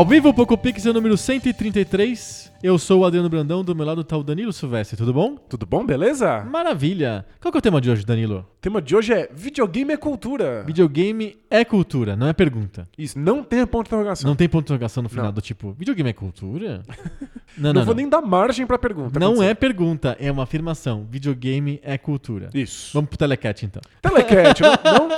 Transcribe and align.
Ao 0.00 0.06
vivo, 0.06 0.32
Poco 0.32 0.56
Pixel 0.56 0.94
número 0.94 1.14
133. 1.14 2.50
Eu 2.62 2.78
sou 2.78 3.00
o 3.00 3.04
Adriano 3.04 3.28
Brandão, 3.28 3.62
do 3.62 3.74
meu 3.74 3.84
lado 3.84 4.02
tá 4.02 4.16
o 4.16 4.22
Danilo 4.22 4.50
Silvestre, 4.50 4.96
tudo 4.96 5.12
bom? 5.12 5.36
Tudo 5.36 5.66
bom, 5.66 5.84
beleza? 5.84 6.42
Maravilha! 6.42 7.26
Qual 7.38 7.52
que 7.52 7.58
é 7.58 7.60
o 7.60 7.62
tema 7.62 7.82
de 7.82 7.90
hoje, 7.90 8.02
Danilo? 8.06 8.46
O 8.56 8.60
tema 8.62 8.80
de 8.80 8.96
hoje 8.96 9.12
é 9.12 9.28
videogame 9.30 9.92
é 9.92 9.98
cultura. 9.98 10.62
Videogame 10.66 11.36
é 11.50 11.66
cultura, 11.66 12.16
não 12.16 12.26
é 12.28 12.32
pergunta. 12.32 12.88
Isso, 12.96 13.18
não 13.18 13.42
tem 13.44 13.66
ponto 13.66 13.84
de 13.84 13.88
interrogação. 13.88 14.26
Não 14.26 14.34
tem 14.34 14.48
ponto 14.48 14.62
de 14.62 14.72
interrogação 14.72 15.02
no 15.02 15.10
final 15.10 15.26
Não. 15.26 15.32
do 15.34 15.42
tipo, 15.42 15.72
videogame 15.72 16.08
é 16.08 16.14
cultura? 16.14 16.80
Não, 17.58 17.72
não, 17.72 17.80
não. 17.80 17.84
vou 17.84 17.96
nem 17.96 18.08
dar 18.08 18.22
margem 18.22 18.64
pra 18.64 18.78
pergunta. 18.78 19.18
Não 19.18 19.42
é 19.42 19.52
pergunta, 19.54 20.16
é 20.20 20.30
uma 20.30 20.44
afirmação. 20.44 21.04
Videogame 21.10 21.80
é 21.82 21.98
cultura. 21.98 22.48
Isso. 22.54 22.90
Vamos 22.94 23.10
pro 23.10 23.18
Telecat 23.18 23.66
então. 23.66 23.82
Telecat, 24.00 24.60
não? 24.84 25.08
não? 25.08 25.16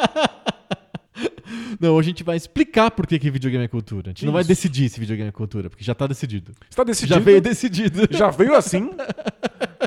Não, 1.82 1.94
hoje 1.94 2.06
a 2.08 2.10
gente 2.12 2.22
vai 2.22 2.36
explicar 2.36 2.92
por 2.92 3.06
que, 3.06 3.18
que 3.18 3.28
videogame 3.30 3.64
é 3.64 3.68
cultura. 3.68 4.08
A 4.08 4.10
gente 4.10 4.24
não 4.24 4.32
vai 4.32 4.42
Isso. 4.42 4.48
decidir 4.48 4.88
se 4.88 5.00
videogame 5.00 5.28
é 5.28 5.32
cultura, 5.32 5.68
porque 5.68 5.82
já 5.84 5.94
tá 5.94 6.06
decidido. 6.06 6.52
Está 6.70 6.84
decidido. 6.84 7.14
Já 7.14 7.20
veio 7.20 7.40
decidido. 7.40 8.08
Já 8.10 8.30
veio 8.30 8.54
assim. 8.54 8.90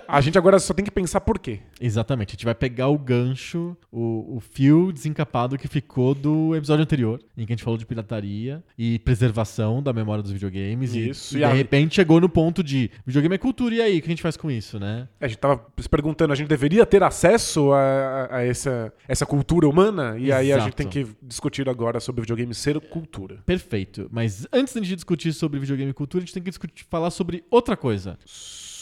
A 0.08 0.20
gente 0.22 0.38
agora 0.38 0.60
só 0.60 0.74
tem 0.74 0.84
que 0.86 0.92
pensar 0.92 1.22
por 1.22 1.40
quê. 1.40 1.60
Exatamente, 1.80 2.30
a 2.30 2.34
gente 2.34 2.46
vai 2.46 2.54
pegar 2.54 2.90
o 2.90 2.98
gancho, 2.98 3.76
o, 3.92 4.36
o 4.38 4.40
fio 4.40 4.92
desencapado 4.92 5.58
que 5.58 5.68
ficou 5.68 6.14
do 6.14 6.56
episódio 6.56 6.84
anterior, 6.84 7.20
em 7.38 7.46
que 7.46 7.54
a 7.54 7.56
gente 7.56 7.64
falou 7.64 7.78
de 7.78 7.86
pirataria 7.86 8.62
e 8.78 9.00
preservação 9.00 9.82
da 9.82 9.92
memória 9.94 10.22
dos 10.22 10.32
videogames. 10.32 10.94
e- 10.94 11.10
Isso, 11.10 11.36
E, 11.36 11.38
e 11.38 11.40
de 11.40 11.44
a- 11.46 11.54
repente 11.54 11.96
chegou 11.96 12.20
no 12.22 12.28
ponto 12.30 12.62
de 12.64 12.92
videogame 13.06 13.36
é 13.36 13.38
cultura, 13.38 13.74
e 13.76 13.82
aí? 13.82 13.98
O 13.98 14.02
que 14.02 14.08
a 14.08 14.12
gente 14.12 14.22
faz 14.22 14.36
com 14.38 14.52
isso, 14.52 14.80
né? 14.80 15.08
A 15.20 15.28
gente 15.28 15.38
tava 15.40 15.66
se 15.80 15.88
perguntando, 15.90 16.34
a 16.34 16.36
gente 16.36 16.48
deveria 16.48 16.86
ter 16.86 17.02
acesso 17.02 17.72
a, 17.72 18.28
a- 18.32 18.42
essa, 18.44 18.94
essa 19.08 19.26
cultura 19.26 19.68
humana? 19.68 20.18
E 20.18 20.32
aí 20.32 20.52
a 20.52 20.56
Exato. 20.56 20.64
gente 20.66 20.76
tem 20.76 20.88
que 20.88 21.08
discutir 21.24 21.68
agora 21.70 21.85
sobre 22.00 22.22
videogame 22.22 22.54
ser 22.54 22.80
cultura. 22.80 23.42
Perfeito. 23.46 24.10
Mas 24.12 24.48
antes 24.52 24.74
da 24.74 24.82
gente 24.82 24.96
discutir 24.96 25.34
sobre 25.34 25.60
videogame 25.60 25.92
e 25.92 25.94
cultura, 25.94 26.24
a 26.24 26.26
gente 26.26 26.34
tem 26.34 26.44
que 26.44 26.50
discutir, 26.50 26.86
falar 26.90 27.12
sobre 27.12 27.44
outra 27.50 27.78
coisa. 27.78 28.18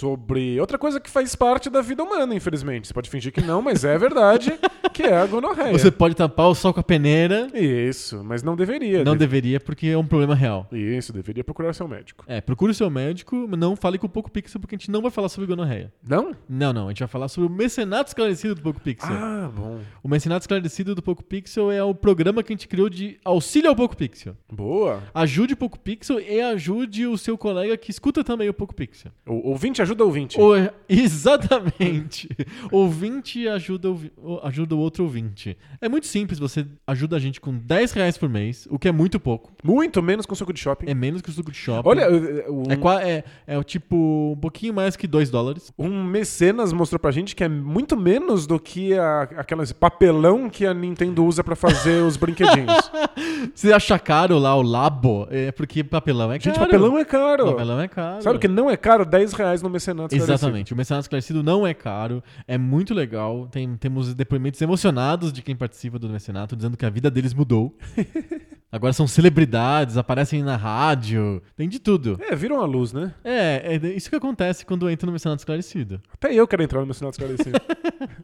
Sobre 0.03 0.59
outra 0.59 0.77
coisa 0.77 0.99
que 0.99 1.09
faz 1.09 1.33
parte 1.33 1.69
da 1.69 1.81
vida 1.81 2.03
humana, 2.03 2.35
infelizmente. 2.35 2.87
Você 2.89 2.93
pode 2.93 3.09
fingir 3.09 3.31
que 3.31 3.39
não, 3.39 3.61
mas 3.61 3.85
é 3.85 3.97
verdade, 3.97 4.51
que 4.91 5.01
é 5.03 5.15
a 5.15 5.25
gonorreia. 5.25 5.71
Você 5.71 5.89
pode 5.89 6.13
tapar 6.13 6.47
o 6.49 6.53
sol 6.53 6.73
com 6.73 6.81
a 6.81 6.83
peneira. 6.83 7.47
Isso, 7.53 8.21
mas 8.21 8.43
não 8.43 8.53
deveria. 8.53 8.97
Não 8.97 9.13
Deve- 9.13 9.19
deveria, 9.19 9.59
porque 9.61 9.87
é 9.87 9.97
um 9.97 10.05
problema 10.05 10.35
real. 10.35 10.67
Isso, 10.73 11.13
deveria 11.13 11.41
procurar 11.41 11.71
seu 11.73 11.87
médico. 11.87 12.25
É, 12.27 12.41
procure 12.41 12.71
o 12.71 12.75
seu 12.75 12.89
médico, 12.89 13.47
mas 13.49 13.57
não 13.57 13.77
fale 13.77 13.97
com 13.97 14.05
o 14.05 14.09
Poco 14.09 14.29
Pixel, 14.29 14.59
porque 14.59 14.75
a 14.75 14.77
gente 14.77 14.91
não 14.91 15.01
vai 15.01 15.09
falar 15.09 15.29
sobre 15.29 15.47
gonorreia. 15.47 15.93
Não? 16.05 16.35
Não, 16.49 16.73
não, 16.73 16.87
a 16.87 16.89
gente 16.89 16.99
vai 16.99 17.07
falar 17.07 17.29
sobre 17.29 17.47
o 17.49 17.51
mecenato 17.55 18.09
esclarecido 18.09 18.55
do 18.55 18.61
Poco 18.61 18.81
Pixel. 18.81 19.09
Ah, 19.15 19.49
bom. 19.55 19.79
O 20.03 20.09
Mecenato 20.09 20.43
Esclarecido 20.43 20.93
do 20.93 21.01
Poco 21.01 21.23
Pixel 21.23 21.71
é 21.71 21.81
o 21.81 21.95
programa 21.95 22.43
que 22.43 22.51
a 22.51 22.55
gente 22.55 22.67
criou 22.67 22.89
de 22.89 23.17
auxílio 23.23 23.69
ao 23.69 23.75
Poco 23.75 23.95
Pixel. 23.95 24.35
Boa. 24.51 25.01
Ajude 25.13 25.53
o 25.53 25.57
Poco 25.57 25.79
Pixel 25.79 26.19
e 26.19 26.41
ajude 26.41 27.07
o 27.07 27.17
seu 27.17 27.37
colega 27.37 27.77
que 27.77 27.89
escuta 27.89 28.21
também 28.21 28.49
o 28.49 28.53
Poco 28.53 28.75
Pixel. 28.75 29.11
O 29.25 29.51
ouvinte 29.51 29.81
ajuda 29.81 29.92
o 30.01 30.05
ouvinte. 30.05 30.39
O- 30.39 30.53
exatamente. 30.89 32.29
ouvinte 32.71 33.47
ajuda, 33.47 33.89
o- 33.91 34.39
ajuda 34.43 34.75
o 34.75 34.79
outro 34.79 35.03
ouvinte. 35.03 35.57
É 35.81 35.87
muito 35.89 36.07
simples, 36.07 36.39
você 36.39 36.65
ajuda 36.87 37.15
a 37.15 37.19
gente 37.19 37.39
com 37.39 37.53
10 37.57 37.91
reais 37.91 38.17
por 38.17 38.29
mês, 38.29 38.67
o 38.69 38.79
que 38.79 38.87
é 38.87 38.91
muito 38.91 39.19
pouco. 39.19 39.51
Muito 39.63 40.01
menos 40.01 40.25
com 40.25 40.35
suco 40.35 40.53
de 40.53 40.59
shopping. 40.59 40.89
É 40.89 40.93
menos 40.93 41.21
que 41.21 41.29
o 41.29 41.31
suco 41.33 41.51
de 41.51 41.57
shopping. 41.57 41.87
Olha, 41.87 42.01
eh, 42.03 42.45
um, 42.49 42.63
É, 42.99 43.09
é, 43.11 43.23
é 43.47 43.57
o 43.57 43.63
tipo 43.63 44.33
um 44.35 44.39
pouquinho 44.39 44.73
mais 44.73 44.95
que 44.95 45.07
2 45.07 45.29
dólares. 45.29 45.71
um 45.77 46.03
mecenas 46.03 46.71
mostrou 46.73 46.99
pra 46.99 47.11
gente 47.11 47.35
que 47.35 47.43
é 47.43 47.49
muito 47.49 47.95
menos 47.97 48.45
do 48.47 48.59
que 48.59 48.93
a, 48.97 49.21
aquelas 49.37 49.71
papelão 49.71 50.49
que 50.49 50.65
a 50.65 50.73
Nintendo 50.73 51.25
usa 51.25 51.43
pra 51.43 51.55
fazer 51.55 52.01
os 52.03 52.17
brinquedinhos. 52.17 52.91
Se 53.55 53.71
achar 53.73 53.99
caro 53.99 54.37
lá 54.39 54.55
o 54.55 54.61
Labo, 54.61 55.27
é 55.29 55.51
porque 55.51 55.83
papelão 55.83 56.31
é 56.31 56.35
gente, 56.39 56.53
caro. 56.55 56.59
papelão 56.65 56.97
é 56.97 57.05
caro. 57.05 57.45
Papelão 57.47 57.81
é 57.81 57.87
caro. 57.87 58.21
Sabe 58.21 58.37
o 58.37 58.39
que 58.39 58.47
não 58.47 58.69
é 58.69 58.77
caro? 58.77 59.05
10 59.05 59.33
reais 59.33 59.61
no 59.61 59.69
mecenato. 59.73 60.15
Exatamente. 60.15 60.73
O 60.73 60.77
Mecenato 60.77 61.03
Esclarecido 61.03 61.43
não 61.43 61.67
é 61.67 61.73
caro, 61.73 62.23
é 62.47 62.57
muito 62.57 62.93
legal. 62.93 63.47
Tem, 63.47 63.75
temos 63.75 64.13
depoimentos 64.13 64.61
emocionados 64.61 65.33
de 65.33 65.41
quem 65.41 65.55
participa 65.55 65.99
do 65.99 66.07
Mecenato, 66.09 66.55
dizendo 66.55 66.77
que 66.77 66.85
a 66.85 66.89
vida 66.89 67.11
deles 67.11 67.33
mudou. 67.33 67.75
Agora 68.73 68.91
são 68.91 69.05
celebridades, 69.05 69.97
aparecem 69.97 70.41
na 70.41 70.55
rádio, 70.55 71.43
tem 71.55 71.69
de 71.69 71.77
tudo. 71.77 72.17
É, 72.19 72.35
viram 72.35 72.59
a 72.59 72.65
luz, 72.65 72.91
né? 72.91 73.13
É, 73.23 73.75
é 73.75 73.87
isso 73.89 74.09
que 74.09 74.15
acontece 74.15 74.65
quando 74.65 74.89
entra 74.89 75.05
no 75.05 75.11
Mecenato 75.13 75.41
Esclarecido. 75.41 76.01
Até 76.11 76.33
eu 76.33 76.47
quero 76.47 76.63
entrar 76.63 76.79
no 76.79 76.87
mecenato 76.87 77.19
esclarecido. 77.21 77.59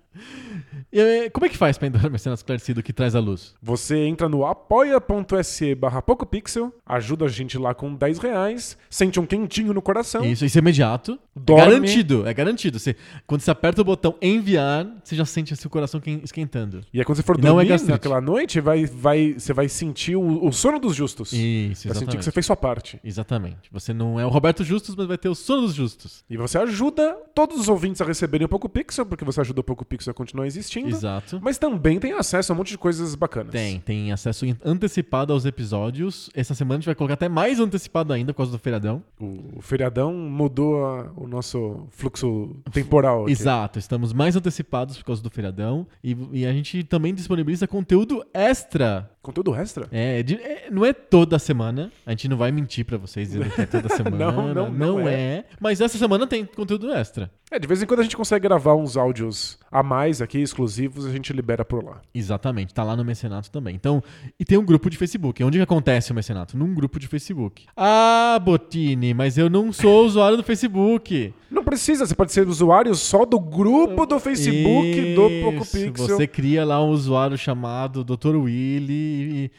E, 0.92 1.00
é, 1.00 1.30
como 1.30 1.46
é 1.46 1.50
que 1.50 1.56
faz 1.58 1.78
pra 1.78 1.88
entrar 1.88 2.02
no 2.04 2.10
Mecenato 2.10 2.40
Esclarecido 2.40 2.82
que 2.82 2.92
traz 2.92 3.16
a 3.16 3.20
luz? 3.20 3.54
Você 3.62 3.98
entra 4.06 4.28
no 4.28 4.44
apoia.se 4.46 5.76
barra 5.76 6.02
PocoPixel, 6.02 6.74
ajuda 6.86 7.26
a 7.26 7.28
gente 7.28 7.58
lá 7.60 7.74
com 7.76 7.94
10 7.94 8.18
reais, 8.18 8.78
sente 8.90 9.20
um 9.20 9.26
quentinho 9.26 9.72
no 9.72 9.82
coração. 9.82 10.26
Isso, 10.26 10.44
isso 10.46 10.58
é 10.58 10.62
imediato. 10.62 11.20
Dorme. 11.36 11.62
É 11.62 11.66
garantido, 11.70 12.28
é 12.28 12.34
garantido. 12.34 12.80
Você, 12.80 12.96
quando 13.28 13.42
você 13.42 13.52
aperta 13.52 13.82
o 13.82 13.86
botão 13.86 14.16
enviar, 14.22 14.86
você 15.04 15.16
já 15.16 15.26
sente 15.26 15.56
seu 15.56 15.70
coração 15.70 16.00
quen- 16.02 16.22
esquentando. 16.24 16.82
E 16.92 17.00
aí 17.00 17.06
quando 17.06 17.18
você 17.18 17.24
for 17.24 17.38
é 17.38 17.42
dormir 17.42 17.68
gastrite. 17.68 17.92
naquela 17.92 18.20
noite, 18.20 18.60
vai, 18.60 18.86
vai, 18.88 19.34
você 19.38 19.54
vai 19.54 19.70
sentir 19.70 20.16
o, 20.16 20.39
o 20.48 20.52
sono 20.52 20.80
dos 20.80 20.96
justos. 20.96 21.32
Isso, 21.34 21.40
vai 21.40 21.74
sentir 21.74 21.88
exatamente. 21.90 22.18
que 22.18 22.24
você 22.24 22.32
fez 22.32 22.46
sua 22.46 22.56
parte. 22.56 23.00
Exatamente. 23.04 23.70
Você 23.72 23.94
não 23.94 24.20
é 24.20 24.26
o 24.26 24.30
Roberto 24.30 24.64
Justus, 24.64 24.96
mas 24.96 25.08
vai 25.08 25.18
ter 25.18 25.30
o 25.30 25.36
sono 25.36 25.62
dos 25.64 25.74
justos. 25.76 26.24
E 26.30 26.38
você 26.38 26.58
ajuda 26.58 27.16
todos 27.34 27.60
os 27.60 27.68
ouvintes 27.70 28.02
a 28.02 28.06
receberem 28.06 28.46
o 28.46 28.50
Poco 28.50 28.68
Pixel, 28.70 29.06
porque 29.06 29.24
você 29.26 29.42
ajuda 29.42 29.62
o 29.62 29.64
Poco 29.64 29.84
Pixel 29.86 30.12
a 30.12 30.14
continuar 30.14 30.48
existindo. 30.48 30.90
Exato. 30.90 31.40
Mas 31.42 31.58
também 31.58 32.00
tem 32.00 32.14
acesso 32.14 32.52
a 32.52 32.56
um 32.56 32.58
monte 32.58 32.70
de 32.70 32.78
coisas 32.78 33.16
bacanas. 33.16 33.52
Tem, 33.52 33.80
tem 33.80 34.12
acesso 34.12 34.46
antecipado 34.64 35.34
aos 35.34 35.46
episódios. 35.46 36.30
Essa 36.34 36.54
semana 36.56 36.76
a 36.76 36.80
gente 36.80 36.86
vai 36.86 36.96
colocar 36.96 37.14
até 37.16 37.30
mais 37.30 37.60
antecipado 37.60 38.14
ainda 38.14 38.34
por 38.34 38.38
causa 38.38 38.52
do 38.52 38.60
feriadão. 38.60 39.04
O, 39.20 39.58
o 39.58 39.62
feriadão 39.62 40.14
mudou 40.14 40.86
a- 40.86 41.12
o 41.16 41.28
nosso 41.28 41.88
fluxo 41.92 42.56
temporal. 42.72 43.24
aqui. 43.24 43.32
Exato, 43.32 43.80
estamos 43.80 44.14
mais 44.14 44.36
antecipados 44.36 44.98
por 44.98 45.06
causa 45.06 45.22
do 45.22 45.30
feriadão. 45.30 45.86
E, 46.04 46.16
e 46.32 46.46
a 46.46 46.54
gente 46.54 46.84
também 46.84 47.14
disponibiliza 47.14 47.68
conteúdo 47.68 48.24
extra. 48.34 49.10
Conteúdo 49.22 49.54
extra? 49.54 49.88
É, 49.92 50.24
de- 50.24 50.36
é, 50.36 50.70
não 50.72 50.86
é 50.86 50.94
toda 50.94 51.38
semana. 51.38 51.92
A 52.06 52.12
gente 52.12 52.28
não 52.30 52.38
vai 52.38 52.52
mentir 52.52 52.86
pra 52.86 52.98
vocês 52.98 53.30
dizendo 53.32 53.50
que 53.52 53.62
é 53.62 53.66
toda 53.66 53.90
semana. 53.96 54.32
Não, 54.32 54.54
não, 54.54 54.72
não 54.72 55.10
é. 55.10 55.44
Mas 55.60 55.82
essa 55.82 55.98
semana 55.98 56.26
tem 56.26 56.46
conteúdo 56.46 56.92
extra. 56.94 57.30
É, 57.52 57.58
de 57.60 57.68
vez 57.68 57.82
em 57.82 57.86
quando 57.86 58.00
a 58.02 58.04
gente 58.04 58.16
consegue 58.16 58.44
gravar 58.48 58.76
uns 58.76 58.96
áudios 58.96 59.58
a 59.72 59.82
mais 59.82 60.22
aqui, 60.22 60.38
exclusivos, 60.40 61.06
a 61.06 61.12
gente 61.12 61.34
libera 61.34 61.66
por 61.66 61.84
lá. 61.84 62.00
Exatamente, 62.14 62.74
tá 62.76 62.84
lá 62.84 62.96
no 62.96 63.04
Mecenato 63.04 63.50
também. 63.52 63.74
Então, 63.76 64.04
e 64.40 64.46
tem 64.46 64.58
um 64.58 64.64
grupo 64.66 64.88
de 64.90 64.96
Facebook. 64.98 65.44
Onde 65.44 65.58
que 65.58 65.64
acontece 65.64 66.12
o 66.12 66.16
Mecenato? 66.16 66.56
Num 66.56 66.74
grupo 66.76 67.00
de 67.00 67.08
Facebook. 67.08 67.66
Ah, 67.76 68.40
Botini, 68.42 69.14
mas 69.16 69.36
eu 69.38 69.50
não 69.50 69.74
sou 69.74 70.06
usuário 70.06 70.38
do 70.38 70.44
Facebook. 70.44 71.34
Não 71.50 71.64
precisa, 71.64 72.06
você 72.06 72.14
pode 72.14 72.32
ser 72.32 72.48
usuário 72.48 72.94
só 72.94 73.26
do 73.26 73.40
grupo 73.40 74.06
do 74.06 74.20
Facebook 74.20 75.16
do 75.16 75.30
Poco 75.44 75.64
Isso, 75.64 75.72
Pixel. 75.72 76.08
Você 76.18 76.28
cria 76.28 76.64
lá 76.64 76.84
um 76.84 76.90
usuário 76.90 77.36
chamado 77.36 78.04
Dr. 78.04 78.36
Willy, 78.36 79.09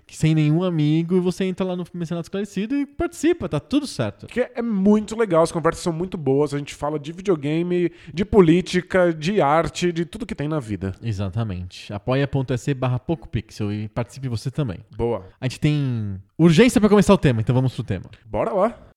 que 0.06 0.16
sem 0.16 0.34
nenhum 0.34 0.62
amigo, 0.62 1.16
e 1.16 1.20
você 1.20 1.44
entra 1.44 1.64
lá 1.66 1.76
no 1.76 1.84
Mecenato 1.94 2.26
Esclarecido 2.26 2.74
e 2.74 2.86
participa, 2.86 3.48
tá 3.48 3.60
tudo 3.60 3.86
certo. 3.86 4.26
Que 4.26 4.50
é 4.54 4.62
muito 4.62 5.16
legal, 5.16 5.42
as 5.42 5.52
conversas 5.52 5.82
são 5.82 5.92
muito 5.92 6.16
boas, 6.16 6.54
a 6.54 6.58
gente 6.58 6.74
fala 6.74 6.98
de 6.98 7.12
videogame, 7.12 7.92
de 8.12 8.24
política, 8.24 9.12
de 9.12 9.40
arte, 9.40 9.92
de 9.92 10.04
tudo 10.04 10.26
que 10.26 10.34
tem 10.34 10.48
na 10.48 10.60
vida. 10.60 10.94
Exatamente. 11.02 11.92
apoia.se 11.92 12.74
barra 12.74 12.98
PocoPixel 12.98 13.72
e 13.72 13.88
participe 13.88 14.28
você 14.28 14.50
também. 14.50 14.78
Boa. 14.96 15.26
A 15.40 15.46
gente 15.46 15.60
tem 15.60 16.20
urgência 16.38 16.80
pra 16.80 16.88
começar 16.88 17.12
o 17.14 17.18
tema, 17.18 17.40
então 17.40 17.54
vamos 17.54 17.74
pro 17.74 17.84
tema. 17.84 18.06
Bora 18.26 18.52
lá. 18.52 18.89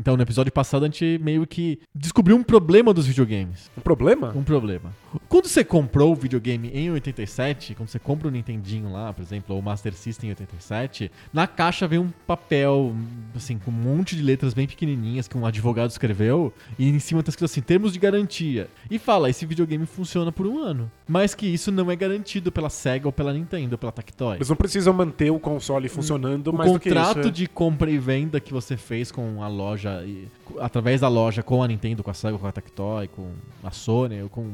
Então, 0.00 0.16
no 0.16 0.22
episódio 0.22 0.50
passado, 0.50 0.84
a 0.84 0.86
gente 0.86 1.20
meio 1.22 1.46
que 1.46 1.78
descobriu 1.94 2.34
um 2.34 2.42
problema 2.42 2.94
dos 2.94 3.06
videogames. 3.06 3.70
Um 3.76 3.82
problema? 3.82 4.32
Um 4.34 4.42
problema. 4.42 4.94
Quando 5.28 5.46
você 5.46 5.62
comprou 5.62 6.12
o 6.12 6.14
videogame 6.14 6.70
em 6.72 6.90
87, 6.90 7.74
quando 7.74 7.90
você 7.90 7.98
compra 7.98 8.28
o 8.28 8.30
Nintendinho 8.30 8.90
lá, 8.90 9.12
por 9.12 9.20
exemplo, 9.20 9.54
ou 9.54 9.60
o 9.60 9.62
Master 9.62 9.92
System 9.92 10.30
em 10.30 10.32
87, 10.32 11.10
na 11.34 11.46
caixa 11.46 11.86
vem 11.86 11.98
um 11.98 12.10
papel, 12.26 12.96
assim, 13.36 13.58
com 13.58 13.70
um 13.70 13.74
monte 13.74 14.16
de 14.16 14.22
letras 14.22 14.54
bem 14.54 14.66
pequenininhas 14.66 15.28
que 15.28 15.36
um 15.36 15.44
advogado 15.44 15.90
escreveu, 15.90 16.50
e 16.78 16.88
em 16.88 16.98
cima 16.98 17.22
tá 17.22 17.28
escrito 17.28 17.50
assim, 17.50 17.60
termos 17.60 17.92
de 17.92 17.98
garantia. 17.98 18.68
E 18.90 18.98
fala, 18.98 19.28
esse 19.28 19.44
videogame 19.44 19.84
funciona 19.84 20.32
por 20.32 20.46
um 20.46 20.58
ano. 20.62 20.90
Mas 21.06 21.34
que 21.34 21.46
isso 21.46 21.70
não 21.70 21.90
é 21.90 21.96
garantido 21.96 22.50
pela 22.50 22.70
SEGA 22.70 23.06
ou 23.06 23.12
pela 23.12 23.34
Nintendo, 23.34 23.74
ou 23.74 23.78
pela 23.78 23.92
Tectoy. 23.92 24.36
Eles 24.36 24.48
não 24.48 24.56
precisam 24.56 24.94
manter 24.94 25.30
o 25.30 25.38
console 25.38 25.90
funcionando 25.90 26.48
O 26.48 26.52
mais 26.54 26.72
do 26.72 26.80
que 26.80 26.88
isso. 26.88 26.96
contrato 26.96 27.28
é. 27.28 27.30
de 27.30 27.46
compra 27.46 27.90
e 27.90 27.98
venda 27.98 28.40
que 28.40 28.52
você 28.52 28.78
fez 28.78 29.12
com 29.12 29.42
a 29.42 29.48
loja, 29.48 29.89
e- 30.04 30.28
através 30.58 31.00
da 31.00 31.08
loja 31.08 31.42
com 31.42 31.62
a 31.62 31.68
Nintendo, 31.68 32.02
com 32.02 32.10
a 32.10 32.14
Sega, 32.14 32.36
com 32.38 32.46
a 32.46 32.52
Tectoy, 32.52 33.08
com 33.08 33.28
a 33.62 33.70
Sony, 33.70 34.22
ou 34.22 34.28
com 34.28 34.46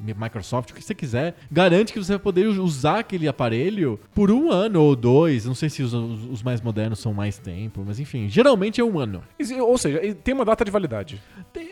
Microsoft, 0.00 0.70
o 0.70 0.74
que 0.74 0.82
você 0.82 0.94
quiser, 0.94 1.36
garante 1.50 1.92
que 1.92 1.98
você 1.98 2.12
vai 2.12 2.18
poder 2.18 2.46
usar 2.48 3.00
aquele 3.00 3.28
aparelho 3.28 3.98
por 4.14 4.30
um 4.30 4.50
ano 4.50 4.80
ou 4.82 4.96
dois. 4.96 5.44
Não 5.44 5.54
sei 5.54 5.68
se 5.68 5.82
os, 5.82 5.92
os- 5.92 6.42
mais 6.42 6.60
modernos 6.60 6.98
são 6.98 7.14
mais 7.14 7.38
tempo, 7.38 7.84
mas 7.86 8.00
enfim, 8.00 8.28
geralmente 8.28 8.80
é 8.80 8.84
um 8.84 8.98
ano. 8.98 9.22
Ou 9.60 9.78
seja, 9.78 10.00
tem 10.24 10.34
uma 10.34 10.44
data 10.44 10.64
de 10.64 10.70
validade. 10.70 11.20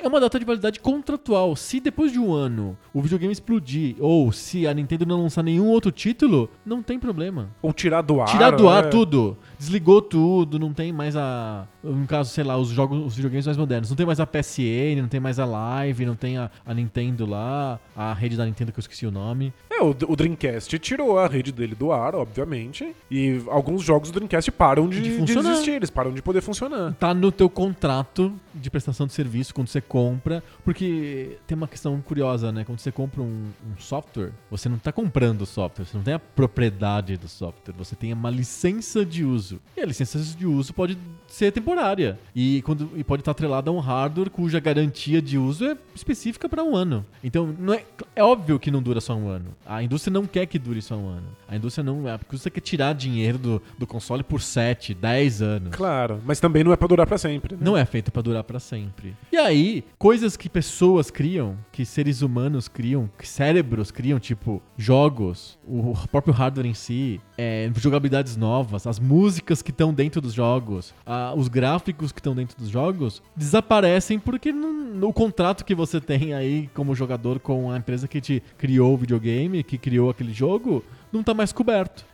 É 0.03 0.07
uma 0.07 0.21
data 0.21 0.39
de 0.39 0.45
validade 0.45 0.79
contratual. 0.81 1.57
Se 1.57 1.81
depois 1.81 2.13
de 2.13 2.19
um 2.19 2.33
ano 2.33 2.77
o 2.95 3.01
videogame 3.03 3.33
explodir, 3.33 3.97
ou 3.99 4.31
se 4.33 4.67
a 4.67 4.73
Nintendo 4.75 5.05
não 5.07 5.23
lançar 5.23 5.43
nenhum 5.43 5.67
outro 5.67 5.91
título, 5.91 6.49
não 6.65 6.83
tem 6.83 6.99
problema. 6.99 7.51
Ou 7.61 7.73
tirar 7.73 8.03
do 8.03 8.21
ar. 8.21 8.27
Tirar 8.29 8.51
do 8.53 8.69
ar 8.69 8.85
é. 8.85 8.89
tudo. 8.89 9.37
Desligou 9.59 10.01
tudo, 10.01 10.59
não 10.59 10.73
tem 10.73 10.93
mais 10.93 11.17
a. 11.17 11.67
No 11.83 12.07
caso, 12.07 12.31
sei 12.31 12.45
lá, 12.45 12.57
os 12.57 12.69
jogos, 12.69 13.07
os 13.07 13.15
videogames 13.17 13.47
mais 13.47 13.57
modernos. 13.59 13.70
Não 13.89 13.97
tem 13.97 14.07
mais 14.07 14.19
a 14.19 14.27
PSN, 14.27 15.01
não 15.01 15.09
tem 15.09 15.21
mais 15.21 15.39
a 15.39 15.45
Live, 15.45 16.05
não 16.07 16.17
tem 16.17 16.39
a, 16.39 16.51
a 16.65 16.75
Nintendo 16.75 17.27
lá, 17.27 17.79
a 17.95 18.13
rede 18.13 18.37
da 18.37 18.45
Nintendo 18.45 18.73
que 18.73 18.79
eu 18.79 18.83
esqueci 18.83 19.07
o 19.07 19.11
nome. 19.11 19.53
É, 19.81 19.83
o, 19.83 20.17
Dreamcast 20.17 20.79
tirou 20.79 21.19
a 21.19 21.27
rede 21.27 21.51
dele 21.51 21.75
do 21.75 21.91
ar, 21.91 22.15
obviamente. 22.15 22.95
E 23.11 23.43
alguns 23.49 23.83
jogos 23.83 24.11
do 24.11 24.15
Dreamcast 24.15 24.53
param 24.53 24.89
de, 24.89 25.01
De 25.01 25.11
de 25.11 25.17
funcionar. 25.17 25.53
existir, 25.53 25.71
eles 25.71 25.89
param 25.91 26.13
de 26.13 26.21
poder 26.21 26.43
funcionar. 26.43 26.95
Tá 26.95 27.15
no 27.15 27.33
teu 27.33 27.49
contrato 27.49 28.33
de 28.55 28.71
prestação 28.71 29.07
de 29.07 29.15
serviço 29.15 29.55
quando 29.55 29.69
você 29.69 29.81
compra, 29.81 30.43
porque 30.65 31.39
tem 31.47 31.57
uma 31.57 31.67
questão 31.67 32.01
curiosa, 32.03 32.53
né? 32.53 32.65
Quando 32.65 32.79
você 32.79 32.93
compra 32.93 33.23
um, 33.23 33.47
um 33.67 33.81
software, 33.81 34.33
você 34.51 34.69
não 34.69 34.79
tá 34.79 34.93
comprando 34.93 35.43
o 35.43 35.47
software, 35.47 35.85
você 35.87 35.97
não 35.97 36.05
tem 36.05 36.15
a 36.15 36.19
propriedade 36.19 37.17
do 37.17 37.29
software, 37.29 37.75
você 37.77 37.97
tem 37.97 38.13
uma 38.13 38.29
licença 38.31 39.05
de 39.05 39.25
uso. 39.25 39.61
E 39.77 39.81
a 39.81 39.87
licença 39.87 40.19
de 40.19 40.47
uso 40.47 40.75
pode 40.75 40.99
ser 41.27 41.53
temporária 41.53 42.19
e, 42.35 42.61
quando, 42.63 42.91
e 42.97 43.05
pode 43.05 43.23
estar 43.23 43.31
atrelada 43.31 43.71
a 43.71 43.73
um 43.73 43.79
hardware 43.79 44.31
cuja 44.31 44.59
garantia 44.59 45.23
de 45.23 45.39
uso 45.39 45.65
é 45.65 45.77
específica 45.95 46.49
para 46.49 46.63
um 46.63 46.77
ano. 46.77 47.07
Então, 47.23 47.55
não 47.59 47.73
é, 47.73 47.85
é 48.17 48.23
óbvio 48.23 48.59
que 48.59 48.71
não 48.71 48.83
dura 48.83 49.01
só 49.01 49.15
um 49.15 49.29
ano. 49.29 49.55
A 49.73 49.83
indústria 49.85 50.13
não 50.13 50.27
quer 50.27 50.47
que 50.47 50.59
dure 50.59 50.83
só 50.83 50.97
um 50.97 51.07
ano. 51.09 51.29
A 51.49 51.55
indústria 51.55 51.85
não. 51.85 52.07
A 52.09 52.19
indústria 52.27 52.51
quer 52.51 52.61
tirar 52.61 52.93
dinheiro 52.93 53.39
do, 53.39 53.63
do 53.79 53.87
console 53.87 54.23
por 54.25 54.43
7, 54.43 54.93
10 54.95 55.43
anos. 55.43 55.69
Claro, 55.77 56.21
mas 56.27 56.41
também 56.41 56.65
não 56.65 56.73
é 56.73 56.77
pra 56.77 56.89
durar 56.89 57.07
pra 57.07 57.17
sempre. 57.19 57.55
né? 57.55 57.61
Não 57.65 57.77
é 57.77 57.85
feito 57.85 58.11
pra 58.11 58.21
durar 58.21 58.43
pra 58.43 58.59
sempre. 58.59 59.15
E 59.31 59.37
aí, 59.37 59.85
coisas 59.97 60.37
que 60.37 60.49
pessoas 60.49 61.11
criam, 61.11 61.57
que 61.71 61.85
seres 61.87 62.21
humanos 62.21 62.67
criam, 62.67 63.09
que 63.17 63.29
cérebros 63.29 63.91
criam, 63.93 64.19
tipo 64.19 64.61
jogos, 64.77 65.57
o 65.67 65.95
próprio 66.11 66.35
hardware 66.35 66.67
em 66.67 66.75
si, 66.75 67.21
é, 67.39 67.71
jogabilidades 67.77 68.37
novas, 68.37 68.87
as 68.87 68.99
músicas 68.99 69.63
que 69.63 69.71
estão 69.71 69.95
dentro 69.95 70.21
dos 70.21 70.33
jogos, 70.33 70.93
a- 71.07 71.33
os 71.37 71.47
gráficos 71.49 72.11
que 72.13 72.19
estão 72.19 72.35
dentro 72.35 72.57
dos 72.59 72.69
jogos, 72.69 73.23
desaparecem 73.37 74.19
porque 74.19 74.53
não- 74.53 74.81
no 74.91 75.13
contrato 75.13 75.65
que 75.65 75.75
você 75.75 76.01
tem 76.01 76.35
aí 76.35 76.69
como 76.75 76.95
jogador 76.95 77.39
com 77.39 77.71
a 77.71 77.77
empresa 77.79 78.09
que 78.09 78.21
te 78.21 78.43
criou 78.59 78.95
o 78.95 78.97
videogame, 78.97 79.60
que 79.63 79.79
criou 79.79 80.11
aquele 80.11 80.33
jogo, 80.33 80.85
não 81.13 81.23
tá 81.23 81.33
mais 81.35 81.53
coberto. 81.53 82.05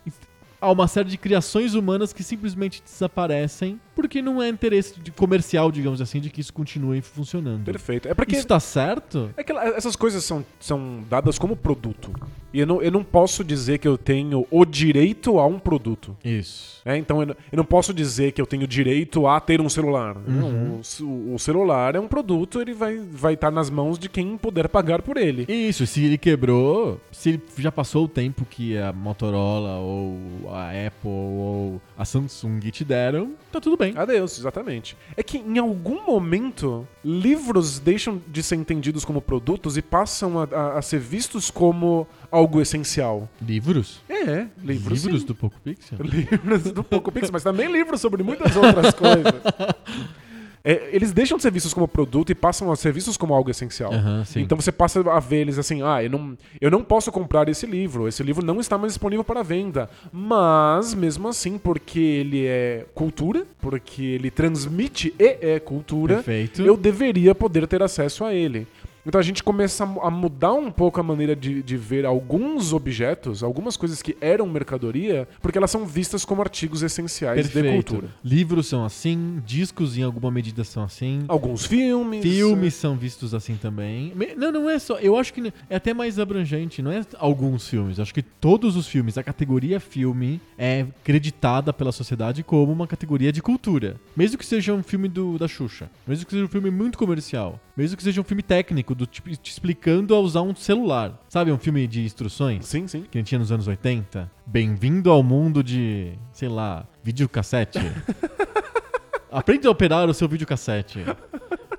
Há 0.59 0.71
uma 0.71 0.87
série 0.87 1.07
de 1.07 1.17
criações 1.19 1.75
humanas 1.75 2.11
que 2.11 2.23
simplesmente 2.23 2.81
desaparecem 2.83 3.79
porque 3.95 4.23
não 4.23 4.41
é 4.41 4.49
interesse 4.49 4.99
de- 4.99 5.11
comercial, 5.11 5.71
digamos 5.71 6.01
assim, 6.01 6.19
de 6.19 6.31
que 6.31 6.41
isso 6.41 6.51
continue 6.51 6.99
funcionando. 6.99 7.63
Perfeito. 7.63 8.07
É 8.07 8.13
porque 8.15 8.35
Isso 8.35 8.47
tá 8.47 8.59
certo? 8.59 9.29
É 9.37 9.43
que 9.43 9.51
essas 9.53 9.95
coisas 9.95 10.23
são, 10.23 10.43
são 10.59 11.03
dadas 11.07 11.37
como 11.37 11.55
produto. 11.55 12.11
E 12.57 12.59
eu 12.59 12.65
não, 12.65 12.81
eu 12.81 12.91
não 12.91 13.03
posso 13.03 13.43
dizer 13.43 13.77
que 13.77 13.87
eu 13.87 13.99
tenho 13.99 14.47
o 14.49 14.65
direito 14.65 15.37
a 15.37 15.45
um 15.45 15.59
produto. 15.59 16.17
Isso. 16.25 16.81
É, 16.83 16.97
então 16.97 17.19
eu 17.19 17.27
não, 17.27 17.35
eu 17.51 17.57
não 17.57 17.65
posso 17.65 17.93
dizer 17.93 18.31
que 18.31 18.41
eu 18.41 18.47
tenho 18.47 18.65
direito 18.65 19.27
a 19.27 19.39
ter 19.39 19.61
um 19.61 19.69
celular. 19.69 20.17
Não, 20.25 20.81
o, 21.01 21.35
o 21.35 21.37
celular 21.37 21.93
é 21.95 21.99
um 21.99 22.07
produto, 22.07 22.59
ele 22.59 22.73
vai 22.73 22.95
estar 22.95 23.07
vai 23.11 23.33
estar 23.35 23.51
nas 23.51 23.69
mãos 23.69 23.99
de 23.99 24.09
quem 24.09 24.35
puder 24.39 24.67
pagar 24.69 25.03
por 25.03 25.17
ele. 25.17 25.45
Isso, 25.47 25.85
se 25.85 26.03
ele 26.03 26.17
quebrou, 26.17 26.99
se 27.11 27.29
ele 27.29 27.43
já 27.59 27.71
passou 27.71 28.05
o 28.05 28.07
tempo 28.07 28.43
que 28.43 28.75
a 28.75 28.91
Motorola 28.91 29.77
ou 29.77 30.17
a 30.49 30.69
Apple 30.69 31.11
ou 31.11 31.81
a 31.95 32.05
Samsung 32.05 32.59
te 32.71 32.83
deram, 32.83 33.33
tá 33.51 33.61
tudo 33.61 33.77
bem. 33.77 33.93
Adeus, 33.95 34.39
exatamente. 34.39 34.97
É 35.15 35.21
que 35.21 35.37
em 35.37 35.59
algum 35.59 36.07
momento, 36.07 36.87
livros 37.07 37.79
deixam 37.79 38.21
de 38.27 38.43
ser 38.43 38.55
entendidos 38.55 39.05
como 39.05 39.21
produtos 39.21 39.77
e 39.77 39.81
passam 39.81 40.39
a, 40.41 40.43
a- 40.43 40.77
a 40.79 40.81
ser 40.81 40.99
vistos 40.99 41.49
como 41.49 42.05
algo 42.29 42.59
essencial. 42.61 43.29
Livros? 43.41 44.01
É, 44.09 44.47
livros. 44.61 45.03
Livros 45.03 45.21
sim. 45.21 45.27
do 45.27 45.33
Poco 45.35 45.55
Pixel? 45.63 45.97
livros 46.03 46.63
do 46.63 46.83
Poco 46.83 47.09
Pix, 47.11 47.31
mas 47.31 47.43
também 47.43 47.71
livros 47.71 48.01
sobre 48.01 48.23
muitas 48.23 48.53
outras 48.57 48.93
coisas. 48.93 49.33
É, 50.67 50.89
eles 50.91 51.13
deixam 51.13 51.37
de 51.37 51.43
ser 51.43 51.51
vistos 51.51 51.73
como 51.73 51.87
produto 51.87 52.29
e 52.29 52.35
passam 52.35 52.69
a 52.69 52.75
ser 52.75 52.91
vistos 52.91 53.15
como 53.15 53.33
algo 53.33 53.49
essencial. 53.49 53.89
Sim. 54.25 54.41
Então 54.41 54.59
você 54.59 54.69
passa 54.69 54.99
a 55.09 55.19
ver 55.19 55.37
eles 55.37 55.57
assim, 55.57 55.81
ah, 55.81 56.03
eu 56.03 56.09
não, 56.09 56.37
eu 56.59 56.69
não 56.69 56.83
posso 56.83 57.09
comprar 57.09 57.47
esse 57.47 57.65
livro, 57.65 58.05
esse 58.05 58.21
livro 58.21 58.45
não 58.45 58.59
está 58.59 58.77
mais 58.77 58.91
disponível 58.91 59.23
para 59.23 59.41
venda. 59.43 59.89
Mas, 60.11 60.93
mesmo 60.93 61.29
assim, 61.29 61.57
porque 61.57 62.01
ele 62.01 62.45
é 62.45 62.85
cultura, 62.93 63.45
porque 63.61 64.03
ele 64.03 64.29
transmite 64.29 65.13
e 65.17 65.37
é 65.39 65.57
cultura, 65.57 66.15
Perfeito. 66.15 66.61
eu 66.61 66.75
deveria 66.75 67.33
poder 67.33 67.65
ter 67.65 67.81
acesso 67.81 68.25
a 68.25 68.33
ele. 68.33 68.67
Então 69.07 69.19
a 69.19 69.23
gente 69.23 69.41
começa 69.41 69.85
a 69.85 69.87
mu- 69.87 70.01
a 70.01 70.11
mudar 70.11 70.51
um 70.53 70.69
pouco 70.69 70.99
a 70.99 71.03
maneira 71.03 71.33
de, 71.33 71.63
de 71.63 71.77
ver 71.77 72.05
alguns 72.05 72.73
objetos, 72.73 73.41
algumas 73.41 73.77
coisas 73.77 74.01
que 74.01 74.17
eram 74.19 74.45
mercadoria, 74.47 75.27
porque 75.41 75.57
elas 75.57 75.71
são 75.71 75.85
vistas 75.85 76.25
como 76.25 76.41
artigos 76.41 76.83
essenciais 76.83 77.47
de 77.47 77.53
Perfeito. 77.53 77.85
cultura. 77.93 78.13
Livros 78.23 78.67
são 78.67 78.83
assim, 78.83 79.41
discos 79.45 79.97
em 79.97 80.03
alguma 80.03 80.29
medida 80.29 80.63
são 80.65 80.83
assim. 80.83 81.23
Alguns 81.29 81.65
filmes. 81.65 82.21
Filmes 82.21 82.73
são 82.73 82.97
vistos 82.97 83.33
assim 83.33 83.55
também. 83.55 84.11
Não, 84.35 84.51
não 84.51 84.69
é 84.69 84.77
só. 84.77 84.99
Eu 84.99 85.17
acho 85.17 85.33
que 85.33 85.53
é 85.69 85.75
até 85.77 85.93
mais 85.93 86.19
abrangente. 86.19 86.81
Não 86.81 86.91
é 86.91 87.01
alguns 87.17 87.67
filmes. 87.67 87.99
Acho 88.01 88.13
que 88.13 88.21
todos 88.21 88.75
os 88.75 88.87
filmes, 88.87 89.17
a 89.17 89.23
categoria 89.23 89.79
filme 89.79 90.41
é 90.57 90.85
creditada 91.03 91.71
pela 91.71 91.93
sociedade 91.93 92.43
como 92.43 92.73
uma 92.73 92.85
categoria 92.87 93.31
de 93.31 93.41
cultura. 93.41 93.95
Mesmo 94.17 94.37
que 94.37 94.45
seja 94.45 94.73
um 94.73 94.83
filme 94.83 95.07
do, 95.07 95.37
da 95.37 95.47
Xuxa. 95.47 95.89
Mesmo 96.05 96.25
que 96.25 96.31
seja 96.33 96.43
um 96.43 96.49
filme 96.49 96.69
muito 96.69 96.97
comercial. 96.97 97.57
Mesmo 97.77 97.95
que 97.95 98.03
seja 98.03 98.19
um 98.19 98.23
filme 98.23 98.41
técnico, 98.43 98.95
do, 98.97 99.05
tipo, 99.05 99.29
te 99.37 99.51
explicando 99.51 100.15
a 100.15 100.19
usar 100.19 100.41
um 100.41 100.55
celular. 100.55 101.23
Sabe, 101.29 101.51
um 101.51 101.57
filme 101.57 101.85
de 101.85 102.03
instruções? 102.03 102.65
Sim, 102.65 102.87
sim. 102.87 103.03
que 103.03 103.17
a 103.17 103.19
gente 103.19 103.27
tinha 103.27 103.37
nos 103.37 103.51
anos 103.51 103.67
80. 103.67 104.29
Bem-vindo 104.43 105.11
ao 105.11 105.21
mundo 105.21 105.63
de, 105.63 106.13
sei 106.33 106.49
lá, 106.49 106.83
videocassete. 107.03 107.77
Aprende 109.31 109.67
a 109.67 109.69
operar 109.69 110.09
o 110.09 110.13
seu 110.15 110.27
videocassete. 110.27 111.05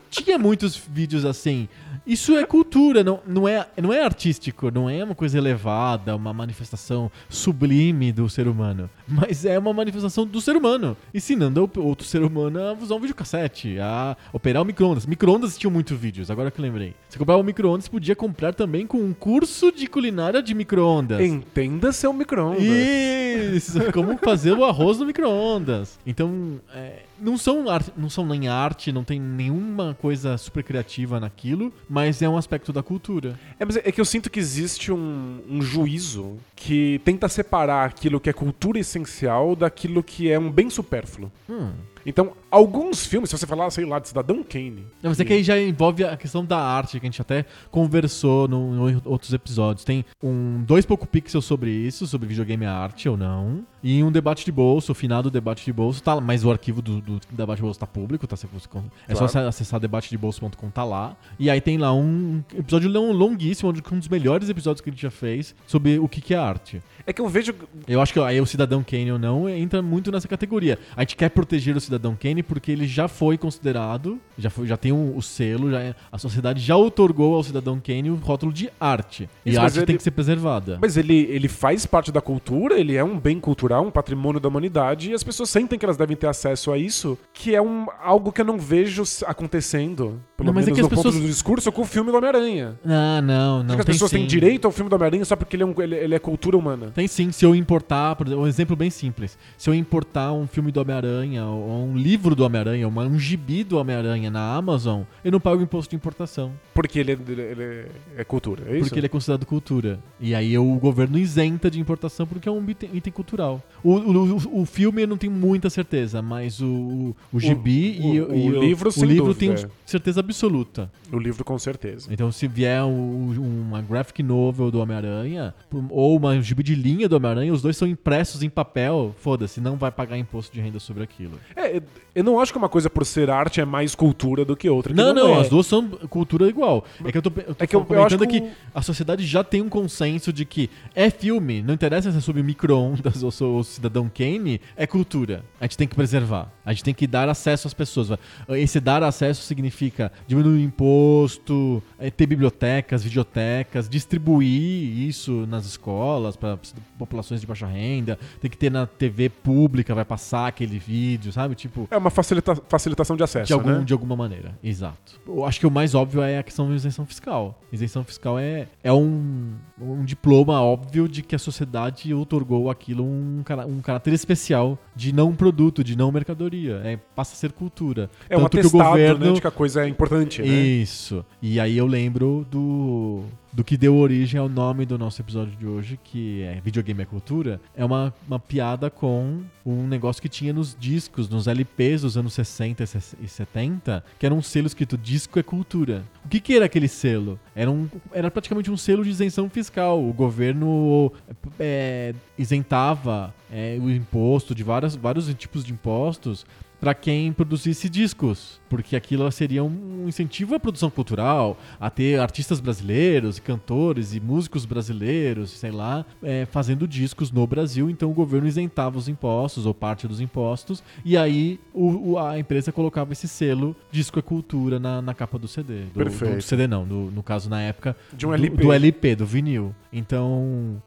Tinha 0.08 0.38
muitos 0.38 0.76
vídeos 0.76 1.24
assim. 1.24 1.68
Isso 2.08 2.34
é 2.38 2.44
cultura, 2.46 3.04
não, 3.04 3.20
não, 3.26 3.46
é, 3.46 3.66
não 3.76 3.92
é 3.92 4.02
artístico, 4.02 4.70
não 4.70 4.88
é 4.88 5.04
uma 5.04 5.14
coisa 5.14 5.36
elevada, 5.36 6.16
uma 6.16 6.32
manifestação 6.32 7.12
sublime 7.28 8.10
do 8.12 8.30
ser 8.30 8.48
humano. 8.48 8.88
Mas 9.06 9.44
é 9.44 9.58
uma 9.58 9.74
manifestação 9.74 10.26
do 10.26 10.40
ser 10.40 10.56
humano, 10.56 10.96
ensinando 11.12 11.70
o 11.76 11.82
outro 11.82 12.06
ser 12.06 12.22
humano 12.22 12.58
a 12.60 12.72
usar 12.72 12.94
um 12.94 13.00
videocassete, 13.00 13.78
a 13.78 14.16
operar 14.32 14.62
o 14.62 14.64
micro-ondas. 14.64 15.04
Micro-ondas 15.04 15.58
tinham 15.58 15.70
muitos 15.70 15.98
vídeos, 15.98 16.30
agora 16.30 16.50
que 16.50 16.58
eu 16.58 16.62
lembrei. 16.62 16.94
Você 17.10 17.18
comprava 17.18 17.42
um 17.42 17.44
micro-ondas, 17.44 17.88
podia 17.88 18.16
comprar 18.16 18.54
também 18.54 18.86
com 18.86 18.96
um 18.96 19.12
curso 19.12 19.70
de 19.70 19.86
culinária 19.86 20.42
de 20.42 20.54
micro-ondas. 20.54 21.20
Entenda 21.20 21.92
seu 21.92 22.10
micro-ondas. 22.14 22.62
Isso, 22.62 23.92
como 23.92 24.16
fazer 24.16 24.52
o 24.52 24.64
arroz 24.64 24.98
no 24.98 25.04
micro-ondas. 25.04 25.98
Então, 26.06 26.58
é, 26.74 27.02
não, 27.20 27.36
são 27.38 27.68
ar- 27.68 27.84
não 27.96 28.08
são 28.10 28.26
nem 28.26 28.48
arte, 28.48 28.92
não 28.92 29.04
tem 29.04 29.20
nenhuma 29.20 29.96
coisa 30.00 30.36
super 30.38 30.62
criativa 30.62 31.18
naquilo, 31.20 31.72
mas 31.88 32.20
é 32.22 32.28
um 32.28 32.36
aspecto 32.36 32.72
da 32.72 32.82
cultura. 32.82 33.38
É, 33.58 33.64
mas 33.64 33.76
é 33.76 33.92
que 33.92 34.00
eu 34.00 34.04
sinto 34.04 34.30
que 34.30 34.38
existe 34.40 34.92
um, 34.92 35.40
um 35.48 35.60
juízo 35.62 36.36
que 36.56 37.00
tenta 37.04 37.28
separar 37.28 37.86
aquilo 37.86 38.20
que 38.20 38.28
é 38.30 38.32
cultura 38.32 38.78
essencial 38.78 39.54
daquilo 39.56 40.02
que 40.02 40.30
é 40.30 40.38
um 40.38 40.50
bem 40.50 40.70
supérfluo. 40.70 41.30
Hum. 41.48 41.70
Então, 42.06 42.32
alguns 42.50 43.04
filmes, 43.04 43.28
se 43.28 43.36
você 43.36 43.46
falar, 43.46 43.68
sei 43.70 43.84
lá, 43.84 43.98
de 43.98 44.08
Cidadão 44.08 44.42
Kane. 44.42 44.86
Não, 45.02 45.10
mas 45.10 45.20
é 45.20 45.24
que 45.26 45.32
aí 45.34 45.42
já 45.42 45.60
envolve 45.60 46.04
a 46.04 46.16
questão 46.16 46.42
da 46.42 46.58
arte, 46.58 46.98
que 46.98 47.04
a 47.06 47.10
gente 47.10 47.20
até 47.20 47.44
conversou 47.70 48.48
no- 48.48 48.88
em 48.90 49.00
outros 49.04 49.32
episódios. 49.32 49.84
Tem 49.84 50.04
um 50.22 50.62
dois 50.64 50.86
pouco 50.86 51.06
pixels 51.06 51.44
sobre 51.44 51.70
isso, 51.70 52.06
sobre 52.06 52.26
videogame 52.28 52.64
arte 52.64 53.08
ou 53.08 53.16
não. 53.16 53.64
E 53.82 54.02
um 54.02 54.10
debate 54.10 54.44
de 54.44 54.50
bolso, 54.52 54.92
o 54.92 54.94
final 54.94 55.22
do 55.22 55.30
debate 55.30 55.64
de 55.64 55.72
bolso, 55.72 56.02
tá 56.02 56.20
mas 56.20 56.44
o 56.44 56.50
arquivo 56.50 56.82
do, 56.82 57.00
do 57.00 57.20
debate 57.30 57.56
de 57.58 57.62
bolso 57.62 57.78
tá 57.78 57.86
público, 57.86 58.26
tá? 58.26 58.36
Você- 58.36 58.46
É 58.46 59.14
só 59.14 59.26
Claro. 59.26 59.28
você 59.32 59.38
acessar 59.38 59.78
debatedebbolso.com, 59.80 60.70
tá 60.70 60.84
lá. 60.84 61.16
E 61.38 61.48
aí 61.50 61.60
tem 61.60 61.78
lá 61.78 61.92
um 61.92 62.42
episódio 62.56 62.90
long- 62.90 63.12
longuíssimo, 63.12 63.70
um 63.70 63.98
dos 63.98 64.08
melhores 64.08 64.48
episódios 64.48 64.80
que 64.80 64.90
a 64.90 64.92
gente 64.92 65.02
já 65.02 65.10
fez, 65.10 65.54
sobre 65.66 65.98
o 65.98 66.08
que, 66.08 66.20
que 66.20 66.34
é 66.34 66.36
arte. 66.38 66.82
É 67.06 67.12
que 67.12 67.20
eu 67.20 67.28
vejo. 67.28 67.54
Eu 67.86 68.00
acho 68.02 68.12
que 68.12 68.20
aí 68.20 68.40
o 68.40 68.46
Cidadão 68.46 68.82
Kane 68.82 69.12
ou 69.12 69.18
não 69.18 69.48
entra 69.48 69.80
muito 69.80 70.10
nessa 70.12 70.28
categoria. 70.28 70.78
A 70.96 71.00
gente 71.00 71.16
quer 71.16 71.30
proteger 71.30 71.76
o 71.76 71.80
Cidadão 71.80 72.16
Kane 72.20 72.42
porque 72.42 72.70
ele 72.70 72.86
já 72.86 73.08
foi 73.08 73.38
considerado, 73.38 74.18
já, 74.38 74.50
foi, 74.50 74.66
já 74.66 74.76
tem 74.76 74.92
um- 74.92 75.16
o 75.16 75.22
selo, 75.22 75.70
já 75.70 75.80
é- 75.80 75.94
a 76.12 76.18
sociedade 76.18 76.60
já 76.60 76.76
otorgou 76.76 77.34
ao 77.34 77.42
Cidadão 77.42 77.80
Kane 77.80 78.10
o 78.10 78.16
rótulo 78.16 78.52
de 78.52 78.70
arte. 78.80 79.28
E 79.44 79.50
Isso, 79.50 79.58
a 79.58 79.62
mas 79.62 79.72
arte 79.76 79.86
tem 79.86 79.92
ele- 79.94 79.98
que 79.98 80.04
ser 80.04 80.10
preservada. 80.10 80.78
Mas 80.80 80.96
ele, 80.96 81.14
ele 81.30 81.48
faz 81.48 81.86
parte 81.86 82.12
da 82.12 82.20
cultura, 82.20 82.78
ele 82.78 82.94
é 82.94 83.02
um 83.02 83.18
bem 83.18 83.40
cultural, 83.40 83.67
um 83.80 83.90
patrimônio 83.90 84.40
da 84.40 84.48
humanidade, 84.48 85.10
e 85.10 85.14
as 85.14 85.22
pessoas 85.22 85.50
sentem 85.50 85.78
que 85.78 85.84
elas 85.84 85.96
devem 85.96 86.16
ter 86.16 86.26
acesso 86.26 86.72
a 86.72 86.78
isso, 86.78 87.18
que 87.32 87.54
é 87.54 87.60
um, 87.62 87.86
algo 88.02 88.32
que 88.32 88.40
eu 88.40 88.44
não 88.44 88.58
vejo 88.58 89.02
acontecendo, 89.26 90.20
pelo 90.36 90.48
Não, 90.48 90.54
mas 90.54 90.64
é 90.68 90.70
menos 90.70 90.76
que 90.76 90.82
no 90.82 90.86
as 90.86 90.90
ponto 90.94 91.02
pessoas- 91.04 91.22
do 91.22 91.26
discurso, 91.28 91.72
com 91.72 91.82
o 91.82 91.84
filme 91.84 92.10
do 92.10 92.16
Homem-Aranha. 92.16 92.78
Ah, 92.84 93.20
não, 93.22 93.62
não. 93.62 93.74
Acho 93.74 93.76
que 93.76 93.80
as 93.80 93.86
pessoas 93.86 94.10
têm 94.10 94.22
sim. 94.22 94.26
direito 94.26 94.64
ao 94.66 94.72
filme 94.72 94.88
do 94.90 94.94
Homem-Aranha 94.96 95.24
só 95.24 95.36
porque 95.36 95.56
ele 95.56 95.62
é, 95.62 95.66
um- 95.66 95.74
ele- 95.82 95.96
ele 95.96 96.14
é 96.14 96.18
cultura 96.18 96.56
humana. 96.56 96.90
Tem 96.94 97.06
sim, 97.08 97.30
se 97.32 97.44
eu 97.44 97.54
importar, 97.54 98.14
por 98.16 98.26
exemplo, 98.26 98.44
um 98.44 98.46
exemplo 98.46 98.76
bem 98.76 98.90
simples. 98.90 99.38
Se 99.56 99.68
eu 99.70 99.74
importar 99.74 100.32
um 100.32 100.46
filme 100.46 100.70
do 100.72 100.80
Homem-Aranha, 100.80 101.44
ou 101.46 101.86
um 101.86 101.96
livro 101.96 102.34
do 102.34 102.44
Homem-Aranha, 102.44 102.86
uma- 102.88 103.04
um 103.04 103.18
gibi 103.18 103.64
do 103.64 103.78
Homem-Aranha 103.78 104.30
na 104.30 104.54
Amazon, 104.54 105.02
eu 105.24 105.32
não 105.32 105.40
pago 105.40 105.62
imposto 105.62 105.90
de 105.90 105.96
importação. 105.96 106.52
Porque 106.74 106.98
ele, 106.98 107.12
é- 107.12 107.18
ele- 107.32 107.86
é 108.16 108.24
cultura, 108.24 108.62
é 108.66 108.72
isso? 108.74 108.80
Porque 108.88 108.98
ele 108.98 109.06
é 109.06 109.08
considerado 109.08 109.44
cultura. 109.46 109.98
E 110.20 110.34
aí 110.34 110.56
o 110.58 110.74
governo 110.76 111.18
isenta 111.18 111.70
de 111.70 111.80
importação 111.80 112.26
porque 112.26 112.48
é 112.48 112.52
um 112.52 112.64
item, 112.68 112.90
item 112.94 113.12
cultural. 113.12 113.57
O, 113.84 113.92
o, 113.94 114.36
o- 114.36 114.60
o 114.62 114.66
filme 114.66 115.02
eu 115.02 115.06
não 115.06 115.16
tenho 115.16 115.32
muita 115.32 115.70
certeza, 115.70 116.20
mas 116.20 116.60
o, 116.60 116.66
o, 116.66 117.16
o 117.32 117.38
gibi 117.40 117.98
o- 118.02 118.14
e, 118.14 118.20
o 118.20 118.34
e 118.34 118.48
livro, 118.60 118.90
o 118.96 119.04
livro 119.04 119.26
dúvida, 119.32 119.54
tenho 119.56 119.70
certeza 119.86 120.18
absoluta. 120.20 120.90
O 121.12 121.18
livro, 121.18 121.44
com 121.44 121.56
certeza. 121.58 122.08
Então, 122.12 122.30
se 122.32 122.48
vier 122.48 122.82
um- 122.82 123.62
uma 123.68 123.80
graphic 123.80 124.20
novel 124.22 124.70
do 124.70 124.80
Homem-Aranha, 124.80 125.54
ou 125.90 126.16
uma 126.16 126.40
gibi 126.42 126.62
de 126.64 126.74
linha 126.74 127.08
do 127.08 127.16
Homem-Aranha, 127.16 127.52
os 127.52 127.62
dois 127.62 127.76
são 127.76 127.86
impressos 127.86 128.42
em 128.42 128.50
papel, 128.50 129.14
foda-se, 129.20 129.60
não 129.60 129.76
vai 129.76 129.90
pagar 129.92 130.18
imposto 130.18 130.52
de 130.52 130.60
renda 130.60 130.80
sobre 130.80 131.04
aquilo. 131.04 131.38
É, 131.54 131.80
eu 132.14 132.24
não 132.24 132.40
acho 132.40 132.50
que 132.52 132.58
uma 132.58 132.68
coisa 132.68 132.90
por 132.90 133.06
ser 133.06 133.30
arte 133.30 133.60
é 133.60 133.64
mais 133.64 133.94
cultura 133.94 134.44
do 134.44 134.56
que 134.56 134.68
outra. 134.68 134.92
que 134.92 135.00
Não, 135.00 135.14
não, 135.14 135.36
é. 135.36 135.40
as 135.40 135.48
duas 135.48 135.66
são 135.66 135.88
cultura 135.88 136.48
igual. 136.48 136.84
É 137.04 137.12
que 137.12 137.18
eu 137.18 137.22
tô, 137.22 137.30
eu 137.46 137.54
tô 137.54 137.64
É 137.64 137.66
que 137.66 137.76
eu- 137.76 137.80
eu 137.80 137.86
comentando 137.86 138.06
acho 138.24 138.32
que 138.32 138.40
que, 138.40 138.46
o- 138.46 138.50
a 138.74 138.82
sociedade 138.82 139.24
já 139.24 139.44
tem 139.44 139.62
um 139.62 139.68
consenso 139.68 140.32
de 140.32 140.44
que 140.44 140.68
é 140.96 141.08
filme, 141.10 141.62
não 141.62 141.72
interessa 141.74 142.10
se 142.10 142.18
é 142.18 142.20
sobre 142.20 142.42
micro-ondas 142.42 143.22
ou 143.22 143.30
sobre 143.30 143.47
o 143.56 143.64
Cidadão 143.64 144.10
Kane, 144.12 144.60
é 144.76 144.86
cultura. 144.86 145.44
A 145.60 145.64
gente 145.64 145.76
tem 145.76 145.88
que 145.88 145.94
preservar. 145.94 146.52
A 146.64 146.72
gente 146.72 146.84
tem 146.84 146.94
que 146.94 147.06
dar 147.06 147.28
acesso 147.28 147.66
às 147.66 147.74
pessoas. 147.74 148.10
Esse 148.50 148.78
dar 148.80 149.02
acesso 149.02 149.42
significa 149.42 150.12
diminuir 150.26 150.58
o 150.58 150.60
imposto, 150.60 151.82
é, 151.98 152.10
ter 152.10 152.26
bibliotecas, 152.26 153.02
videotecas, 153.04 153.88
distribuir 153.88 154.98
isso 155.08 155.46
nas 155.46 155.64
escolas 155.66 156.36
para 156.36 156.58
populações 156.98 157.40
de 157.40 157.46
baixa 157.46 157.66
renda, 157.66 158.18
tem 158.40 158.50
que 158.50 158.56
ter 158.56 158.70
na 158.70 158.86
TV 158.86 159.28
pública, 159.28 159.94
vai 159.94 160.04
passar 160.04 160.46
aquele 160.48 160.78
vídeo, 160.78 161.32
sabe? 161.32 161.54
Tipo, 161.54 161.88
É 161.90 161.96
uma 161.96 162.10
facilita- 162.10 162.56
facilitação 162.68 163.16
de 163.16 163.22
acesso, 163.22 163.46
de, 163.46 163.52
algum, 163.52 163.78
né? 163.78 163.84
de 163.84 163.92
alguma 163.92 164.16
maneira, 164.16 164.58
exato. 164.62 165.20
Eu 165.26 165.44
acho 165.44 165.58
que 165.60 165.66
o 165.66 165.70
mais 165.70 165.94
óbvio 165.94 166.22
é 166.22 166.38
a 166.38 166.42
questão 166.42 166.68
da 166.68 166.74
isenção 166.74 167.06
fiscal. 167.06 167.60
Isenção 167.72 168.04
fiscal 168.04 168.38
é, 168.38 168.68
é 168.82 168.92
um, 168.92 169.52
um 169.80 170.04
diploma 170.04 170.60
óbvio 170.62 171.08
de 171.08 171.22
que 171.22 171.34
a 171.34 171.38
sociedade 171.38 172.12
otorgou 172.12 172.70
aquilo 172.70 173.04
um, 173.04 173.37
cara- 173.42 173.66
um 173.66 173.80
caráter 173.80 174.12
especial 174.12 174.78
de 174.94 175.12
não 175.12 175.34
produto, 175.34 175.82
de 175.84 175.96
não 175.96 176.10
mercadoria. 176.12 176.80
É, 176.84 176.98
passa 177.14 177.34
a 177.34 177.36
ser 177.36 177.52
cultura. 177.52 178.10
É 178.28 178.36
um 178.36 178.40
Tanto 178.42 178.50
que 178.50 178.56
o 178.58 178.60
atestado, 178.60 178.88
governo- 178.90 179.26
né, 179.26 179.32
de 179.32 179.40
que 179.40 179.46
a 179.46 179.50
coisa 179.50 179.84
é 179.84 179.88
importante, 179.88 180.42
né? 180.42 180.48
Isso. 180.48 181.24
E 181.42 181.58
aí 181.60 181.76
eu 181.76 181.86
lembro 181.86 182.46
do, 182.50 183.22
do 183.52 183.64
que 183.64 183.76
deu 183.76 183.96
origem 183.96 184.38
ao 184.38 184.48
nome 184.48 184.84
do 184.84 184.98
nosso 184.98 185.20
episódio 185.22 185.56
de 185.56 185.66
hoje, 185.66 185.98
que 186.04 186.42
é 186.42 186.60
Videogame 186.60 187.02
é 187.02 187.06
Cultura. 187.06 187.60
É 187.76 187.84
uma, 187.84 188.12
uma 188.26 188.38
piada 188.38 188.90
com 188.90 189.40
um 189.64 189.86
negócio 189.86 190.20
que 190.20 190.28
tinha 190.28 190.52
nos 190.52 190.76
discos, 190.78 191.28
nos 191.28 191.46
LPs 191.46 192.02
dos 192.02 192.16
anos 192.16 192.34
60 192.34 192.82
e 192.82 192.86
se- 192.86 193.16
e 193.22 193.26
70, 193.28 194.04
que 194.18 194.26
era 194.26 194.34
um 194.34 194.42
selo 194.42 194.66
escrito 194.66 194.98
Disco 194.98 195.38
é 195.38 195.42
Cultura. 195.42 196.04
O 196.24 196.28
que, 196.28 196.40
que 196.40 196.54
era 196.54 196.66
aquele 196.66 196.88
selo? 196.88 197.38
Era, 197.54 197.70
um, 197.70 197.88
era 198.12 198.30
praticamente 198.30 198.70
um 198.70 198.76
selo 198.76 199.02
de 199.02 199.10
isenção 199.10 199.48
fiscal. 199.48 199.98
O 200.06 200.12
governo 200.12 201.10
é, 201.58 202.14
isentava 202.38 203.34
é, 203.50 203.78
o 203.80 203.90
imposto 203.90 204.54
de 204.54 204.62
várias, 204.62 204.94
vários 204.94 205.32
tipos 205.34 205.64
de 205.64 205.72
impostos 205.72 206.44
para 206.80 206.94
quem 206.94 207.32
produzisse 207.32 207.88
discos, 207.88 208.60
porque 208.68 208.94
aquilo 208.94 209.28
seria 209.32 209.64
um 209.64 210.04
incentivo 210.06 210.54
à 210.54 210.60
produção 210.60 210.88
cultural, 210.90 211.58
a 211.80 211.90
ter 211.90 212.20
artistas 212.20 212.60
brasileiros, 212.60 213.38
cantores 213.40 214.14
e 214.14 214.20
músicos 214.20 214.64
brasileiros, 214.64 215.50
sei 215.50 215.70
lá, 215.70 216.04
é, 216.22 216.46
fazendo 216.46 216.86
discos 216.86 217.32
no 217.32 217.46
Brasil. 217.46 217.90
Então 217.90 218.10
o 218.10 218.14
governo 218.14 218.46
isentava 218.46 218.96
os 218.96 219.08
impostos 219.08 219.66
ou 219.66 219.74
parte 219.74 220.06
dos 220.06 220.20
impostos, 220.20 220.82
e 221.04 221.16
aí 221.16 221.58
o- 221.74 222.12
o- 222.12 222.18
a 222.18 222.38
empresa 222.38 222.70
colocava 222.70 223.12
esse 223.12 223.26
selo 223.26 223.74
disco 223.90 224.18
é 224.18 224.22
cultura 224.22 224.78
na, 224.78 225.02
na 225.02 225.14
capa 225.14 225.38
do 225.38 225.48
CD. 225.48 225.82
Do, 225.86 225.90
Perfeito. 225.94 226.36
do 226.36 226.42
CD 226.42 226.66
não, 226.66 226.86
do- 226.86 227.10
no 227.10 227.22
caso 227.22 227.50
na 227.50 227.60
época 227.60 227.96
De 228.12 228.24
um 228.26 228.30
do- 228.30 228.34
LP. 228.34 228.56
do 228.62 228.72
LP, 228.72 229.16
do 229.16 229.26
vinil. 229.26 229.74
Então, 229.92 230.80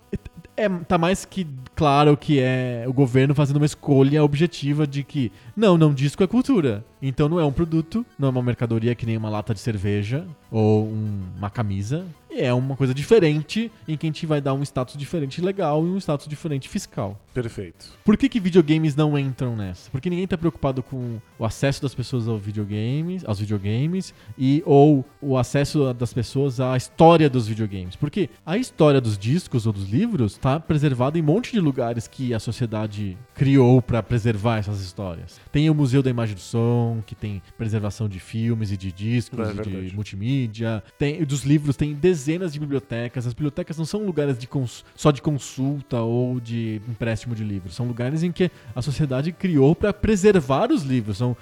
é, 0.58 0.67
tá 0.70 0.98
mais 0.98 1.25
que 1.25 1.48
claro 1.75 2.15
que 2.17 2.39
é 2.39 2.84
o 2.88 2.93
governo 2.93 3.34
fazendo 3.34 3.58
uma 3.58 3.65
escolha 3.65 4.24
objetiva 4.24 4.86
de 4.86 5.03
que 5.03 5.31
não, 5.55 5.77
não, 5.77 5.93
disco 5.93 6.24
é 6.24 6.27
cultura. 6.27 6.84
Então 7.01 7.27
não 7.29 7.39
é 7.39 7.46
um 7.46 7.51
produto, 7.51 8.05
não 8.20 8.27
é 8.27 8.31
uma 8.31 8.43
mercadoria 8.43 8.93
que 8.93 9.05
nem 9.05 9.17
uma 9.17 9.29
lata 9.29 9.53
de 9.53 9.60
cerveja 9.60 10.25
ou 10.51 10.86
um- 10.86 11.22
uma 11.38 11.50
camisa. 11.50 12.05
É 12.34 12.54
uma 12.54 12.78
coisa 12.78 12.94
diferente 12.94 13.72
em 13.88 13.98
que 13.98 14.06
a 14.06 14.10
gente 14.10 14.26
vai 14.26 14.40
dar 14.40 14.54
um 14.54 14.64
status 14.64 14.96
diferente 14.96 15.42
legal 15.42 15.86
e 15.86 15.90
um 15.90 15.98
status 15.98 16.28
diferente 16.28 16.70
fiscal. 16.70 17.20
Perfeito. 17.34 17.88
Por 18.06 18.18
que, 18.18 18.30
que 18.30 18.40
videogames 18.40 18.96
não 18.96 19.18
entram 19.20 19.56
nessa? 19.56 19.90
Porque 19.92 20.10
ninguém 20.10 20.28
tá 20.28 20.38
preocupado 20.38 20.82
com 20.82 21.20
o 21.38 21.46
acesso 21.46 21.82
das 21.82 21.94
pessoas 21.94 22.28
aos 22.28 22.42
videogames, 22.42 23.26
aos 23.26 23.40
videogames 23.40 24.14
e 24.38 24.64
ou 24.66 25.06
o 25.22 25.38
acesso 25.38 25.94
das 25.94 26.14
pessoas 26.14 26.60
à 26.60 26.76
história 26.78 27.30
dos 27.30 27.48
videogames. 27.48 27.96
Porque 27.96 28.30
a 28.46 28.58
história 28.58 29.02
dos 29.02 29.18
discos 29.18 29.68
ou 29.68 29.74
dos 29.74 29.90
livros 29.90 30.38
tá 30.38 30.60
preservada 30.60 31.18
em 31.18 31.22
um 31.22 31.26
monte 31.26 31.52
de 31.52 31.60
lugares 31.60 32.08
que 32.08 32.34
a 32.34 32.40
sociedade 32.40 33.18
criou 33.36 33.82
para 33.82 34.02
preservar 34.02 34.58
essas 34.58 34.82
histórias. 34.82 35.40
Tem 35.52 35.70
o 35.70 35.76
Museu 35.76 36.02
da 36.02 36.10
Imagem 36.10 36.36
do 36.36 36.42
Som, 36.42 37.04
que 37.06 37.16
tem 37.16 37.42
preservação 37.58 38.08
de 38.08 38.20
filmes 38.20 38.72
e 38.72 38.78
de 38.78 38.92
discos 38.92 39.40
É 39.40 39.52
e 39.52 39.90
de 39.90 39.96
multimídia. 39.96 40.84
Tem 40.98 41.24
dos 41.24 41.44
livros 41.44 41.76
tem 41.76 41.94
dezenas 41.94 42.21
de 42.25 42.60
bibliotecas. 42.60 43.25
As 43.28 43.34
bibliotecas 43.34 43.78
não 43.78 43.86
são 43.86 44.06
lugares 44.06 44.38
de 44.38 44.48
só 44.96 45.12
de 45.12 45.22
consulta 45.22 46.00
ou 46.01 46.40
de 46.40 46.82
empréstimo 46.90 47.34
de 47.36 47.44
livros. 47.44 47.75
São 47.75 47.88
lugares 47.88 48.24
em 48.24 48.32
que 48.32 48.51
a 48.75 48.82
sociedade 48.82 49.32
criou 49.32 49.75
para 49.75 49.94
preservar 49.94 50.72
os 50.72 50.84
livros. 50.84 51.18
São 51.18 51.36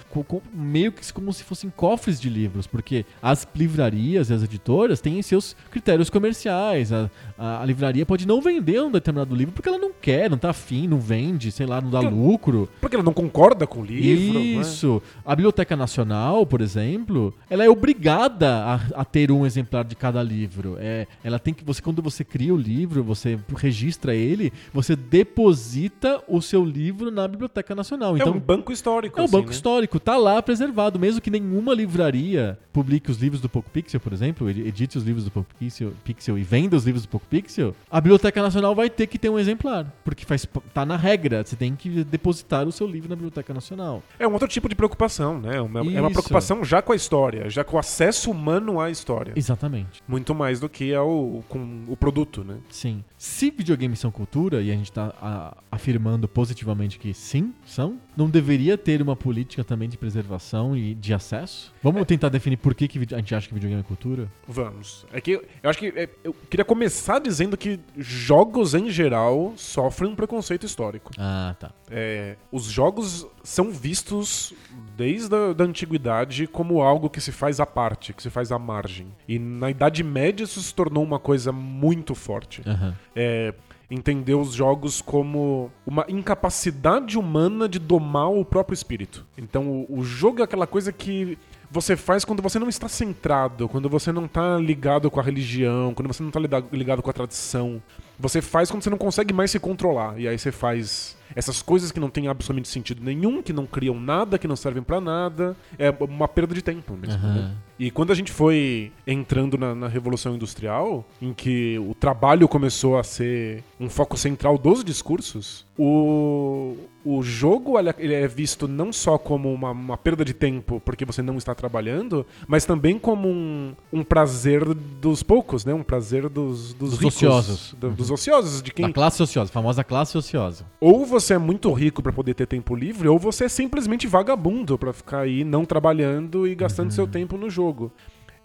meio 0.54 0.92
que 0.92 1.12
como 1.14 1.32
se 1.34 1.44
fossem 1.44 1.70
cofres 1.70 2.20
de 2.20 2.30
livros, 2.30 2.68
porque 2.68 3.06
as 3.22 3.48
livrarias 3.56 4.30
e 4.30 4.34
as 4.34 4.44
editoras 4.44 5.02
têm 5.02 5.22
seus 5.22 5.56
critérios 5.72 6.10
comerciais. 6.10 6.92
A, 6.92 7.10
a- 7.38 7.62
a 7.62 7.66
livraria 7.66 8.06
pode 8.06 8.28
não 8.28 8.42
vender 8.42 8.82
um 8.82 8.92
determinado 8.92 9.36
livro 9.36 9.54
porque 9.54 9.68
ela 9.70 9.78
não 9.78 9.92
quer, 9.92 10.30
não 10.30 10.38
tá 10.38 10.50
afim, 10.52 10.88
não 10.88 11.00
vende, 11.00 11.52
sei 11.52 11.66
lá, 11.66 11.82
não 11.82 11.90
dá 11.90 12.00
Porque- 12.02 12.16
lucro. 12.16 12.70
Porque 12.80 12.96
ela 12.96 13.04
não 13.04 13.14
concorda 13.14 13.66
com 13.68 13.82
o 13.82 13.86
livro. 13.86 14.34
né? 14.40 14.40
Isso. 14.46 15.02
A 15.26 15.36
Biblioteca 15.36 15.76
Nacional, 15.76 16.46
por 16.46 16.62
exemplo, 16.62 17.34
ela 17.50 17.64
é 17.64 17.70
obrigada 17.70 18.64
a, 18.64 18.76
a 19.02 19.06
ter 19.06 19.32
um 19.32 19.46
exemplar 19.46 19.84
de 19.84 19.96
cada 19.96 20.22
livro. 20.22 20.69
É, 20.80 21.08
ela 21.24 21.40
tem 21.40 21.54
que 21.54 21.64
você 21.64 21.82
quando 21.82 22.02
você 22.02 22.24
cria 22.24 22.54
o 22.54 22.58
livro, 22.58 23.04
você 23.04 23.40
registra 23.58 24.14
ele, 24.14 24.52
você 24.74 24.96
deposita 25.40 26.22
o 26.28 26.42
seu 26.42 26.64
livro 26.64 27.10
na 27.12 27.28
Biblioteca 27.28 27.74
Nacional. 27.74 28.16
É 28.16 28.20
Então 28.20 28.34
um 28.34 28.40
banco 28.40 28.72
histórico. 28.72 29.18
é 29.18 29.22
um 29.22 29.26
assim, 29.26 29.32
banco 29.38 29.48
né? 29.50 29.54
histórico, 29.54 30.00
tá 30.00 30.18
lá 30.18 30.42
preservado, 30.42 31.00
mesmo 31.00 31.22
que 31.22 31.30
nenhuma 31.32 31.74
livraria 31.74 32.58
publique 32.74 33.10
os 33.10 33.18
livros 33.18 33.42
do 33.42 33.50
Poco 33.50 33.70
Pixel, 33.70 34.00
por 34.00 34.14
exemplo, 34.14 34.50
edi- 34.50 34.68
edite 34.68 34.98
os 34.98 35.04
livros 35.04 35.24
do 35.26 35.32
Poco 35.32 35.48
Pixel, 35.58 35.94
Pixel 36.04 36.38
e 36.38 36.44
venda 36.44 36.76
os 36.76 36.86
livros 36.86 37.04
do 37.04 37.10
Poco 37.10 37.26
Pixel, 37.28 37.76
a 37.90 38.00
Biblioteca 38.02 38.42
Nacional 38.42 38.76
vai 38.76 38.90
ter 38.90 39.08
que 39.08 39.18
ter 39.18 39.30
um 39.30 39.40
exemplar, 39.40 39.92
porque 40.04 40.26
faz 40.26 40.46
tá 40.74 40.86
na 40.86 40.96
regra, 40.98 41.44
você 41.44 41.56
tem 41.56 41.76
que 41.76 42.04
depositar 42.04 42.68
o 42.68 42.72
seu 42.72 42.88
livro 42.88 43.10
na 43.10 43.16
Biblioteca 43.16 43.54
Nacional. 43.54 44.04
É 44.18 44.28
um 44.28 44.34
outro 44.34 44.48
tipo 44.48 44.68
de 44.70 44.76
preocupação, 44.76 45.40
né? 45.40 45.60
Uma- 45.62 45.80
é 45.80 46.02
uma 46.02 46.12
preocupação 46.12 46.64
já 46.64 46.82
com 46.82 46.92
a 46.92 46.96
história, 46.96 47.50
já 47.50 47.64
com 47.64 47.76
o 47.76 47.80
acesso 47.80 48.32
humano 48.32 48.80
à 48.80 48.90
história. 48.90 49.34
Exatamente. 49.36 50.02
Muito 50.08 50.34
mais 50.36 50.59
mais 50.60 50.62
do 50.62 50.70
que 50.70 50.94
ao 50.94 51.44
com 51.48 51.86
o 51.88 51.96
produto, 51.96 52.44
né? 52.44 52.58
Sim. 52.70 53.04
Se 53.18 53.50
videogames 53.50 54.00
são 54.00 54.12
cultura, 54.12 54.62
e 54.62 54.70
a 54.72 54.76
gente 54.76 54.92
tá 54.92 55.14
a- 55.22 55.58
afirmando 55.72 56.28
positivamente 56.28 57.00
que 57.00 57.14
sim, 57.14 57.54
são, 57.66 57.98
não 58.20 58.30
deveria 58.30 58.78
ter 58.78 59.02
uma 59.02 59.16
política 59.16 59.64
também 59.64 59.88
de 59.88 59.98
preservação 59.98 60.76
e 60.76 60.94
de 60.94 61.14
acesso? 61.14 61.74
Vamos 61.82 62.06
tentar 62.06 62.28
definir 62.28 62.58
por 62.58 62.76
que, 62.76 62.88
que 62.88 63.00
a 63.16 63.18
gente 63.18 63.34
acha 63.34 63.48
que 63.48 63.54
videogame 63.54 63.82
é 63.82 63.84
cultura? 63.84 64.28
Vamos. 64.46 65.06
É 65.14 65.22
que 65.22 65.32
eu, 65.32 65.46
acho 65.64 65.80
que 65.80 65.88
é, 65.96 66.10
eu 66.22 66.36
queria 66.50 66.66
começar 66.66 67.20
dizendo 67.20 67.56
que 67.56 67.80
jogos 67.98 68.74
em 68.74 68.90
geral 68.90 69.54
sofrem 69.56 70.12
um 70.12 70.16
preconceito 70.16 70.66
histórico. 70.66 71.12
Ah, 71.18 71.56
tá. 71.58 71.72
É, 71.90 72.36
os 72.52 72.66
jogos 72.66 73.26
são 73.42 73.72
vistos 73.72 74.54
desde 74.98 75.34
a 75.34 75.54
da 75.54 75.64
antiguidade 75.64 76.46
como 76.46 76.82
algo 76.82 77.10
que 77.10 77.22
se 77.22 77.32
faz 77.32 77.62
à 77.62 77.66
parte, 77.66 78.12
que 78.12 78.22
se 78.22 78.30
faz 78.30 78.52
à 78.52 78.60
margem. 78.60 79.08
E 79.28 79.40
na 79.40 79.70
Idade 79.70 80.04
Média 80.04 80.44
isso 80.44 80.62
se 80.62 80.76
tornou 80.76 81.04
uma 81.04 81.20
coisa 81.20 81.54
muito 81.54 82.14
forte. 82.14 82.62
Aham. 82.68 82.94
É, 83.16 83.54
entender 83.90 84.36
os 84.36 84.54
jogos 84.54 85.02
como 85.02 85.72
uma 85.86 86.06
incapacidade 86.08 87.18
humana 87.18 87.68
de 87.68 87.80
domar 87.80 88.30
o 88.32 88.46
próprio 88.46 88.74
espírito. 88.74 89.26
Então 89.38 89.68
o, 89.68 90.00
o 90.00 90.04
jogo 90.04 90.42
é 90.42 90.44
aquela 90.44 90.68
coisa 90.68 90.92
que 90.92 91.38
você 91.72 91.96
faz 91.96 92.26
quando 92.26 92.42
você 92.42 92.58
não 92.58 92.70
está 92.70 92.88
centrado, 92.88 93.70
quando 93.70 93.90
você 93.90 94.12
não 94.12 94.26
está 94.26 94.58
ligado 94.58 95.10
com 95.10 95.20
a 95.20 95.24
religião, 95.24 95.94
quando 95.94 96.08
você 96.08 96.24
não 96.24 96.30
está 96.30 96.40
ligado 96.72 97.02
com 97.02 97.10
a 97.10 97.14
tradição. 97.14 97.82
Você 98.20 98.42
faz 98.42 98.70
quando 98.70 98.84
você 98.84 98.90
não 98.90 98.98
consegue 98.98 99.34
mais 99.34 99.52
se 99.52 99.60
controlar. 99.60 100.20
E 100.20 100.28
aí 100.28 100.38
você 100.38 100.52
faz 100.52 101.16
essas 101.36 101.62
coisas 101.62 101.92
que 101.92 102.00
não 102.00 102.10
têm 102.10 102.28
absolutamente 102.28 102.68
sentido 102.68 103.04
nenhum, 103.04 103.42
que 103.42 103.54
não 103.54 103.66
criam 103.66 104.00
nada, 104.00 104.38
que 104.38 104.48
não 104.48 104.56
servem 104.56 104.84
pra 104.84 105.00
nada. 105.00 105.56
É 105.78 105.90
uma 105.90 106.28
perda 106.28 106.54
de 106.54 106.62
tempo 106.62 106.94
mesmo. 106.98 107.16
Aham. 107.16 107.34
né? 107.34 107.56
E 107.80 107.90
quando 107.90 108.12
a 108.12 108.16
gente 108.16 108.30
foi 108.30 108.92
entrando 109.08 109.58
na, 109.58 109.74
na 109.74 109.88
Revolução 109.88 110.36
Industrial, 110.36 111.06
em 111.22 111.34
que 111.34 111.80
o 111.80 111.96
trabalho 111.96 112.46
começou 112.46 112.98
a 112.98 113.04
ser 113.04 113.64
um 113.80 113.90
foco 113.90 114.18
central 114.18 114.58
dos 114.58 114.84
discursos, 114.84 115.66
o, 115.78 116.76
o 117.06 117.24
jogo 117.24 117.80
ele 117.80 117.90
é- 117.90 117.96
ele 117.98 118.14
é 118.14 118.28
visto 118.28 118.68
não 118.68 118.92
só 118.92 119.18
como 119.18 119.54
uma, 119.54 119.72
uma 119.72 119.98
perda 119.98 120.26
de 120.26 120.34
tempo 120.34 120.82
porque 120.84 121.06
você 121.06 121.22
não 121.22 121.38
está 121.38 121.56
trabalhando, 121.56 122.26
mas 122.48 122.66
também 122.66 123.00
como 123.00 123.28
um, 123.28 123.74
um 123.92 124.04
prazer 124.04 124.66
dos 124.74 125.24
poucos, 125.24 125.64
né? 125.64 125.74
Um 125.74 125.84
prazer 125.84 126.28
dos, 126.28 126.74
dos, 126.74 126.92
Dos 126.92 127.00
ricos, 127.00 127.16
ociosos. 127.16 127.76
do- 127.80 127.90
dos 127.92 128.12
ociosos, 128.12 128.62
de 128.62 128.72
quem 128.72 128.88
Da 128.88 128.94
classe 128.94 129.24
ociosa, 129.24 129.50
a 129.50 129.54
famosa 129.54 129.84
classe 129.84 130.18
ociosa. 130.18 130.66
ou 130.80 131.06
você 131.06 131.36
é 131.36 131.38
muito 131.38 131.72
rico 131.72 132.02
pra 132.04 132.12
poder 132.12 132.34
ter 132.34 132.46
tempo 132.46 132.76
livre, 132.76 133.08
ou 133.08 133.18
você 133.18 133.46
é 133.46 133.50
simplesmente 133.50 134.06
vagabundo 134.06 134.78
pra 134.78 134.92
ficar 134.94 135.22
aí 135.22 135.44
não 135.44 135.64
trabalhando 135.66 136.46
e 136.48 136.54
gastando 136.54 136.92
seu 136.92 137.08
tempo 137.08 137.38
no 137.38 137.50
jogo. 137.50 137.92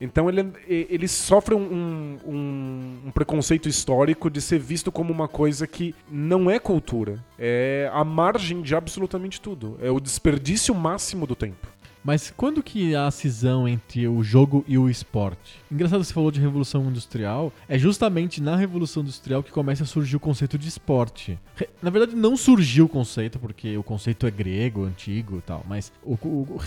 Então 0.04 0.28
ele, 0.28 0.52
ele 0.68 1.08
sofre 1.08 1.54
um, 1.54 2.18
um- 2.26 2.98
um 3.06 3.10
preconceito 3.10 3.68
histórico 3.68 4.30
de 4.30 4.40
ser 4.40 4.58
visto 4.58 4.92
como 4.92 5.12
uma 5.12 5.26
coisa 5.26 5.66
que 5.66 5.94
não 6.10 6.50
é 6.50 6.58
cultura. 6.58 7.18
É 7.38 7.90
a 7.92 8.04
margem 8.04 8.62
de 8.62 8.74
absolutamente 8.74 9.40
tudo. 9.40 9.78
É 9.82 9.90
o 9.90 9.98
desperdício 10.00 10.74
máximo 10.74 11.26
do 11.26 11.34
tempo. 11.34 11.66
Mas 12.04 12.30
quando 12.36 12.62
que 12.62 12.94
há 12.94 13.06
a 13.06 13.10
cisão 13.10 13.66
entre 13.66 14.06
o 14.06 14.22
jogo 14.22 14.62
e 14.68 14.76
o 14.76 14.90
esporte? 14.90 15.58
Engraçado, 15.72 16.04
você 16.04 16.12
falou 16.12 16.30
de 16.30 16.38
revolução 16.38 16.84
industrial. 16.90 17.50
É 17.66 17.78
justamente 17.78 18.42
na 18.42 18.54
revolução 18.56 19.02
industrial 19.02 19.42
que 19.42 19.50
começa 19.50 19.84
a 19.84 19.86
surgir 19.86 20.14
o 20.14 20.20
conceito 20.20 20.58
de 20.58 20.68
esporte. 20.68 21.38
Na 21.80 21.88
verdade, 21.88 22.14
não 22.14 22.36
surgiu 22.36 22.84
o 22.84 22.88
conceito, 22.88 23.38
porque 23.38 23.78
o 23.78 23.82
conceito 23.82 24.26
é 24.26 24.30
grego, 24.30 24.84
antigo 24.84 25.38
e 25.38 25.40
tal. 25.40 25.64
Mas 25.66 25.90
o, 26.02 26.12
o, 26.22 26.60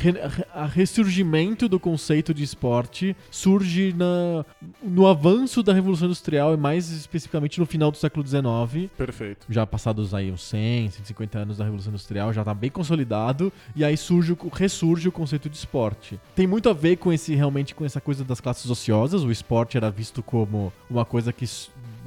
a 0.51 0.65
ressurgimento 0.65 1.69
do 1.69 1.79
conceito 1.79 2.33
de 2.33 2.43
esporte 2.43 3.15
surge 3.29 3.93
na, 3.93 4.43
no 4.81 5.05
avanço 5.05 5.61
da 5.61 5.71
revolução 5.71 6.07
industrial 6.07 6.55
e 6.55 6.57
mais 6.57 6.89
especificamente 6.89 7.59
no 7.59 7.67
final 7.67 7.91
do 7.91 7.97
século 7.97 8.25
XIX 8.25 8.89
Perfeito. 8.97 9.45
já 9.47 9.67
passados 9.67 10.15
aí 10.15 10.31
uns 10.31 10.41
100, 10.41 10.91
150 10.91 11.37
anos 11.37 11.57
da 11.57 11.63
Revolução 11.63 11.91
Industrial, 11.91 12.33
já 12.33 12.43
tá 12.43 12.53
bem 12.55 12.71
consolidado, 12.71 13.53
e 13.75 13.83
aí 13.83 13.95
surge, 13.95 14.35
ressurge 14.53 15.07
o 15.07 15.11
conceito 15.11 15.26
de 15.27 15.57
esporte. 15.57 16.19
Tem 16.35 16.47
muito 16.47 16.69
a 16.69 16.73
ver 16.73 16.97
com 16.97 17.11
esse 17.11 17.35
realmente 17.35 17.75
com 17.75 17.85
essa 17.85 17.99
coisa 17.99 18.23
das 18.23 18.39
classes 18.39 18.69
ociosas, 18.69 19.23
o 19.23 19.31
esporte 19.31 19.77
era 19.77 19.89
visto 19.89 20.23
como 20.23 20.71
uma 20.89 21.05
coisa 21.05 21.33
que 21.33 21.45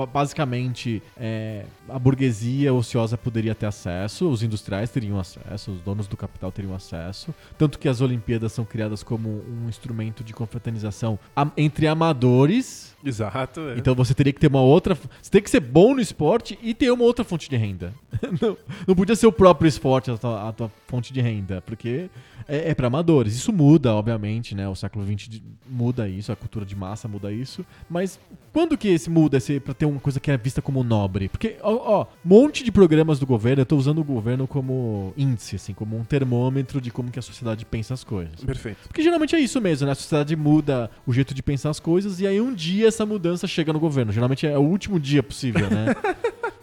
basicamente 0.06 1.02
é, 1.16 1.64
a 1.88 1.98
burguesia 1.98 2.72
ociosa 2.72 3.18
poderia 3.18 3.54
ter 3.54 3.66
acesso, 3.66 4.28
os 4.28 4.42
industriais 4.42 4.90
teriam 4.90 5.18
acesso, 5.18 5.72
os 5.72 5.80
donos 5.82 6.06
do 6.06 6.16
capital 6.16 6.50
teriam 6.50 6.74
acesso, 6.74 7.34
tanto 7.58 7.78
que 7.78 7.88
as 7.88 8.00
Olimpíadas 8.00 8.52
são 8.52 8.64
criadas 8.64 9.02
como 9.02 9.28
um 9.28 9.68
instrumento 9.68 10.24
de 10.24 10.32
confraternização 10.32 11.18
entre 11.56 11.86
amadores 11.86 12.90
Exato. 13.04 13.60
é. 13.60 13.78
então 13.78 13.94
você 13.94 14.14
teria 14.14 14.32
que 14.32 14.40
ter 14.40 14.48
uma 14.48 14.60
outra. 14.60 14.94
Você 14.94 15.30
tem 15.30 15.42
que 15.42 15.50
ser 15.50 15.60
bom 15.60 15.94
no 15.94 16.00
esporte 16.00 16.58
e 16.62 16.74
ter 16.74 16.90
uma 16.90 17.04
outra 17.04 17.24
fonte 17.24 17.48
de 17.48 17.56
renda. 17.56 17.94
não, 18.40 18.56
não 18.86 18.94
podia 18.94 19.16
ser 19.16 19.26
o 19.26 19.32
próprio 19.32 19.68
esporte 19.68 20.10
a 20.10 20.16
tua, 20.16 20.48
a 20.48 20.52
tua 20.52 20.70
fonte 20.86 21.12
de 21.12 21.20
renda, 21.20 21.62
porque 21.62 22.10
é, 22.48 22.70
é 22.70 22.74
para 22.74 22.86
amadores. 22.86 23.34
Isso 23.34 23.52
muda, 23.52 23.94
obviamente, 23.94 24.54
né? 24.54 24.68
O 24.68 24.74
século 24.74 25.04
XX 25.04 25.40
muda 25.68 26.08
isso, 26.08 26.32
a 26.32 26.36
cultura 26.36 26.64
de 26.64 26.74
massa 26.74 27.08
muda 27.08 27.32
isso. 27.32 27.64
Mas 27.88 28.18
quando 28.52 28.76
que 28.76 28.88
esse 28.88 29.08
muda 29.08 29.36
esse, 29.36 29.60
pra 29.60 29.74
ter 29.74 29.86
uma 29.86 30.00
coisa 30.00 30.18
que 30.18 30.30
é 30.30 30.36
vista 30.36 30.60
como 30.60 30.82
nobre? 30.82 31.28
Porque, 31.28 31.56
ó, 31.62 32.00
ó, 32.00 32.06
monte 32.24 32.64
de 32.64 32.72
programas 32.72 33.18
do 33.18 33.26
governo, 33.26 33.62
eu 33.62 33.66
tô 33.66 33.76
usando 33.76 34.00
o 34.00 34.04
governo 34.04 34.46
como 34.46 35.12
índice, 35.16 35.56
assim, 35.56 35.72
como 35.72 35.96
um 35.96 36.04
termômetro 36.04 36.80
de 36.80 36.90
como 36.90 37.10
que 37.10 37.18
a 37.18 37.22
sociedade 37.22 37.64
pensa 37.64 37.94
as 37.94 38.02
coisas. 38.02 38.44
Perfeito. 38.44 38.78
Porque 38.88 39.02
geralmente 39.02 39.34
é 39.36 39.40
isso 39.40 39.60
mesmo, 39.60 39.86
né? 39.86 39.92
A 39.92 39.94
sociedade 39.94 40.34
muda 40.34 40.90
o 41.06 41.12
jeito 41.12 41.34
de 41.34 41.42
pensar 41.42 41.70
as 41.70 41.80
coisas 41.80 42.20
e 42.20 42.26
aí 42.26 42.40
um 42.40 42.54
dia 42.54 42.88
essa 42.88 43.06
mudança 43.06 43.46
chega 43.46 43.72
no 43.72 43.80
governo. 43.80 44.12
Geralmente 44.12 44.46
é 44.46 44.58
o 44.58 44.62
último 44.62 44.98
dia 44.98 45.22
possível, 45.22 45.68
né? 45.70 45.94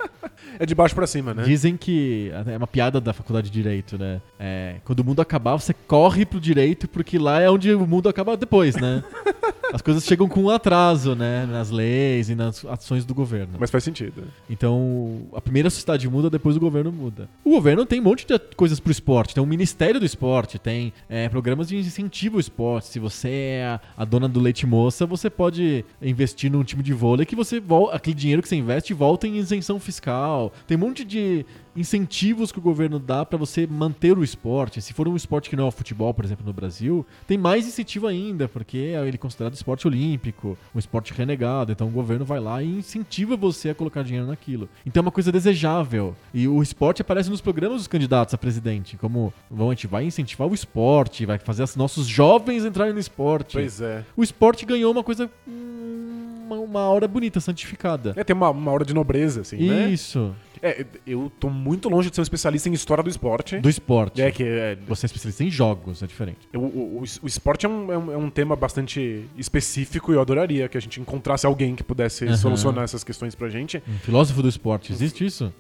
É 0.60 0.66
de 0.66 0.76
baixo 0.76 0.96
pra 0.96 1.08
cima, 1.08 1.34
né? 1.34 1.44
Dizem 1.44 1.78
que 1.78 2.32
é 2.46 2.58
uma 2.58 2.68
piada 2.68 3.00
da 3.00 3.14
faculdade 3.14 3.50
de 3.50 3.54
direito, 3.54 3.98
né? 3.98 4.22
É, 4.40 4.76
quando 4.84 5.00
o 5.00 5.04
mundo 5.04 5.22
acabar, 5.22 5.56
você 5.56 5.74
corre 5.74 6.26
pro 6.26 6.40
direito 6.40 6.88
porque 6.88 7.18
lá 7.18 7.42
é 7.42 7.50
onde 7.50 7.74
o 7.74 7.88
mundo 7.88 8.10
acaba 8.10 8.36
depois, 8.38 8.76
né? 8.76 9.04
As 9.74 9.82
coisas 9.82 10.06
chegam 10.06 10.30
com 10.30 10.44
um 10.44 10.50
atraso, 10.50 11.14
né? 11.14 11.46
Nas 11.46 11.70
leis 11.70 12.30
e 12.30 12.36
nas 12.36 12.64
ações 12.66 13.06
do 13.06 13.14
governo. 13.14 13.56
Mas 13.60 13.70
faz 13.70 13.84
sentido. 13.84 14.24
Então, 14.50 15.24
a 15.34 15.42
primeira 15.42 15.70
sociedade 15.70 16.10
muda, 16.10 16.30
depois 16.30 16.56
o 16.56 16.60
governo 16.60 16.92
muda. 16.92 17.30
O 17.44 17.50
governo 17.52 17.86
tem 17.86 18.00
um 18.00 18.04
monte 18.04 18.26
de 18.26 18.40
coisas 18.56 18.80
pro 18.80 18.92
esporte. 18.92 19.34
Tem 19.34 19.44
o 19.44 19.48
Ministério 19.48 20.00
do 20.00 20.06
Esporte, 20.06 20.58
tem 20.58 20.94
é, 21.10 21.28
programas 21.28 21.68
de 21.68 21.78
incentivo 21.78 22.38
ao 22.38 22.40
esporte. 22.40 22.88
Se 22.88 23.00
você 23.00 23.30
é 23.30 23.80
a, 23.98 24.06
dona 24.06 24.30
do 24.30 24.40
leite 24.40 24.66
moça, 24.66 25.06
você 25.06 25.30
pode 25.30 25.84
investir 26.02 26.50
num 26.50 26.64
time 26.64 26.82
de 26.82 26.94
vôlei 26.94 27.26
que 27.26 27.36
você 27.36 27.62
aquele 27.92 28.16
dinheiro 28.16 28.42
que 28.42 28.48
você 28.48 28.56
investe 28.56 28.94
volta 28.94 29.28
em 29.28 29.36
isenção 29.36 29.80
fiscal. 29.80 30.37
Tem 30.66 30.78
um 30.78 30.82
monte 30.82 31.04
de 31.04 31.46
incentivos 31.78 32.52
que 32.52 32.60
o 32.60 32.62
governo 32.62 33.00
dá 33.00 33.24
pra 33.26 33.38
você 33.38 33.68
manter 33.68 34.18
o 34.18 34.24
esporte. 34.24 34.82
Se 34.82 34.94
for 34.94 35.08
um 35.08 35.16
esporte 35.16 35.50
que 35.50 35.56
não 35.56 35.66
é 35.66 35.68
o 35.68 35.72
futebol, 35.72 36.14
por 36.14 36.26
exemplo, 36.26 36.46
no 36.46 36.52
Brasil, 36.52 37.06
tem 37.28 37.38
mais 37.38 37.68
incentivo 37.68 38.08
ainda, 38.08 38.48
porque 38.48 38.78
ele 38.78 39.16
é 39.16 39.18
considerado 39.18 39.54
esporte 39.54 39.88
olímpico, 39.88 40.58
um 40.74 40.80
esporte 40.80 41.14
renegado. 41.14 41.72
Então 41.72 41.88
o 41.88 41.92
governo 41.92 42.26
vai 42.26 42.40
lá 42.40 42.62
e 42.64 42.68
incentiva 42.80 43.36
você 43.38 43.70
a 43.70 43.76
colocar 43.76 44.04
dinheiro 44.04 44.28
naquilo. 44.28 44.68
Então 44.86 45.02
é 45.02 45.06
uma 45.06 45.12
coisa 45.12 45.32
desejável. 45.32 46.16
E 46.34 46.48
o 46.48 46.62
esporte 46.62 47.02
aparece 47.02 47.30
nos 47.30 47.42
programas 47.42 47.78
dos 47.78 47.88
candidatos 47.88 48.34
a 48.34 48.38
presidente, 48.38 48.98
como 48.98 49.34
vamos, 49.50 49.72
a 49.72 49.76
gente 49.76 49.88
vai 49.88 50.04
incentivar 50.06 50.48
o 50.48 50.54
esporte, 50.54 51.26
vai 51.26 51.38
fazer 51.38 51.64
os 51.64 51.76
nossos 51.76 52.08
jovens 52.08 52.66
entrarem 52.66 52.94
no 52.94 53.00
esporte. 53.00 53.54
Pois 53.54 53.80
é. 53.82 54.04
O 54.16 54.24
esporte 54.24 54.66
ganhou 54.66 54.92
uma 54.92 55.04
coisa. 55.04 55.30
hum, 55.48 56.46
Uma, 56.48 56.56
uma 56.60 56.80
hora 56.90 57.08
bonita, 57.10 57.42
santificada. 57.42 58.14
É, 58.16 58.24
tem 58.24 58.34
uma, 58.36 58.50
uma 58.50 58.72
hora 58.72 58.86
de 58.86 58.94
nobreza, 58.94 59.42
assim, 59.42 59.58
né? 59.68 59.90
Isso. 59.90 60.34
É, 60.70 60.86
eu 61.06 61.32
tô 61.40 61.50
muito 61.50 61.90
longe 61.90 62.10
de 62.10 62.16
ser 62.16 62.22
um 62.22 62.24
especialista 62.24 62.68
em 62.70 62.74
história 62.74 63.04
do 63.04 63.10
esporte. 63.10 63.58
Do 63.60 63.70
esporte. 63.70 64.22
É 64.22 64.32
que 64.32 64.44
é, 64.44 64.78
Você 64.88 65.06
é 65.06 65.08
especialista 65.08 65.44
em 65.44 65.50
jogos, 65.50 66.02
é 66.04 66.08
diferente. 66.08 66.40
o, 66.56 66.60
o, 66.60 67.04
o 67.22 67.28
esporte 67.28 67.66
é 67.66 67.70
um, 67.70 67.92
é, 67.92 67.98
um, 67.98 68.12
é 68.12 68.18
um 68.18 68.30
tema 68.30 68.56
bastante 68.56 69.26
específico 69.38 70.12
e 70.12 70.16
eu 70.16 70.22
adoraria 70.22 70.68
que 70.68 70.78
a 70.78 70.82
gente 70.82 71.00
encontrasse 71.00 71.46
alguém 71.46 71.76
que 71.76 71.84
pudesse 71.84 72.26
Aham. 72.26 72.38
solucionar 72.38 72.84
essas 72.84 73.04
questões 73.04 73.36
pra 73.36 73.50
gente. 73.50 73.82
Um 73.88 74.00
filósofo 74.00 74.42
do 74.42 74.50
esporte, 74.50 74.92
existe 74.92 75.26
isso? 75.26 75.54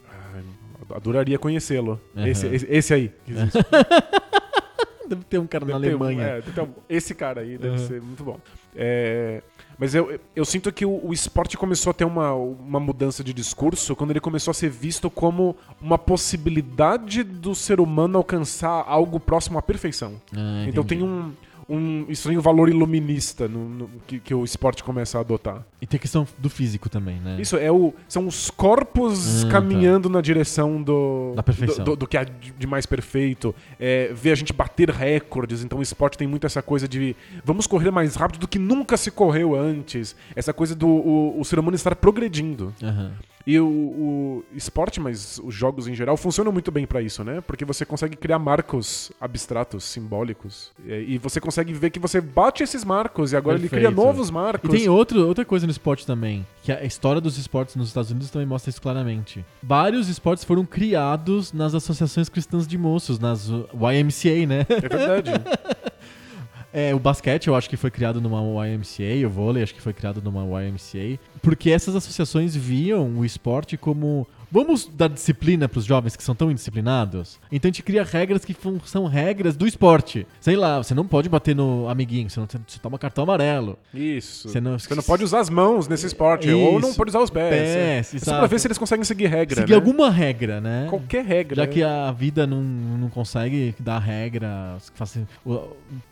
Adoraria 0.89 1.37
conhecê-lo. 1.37 1.99
Aham. 2.15 2.27
Esse, 2.27 2.47
esse, 2.47 2.65
esse 2.69 2.93
aí. 2.93 3.11
que 3.25 3.31
existe. 3.33 3.57
Deve 5.07 5.23
ter 5.23 5.37
um 5.37 5.47
cara 5.47 5.63
na 5.65 5.79
Deve 5.79 5.95
um- 5.95 6.03
Alemanha. 6.03 6.27
é, 6.27 6.35
deve 6.41 6.51
ter 6.51 6.61
um- 6.61 6.73
esse 6.89 7.15
cara 7.15 7.39
aí 7.39 7.57
deve 7.57 7.75
Aham. 7.77 7.87
ser 7.87 8.01
muito 8.01 8.23
bom. 8.25 8.37
É, 8.75 9.41
mas 9.79 9.93
eu, 9.93 10.19
eu 10.35 10.43
sinto 10.45 10.71
que 10.71 10.85
o, 10.85 11.07
o 11.07 11.13
esporte 11.13 11.57
começou 11.57 11.91
a 11.91 11.93
ter 11.93 12.05
uma, 12.05 12.33
uma 12.33 12.79
mudança 12.79 13.23
de 13.23 13.33
discurso 13.33 13.95
quando 13.95 14.11
ele 14.11 14.19
começou 14.19 14.51
a 14.51 14.53
ser 14.53 14.69
visto 14.69 15.09
como 15.09 15.55
uma 15.81 15.97
possibilidade 15.97 17.23
do 17.23 17.53
ser 17.55 17.79
humano 17.79 18.17
alcançar 18.17 18.83
algo 18.87 19.19
próximo 19.19 19.57
à 19.57 19.61
perfeição. 19.61 20.13
Ah, 20.35 20.65
Então 20.67 20.83
tem 20.83 21.03
um. 21.03 21.31
Um 21.69 22.05
estranho 22.09 22.41
valor 22.41 22.69
iluminista 22.69 23.47
no, 23.47 23.67
no- 23.67 23.89
que, 24.07 24.19
que 24.19 24.33
o 24.33 24.43
esporte 24.45 24.83
começa 24.83 25.17
a 25.17 25.21
adotar. 25.21 25.65
E 25.81 25.85
tem 25.85 25.97
a 25.97 26.01
questão 26.01 26.25
do 26.37 26.49
físico 26.49 26.89
também, 26.89 27.19
né? 27.19 27.37
Isso 27.39 27.57
é 27.57 27.71
o, 27.71 27.93
são 28.07 28.25
os 28.25 28.49
corpos 28.49 29.43
Ah, 29.43 29.49
caminhando 29.49 30.09
na 30.09 30.21
direção 30.21 30.81
do, 30.81 31.33
Da 31.35 31.43
perfeição. 31.43 31.83
do, 31.83 31.91
do- 31.91 31.95
do 31.97 32.07
que 32.07 32.17
há 32.17 32.23
de 32.23 32.65
mais 32.67 32.85
perfeito. 32.85 33.53
É, 33.79 34.11
ver 34.13 34.31
a 34.31 34.35
gente 34.35 34.53
bater 34.53 34.89
recordes. 34.89 35.63
Então 35.63 35.79
o 35.79 35.81
esporte 35.81 36.17
tem 36.17 36.27
muito 36.27 36.45
essa 36.47 36.61
coisa 36.61 36.87
de 36.87 37.15
vamos 37.43 37.67
correr 37.67 37.91
mais 37.91 38.15
rápido 38.15 38.39
do 38.41 38.47
que 38.47 38.57
nunca 38.59 38.95
se 38.95 39.11
correu 39.11 39.53
antes. 39.55 40.15
Essa 40.35 40.53
coisa 40.53 40.73
do 40.73 40.87
o, 40.87 41.39
o 41.39 41.43
ser 41.45 41.59
humano 41.59 41.75
estar 41.75 41.95
progredindo. 41.95 42.73
Aham. 42.81 43.11
E 43.47 43.57
o, 43.61 43.65
o 43.65 44.43
esporte, 44.53 44.99
mas 44.99 45.39
os 45.41 45.55
jogos 45.55 45.87
em 45.87 45.95
geral, 45.95 46.17
funcionam 46.17 46.51
muito 46.51 46.69
bem 46.69 46.85
pra 46.85 47.01
isso, 47.01 47.23
né? 47.23 47.39
Porque 47.39 47.63
você 47.63 47.85
consegue 47.85 48.17
criar 48.17 48.37
marcos 48.37 49.09
abstratos, 49.21 49.85
simbólicos. 49.85 50.71
E, 50.85 51.13
e 51.13 51.17
você 51.17 51.39
consegue 51.39 51.71
ver 51.73 51.89
que 51.89 51.97
você 51.97 52.19
bate 52.19 52.61
esses 52.61 52.83
marcos 52.83 53.31
e 53.31 53.37
agora 53.37 53.57
ele 53.57 53.69
cria 53.69 53.83
Perfeito. 53.83 54.05
novos 54.05 54.27
E 54.27 54.33
marcos. 54.33 54.69
tem 54.69 54.89
outro, 54.89 55.25
outra 55.25 55.45
coisa 55.45 55.65
no 55.65 55.71
esporte 55.71 56.05
também, 56.05 56.45
que 56.61 56.73
a 56.73 56.83
história 56.83 57.21
dos 57.21 57.37
esportes 57.37 57.77
nos 57.77 57.87
Estados 57.87 58.11
Unidos 58.11 58.29
também 58.29 58.45
mostra 58.45 58.69
isso 58.69 58.81
claramente. 58.81 59.45
Vários 59.63 60.09
esportes 60.09 60.43
foram 60.43 60.65
criados 60.65 61.53
nas 61.53 61.73
associações 61.73 62.27
cristãs 62.27 62.67
de 62.67 62.77
moços, 62.77 63.17
nas 63.17 63.47
YMCA, 63.47 64.45
né? 64.45 64.65
É 64.67 64.89
verdade. 64.89 65.31
É, 66.79 66.93
o 66.93 66.99
basquete 66.99 67.47
eu 67.47 67.55
acho 67.55 67.67
que 67.67 67.75
foi 67.75 67.89
criado 67.89 68.21
numa 68.21 68.67
YMCA, 68.67 69.25
o 69.25 69.29
vôlei 69.31 69.63
acho 69.63 69.73
que 69.73 69.81
foi 69.81 69.93
criado 69.93 70.21
numa 70.21 70.43
YMCA, 70.61 71.19
porque 71.41 71.71
essas 71.71 71.95
associações 71.95 72.55
viam 72.55 73.17
o 73.17 73.25
esporte 73.25 73.75
como 73.75 74.27
vamos 74.51 74.85
dar 74.87 75.07
disciplina 75.09 75.67
pros 75.67 75.85
jovens 75.85 76.15
que 76.15 76.23
são 76.23 76.35
tão 76.35 76.49
indisciplinados. 76.51 77.39
Então 77.51 77.69
a 77.69 77.71
gente 77.71 77.83
cria 77.83 78.03
regras 78.03 78.43
que 78.45 78.55
são 78.85 79.05
regras 79.05 79.55
do 79.55 79.67
esporte. 79.67 80.25
Sei 80.39 80.55
lá, 80.55 80.77
você 80.77 80.93
não 80.93 81.05
pode 81.05 81.29
bater 81.29 81.55
no 81.55 81.87
amiguinho, 81.89 82.29
você, 82.29 82.39
não, 82.39 82.47
você 82.47 82.79
toma 82.79 82.97
cartão 82.97 83.23
amarelo. 83.23 83.77
Isso. 83.93 84.49
Você 84.49 84.59
não- 84.61 84.77
Você 84.77 84.95
não 84.95 85.03
pode 85.03 85.23
usar 85.23 85.39
as 85.39 85.49
mãos 85.49 85.87
nesse 85.87 86.05
esporte. 86.05 86.49
Ou 86.49 86.79
não 86.79 86.89
Isso. 86.89 86.97
pode 86.97 87.09
usar 87.09 87.19
os 87.19 87.29
pés. 87.29 87.49
Pés, 87.49 87.75
é 87.75 88.03
só 88.03 88.15
exato. 88.17 88.37
pra 88.39 88.47
ver 88.47 88.59
se 88.59 88.67
eles 88.67 88.77
conseguem 88.77 89.03
seguir 89.03 89.27
regra. 89.27 89.61
Seguir 89.61 89.71
né? 89.71 89.75
alguma 89.75 90.09
regra, 90.09 90.61
né? 90.61 90.87
Qualquer 90.89 91.25
regra. 91.25 91.55
Já 91.55 91.67
que 91.67 91.83
a 91.83 92.11
vida 92.11 92.45
não, 92.47 92.61
não 92.61 93.09
consegue 93.09 93.75
dar 93.79 93.99
regras 93.99 94.89
que 94.89 94.97
façam, 94.97 95.27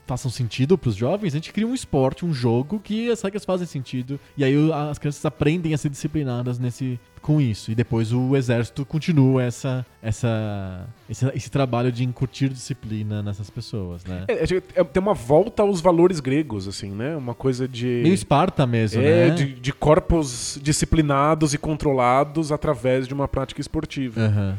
façam 0.05 0.29
sentido 0.29 0.77
pros 0.77 0.95
jovens, 0.95 1.33
a 1.33 1.37
gente 1.37 1.51
cria 1.51 1.67
um 1.67 1.73
esporte, 1.73 2.25
um 2.25 2.33
jogo 2.33 2.79
que 2.79 3.09
as 3.09 3.21
regras 3.21 3.45
fazem 3.45 3.65
sentido. 3.67 4.19
E 4.37 4.43
aí 4.43 4.55
as 4.89 4.99
crianças 4.99 5.25
aprendem 5.25 5.73
a 5.73 5.77
ser 5.77 5.89
disciplinadas 5.89 6.59
nesse 6.59 6.99
com 7.25 7.41
isso. 7.41 7.71
E 7.71 7.75
depois 7.75 8.13
o 8.13 8.35
exército 8.35 8.85
continua 8.85 9.43
essa, 9.43 9.83
essa, 9.99 10.87
esse, 11.09 11.25
esse 11.33 11.49
trabalho 11.49 11.91
de 11.91 12.03
incutir 12.03 12.49
disciplina 12.49 13.23
nessas 13.23 13.49
pessoas, 13.49 14.05
né? 14.05 14.25
É, 14.27 14.43
é, 14.75 14.83
tem 14.83 15.01
uma 15.01 15.15
volta 15.15 15.63
aos 15.63 15.81
valores 15.81 16.19
gregos, 16.19 16.67
assim, 16.67 16.91
né? 16.91 17.15
Uma 17.15 17.33
coisa 17.33 17.67
de. 17.67 18.01
Meio 18.03 18.13
Esparta 18.13 18.67
mesmo, 18.67 19.01
É, 19.01 19.29
né? 19.29 19.33
de, 19.33 19.53
de 19.55 19.73
corpos 19.73 20.59
disciplinados 20.61 21.55
e 21.55 21.57
controlados 21.57 22.51
através 22.51 23.07
de 23.07 23.13
uma 23.15 23.27
prática 23.27 23.59
esportiva. 23.59 24.21
Aham. 24.21 24.57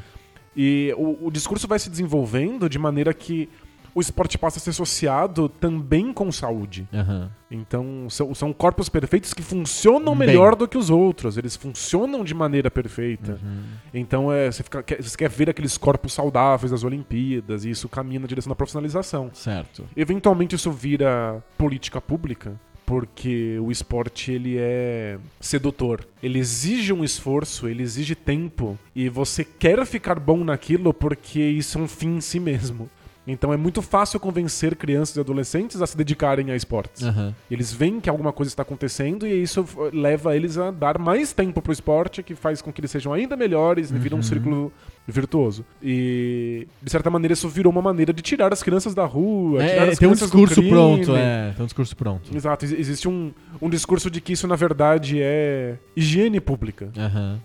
E 0.57 0.93
o, 0.97 1.29
o 1.29 1.31
discurso 1.31 1.69
vai 1.69 1.79
se 1.79 1.89
desenvolvendo 1.89 2.69
de 2.69 2.81
maneira 2.81 3.15
que 3.15 3.49
o 3.97 4.01
esporte 4.03 4.37
passa 4.37 4.59
a 4.59 4.61
ser 4.61 4.69
associado 4.71 5.49
também 5.49 6.13
com 6.13 6.31
saúde. 6.31 6.87
Aham. 6.93 7.31
Então, 7.51 8.09
são, 8.11 8.35
são 8.35 8.53
corpos 8.53 8.91
perfeitos 8.91 9.33
que 9.33 9.41
funcionam 9.43 10.15
Bem. 10.15 10.29
melhor 10.29 10.55
do 10.55 10.69
que 10.69 10.77
os 10.77 10.91
outros. 10.91 11.39
Eles 11.39 11.57
funcionam 11.57 12.23
de 12.23 12.35
maneira 12.35 12.71
perfeita. 12.71 13.41
Uhum. 13.43 13.63
Então, 13.95 14.31
é, 14.31 14.53
você, 14.53 14.63
fica- 14.63 14.83
quer, 14.83 15.03
você 15.03 15.17
quer 15.17 15.31
ver 15.31 15.49
aqueles 15.49 15.79
corpos 15.79 16.13
saudáveis 16.13 16.71
das 16.73 16.85
Olimpíadas, 16.85 17.65
e 17.65 17.71
isso 17.71 17.89
caminha 17.89 18.21
na 18.21 18.27
direção 18.27 18.51
da 18.51 18.55
profissionalização. 18.55 19.31
Certo. 19.33 19.85
Eventualmente, 19.97 20.55
isso 20.55 20.71
vira 20.71 21.43
política 21.57 21.99
pública. 21.99 22.53
Porque 22.85 23.59
o 23.61 23.71
esporte 23.73 24.31
ele 24.31 24.57
é 24.59 25.19
sedutor. 25.41 26.07
Ele 26.23 26.39
exige 26.39 26.93
um 26.93 27.03
esforço, 27.03 27.67
ele 27.67 27.83
exige 27.83 28.15
tempo. 28.15 28.79
E 28.95 29.09
você 29.09 29.43
quer 29.43 29.85
ficar 29.87 30.21
bom 30.21 30.45
naquilo 30.45 30.93
porque 30.95 31.41
isso 31.41 31.79
é 31.79 31.81
um 31.81 31.89
fim 31.89 32.17
em 32.19 32.21
si 32.21 32.39
mesmo. 32.39 32.89
Então 33.27 33.53
é 33.53 33.57
muito 33.57 33.83
fácil 33.83 34.21
convencer 34.21 34.77
crianças 34.77 35.17
e 35.17 35.21
adolescentes 35.21 35.83
a 35.83 35.87
se 35.87 35.97
dedicarem 35.97 36.51
a 36.51 36.57
esportes. 36.57 37.03
Aham. 37.03 37.35
Eles 37.51 37.73
veem 37.73 38.01
que 38.01 38.09
alguma 38.09 38.33
coisa 38.33 38.51
está 38.51 38.63
acontecendo 38.63 39.27
e 39.27 39.43
isso 39.43 39.67
leva 39.93 40.37
eles 40.37 40.57
a 40.59 40.71
dar 40.71 40.99
mais 40.99 41.33
tempo 41.33 41.61
pro 41.61 41.73
esporte, 41.73 42.23
que 42.23 42.35
faz 42.35 42.63
com 42.63 42.73
que 42.73 42.81
eles 42.81 42.91
sejam 42.91 43.13
ainda 43.13 43.37
melhores, 43.37 43.91
e 43.91 43.95
vira 43.99 44.15
um 44.15 44.23
círculo 44.23 44.73
virtuoso. 45.09 45.65
E, 45.83 46.67
de 46.83 46.91
certa 46.91 47.11
maneira, 47.11 47.33
isso 47.33 47.49
virou 47.49 47.73
uma 47.73 47.83
maneira 47.83 48.13
de 48.13 48.23
tirar 48.23 48.53
as 48.53 48.63
crianças 48.63 48.95
da 48.95 49.05
rua, 49.05 49.63
É, 49.63 49.69
tirar 49.69 49.87
é, 49.87 49.91
as 49.91 49.99
tem 49.99 50.09
um 50.09 50.11
crianças 50.13 50.31
do 50.31 50.37
discurso 50.39 50.55
crime. 50.61 50.71
pronto, 50.71 51.17
é. 51.17 51.53
Tem 51.55 51.63
um 51.63 51.67
discurso 51.67 51.97
pronto. 51.97 52.37
Exato, 52.37 52.65
ex- 52.65 52.73
existe 52.79 53.09
um, 53.09 53.33
um 53.61 53.69
discurso 53.71 54.11
de 54.11 54.21
que 54.21 54.33
isso, 54.33 54.47
na 54.47 54.57
verdade, 54.57 55.19
é 55.21 55.77
higiene 55.97 56.41
pública. 56.41 56.91
Aham. 56.97 57.41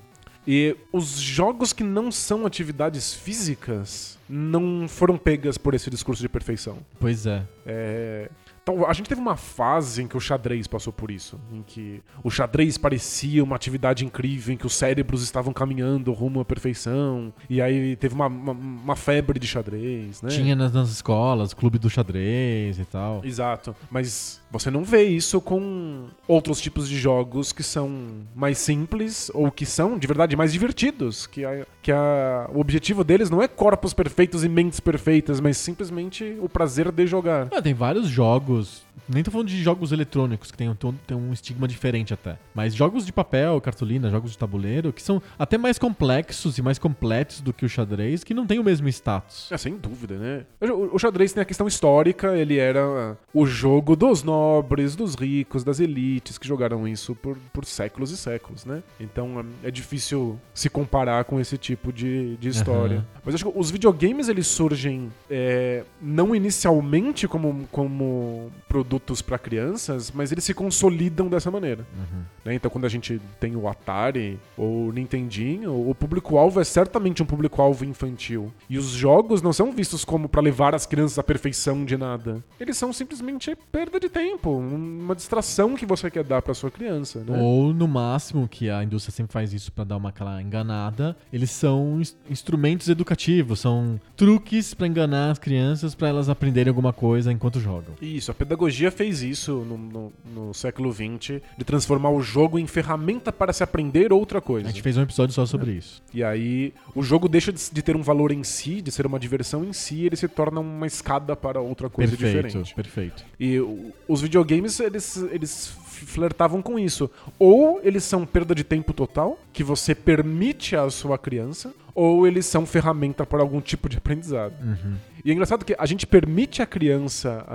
E 0.47 0.75
os 0.91 1.19
jogos 1.19 1.71
que 1.71 1.83
não 1.83 2.11
são 2.11 2.45
atividades 2.45 3.13
físicas 3.13 4.17
não 4.27 4.87
foram 4.87 5.17
pegas 5.17 5.57
por 5.57 5.73
esse 5.73 5.89
discurso 5.89 6.21
de 6.21 6.29
perfeição. 6.29 6.79
Pois 6.99 7.25
é. 7.25 7.43
É, 7.65 8.29
Então, 8.63 8.85
a 8.87 8.93
gente 8.93 9.09
teve 9.09 9.19
uma 9.19 9.35
fase 9.35 10.03
em 10.03 10.07
que 10.07 10.15
o 10.15 10.19
xadrez 10.19 10.67
passou 10.67 10.93
por 10.93 11.09
isso, 11.09 11.39
em 11.51 11.63
que 11.63 12.01
o 12.23 12.29
xadrez 12.29 12.77
parecia 12.77 13.43
uma 13.43 13.55
atividade 13.55 14.05
incrível, 14.05 14.53
em 14.53 14.57
que 14.57 14.67
os 14.67 14.73
cérebros 14.73 15.23
estavam 15.23 15.51
caminhando 15.51 16.13
rumo 16.13 16.39
à 16.41 16.45
perfeição, 16.45 17.33
e 17.49 17.59
aí 17.59 17.95
teve 17.95 18.13
uma, 18.13 18.27
uma, 18.27 18.51
uma 18.51 18.95
febre 18.95 19.39
de 19.39 19.47
xadrez, 19.47 20.21
né? 20.21 20.29
Tinha 20.29 20.55
nas, 20.55 20.71
nas 20.71 20.89
escolas, 20.89 21.53
clube 21.53 21.79
do 21.79 21.89
xadrez 21.89 22.77
e 22.77 22.85
tal. 22.85 23.21
Exato. 23.23 23.75
Mas 23.89 24.39
você 24.51 24.69
não 24.69 24.83
vê 24.83 25.03
isso 25.05 25.41
com 25.41 26.07
outros 26.27 26.61
tipos 26.61 26.87
de 26.87 26.99
jogos 26.99 27.51
que 27.51 27.63
são 27.63 27.89
mais 28.35 28.57
simples 28.57 29.31
ou 29.33 29.49
que 29.49 29.65
são, 29.65 29.97
de 29.97 30.05
verdade, 30.05 30.35
mais 30.35 30.53
divertidos. 30.53 31.25
Que, 31.25 31.45
a, 31.45 31.65
que 31.81 31.91
a, 31.91 32.49
o 32.53 32.59
objetivo 32.59 33.03
deles 33.03 33.29
não 33.29 33.41
é 33.41 33.47
corpos 33.47 33.93
perfeitos 33.93 34.43
e 34.43 34.49
mentes 34.49 34.79
perfeitas, 34.79 35.39
mas 35.39 35.57
simplesmente 35.57 36.37
o 36.39 36.49
prazer 36.49 36.91
de 36.91 37.07
jogar. 37.07 37.47
Ah, 37.51 37.61
tem 37.61 37.73
vários 37.73 38.07
jogos 38.07 38.50
amigos. 38.51 38.83
Nem 39.09 39.23
tô 39.23 39.31
falando 39.31 39.47
de 39.47 39.61
jogos 39.61 39.91
eletrônicos, 39.91 40.51
que 40.51 40.57
tem, 40.57 40.69
um- 40.69 40.75
tem 40.75 41.17
um 41.17 41.33
estigma 41.33 41.67
diferente 41.67 42.13
até. 42.13 42.37
Mas 42.53 42.73
jogos 42.73 43.05
de 43.05 43.11
papel, 43.11 43.59
cartolina, 43.59 44.09
jogos 44.09 44.31
de 44.31 44.37
tabuleiro, 44.37 44.93
que 44.93 45.01
são 45.01 45.21
até 45.37 45.57
mais 45.57 45.77
complexos 45.77 46.57
e 46.57 46.61
mais 46.61 46.77
completos 46.79 47.41
do 47.41 47.51
que 47.51 47.65
o 47.65 47.69
xadrez, 47.69 48.23
que 48.23 48.33
não 48.33 48.45
tem 48.47 48.59
o 48.59 48.63
mesmo 48.63 48.87
status. 48.89 49.51
É, 49.51 49.57
sem 49.57 49.75
dúvida, 49.77 50.17
né? 50.17 50.45
O, 50.61 50.95
o 50.95 50.99
xadrez 50.99 51.33
tem 51.33 51.41
a 51.41 51.45
questão 51.45 51.67
histórica, 51.67 52.35
ele 52.37 52.57
era 52.57 53.17
o 53.33 53.45
jogo 53.45 53.95
dos 53.95 54.23
nobres, 54.23 54.95
dos 54.95 55.15
ricos, 55.15 55.63
das 55.63 55.79
elites 55.79 56.37
que 56.37 56.47
jogaram 56.47 56.87
isso 56.87 57.15
por, 57.15 57.37
por 57.51 57.65
séculos 57.65 58.11
e 58.11 58.17
séculos, 58.17 58.65
né? 58.65 58.81
Então 58.99 59.39
é 59.63 59.67
é 59.67 59.71
difícil 59.71 60.39
se 60.53 60.69
comparar 60.69 61.23
com 61.25 61.39
esse 61.39 61.57
tipo 61.57 61.91
de, 61.93 62.35
de 62.37 62.49
história. 62.49 62.97
Aham. 62.97 63.05
Mas 63.25 63.35
acho 63.35 63.45
que 63.45 63.51
os 63.57 63.71
videogames 63.71 64.27
eles 64.29 64.47
surgem 64.47 65.11
é, 65.29 65.83
não 66.01 66.35
inicialmente 66.35 67.27
como, 67.27 67.67
como 67.71 68.51
produtos 68.91 69.21
para 69.21 69.37
crianças, 69.39 70.11
mas 70.13 70.31
eles 70.33 70.43
se 70.43 70.53
consolidam 70.53 71.29
dessa 71.29 71.49
maneira. 71.49 71.85
Uhum. 71.95 72.21
né? 72.43 72.53
Então 72.55 72.69
quando 72.69 72.83
a 72.85 72.89
gente 72.89 73.21
tem 73.39 73.55
o 73.55 73.67
Atari 73.67 74.37
ou 74.57 74.87
o 74.87 74.91
Nintendinho, 74.91 75.89
o 75.89 75.95
público-alvo 75.95 76.59
é 76.59 76.63
certamente 76.63 77.23
um 77.23 77.25
público-alvo 77.25 77.85
infantil. 77.85 78.51
E 78.69 78.77
os 78.77 78.87
jogos 78.89 79.41
não 79.41 79.53
são 79.53 79.71
vistos 79.71 80.03
como 80.03 80.27
para 80.27 80.41
levar 80.41 80.75
as 80.75 80.85
crianças 80.85 81.17
à 81.17 81.23
perfeição 81.23 81.85
de 81.85 81.95
nada. 81.95 82.43
Eles 82.59 82.75
são 82.75 82.91
simplesmente 82.91 83.55
perda 83.71 83.97
de 83.99 84.09
tempo, 84.09 84.49
um- 84.49 84.99
uma 85.03 85.15
distração 85.15 85.75
que 85.75 85.85
você 85.85 86.11
quer 86.11 86.23
dar 86.25 86.41
para 86.41 86.53
sua 86.53 86.69
criança, 86.69 87.19
né? 87.25 87.39
Ou, 87.41 87.73
no 87.73 87.87
máximo, 87.87 88.47
que 88.47 88.69
a 88.69 88.83
indústria 88.83 89.13
sempre 89.15 89.31
faz 89.31 89.53
isso 89.53 89.71
pra 89.71 89.83
dar 89.85 89.95
uma 89.97 90.09
aquela 90.09 90.41
enganada, 90.41 91.15
eles 91.31 91.49
são 91.51 92.01
ins- 92.01 92.15
instrumentos 92.29 92.89
educativos, 92.89 93.59
são 93.61 93.99
truques 94.17 94.73
pra 94.73 94.87
enganar 94.87 95.31
as 95.31 95.39
crianças 95.39 95.95
pra 95.95 96.09
elas 96.09 96.27
aprenderem 96.27 96.69
alguma 96.69 96.91
coisa 96.91 97.31
enquanto 97.31 97.59
jogam. 97.59 97.93
Isso, 98.01 98.31
a 98.31 98.33
pedagogia 98.33 98.70
fez 98.91 99.21
isso 99.21 99.65
no, 99.67 99.77
no- 99.77 100.13
no 100.33 100.53
século 100.53 100.91
XX, 100.93 101.41
de 101.57 101.63
transformar 101.65 102.09
o 102.11 102.21
jogo 102.21 102.57
em 102.57 102.65
ferramenta 102.67 103.31
para 103.31 103.51
se 103.51 103.63
aprender 103.63 104.13
outra 104.13 104.37
A 104.37 104.41
coisa. 104.41 104.69
gente 104.69 104.81
fez 104.81 104.97
um 104.97 105.01
episódio 105.01 105.33
só 105.35 105.45
sobre 105.45 105.71
isso. 105.73 106.01
E 106.13 106.23
aí, 106.23 106.73
o 106.95 107.03
jogo 107.03 107.27
deixa 107.27 107.51
de, 107.51 107.61
de 107.71 107.81
ter 107.81 107.95
um 107.95 108.01
valor 108.01 108.31
em 108.31 108.43
si, 108.43 108.81
de 108.81 108.91
ser 108.91 109.05
uma 109.05 109.19
diversão 109.19 109.63
em 109.63 109.73
si, 109.73 110.05
ele 110.05 110.15
se 110.15 110.27
torna 110.27 110.59
uma 110.59 110.87
escada 110.87 111.35
para 111.35 111.59
outra 111.59 111.89
coisa 111.89 112.15
perfeito, 112.15 112.47
diferente. 112.47 112.73
perfeito. 112.75 113.25
E 113.39 113.59
o- 113.59 113.91
os 114.07 114.21
videogames, 114.21 114.79
eles, 114.79 115.17
eles 115.31 115.67
flertavam 116.05 116.61
com 116.61 116.79
isso. 116.79 117.09
Ou 117.37 117.79
eles 117.83 118.03
são 118.03 118.25
perda 118.25 118.55
de 118.55 118.63
tempo 118.63 118.93
total, 118.93 119.39
que 119.53 119.63
você 119.63 119.93
permite 119.93 120.75
à 120.75 120.89
sua 120.89 121.17
criança, 121.17 121.73
ou 121.93 122.25
eles 122.25 122.45
são 122.45 122.65
ferramenta 122.65 123.25
para 123.25 123.41
algum 123.41 123.59
tipo 123.59 123.89
de 123.89 123.97
aprendizado. 123.97 124.53
Uhum. 124.63 124.95
E 125.23 125.29
é 125.29 125.33
engraçado 125.33 125.65
que 125.65 125.75
a 125.77 125.85
gente 125.85 126.07
permite 126.07 126.61
a 126.61 126.65
criança 126.65 127.45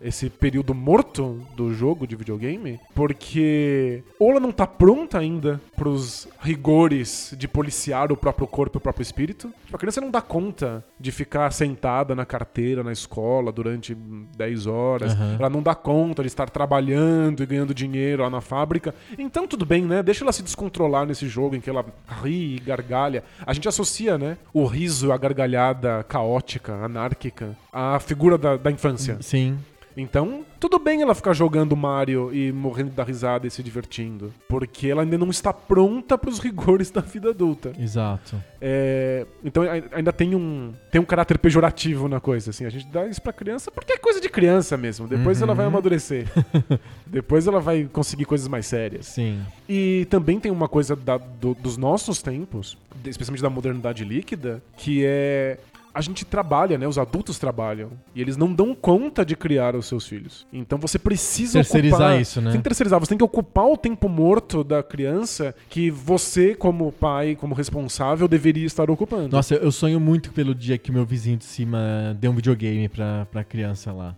esse 0.00 0.30
período 0.30 0.74
morto 0.74 1.40
do 1.56 1.72
jogo 1.74 2.06
de 2.06 2.16
videogame, 2.16 2.80
porque 2.94 4.02
ou 4.18 4.30
ela 4.30 4.40
não 4.40 4.52
tá 4.52 4.66
pronta 4.66 5.18
ainda 5.18 5.60
pros 5.76 6.28
rigores 6.40 7.34
de 7.36 7.48
policiar 7.48 8.12
o 8.12 8.16
próprio 8.16 8.46
corpo 8.46 8.76
e 8.76 8.78
o 8.78 8.80
próprio 8.80 9.02
espírito. 9.02 9.52
Tipo, 9.64 9.76
a 9.76 9.78
criança 9.78 10.00
não 10.00 10.10
dá 10.10 10.20
conta 10.20 10.84
de 10.98 11.10
ficar 11.10 11.52
sentada 11.52 12.14
na 12.14 12.24
carteira, 12.24 12.82
na 12.82 12.92
escola, 12.92 13.50
durante 13.50 13.94
10 13.94 14.66
horas. 14.66 15.12
Aham. 15.12 15.36
Ela 15.38 15.50
não 15.50 15.62
dá 15.62 15.74
conta 15.74 16.22
de 16.22 16.28
estar 16.28 16.48
trabalhando 16.50 17.42
e 17.42 17.46
ganhando 17.46 17.74
dinheiro 17.74 18.22
lá 18.22 18.30
na 18.30 18.40
fábrica. 18.40 18.94
Então 19.18 19.46
tudo 19.46 19.66
bem, 19.66 19.82
né? 19.82 20.02
Deixa 20.02 20.24
ela 20.24 20.32
se 20.32 20.42
descontrolar 20.42 21.06
nesse 21.06 21.28
jogo 21.28 21.56
em 21.56 21.60
que 21.60 21.70
ela 21.70 21.84
ri 22.22 22.56
e 22.56 22.60
gargalha. 22.60 23.24
A 23.46 23.52
gente 23.52 23.68
associa, 23.68 24.18
né? 24.18 24.36
O 24.52 24.64
riso, 24.64 25.12
a 25.12 25.16
gargalhada 25.16 26.04
caótica, 26.08 26.74
anárquica, 26.74 27.07
à 27.72 27.98
figura 28.00 28.36
da, 28.38 28.56
da 28.56 28.70
infância. 28.70 29.18
Sim. 29.20 29.58
Então, 29.96 30.44
tudo 30.60 30.78
bem 30.78 31.02
ela 31.02 31.12
ficar 31.12 31.32
jogando 31.32 31.74
Mario 31.76 32.32
e 32.32 32.52
morrendo 32.52 32.90
da 32.92 33.02
risada 33.02 33.48
e 33.48 33.50
se 33.50 33.64
divertindo. 33.64 34.32
Porque 34.48 34.86
ela 34.86 35.02
ainda 35.02 35.18
não 35.18 35.28
está 35.28 35.52
pronta 35.52 36.16
para 36.16 36.30
os 36.30 36.38
rigores 36.40 36.88
da 36.88 37.00
vida 37.00 37.30
adulta. 37.30 37.72
Exato. 37.76 38.40
É, 38.60 39.26
então 39.44 39.64
ai- 39.64 39.82
ainda 39.90 40.12
tem 40.12 40.36
um, 40.36 40.72
tem 40.92 41.00
um 41.00 41.04
caráter 41.04 41.36
pejorativo 41.38 42.06
na 42.06 42.20
coisa, 42.20 42.50
assim. 42.50 42.64
A 42.64 42.70
gente 42.70 42.86
dá 42.86 43.08
isso 43.08 43.20
pra 43.20 43.32
criança 43.32 43.72
porque 43.72 43.92
é 43.94 43.98
coisa 43.98 44.20
de 44.20 44.28
criança 44.28 44.76
mesmo. 44.76 45.08
Depois 45.08 45.38
Uhum. 45.38 45.44
ela 45.48 45.54
vai 45.56 45.66
amadurecer. 45.66 46.28
Depois 47.04 47.48
ela 47.48 47.58
vai 47.58 47.88
conseguir 47.92 48.24
coisas 48.24 48.46
mais 48.46 48.66
sérias. 48.66 49.06
Sim. 49.06 49.40
E 49.68 50.06
também 50.10 50.38
tem 50.38 50.52
uma 50.52 50.68
coisa 50.68 50.94
da- 50.94 51.18
do- 51.18 51.54
dos 51.54 51.76
nossos 51.76 52.22
tempos, 52.22 52.78
especialmente 53.04 53.42
da 53.42 53.50
modernidade 53.50 54.04
líquida, 54.04 54.62
que 54.76 55.02
é 55.04 55.58
a 55.92 56.00
gente 56.00 56.24
trabalha, 56.24 56.78
né? 56.78 56.86
Os 56.86 56.98
adultos 56.98 57.38
trabalham. 57.38 57.90
E 58.14 58.20
eles 58.20 58.36
não 58.36 58.52
dão 58.52 58.74
conta 58.74 59.24
de 59.24 59.36
criar 59.36 59.74
os 59.74 59.86
seus 59.86 60.06
filhos. 60.06 60.46
Então 60.52 60.78
você 60.78 60.98
precisa 60.98 61.54
Terceirizar 61.60 62.00
ocupar... 62.00 62.20
isso, 62.20 62.40
né? 62.40 62.50
Tem 62.52 62.60
que 62.60 62.64
terceirizar. 62.64 63.00
Você 63.00 63.08
tem 63.10 63.18
que 63.18 63.24
ocupar 63.24 63.66
o 63.66 63.76
tempo 63.76 64.08
morto 64.08 64.62
da 64.62 64.82
criança 64.82 65.54
que 65.68 65.90
você, 65.90 66.54
como 66.54 66.92
pai, 66.92 67.36
como 67.36 67.54
responsável, 67.54 68.28
deveria 68.28 68.66
estar 68.66 68.90
ocupando. 68.90 69.28
Nossa, 69.28 69.54
eu 69.54 69.72
sonho 69.72 69.98
muito 70.00 70.32
pelo 70.32 70.54
dia 70.54 70.78
que 70.78 70.92
meu 70.92 71.04
vizinho 71.04 71.36
de 71.36 71.44
cima 71.44 72.16
deu 72.18 72.30
um 72.30 72.34
videogame 72.34 72.88
pra, 72.88 73.26
pra 73.30 73.44
criança 73.44 73.92
lá. 73.92 74.14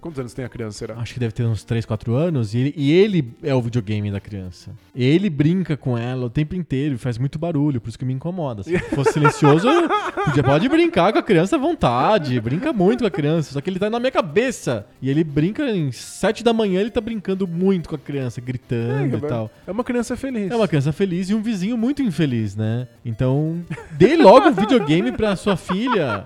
Quantos 0.00 0.18
anos 0.18 0.34
tem 0.34 0.44
a 0.44 0.48
criança, 0.48 0.78
será? 0.78 0.94
Acho 0.96 1.14
que 1.14 1.20
deve 1.20 1.32
ter 1.32 1.44
uns 1.44 1.64
3, 1.64 1.84
4 1.84 2.14
anos. 2.14 2.54
E 2.54 2.58
ele, 2.58 2.74
e 2.76 2.92
ele 2.92 3.34
é 3.42 3.54
o 3.54 3.60
videogame 3.60 4.10
da 4.10 4.20
criança. 4.20 4.70
Ele 4.94 5.30
brinca 5.30 5.76
com 5.76 5.96
ela 5.96 6.26
o 6.26 6.30
tempo 6.30 6.54
inteiro 6.54 6.94
e 6.94 6.98
faz 6.98 7.18
muito 7.18 7.38
barulho, 7.38 7.80
por 7.80 7.88
isso 7.88 7.98
que 7.98 8.04
me 8.04 8.12
incomoda. 8.12 8.62
Se 8.62 8.78
fosse 8.78 9.12
silencioso, 9.12 9.68
podia, 10.24 10.42
pode 10.42 10.68
brincar 10.68 11.12
com 11.12 11.18
a 11.18 11.22
criança 11.22 11.56
à 11.56 11.58
vontade. 11.58 12.40
Brinca 12.40 12.72
muito 12.72 13.00
com 13.00 13.06
a 13.06 13.10
criança. 13.10 13.52
Só 13.52 13.60
que 13.60 13.70
ele 13.70 13.78
tá 13.78 13.88
na 13.90 13.98
minha 13.98 14.12
cabeça. 14.12 14.86
E 15.00 15.10
ele 15.10 15.24
brinca 15.24 15.70
em 15.70 15.92
7 15.92 16.42
da 16.42 16.52
manhã, 16.52 16.80
ele 16.80 16.90
tá 16.90 17.00
brincando 17.00 17.46
muito 17.46 17.88
com 17.88 17.94
a 17.94 17.98
criança, 17.98 18.40
gritando 18.40 19.18
e 19.18 19.20
tal. 19.20 19.50
É 19.66 19.70
uma 19.70 19.84
criança 19.84 20.16
feliz. 20.16 20.50
É 20.50 20.56
uma 20.56 20.68
criança 20.68 20.92
feliz 20.92 21.30
e 21.30 21.34
um 21.34 21.42
vizinho 21.42 21.76
muito 21.76 22.02
infeliz, 22.02 22.56
né? 22.56 22.88
Então, 23.04 23.62
dê 23.92 24.16
logo 24.16 24.48
um 24.48 24.52
videogame 24.52 25.12
pra 25.12 25.36
sua 25.36 25.56
filha. 25.56 26.24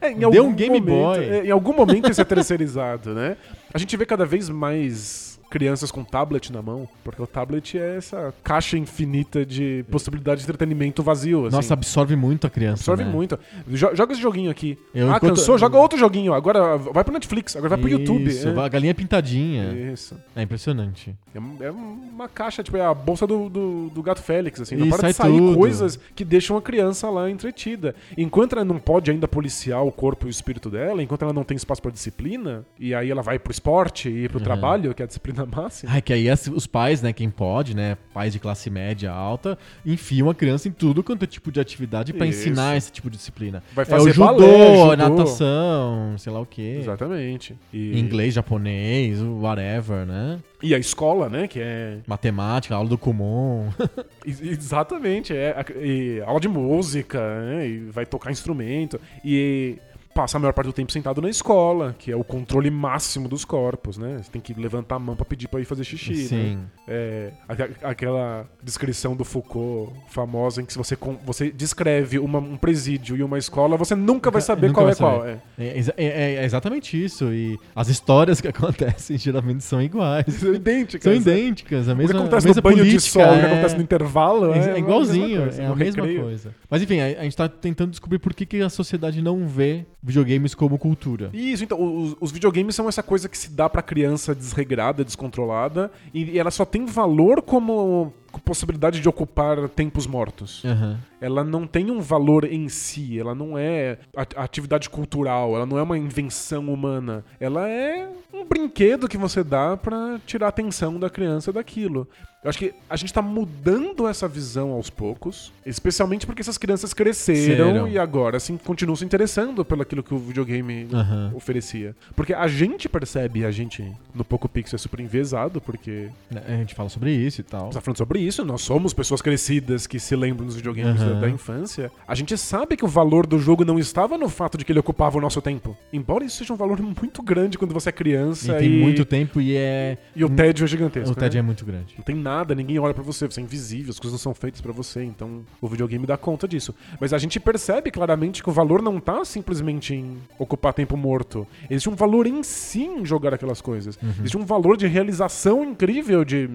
É, 0.00 0.08
algum 0.24 0.40
um 0.50 0.54
Game 0.54 0.80
momento- 0.80 1.02
Boy. 1.02 1.24
é, 1.24 1.46
em 1.46 1.50
algum 1.50 1.72
momento 1.72 2.10
isso 2.10 2.20
é 2.20 2.24
terceirizado, 2.24 3.14
né? 3.14 3.36
A 3.72 3.78
gente 3.78 3.96
vê 3.96 4.04
cada 4.06 4.24
vez 4.26 4.48
mais 4.50 5.25
crianças 5.50 5.90
com 5.90 6.02
tablet 6.04 6.52
na 6.52 6.60
mão, 6.60 6.88
porque 7.04 7.20
o 7.22 7.26
tablet 7.26 7.78
é 7.78 7.96
essa 7.96 8.34
caixa 8.42 8.76
infinita 8.76 9.44
de 9.46 9.84
possibilidade 9.90 10.40
de 10.40 10.44
entretenimento 10.44 11.02
vazio. 11.02 11.46
Assim. 11.46 11.56
Nossa, 11.56 11.74
absorve 11.74 12.16
muito 12.16 12.46
a 12.46 12.50
criança. 12.50 12.82
absorve 12.82 13.04
né? 13.04 13.10
muito. 13.10 13.38
Jo- 13.68 13.94
joga 13.94 14.12
esse 14.12 14.20
joguinho 14.22 14.50
aqui. 14.50 14.78
Eu, 14.94 15.06
ah, 15.12 15.16
enquanto- 15.16 15.36
cansou? 15.36 15.56
Joga 15.58 15.78
outro 15.78 15.98
joguinho. 15.98 16.34
Agora 16.34 16.76
vai 16.76 17.04
pro 17.04 17.12
Netflix, 17.12 17.54
agora 17.56 17.70
vai 17.70 17.78
pro 17.78 17.88
YouTube. 17.88 18.26
Isso, 18.28 18.48
é. 18.48 18.58
a 18.64 18.68
galinha 18.68 18.94
pintadinha. 18.94 19.72
Isso. 19.92 20.16
É 20.34 20.42
impressionante. 20.42 21.14
É, 21.34 21.66
é 21.66 21.70
uma 21.70 22.28
caixa, 22.28 22.62
tipo, 22.62 22.76
é 22.76 22.84
a 22.84 22.92
bolsa 22.94 23.26
do, 23.26 23.48
do, 23.48 23.88
do 23.90 24.02
gato 24.02 24.22
Félix, 24.22 24.60
assim. 24.60 24.74
E 24.74 24.78
Não 24.78 24.88
para 24.88 25.08
de 25.08 25.14
sai 25.14 25.28
sair 25.30 25.38
tudo. 25.38 25.56
coisas 25.56 25.98
que 26.14 26.24
deixam 26.24 26.56
a 26.56 26.62
criança 26.62 27.08
lá 27.10 27.30
entretida. 27.30 27.94
Enquanto 28.16 28.54
ela 28.54 28.64
não 28.64 28.78
pode 28.78 29.10
ainda 29.10 29.28
policiar 29.28 29.84
o 29.84 29.92
corpo 29.92 30.26
e 30.26 30.28
o 30.28 30.30
espírito 30.30 30.68
dela, 30.70 31.02
enquanto 31.02 31.22
ela 31.22 31.32
não 31.32 31.44
tem 31.44 31.56
espaço 31.56 31.80
pra 31.82 31.90
disciplina, 31.90 32.64
e 32.78 32.94
aí 32.94 33.10
ela 33.10 33.22
vai 33.22 33.38
pro 33.38 33.52
esporte 33.52 34.08
e 34.08 34.28
pro 34.28 34.38
Uhum. 34.38 34.44
trabalho, 34.44 34.94
que 34.94 35.02
é 35.02 35.04
a 35.04 35.06
disciplina 35.06 35.35
máxima. 35.44 35.92
Ai, 35.92 36.00
que 36.00 36.12
aí 36.12 36.30
as- 36.30 36.46
os 36.46 36.66
pais, 36.66 37.02
né, 37.02 37.12
quem 37.12 37.28
pode, 37.28 37.74
né, 37.76 37.96
pais 38.14 38.32
de 38.32 38.38
classe 38.38 38.70
média 38.70 39.10
alta, 39.10 39.58
enfiam 39.84 40.30
a 40.30 40.34
criança 40.34 40.68
em 40.68 40.72
tudo 40.72 41.02
quanto 41.02 41.24
é 41.24 41.26
tipo 41.26 41.50
de 41.52 41.60
atividade 41.60 42.12
pra 42.12 42.26
Isso. 42.26 42.40
ensinar 42.40 42.76
esse 42.76 42.90
tipo 42.92 43.10
de 43.10 43.16
disciplina. 43.16 43.62
Vai 43.74 43.84
É 43.84 43.88
o 43.88 43.90
fazer 43.90 44.12
judô, 44.12 44.26
balé, 44.26 44.76
judô. 44.76 44.96
natação, 44.96 46.14
sei 46.18 46.32
lá 46.32 46.40
o 46.40 46.46
quê. 46.46 46.76
Exatamente. 46.80 47.56
E, 47.72 47.98
Inglês, 47.98 48.32
japonês, 48.34 49.20
whatever, 49.22 50.06
né? 50.06 50.38
e 50.62 50.74
a 50.74 50.78
escola, 50.78 51.28
né, 51.28 51.46
que 51.46 51.60
é... 51.60 51.98
Matemática, 52.06 52.74
aula 52.74 52.88
do 52.88 52.96
Kumon. 52.96 53.68
Ex- 54.24 54.40
Exatamente, 54.40 55.34
é 55.36 55.54
e 55.82 56.22
aula 56.26 56.40
de 56.40 56.48
música, 56.48 57.20
né? 57.42 57.68
E 57.68 57.78
vai 57.90 58.06
tocar 58.06 58.30
instrumento. 58.30 58.98
E 59.24 59.76
passa 60.16 60.38
a 60.38 60.40
maior 60.40 60.52
parte 60.54 60.68
do 60.68 60.72
tempo 60.72 60.90
sentado 60.90 61.20
na 61.20 61.28
escola, 61.28 61.94
que 61.98 62.10
é 62.10 62.16
o 62.16 62.24
controle 62.24 62.70
máximo 62.70 63.28
dos 63.28 63.44
corpos, 63.44 63.98
né? 63.98 64.16
Você 64.22 64.30
tem 64.30 64.40
que 64.40 64.54
levantar 64.54 64.96
a 64.96 64.98
mão 64.98 65.14
pra 65.14 65.26
pedir 65.26 65.46
pra 65.46 65.60
ir 65.60 65.66
fazer 65.66 65.84
xixi, 65.84 66.12
né? 66.14 66.18
Sim. 66.26 66.58
É, 66.88 67.32
aque- 67.46 67.70
aquela 67.82 68.46
descrição 68.62 69.14
do 69.14 69.24
Foucault 69.24 69.92
famosa 70.08 70.62
em 70.62 70.64
que 70.64 70.72
se 70.72 70.78
você, 70.78 70.96
você 71.24 71.50
descreve 71.50 72.18
uma- 72.18 72.38
um 72.38 72.56
presídio 72.56 73.14
e 73.16 73.22
uma 73.22 73.36
escola, 73.36 73.76
você 73.76 73.94
nunca 73.94 74.30
vai 74.30 74.40
saber 74.40 74.68
Nunca 74.68 74.80
qual 74.80 74.86
vai 74.86 74.92
é 74.94 74.96
qual. 74.96 75.18
saber. 75.20 75.38
É. 75.58 75.66
É, 75.66 75.78
exa- 75.78 75.94
é- 75.98 76.34
é 76.36 76.44
exatamente 76.44 77.02
isso. 77.04 77.26
E 77.32 77.58
as 77.74 77.88
histórias 77.88 78.40
que 78.40 78.48
acontecem 78.96 79.18
geralmente 79.18 79.62
são 79.64 79.82
iguais. 79.82 80.24
São 80.34 80.54
idênticas. 80.54 81.02
São 81.02 81.12
né? 81.12 81.18
idênticas. 81.18 81.88
A 81.88 81.92
O 81.92 81.96
que 81.96 82.02
mesma, 82.02 82.20
acontece 82.20 82.46
a 82.46 82.48
mesma 82.48 82.60
no 82.60 82.62
banho 82.62 82.76
de 82.84 82.90
política, 82.90 83.10
sol, 83.12 83.22
o 83.22 83.38
que 83.38 83.44
é- 83.46 83.52
acontece 83.52 83.76
no 83.76 83.82
intervalo, 83.82 84.54
É, 84.54 84.58
é, 84.58 84.70
é 84.70 84.78
igualzinho, 84.78 85.26
mesma 85.26 85.42
coisa, 85.44 85.62
é 85.62 85.66
a 85.66 85.74
mesma 85.76 86.02
coisa. 86.22 86.54
Mas 86.70 86.82
enfim, 86.82 87.00
a, 87.00 87.04
a 87.06 87.22
gente 87.24 87.36
tá 87.36 87.48
tentando 87.48 87.90
descobrir 87.90 88.18
por 88.18 88.32
que, 88.32 88.46
que 88.46 88.62
a 88.62 88.68
sociedade 88.70 89.20
não 89.20 89.46
vê 89.46 89.84
videogames 90.06 90.54
como 90.54 90.78
cultura. 90.78 91.30
Isso, 91.34 91.64
então, 91.64 91.82
os, 91.82 92.16
os 92.20 92.30
videogames 92.30 92.76
são 92.76 92.88
essa 92.88 93.02
coisa 93.02 93.28
que 93.28 93.36
se 93.36 93.50
dá 93.50 93.68
pra 93.68 93.82
criança 93.82 94.36
desregrada, 94.36 95.04
descontrolada, 95.04 95.90
e, 96.14 96.30
e 96.30 96.38
ela 96.38 96.52
só 96.52 96.64
tem 96.64 96.86
valor 96.86 97.42
como 97.42 98.14
com 98.25 98.25
possibilidade 98.40 99.00
de 99.00 99.08
ocupar 99.08 99.68
tempos 99.68 100.06
mortos. 100.06 100.64
Aham. 100.64 100.98
Ela 101.20 101.42
não 101.42 101.66
tem 101.66 101.90
um 101.90 102.00
valor 102.00 102.44
em 102.44 102.68
si, 102.68 103.18
ela 103.18 103.34
não 103.34 103.56
é 103.56 103.98
atividade 104.36 104.90
cultural, 104.90 105.56
ela 105.56 105.64
não 105.66 105.78
é 105.78 105.82
uma 105.82 105.96
invenção 105.96 106.72
humana. 106.72 107.24
Ela 107.40 107.68
é 107.68 108.08
um 108.34 108.44
brinquedo 108.44 109.08
que 109.08 109.16
você 109.16 109.42
dá 109.42 109.76
pra 109.76 110.20
tirar 110.26 110.46
a 110.46 110.48
atenção 110.50 111.00
da 111.00 111.08
criança 111.08 111.50
daquilo. 111.52 112.06
Eu 112.44 112.50
acho 112.50 112.58
que 112.60 112.72
a 112.88 112.94
gente 112.96 113.12
tá 113.12 113.20
mudando 113.22 114.06
essa 114.06 114.28
visão 114.28 114.70
aos 114.70 114.88
poucos, 114.88 115.52
especialmente 115.64 116.26
porque 116.26 116.42
essas 116.42 116.56
crianças 116.58 116.94
cresceram 116.94 117.88
e 117.88 117.98
agora 117.98 118.36
assim 118.36 118.56
continuam 118.56 118.94
se 118.94 119.04
interessando 119.04 119.64
pelo 119.64 119.82
aquilo 119.82 120.02
que 120.02 120.14
o 120.14 120.18
videogame 120.18 120.86
Aham. 120.92 121.32
oferecia. 121.34 121.96
Porque 122.14 122.32
a 122.34 122.46
gente 122.46 122.88
percebe, 122.88 123.44
a 123.44 123.50
gente 123.50 123.90
no 124.14 124.24
Poco 124.24 124.48
Pixel 124.48 124.76
é 124.76 124.78
super 124.78 125.00
enviesado, 125.00 125.60
porque 125.60 126.08
A 126.46 126.52
gente 126.56 126.74
fala 126.74 126.88
sobre 126.88 127.10
isso 127.10 127.40
e 127.40 127.44
tal. 127.44 127.66
você 127.72 127.78
tá 127.78 127.80
falando 127.80 127.98
sobre 127.98 128.20
isso, 128.26 128.44
nós 128.44 128.62
somos 128.62 128.92
pessoas 128.92 129.22
crescidas 129.22 129.86
que 129.86 129.98
se 129.98 130.14
lembram 130.16 130.46
dos 130.46 130.56
videogames 130.56 131.00
Aham. 131.00 131.14
da, 131.14 131.20
da 131.20 131.28
infância. 131.28 131.90
A 132.06 132.14
gente 132.14 132.36
sabe 132.36 132.76
que 132.76 132.84
o 132.84 132.88
valor 132.88 133.26
do 133.26 133.38
jogo 133.38 133.64
não 133.64 133.78
estava 133.78 134.18
no 134.18 134.28
fato 134.28 134.58
de 134.58 134.64
que 134.64 134.72
ele 134.72 134.78
ocupava 134.78 135.18
o 135.18 135.20
nosso 135.20 135.40
tempo. 135.40 135.76
Embora 135.92 136.24
isso 136.24 136.38
seja 136.38 136.52
um 136.52 136.56
valor 136.56 136.80
muito 136.80 137.22
grande 137.22 137.58
quando 137.58 137.72
você 137.72 137.88
é 137.88 137.90
E 137.90 137.92
criança 137.92 138.54
tem 138.54 138.72
e, 138.72 138.80
muito 138.80 139.04
tempo 139.04 139.40
e 139.40 139.56
é. 139.56 139.98
e 140.14 140.24
o 140.24 140.28
tédio 140.28 140.64
é 140.64 140.66
gigantesco. 140.66 141.12
O 141.12 141.14
TED 141.14 141.34
né? 141.34 141.40
é 141.40 141.42
muito 141.42 141.64
grande. 141.64 141.94
Não 141.96 142.04
tem 142.04 142.14
nada, 142.14 142.54
ninguém 142.54 142.78
olha 142.78 142.94
pra 142.94 143.02
você, 143.02 143.26
você 143.26 143.40
é 143.40 143.42
invisível, 143.44 143.90
as 143.90 143.98
coisas 143.98 144.12
não 144.12 144.22
são 144.22 144.34
feitas 144.34 144.60
pra 144.60 144.72
você, 144.72 145.02
então 145.02 145.44
o 145.60 145.68
videogame 145.68 146.06
dá 146.06 146.16
conta 146.16 146.46
disso. 146.48 146.74
Mas 147.00 147.12
a 147.12 147.18
gente 147.18 147.38
percebe 147.38 147.90
claramente 147.90 148.42
que 148.42 148.48
o 148.48 148.52
valor 148.52 148.82
não 148.82 149.00
tá 149.00 149.24
simplesmente 149.24 149.94
em 149.94 150.18
ocupar 150.38 150.72
tempo 150.72 150.96
morto. 150.96 151.46
Existe 151.70 151.88
um 151.88 151.94
valor 151.94 152.26
em 152.26 152.42
si 152.42 152.84
em 152.84 153.04
jogar 153.04 153.34
aquelas 153.34 153.60
coisas. 153.60 153.98
Uhum. 154.02 154.10
Existe 154.20 154.36
um 154.36 154.44
valor 154.44 154.76
de 154.76 154.86
realização 154.86 155.64
incrível 155.64 156.24
de 156.24 156.48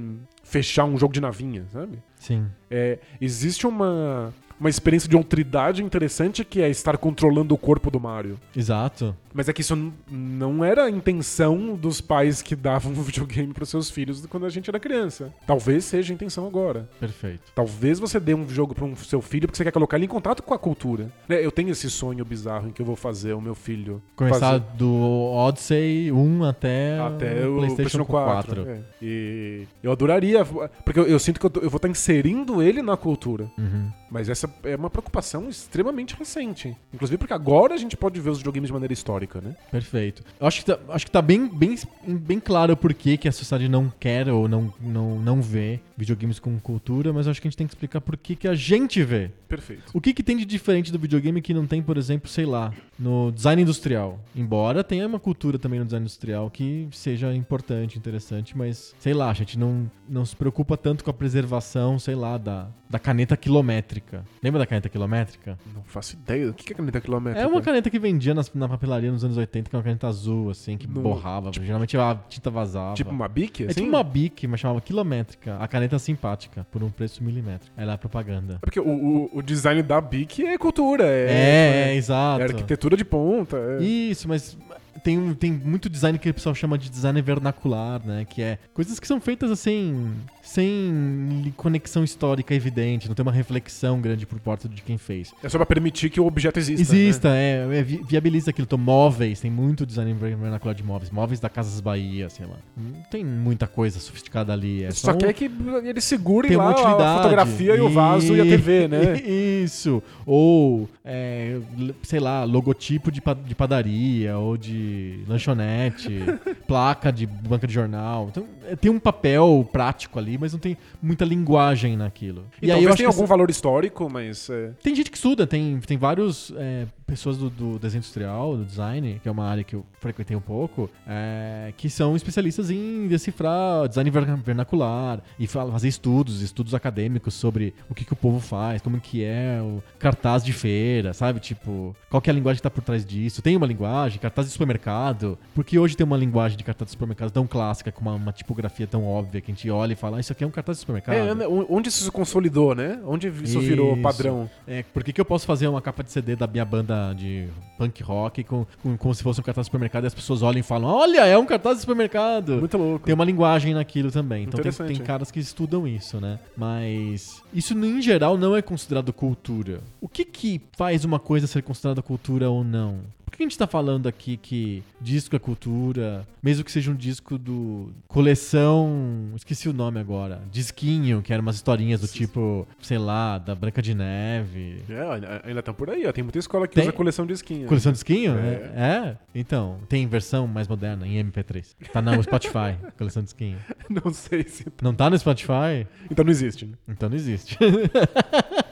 fechar 0.52 0.84
um 0.84 0.98
jogo 0.98 1.14
de 1.14 1.22
navinha, 1.22 1.64
sabe? 1.72 1.98
Sim. 2.18 2.46
É, 2.70 3.00
existe 3.22 3.66
uma, 3.66 4.34
uma 4.60 4.70
experiência 4.70 5.10
de 5.10 5.16
outridade 5.16 5.82
interessante 5.82 6.44
que 6.44 6.62
é 6.62 6.70
estar 6.70 6.98
controlando 6.98 7.56
o 7.56 7.58
corpo 7.58 7.90
do 7.90 8.02
Mario. 8.02 8.38
Exato. 8.54 9.16
Mas 9.34 9.48
é 9.50 9.54
que 9.54 9.62
isso 9.62 9.76
não 10.10 10.64
era 10.64 10.86
a 10.86 10.90
intenção 10.90 11.76
dos 11.76 12.02
pais 12.02 12.42
que 12.42 12.56
davam 12.56 12.92
um 12.94 13.02
videogame 13.02 13.54
pros 13.54 13.70
seus 13.70 13.90
filhos 13.90 14.26
quando 14.28 14.46
a 14.46 14.50
gente 14.50 14.70
era 14.70 14.80
criança. 14.80 15.34
Talvez 15.46 15.86
seja 15.86 16.14
a 16.14 16.16
intenção 16.16 16.46
agora. 16.48 16.90
Perfeito. 17.00 17.52
Talvez 17.56 18.00
você 18.00 18.20
dê 18.20 18.34
um 18.34 18.48
jogo 18.50 18.74
para 18.76 18.86
um 18.86 18.96
seu 18.96 19.22
filho 19.22 19.48
porque 19.48 19.58
você 19.58 19.64
quer 19.64 19.72
colocar 19.72 19.98
ele 19.98 20.06
em 20.06 20.10
contato 20.10 20.44
com 20.44 20.54
a 20.54 20.60
cultura. 20.60 21.12
Né, 21.28 21.44
Eu 21.44 21.52
tenho 21.52 21.70
esse 21.70 21.90
sonho 21.90 22.24
bizarro 22.26 22.68
em 22.68 22.72
que 22.72 22.82
eu 22.82 22.86
vou 22.86 22.96
fazer 22.96 23.34
o 23.34 23.42
meu 23.42 23.56
filho 23.56 24.02
Começar 24.16 24.40
fazer 24.40 24.64
do 24.78 24.92
Odyssey 25.34 26.12
1 26.12 26.44
até, 26.44 27.00
até 27.00 27.48
o 27.48 27.56
PlayStation, 27.58 28.06
PlayStation 28.06 28.06
4. 28.06 28.56
4. 28.66 28.70
é. 28.72 28.80
E 29.02 29.68
eu 29.82 29.92
adoraria, 29.92 30.46
porque 30.86 31.00
eu, 31.00 31.08
eu 31.08 31.20
sinto 31.20 31.40
que 31.40 31.46
eu, 31.46 31.50
tô- 31.50 31.60
eu 31.62 31.70
vou 31.70 31.78
estar 31.78 31.90
inserindo 31.90 32.62
ele 32.62 32.82
na 32.82 32.96
cultura. 32.98 33.50
Uhum. 33.58 33.90
Mas 34.10 34.28
essa 34.30 34.50
é 34.64 34.76
uma 34.76 34.90
preocupação 34.90 35.48
extremamente 35.50 36.16
recente. 36.16 36.76
Inclusive 36.94 37.18
porque 37.18 37.34
agora 37.34 37.74
a 37.74 37.78
gente 37.78 37.96
pode 37.96 38.20
ver 38.20 38.30
os 38.30 38.38
videogames 38.40 38.68
de 38.68 38.74
maneira 38.74 38.94
histórica, 38.94 39.21
né? 39.42 39.56
Perfeito. 39.70 40.24
Eu 40.40 40.48
acho 40.48 40.60
que 40.60 40.66
tá, 40.66 40.80
acho 40.90 41.06
que 41.06 41.12
tá 41.12 41.22
bem, 41.22 41.48
bem, 41.48 41.76
bem 42.06 42.40
claro 42.40 42.76
por 42.76 42.94
que, 42.94 43.18
que 43.18 43.28
a 43.28 43.32
sociedade 43.32 43.70
não 43.70 43.92
quer 44.00 44.30
ou 44.30 44.48
não, 44.48 44.74
não, 44.80 45.20
não 45.20 45.42
vê 45.42 45.80
videogames 45.98 46.40
com 46.40 46.60
cultura, 46.60 47.14
mas 47.14 47.28
acho 47.28 47.42
que 47.42 47.48
a 47.48 47.50
gente 47.50 47.58
tem 47.58 47.68
que 47.68 47.74
explicar 47.74 48.02
por 48.02 48.18
que, 48.18 48.36
que 48.36 48.48
a 48.48 48.56
gente 48.56 49.04
vê. 49.04 49.30
Perfeito. 49.48 49.84
O 49.94 50.02
que, 50.02 50.14
que 50.14 50.24
tem 50.24 50.38
de 50.38 50.46
diferente 50.46 50.92
do 50.92 51.00
videogame 51.00 51.42
que 51.42 51.54
não 51.54 51.68
tem, 51.68 51.82
por 51.82 51.98
exemplo, 51.98 52.30
sei 52.30 52.46
lá, 52.46 52.74
no 52.98 53.32
design 53.32 53.62
industrial? 53.62 54.20
Embora 54.36 54.84
tenha 54.84 55.06
uma 55.06 55.20
cultura 55.20 55.60
também 55.60 55.80
no 55.80 55.86
design 55.86 56.04
industrial 56.04 56.50
que 56.50 56.88
seja 56.92 57.34
importante, 57.34 57.98
interessante, 57.98 58.58
mas 58.58 58.96
sei 59.00 59.14
lá, 59.14 59.30
a 59.30 59.34
gente 59.34 59.58
não, 59.58 59.90
não 60.08 60.26
se 60.26 60.36
preocupa 60.36 60.76
tanto 60.78 61.04
com 61.04 61.10
a 61.10 61.14
preservação, 61.14 62.00
sei 62.00 62.16
lá, 62.16 62.38
da, 62.38 62.70
da 62.92 63.00
caneta 63.00 63.38
quilométrica. 63.38 64.24
Lembra 64.44 64.60
da 64.60 64.66
caneta 64.68 64.90
quilométrica? 64.90 65.58
Não 65.74 65.82
faço 65.84 66.14
ideia. 66.16 66.50
O 66.50 66.54
que 66.54 66.74
é 66.74 66.76
caneta 66.76 67.00
quilométrica? 67.00 67.44
É 67.44 67.48
uma 67.48 67.62
caneta 67.62 67.90
que 67.90 67.98
vendia 67.98 68.34
nas- 68.34 68.54
na 68.54 68.68
papelaria 68.68 69.10
nos 69.12 69.24
anos 69.24 69.38
80, 69.38 69.70
que 69.70 69.76
é 69.76 69.78
uma 69.80 69.84
caneta 69.84 70.08
azul, 70.08 70.50
assim, 70.50 70.78
que 70.78 70.86
No- 70.88 71.02
borrava. 71.02 71.52
Geralmente 71.54 71.98
a 71.98 72.16
tinta 72.28 72.50
vazava. 72.50 72.94
Tipo 72.96 73.12
uma 73.12 73.28
bique, 73.30 73.64
É 73.64 73.68
assim? 73.68 73.76
tipo 73.82 73.88
uma 73.88 74.04
bic, 74.04 74.46
mas 74.46 74.60
chamava 74.60 74.82
quilométrica. 74.82 75.58
A 75.58 75.68
caneta 75.68 75.98
simpática, 75.98 76.68
por 76.70 76.84
um 76.84 76.90
preço 76.90 77.24
milimétrico. 77.24 77.74
Ela 77.78 77.94
é 77.94 77.98
propaganda. 77.98 78.56
É 78.56 78.58
Porque 78.60 78.80
o, 78.80 78.84
o, 78.88 79.38
o 79.38 79.42
design 79.42 79.82
da 79.82 80.02
bique 80.02 80.46
é 80.46 80.58
cultura. 80.58 81.06
É, 81.06 81.08
É, 81.08 81.88
é, 81.90 81.94
é, 81.94 81.96
exato. 81.96 82.42
é 82.42 82.46
arquitetura 82.46 82.98
de 82.98 83.06
ponta. 83.06 83.56
é. 83.80 83.84
Isso, 83.84 84.28
mas 84.28 84.58
tem, 85.04 85.34
tem 85.36 85.52
muito 85.52 85.90
design 85.90 86.20
que 86.20 86.30
o 86.30 86.34
pessoal 86.34 86.54
chama 86.54 86.78
de 86.78 86.90
design 86.90 87.20
vernacular, 87.22 88.06
né? 88.06 88.26
Que 88.30 88.42
é 88.42 88.58
coisas 88.74 89.00
que 89.00 89.08
são 89.08 89.20
feitas 89.22 89.50
assim, 89.50 90.14
sem 90.42 91.54
conexão 91.56 92.04
histórica 92.04 92.54
evidente, 92.54 93.08
não 93.08 93.16
tem 93.16 93.24
uma 93.24 93.32
reflexão 93.32 94.00
grande 94.02 94.26
por 94.26 94.40
parte 94.40 94.68
de 94.68 94.82
quem 94.82 94.98
fez. 94.98 95.34
É 95.44 95.50
só 95.50 95.58
pra 95.58 95.66
permitir 95.66 96.10
que 96.10 96.20
o 96.20 96.26
objeto 96.26 96.60
exista. 96.60 96.82
Exista, 96.82 97.30
é, 97.36 97.68
é, 97.80 97.84
vi- 97.84 98.02
viabiliza 98.08 98.50
aquilo. 98.52 98.66
Então, 98.66 98.78
móveis, 98.78 99.40
tem 99.40 99.52
muito 99.52 99.86
design 99.86 100.14
ver- 100.14 100.36
vernacular 100.36 100.74
de 100.76 100.84
móveis. 100.84 101.12
Móveis 101.12 101.40
da 101.40 101.50
Casas 101.50 101.80
Bahia, 101.80 102.30
sei 102.30 102.46
lá. 102.46 102.56
Não 102.76 103.02
tem 103.04 103.24
muita 103.26 103.68
coisa 103.68 104.00
sofisticada 104.00 104.52
ali. 104.54 104.82
É 104.84 104.86
Né? 104.88 104.92
só, 104.92 105.12
Só 105.12 105.16
um- 105.16 105.18
quer 105.20 105.34
que 105.34 105.46
ele 105.84 106.02
segure 106.02 106.48
tem 106.48 106.58
lá 106.58 106.72
a 106.72 107.18
fotografia 107.18 107.76
e 107.76 107.82
o 107.82 107.90
vaso 107.90 108.36
e 108.36 108.42
a 108.42 108.44
TV, 108.44 108.88
né? 108.88 109.20
Isso. 109.64 110.02
Ou, 110.26 110.90
é, 111.06 111.58
sei 112.04 112.20
lá, 112.20 112.44
logotipo 112.44 113.12
de, 113.12 113.22
pa- 113.22 113.34
de 113.34 113.54
padaria 113.56 114.38
ou 114.38 114.58
de 114.58 115.20
lanchonete, 115.28 116.20
placa 116.68 117.12
de 117.12 117.26
banca 117.26 117.68
de 117.68 117.74
jornal. 117.74 118.28
Então, 118.32 118.46
é, 118.68 118.76
tem 118.76 118.90
um 118.92 119.00
papel 119.00 119.68
prático 119.72 120.18
ali, 120.20 120.31
mas 120.38 120.54
não 120.54 120.60
tem 120.60 120.78
muita 121.02 121.26
linguagem 121.26 121.96
naquilo. 121.96 122.46
E, 122.62 122.72
aí 122.72 122.84
eu 122.84 122.90
acho 122.90 122.98
que 122.98 123.06
algum 123.06 123.26
valor 123.26 123.50
histórico, 123.50 124.10
mas... 124.10 124.50
é, 124.50 124.72
tem 124.84 124.96
gente 124.96 125.10
que 125.10 125.18
estuda, 125.18 125.46
tem, 125.48 125.80
tem 125.80 125.98
vários 125.98 126.52
é, 126.58 126.88
pessoas 127.12 127.38
do, 127.38 127.50
do 127.50 127.78
desenho 127.78 128.00
industrial, 128.00 128.56
do 128.56 128.64
design, 128.64 129.20
que 129.22 129.28
é 129.28 129.32
uma 129.32 129.44
área 129.46 129.66
que 129.66 129.76
eu 129.76 129.86
frequentei 130.00 130.36
um 130.36 130.40
pouco, 130.42 130.90
é, 131.06 131.74
que 131.76 131.90
são 131.90 132.16
especialistas 132.16 132.70
em 132.72 133.06
decifrar 133.10 133.88
design 133.90 134.10
ver- 134.10 134.38
vernacular 134.38 135.20
e 135.38 135.46
fa- 135.46 135.66
fazer 135.68 135.90
estudos, 135.90 136.42
estudos 136.42 136.74
acadêmicos 136.74 137.34
sobre 137.34 137.74
o 137.90 137.94
que, 137.94 138.06
que 138.06 138.14
o 138.14 138.16
povo 138.16 138.40
faz, 138.40 138.82
como 138.82 138.98
que 139.02 139.24
é 139.26 139.60
o 139.62 139.84
cartaz 140.00 140.42
de 140.42 140.54
feira, 140.54 141.14
sabe? 141.14 141.42
Tipo, 141.42 141.94
qual 142.10 142.22
que 142.22 142.30
é 142.30 142.32
a 142.32 142.34
linguagem 142.34 142.58
que 142.60 142.64
tá 142.64 142.70
por 142.70 142.82
trás 142.84 143.06
disso? 143.06 143.42
Tem 143.42 143.58
uma 143.58 143.68
linguagem, 143.68 144.18
cartaz 144.20 144.48
de 144.48 144.54
supermercado, 144.54 145.38
porque 145.54 145.78
hoje 145.78 145.98
tem 145.98 146.06
uma 146.06 146.18
linguagem 146.18 146.58
de 146.58 146.64
cartaz 146.64 146.88
de 146.88 146.92
supermercado 146.94 147.30
tão 147.32 147.46
clássica, 147.46 147.92
com 147.92 148.02
uma, 148.02 148.14
uma 148.14 148.32
tipografia 148.32 148.88
tão 148.88 149.06
óbvia, 149.06 149.42
que 149.42 149.52
a 149.52 149.54
gente 149.54 149.70
olha 149.70 149.92
e 149.92 149.96
fala, 149.98 150.16
ah, 150.18 150.20
isso 150.22 150.32
aqui 150.32 150.46
é 150.46 150.48
um 150.48 150.52
cartaz 150.52 150.78
de 150.78 150.80
supermercado. 150.82 151.16
É, 151.16 151.36
né, 151.36 151.46
onde 151.48 151.90
isso 151.90 152.04
se 152.06 152.10
consolidou, 152.12 152.74
né? 152.74 153.00
Onde 153.06 153.28
isso, 153.28 153.60
virou 153.60 153.94
Isso. 153.94 154.02
padrão. 154.02 154.50
É, 154.66 154.84
por 154.84 155.04
que, 155.04 155.12
que 155.12 155.20
eu 155.20 155.26
posso 155.26 155.46
fazer 155.46 155.68
uma 155.68 155.82
capa 155.82 156.04
de 156.04 156.12
CD 156.12 156.36
da 156.36 156.48
minha 156.48 156.64
banda 156.64 157.01
de 157.16 157.48
punk 157.78 158.02
rock 158.04 158.44
com, 158.44 158.66
com- 158.82 158.96
como 158.98 159.14
se 159.16 159.24
fosse 159.24 159.40
um 159.40 159.44
cartaz 159.44 159.66
de 159.66 159.68
supermercado 159.70 160.04
e 160.04 160.08
as 160.08 160.14
pessoas 160.14 160.42
olham 160.42 160.60
e 160.60 160.64
falam: 160.64 160.90
Olha, 160.90 161.26
é 161.26 161.38
um 161.38 161.46
cartaz 161.46 161.78
de 161.78 161.82
supermercado. 161.82 162.58
Muito 162.60 162.78
louco. 162.78 163.06
Tem 163.06 163.14
uma 163.16 163.26
linguagem 163.26 163.74
naquilo 163.74 164.12
também. 164.12 164.44
Então 164.44 164.60
tem, 164.62 164.72
tem 164.88 164.96
caras 165.06 165.32
que 165.32 165.40
estudam 165.40 165.88
isso, 165.88 166.20
né? 166.22 166.40
Mas 166.56 167.42
isso 167.54 167.74
em 167.78 168.02
geral 168.02 168.38
não 168.38 168.56
é 168.56 168.62
considerado 168.62 169.12
cultura. 169.12 169.82
O 170.00 170.08
que 170.08 170.24
que 170.26 170.62
faz 170.78 171.04
uma 171.04 171.20
coisa 171.20 171.48
ser 171.48 171.62
considerada 171.64 172.02
cultura 172.02 172.50
ou 172.50 172.64
não? 172.64 173.00
Por 173.32 173.38
que 173.38 173.44
a 173.44 173.46
gente 173.46 173.58
tá 173.58 173.66
falando 173.66 174.08
aqui 174.08 174.36
que 174.36 174.84
disco 175.00 175.34
é 175.34 175.40
cultura, 175.40 176.28
mesmo 176.44 176.66
que 176.66 176.72
seja 176.72 176.92
um 176.92 176.96
disco 176.96 177.38
do 177.38 177.90
coleção, 178.06 179.32
esqueci 179.38 179.70
o 179.70 179.74
nome 179.74 180.02
agora, 180.02 180.42
disquinho, 180.52 181.22
que 181.22 181.32
eram 181.32 181.42
umas 181.42 181.56
historinhas 181.56 182.02
do 182.02 182.08
tipo, 182.10 182.68
sei 182.82 182.98
lá, 182.98 183.38
da 183.38 183.56
Branca 183.56 183.82
de 183.82 183.96
Neve. 183.96 184.84
É, 184.90 185.02
ainda- 185.46 185.60
estão 185.60 185.74
por 185.74 185.90
aí, 185.90 186.06
ó. 186.06 186.12
Tem 186.12 186.26
muita 186.26 186.40
escola 186.40 186.68
que 186.68 186.76
Tem? 186.76 186.84
usa 186.84 186.92
coleção 186.92 187.26
de 187.26 187.32
skin. 187.34 187.66
Coleção 187.68 187.94
de 187.94 187.96
disquinho? 187.96 188.38
É. 188.38 188.72
É. 188.76 188.82
é? 188.82 189.18
Então, 189.34 189.80
tem 189.88 190.06
versão 190.08 190.46
mais 190.46 190.68
moderna 190.68 191.08
em 191.08 191.24
MP3. 191.24 191.74
Tá 191.94 192.02
no 192.02 192.22
Spotify, 192.22 192.76
coleção 192.98 193.22
de 193.22 193.28
disquinho. 193.28 193.58
Não 193.90 194.14
sei 194.14 194.44
se... 194.44 194.66
Não 194.82 194.94
tá 194.94 195.10
no 195.10 195.18
Spotify? 195.18 195.88
Então 196.12 196.26
não 196.26 196.32
existe, 196.32 196.66
né? 196.66 196.74
Então 196.86 197.08
não 197.08 197.16
existe. 197.16 197.58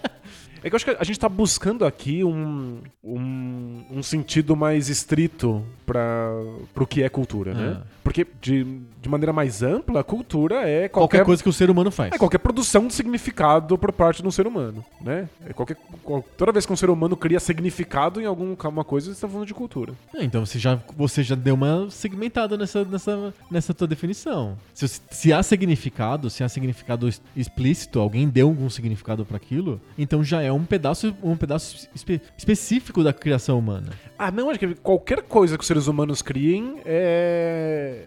É 0.64 0.70
que 0.70 0.74
eu 0.74 0.78
acho 0.78 0.86
que 0.86 0.92
a 0.92 1.04
gente 1.04 1.20
tá 1.20 1.30
buscando 1.30 1.86
aqui 1.86 2.24
um, 2.24 2.80
um, 3.04 3.84
um 3.92 4.04
sentido 4.04 4.56
mais 4.56 4.90
estrito 4.90 5.64
para 5.86 6.32
pro 6.74 6.86
que 6.86 7.04
é 7.04 7.10
cultura, 7.10 7.54
né? 7.54 7.78
Ah. 7.82 7.88
Porque, 8.04 8.26
de, 8.42 8.66
de 9.02 9.08
maneira 9.10 9.32
mais 9.32 9.64
ampla, 9.64 10.04
cultura 10.04 10.68
é 10.68 10.90
Qualquer 10.90 11.18
qualquer, 11.20 11.26
coisa 11.26 11.42
que 11.44 11.50
o 11.50 11.54
ser 11.54 11.70
humano 11.70 11.90
faz. 11.90 12.12
é 12.14 12.18
qualquer 12.18 12.40
produção 12.40 12.88
de 12.88 12.94
significado 12.94 13.78
por 13.78 13.92
parte 13.92 14.22
de 14.22 14.28
um 14.28 14.32
ser 14.32 14.46
humano, 14.46 14.84
né? 15.02 15.30
É 15.46 15.54
qualquer, 15.54 15.78
qual- 16.04 16.24
toda 16.38 16.52
vez 16.52 16.66
que 16.66 16.74
um 16.74 16.76
ser 16.76 16.90
humano 16.90 17.16
cria 17.16 17.40
significado 17.40 18.20
em 18.22 18.26
alguma 18.26 18.84
coisa, 18.84 19.08
você 19.08 19.12
está 19.14 19.28
falando 19.28 19.48
de 19.48 19.54
cultura. 19.54 19.94
É, 20.14 20.24
então 20.24 20.46
você 20.46 20.60
já, 20.60 20.78
você 20.98 21.24
já 21.24 21.36
deu 21.36 21.56
uma 21.56 21.90
segmentada 21.90 22.58
nessa, 22.58 22.84
nessa, 22.84 23.34
nessa 23.50 23.74
tua 23.74 23.88
definição. 23.88 24.58
Se, 24.74 24.88
se 25.10 25.32
há 25.34 25.42
significado, 25.44 26.30
se 26.30 26.44
há 26.44 26.50
significado 26.50 27.10
explícito, 27.36 28.00
alguém 28.00 28.28
deu 28.28 28.48
algum 28.50 28.70
significado 28.70 29.26
para 29.26 29.38
aquilo, 29.38 29.80
então 29.98 30.24
já 30.24 30.42
é 30.42 30.52
um 30.52 30.66
pedaço, 30.66 31.16
um 31.24 31.38
pedaço 31.38 31.88
espe- 31.96 32.22
específico 32.38 33.04
da 33.04 33.14
criação 33.14 33.58
humana. 33.60 33.92
Ah, 34.22 34.30
não, 34.30 34.50
acho 34.50 34.60
que 34.60 34.76
qualquer 34.76 35.22
coisa 35.22 35.58
que 35.58 35.62
os 35.62 35.68
seres 35.68 35.88
humanos 35.88 36.22
criem 36.22 36.76
é... 36.86 38.04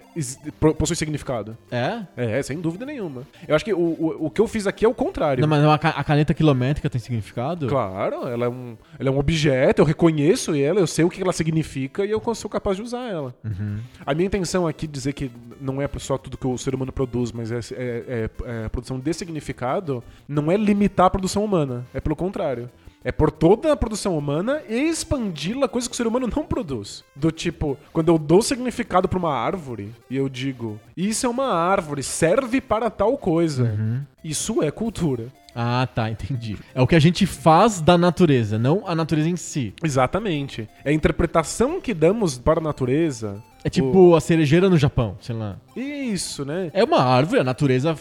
possui 0.79 0.95
significado. 0.95 1.57
É? 1.71 2.03
É, 2.17 2.43
sem 2.43 2.61
dúvida 2.61 2.85
nenhuma. 2.85 3.23
Eu 3.49 3.57
acho 3.57 3.65
que 3.65 3.73
o, 3.73 3.79
o, 3.79 4.27
o 4.27 4.31
que 4.31 4.41
eu 4.41 4.47
fiz 4.47 4.67
aqui 4.67 4.85
é 4.85 4.89
o 4.89 4.93
contrário. 4.93 5.41
Não, 5.41 5.49
mas 5.49 5.65
a 5.65 5.79
ca- 5.79 5.95
a 5.97 6.05
caneta 6.05 6.35
quilométrica 6.35 6.91
tem 6.91 7.01
significado? 7.01 7.67
Claro, 7.67 8.29
ela 8.29 8.45
é, 8.45 8.49
um, 8.49 8.77
ela 8.99 9.09
é 9.09 9.11
um 9.13 9.19
objeto, 9.19 9.81
eu 9.81 9.87
reconheço 9.87 10.55
ela, 10.55 10.79
eu 10.81 10.87
sei 10.87 11.03
o 11.05 11.09
que 11.09 11.23
ela 11.23 11.33
significa 11.33 12.05
e 12.05 12.11
eu 12.11 12.23
sou 12.35 12.51
capaz 12.51 12.77
de 12.77 12.83
usar 12.83 13.09
ela. 13.09 13.35
Uhum. 13.43 13.79
A 14.05 14.13
minha 14.15 14.27
intenção 14.27 14.67
aqui 14.67 14.85
é 14.85 14.89
dizer 14.89 15.15
que 15.15 15.31
não 15.61 15.81
é 15.81 15.89
só 15.99 16.19
tudo 16.19 16.37
que 16.37 16.47
o 16.47 16.59
ser 16.59 16.75
humano 16.75 16.93
produz, 16.93 17.33
mas 17.33 17.51
é, 17.51 17.59
é- 17.73 18.05
é- 18.07 18.31
é 18.65 18.69
produção 18.69 18.99
de 19.01 19.13
significado, 19.15 20.05
não 20.29 20.53
é 20.53 20.59
limitar 20.59 21.07
a 21.07 21.11
produção 21.11 21.43
humana, 21.43 21.87
é 21.95 22.01
pelo 22.01 22.15
contrário. 22.15 22.69
É 23.05 23.11
por 23.11 23.31
toda 23.31 23.73
a 23.73 23.77
produção 23.77 24.17
humana 24.17 24.63
e 24.69 24.75
expandi-la, 24.75 25.69
coisa 25.69 25.89
que 25.89 25.95
o 25.95 25.97
ser 25.97 26.07
humano 26.07 26.29
não 26.35 26.45
produz. 26.45 27.05
Do 27.17 27.31
tipo, 27.31 27.77
quando 27.93 28.09
eu 28.09 28.19
dou 28.19 28.43
significado 28.43 29.09
pra 29.09 29.19
uma 29.19 29.35
árvore 29.35 29.93
e 30.09 30.17
eu 30.17 30.29
digo, 30.29 30.79
isso 30.97 31.27
é 31.27 31.29
uma 31.29 31.53
árvore, 31.53 32.03
serve 32.03 32.61
para 32.61 32.91
tal 32.91 33.17
coisa. 33.17 33.65
Uhum. 33.65 34.03
Isso 34.23 34.63
é 34.63 34.71
cultura. 34.71 35.27
Ah, 35.55 35.87
tá, 35.95 36.11
entendi. 36.11 36.57
É 36.75 36.81
o 36.81 36.87
que 36.87 36.95
a 36.95 37.01
gente 37.01 37.27
faz 37.27 37.81
da 37.81 37.99
natureza, 37.99 38.59
não 38.59 38.85
a 38.87 38.95
natureza 38.95 39.29
em 39.29 39.37
si. 39.37 39.75
Exatamente. 39.83 40.69
É 40.85 40.91
a 40.91 40.95
interpretação 40.95 41.81
que 41.81 41.93
damos 41.93 42.39
para 42.39 42.59
a 42.59 42.63
natureza. 42.63 43.43
É 43.65 43.69
tipo 43.69 44.15
a 44.15 44.21
cerejeira 44.21 44.69
no 44.69 44.77
Japão, 44.77 45.17
sei 45.21 45.37
lá. 45.37 45.57
Isso, 45.77 46.45
né? 46.45 46.71
É 46.73 46.83
uma 46.83 47.03
árvore, 47.03 47.41
a 47.41 47.45
natureza 47.45 47.97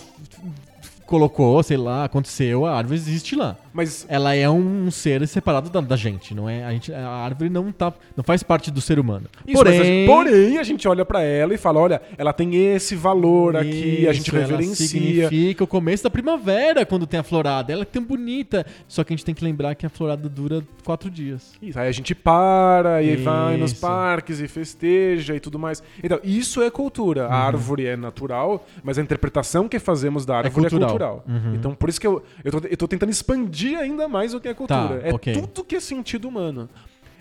colocou, 1.12 1.62
sei 1.62 1.76
lá, 1.76 2.06
aconteceu, 2.06 2.66
a 2.66 2.74
árvore 2.76 2.96
existe 2.96 3.36
lá. 3.36 3.58
Mas 3.74 4.06
Ela 4.10 4.34
é 4.34 4.50
um 4.50 4.90
ser 4.90 5.26
separado 5.28 5.70
da, 5.70 5.82
da 5.82 5.96
gente, 5.98 6.34
não 6.34 6.50
é? 6.50 6.64
A, 6.64 6.72
gente, 6.72 6.92
a 6.94 7.08
árvore 7.10 7.50
não 7.50 7.72
tá, 7.72 7.94
não 8.16 8.24
faz 8.24 8.42
parte 8.44 8.72
do 8.72 8.80
ser 8.82 8.98
humano. 8.98 9.26
Isso, 9.46 9.58
mas 9.64 9.74
a 9.76 9.78
porém, 9.78 9.84
gente- 9.84 10.08
porém, 10.08 10.58
a 10.58 10.64
gente 10.64 10.88
olha 10.88 11.06
pra 11.06 11.22
ela 11.22 11.54
e 11.54 11.58
fala: 11.58 11.80
olha, 11.80 12.02
ela 12.18 12.32
tem 12.34 12.56
esse 12.74 12.96
valor 12.96 13.56
aqui, 13.58 14.08
a 14.08 14.14
gente 14.14 14.28
isso, 14.28 14.36
reverencia. 14.36 14.88
significa 14.88 15.64
o 15.64 15.68
começo 15.68 16.04
da 16.04 16.10
primavera 16.10 16.86
quando 16.86 17.06
tem 17.06 17.20
a 17.20 17.24
florada. 17.24 17.72
Ela 17.74 17.82
é 17.84 17.86
tão 17.86 18.04
bonita. 18.04 18.66
Só 18.88 19.04
que 19.04 19.14
a 19.14 19.16
gente 19.16 19.26
tem 19.26 19.36
que 19.36 19.44
lembrar 19.44 19.76
que 19.76 19.86
a 19.86 19.90
florada 19.90 20.28
dura 20.30 20.64
quatro 20.84 21.10
dias. 21.10 21.52
Isso, 21.62 21.78
aí 21.78 21.88
a 21.88 21.92
gente 21.92 22.16
para 22.16 23.04
e 23.04 23.16
vai 23.18 23.58
nos 23.58 23.72
Isso. 23.74 23.82
parques 23.82 24.40
e 24.40 24.48
festeja 24.48 25.36
e 25.36 25.40
tudo 25.40 25.60
mais. 25.60 25.84
Então, 26.04 26.20
isso 26.24 26.62
é 26.62 26.70
cultura. 26.70 27.28
A 27.28 27.36
árvore 27.36 27.86
é 27.86 27.96
natural, 27.98 28.66
mas 28.84 28.98
a 28.98 29.02
interpretação 29.02 29.68
que 29.68 29.80
fazemos 29.80 30.26
da 30.26 30.38
árvore 30.38 30.52
é 30.68 30.70
cultural. 30.70 30.90
cultural. 30.90 31.01
Uhum. 31.10 31.56
Então, 31.56 31.74
por 31.74 31.90
isso 31.90 32.00
que 32.00 32.08
eu, 32.08 32.24
eu, 32.44 32.52
tô, 32.52 32.68
eu 32.68 32.78
tô 32.78 32.88
tentando 32.88 33.10
expandir 33.12 33.78
ainda 33.78 34.08
mais 34.08 34.34
o 34.34 34.40
que 34.40 34.48
é 34.48 34.54
cultura. 34.54 35.00
Tá, 35.02 35.08
é 35.08 35.14
ok. 35.14 35.34
tudo 35.34 35.64
que 35.64 35.76
é 35.76 35.80
sentido 35.80 36.28
humano. 36.28 36.70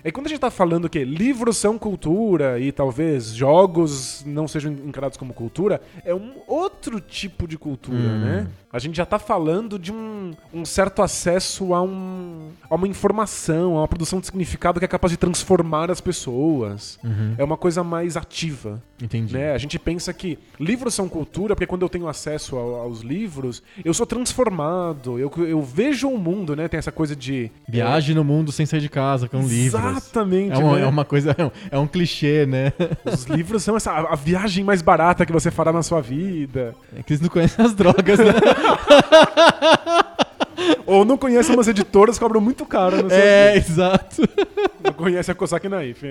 É 0.02 0.10
quando 0.10 0.26
a 0.26 0.28
gente 0.30 0.38
tá 0.38 0.50
falando 0.50 0.88
que 0.88 1.04
livros 1.04 1.58
são 1.58 1.76
cultura 1.76 2.58
e 2.58 2.72
talvez 2.72 3.34
jogos 3.34 4.24
não 4.26 4.48
sejam 4.48 4.72
encarados 4.72 5.18
como 5.18 5.34
cultura, 5.34 5.80
é 6.04 6.14
um 6.14 6.32
outro 6.46 7.00
tipo 7.00 7.46
de 7.46 7.58
cultura, 7.58 7.98
Hum. 7.98 8.20
né? 8.24 8.46
A 8.72 8.78
gente 8.78 8.96
já 8.96 9.04
tá 9.04 9.18
falando 9.18 9.78
de 9.80 9.90
um, 9.92 10.32
um 10.54 10.64
certo 10.64 11.02
acesso 11.02 11.74
a, 11.74 11.82
um, 11.82 12.50
a 12.70 12.74
uma 12.76 12.86
informação, 12.86 13.76
a 13.76 13.80
uma 13.80 13.88
produção 13.88 14.20
de 14.20 14.26
significado 14.26 14.78
que 14.78 14.84
é 14.84 14.88
capaz 14.88 15.10
de 15.10 15.16
transformar 15.16 15.90
as 15.90 16.00
pessoas. 16.00 16.96
Uhum. 17.02 17.34
É 17.36 17.42
uma 17.42 17.56
coisa 17.56 17.82
mais 17.82 18.16
ativa. 18.16 18.80
Entendi. 19.02 19.34
Né? 19.34 19.52
A 19.52 19.58
gente 19.58 19.76
pensa 19.78 20.12
que 20.12 20.38
livros 20.58 20.94
são 20.94 21.08
cultura 21.08 21.56
porque 21.56 21.66
quando 21.66 21.82
eu 21.82 21.88
tenho 21.88 22.06
acesso 22.06 22.54
ao- 22.56 22.74
aos 22.76 23.00
livros, 23.00 23.60
eu 23.84 23.92
sou 23.92 24.06
transformado, 24.06 25.18
eu, 25.18 25.32
eu 25.38 25.62
vejo 25.62 26.08
o 26.08 26.16
mundo, 26.18 26.54
né? 26.54 26.68
Tem 26.68 26.78
essa 26.78 26.92
coisa 26.92 27.16
de. 27.16 27.50
Viagem 27.68 28.14
no 28.14 28.22
mundo 28.22 28.52
sem 28.52 28.66
sair 28.66 28.80
de 28.80 28.88
casa 28.88 29.28
com 29.28 29.38
livros. 29.38 29.80
Exatamente. 29.80 30.52
É 30.52 30.58
uma, 30.58 30.76
né? 30.76 30.82
é 30.82 30.86
uma 30.86 31.04
coisa, 31.04 31.34
é 31.36 31.44
um, 31.44 31.50
é 31.72 31.78
um 31.78 31.86
clichê, 31.86 32.46
né? 32.46 32.72
Os 33.04 33.24
livros 33.24 33.64
são 33.64 33.76
essa, 33.76 33.90
a 33.92 34.14
viagem 34.14 34.62
mais 34.62 34.80
barata 34.82 35.26
que 35.26 35.32
você 35.32 35.50
fará 35.50 35.72
na 35.72 35.82
sua 35.82 36.00
vida. 36.00 36.74
É 36.96 37.02
que 37.02 37.12
eles 37.14 37.20
não 37.20 37.28
conhecem 37.28 37.64
as 37.64 37.74
drogas, 37.74 38.18
né? 38.18 38.26
Ou 40.86 41.04
não 41.04 41.16
conhece 41.16 41.50
umas 41.52 41.68
editoras 41.68 42.18
que 42.18 42.24
cobram 42.24 42.40
muito 42.40 42.66
caro. 42.66 43.02
Não, 43.02 43.10
É, 43.10 43.56
exato. 43.56 44.22
não 44.84 44.92
conhece 44.92 45.30
a 45.30 45.34
Cossack 45.34 45.68
Naif. 45.68 46.02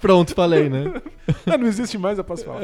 Pronto, 0.00 0.34
falei, 0.34 0.68
né? 0.68 1.00
Ah, 1.46 1.56
não 1.56 1.66
existe 1.66 1.96
mais, 1.96 2.18
eu 2.18 2.24
posso 2.24 2.44
falar. 2.44 2.60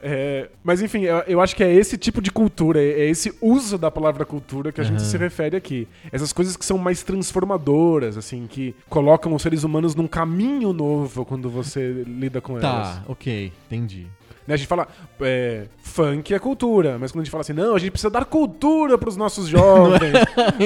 É, 0.00 0.48
mas 0.62 0.80
enfim, 0.80 1.02
eu, 1.02 1.18
eu 1.26 1.40
acho 1.40 1.56
que 1.56 1.64
é 1.64 1.74
esse 1.74 1.98
tipo 1.98 2.22
de 2.22 2.30
cultura, 2.30 2.80
é 2.80 3.00
é 3.00 3.10
esse 3.10 3.34
uso 3.42 3.76
da 3.76 3.90
palavra 3.90 4.24
cultura 4.24 4.70
que 4.70 4.80
a 4.80 4.84
gente 4.84 4.98
Aham. 5.00 5.04
se 5.04 5.16
refere 5.18 5.56
aqui. 5.56 5.88
Essas 6.12 6.32
coisas 6.32 6.56
que 6.56 6.64
são 6.64 6.78
mais 6.78 7.02
transformadoras, 7.02 8.16
assim, 8.16 8.46
que 8.48 8.76
colocam 8.88 9.34
os 9.34 9.42
seres 9.42 9.64
humanos 9.64 9.96
num 9.96 10.06
caminho 10.06 10.72
novo 10.72 11.24
quando 11.24 11.50
você 11.50 12.04
lida 12.06 12.40
com 12.40 12.52
elas. 12.58 12.62
Tá, 12.62 13.02
ok, 13.08 13.52
entendi. 13.66 14.06
Né, 14.48 14.54
A 14.54 14.56
gente 14.56 14.66
fala, 14.66 14.88
é, 15.20 15.66
funk 15.82 16.32
é 16.32 16.38
cultura, 16.38 16.96
mas 16.98 17.12
quando 17.12 17.20
a 17.20 17.24
gente 17.24 17.30
fala 17.30 17.42
assim, 17.42 17.52
não, 17.52 17.74
a 17.74 17.78
gente 17.78 17.90
precisa 17.90 18.08
dar 18.08 18.24
cultura 18.24 18.96
pros 18.96 19.14
nossos 19.14 19.46
jovens. 19.48 20.14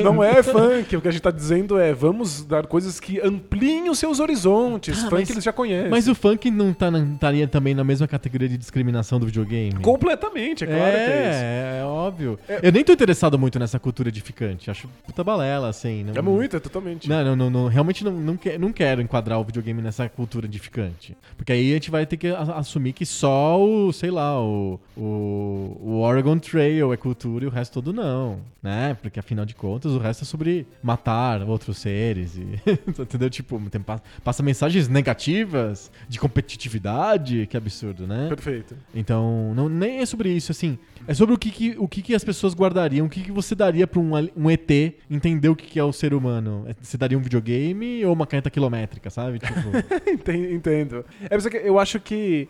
não, 0.04 0.22
é 0.22 0.40
funk, 0.42 0.96
o 0.96 1.00
que 1.00 1.08
a 1.08 1.10
gente 1.10 1.20
tá 1.20 1.32
dizendo 1.32 1.78
é, 1.78 1.92
vamos 1.92 2.44
dar 2.44 2.66
coisas 2.68 3.00
que 3.00 3.20
ampliem 3.20 3.90
os 3.90 3.98
seus 3.98 4.20
horizontes. 4.20 4.98
Ah, 4.98 5.10
funk 5.10 5.12
mas- 5.14 5.30
eles 5.30 5.42
já 5.44 5.52
conhecem. 5.52 5.90
Mas 5.90 6.06
o 6.06 6.14
funk 6.14 6.48
não 6.50 6.72
tá, 6.72 6.88
estaria 7.12 7.48
também 7.48 7.74
na 7.74 7.82
mesma 7.82 8.06
categoria 8.06 8.48
de 8.48 8.56
discriminação 8.56 9.18
do 9.18 9.26
videogame? 9.26 9.74
Completamente, 9.82 10.62
é 10.62 10.66
claro 10.68 10.82
que 10.92 10.96
é 10.96 11.30
isso. 11.30 11.42
é, 11.42 11.78
é 11.80 11.84
óbvio. 11.84 12.38
Eu 12.62 12.70
nem 12.70 12.84
tô 12.84 12.92
interessado 12.92 13.36
muito 13.36 13.58
nessa 13.58 13.78
cultura 13.80 14.08
edificante. 14.10 14.70
Acho 14.70 14.88
puta 15.04 15.24
balela, 15.24 15.68
assim. 15.68 16.04
Não, 16.04 16.14
É 16.14 16.22
muito, 16.22 16.56
é 16.56 16.60
totalmente. 16.60 17.08
Não, 17.08 17.24
não, 17.24 17.34
não, 17.36 17.50
não, 17.50 17.66
realmente 17.68 18.04
não, 18.04 18.12
não, 18.12 18.36
que- 18.36 18.56
não 18.56 18.72
quero 18.72 19.00
enquadrar 19.02 19.40
o 19.40 19.44
videogame 19.44 19.82
nessa 19.82 20.08
cultura 20.08 20.46
edificante. 20.46 21.16
Porque 21.36 21.52
aí 21.52 21.70
a 21.72 21.74
gente 21.74 21.90
vai 21.90 22.06
ter 22.06 22.16
que 22.16 22.28
assumir 22.28 22.92
que 22.92 23.04
só 23.04 23.58
o, 23.60 23.71
sei 23.92 24.10
lá, 24.10 24.40
o, 24.40 24.78
o, 24.96 25.78
o 25.80 26.00
Oregon 26.00 26.38
Trail 26.38 26.92
é 26.92 26.96
cultura 26.96 27.44
e 27.44 27.48
o 27.48 27.50
resto 27.50 27.74
todo 27.74 27.92
não, 27.92 28.40
né? 28.62 28.96
Porque 29.00 29.18
afinal 29.20 29.44
de 29.44 29.54
contas 29.54 29.92
o 29.92 29.98
resto 29.98 30.22
é 30.22 30.24
sobre 30.24 30.66
matar 30.82 31.42
outros 31.42 31.78
seres 31.78 32.36
e, 32.36 32.46
entendeu? 33.00 33.28
Tipo, 33.30 33.60
tem, 33.70 33.80
pa- 33.80 34.00
passa 34.24 34.42
mensagens 34.42 34.88
negativas 34.88 35.90
de 36.08 36.18
competitividade, 36.18 37.46
que 37.46 37.56
absurdo, 37.56 38.06
né? 38.06 38.28
Perfeito. 38.28 38.76
Então, 38.94 39.52
não, 39.54 39.68
nem 39.68 39.98
é 39.98 40.06
sobre 40.06 40.30
isso, 40.30 40.52
assim. 40.52 40.78
É 41.06 41.14
sobre 41.14 41.34
o 41.34 41.38
que, 41.38 41.50
que- 41.50 41.74
o 41.78 41.88
que, 41.88 42.02
que 42.02 42.14
as 42.14 42.24
pessoas 42.24 42.54
guardariam, 42.54 43.06
o 43.06 43.10
que, 43.10 43.22
que 43.22 43.32
você 43.32 43.54
daria 43.54 43.86
pra 43.86 44.00
um, 44.00 44.12
um 44.36 44.50
ET 44.50 44.70
entender 45.10 45.48
o 45.48 45.56
que, 45.56 45.66
que 45.66 45.78
é 45.78 45.84
o 45.84 45.92
ser 45.92 46.14
humano. 46.14 46.64
É, 46.68 46.74
Você 46.80 46.96
daria 46.96 47.18
um 47.18 47.22
videogame 47.22 48.04
ou 48.04 48.12
uma 48.12 48.26
caneta 48.26 48.50
quilométrica, 48.50 49.10
sabe? 49.10 49.38
Tipo, 49.38 49.52
Enten- 50.08 50.52
Entendo. 50.54 51.04
É 51.24 51.28
por 51.30 51.38
isso 51.38 51.50
que 51.50 51.56
eu 51.56 51.78
acho 51.78 51.98
que. 52.00 52.48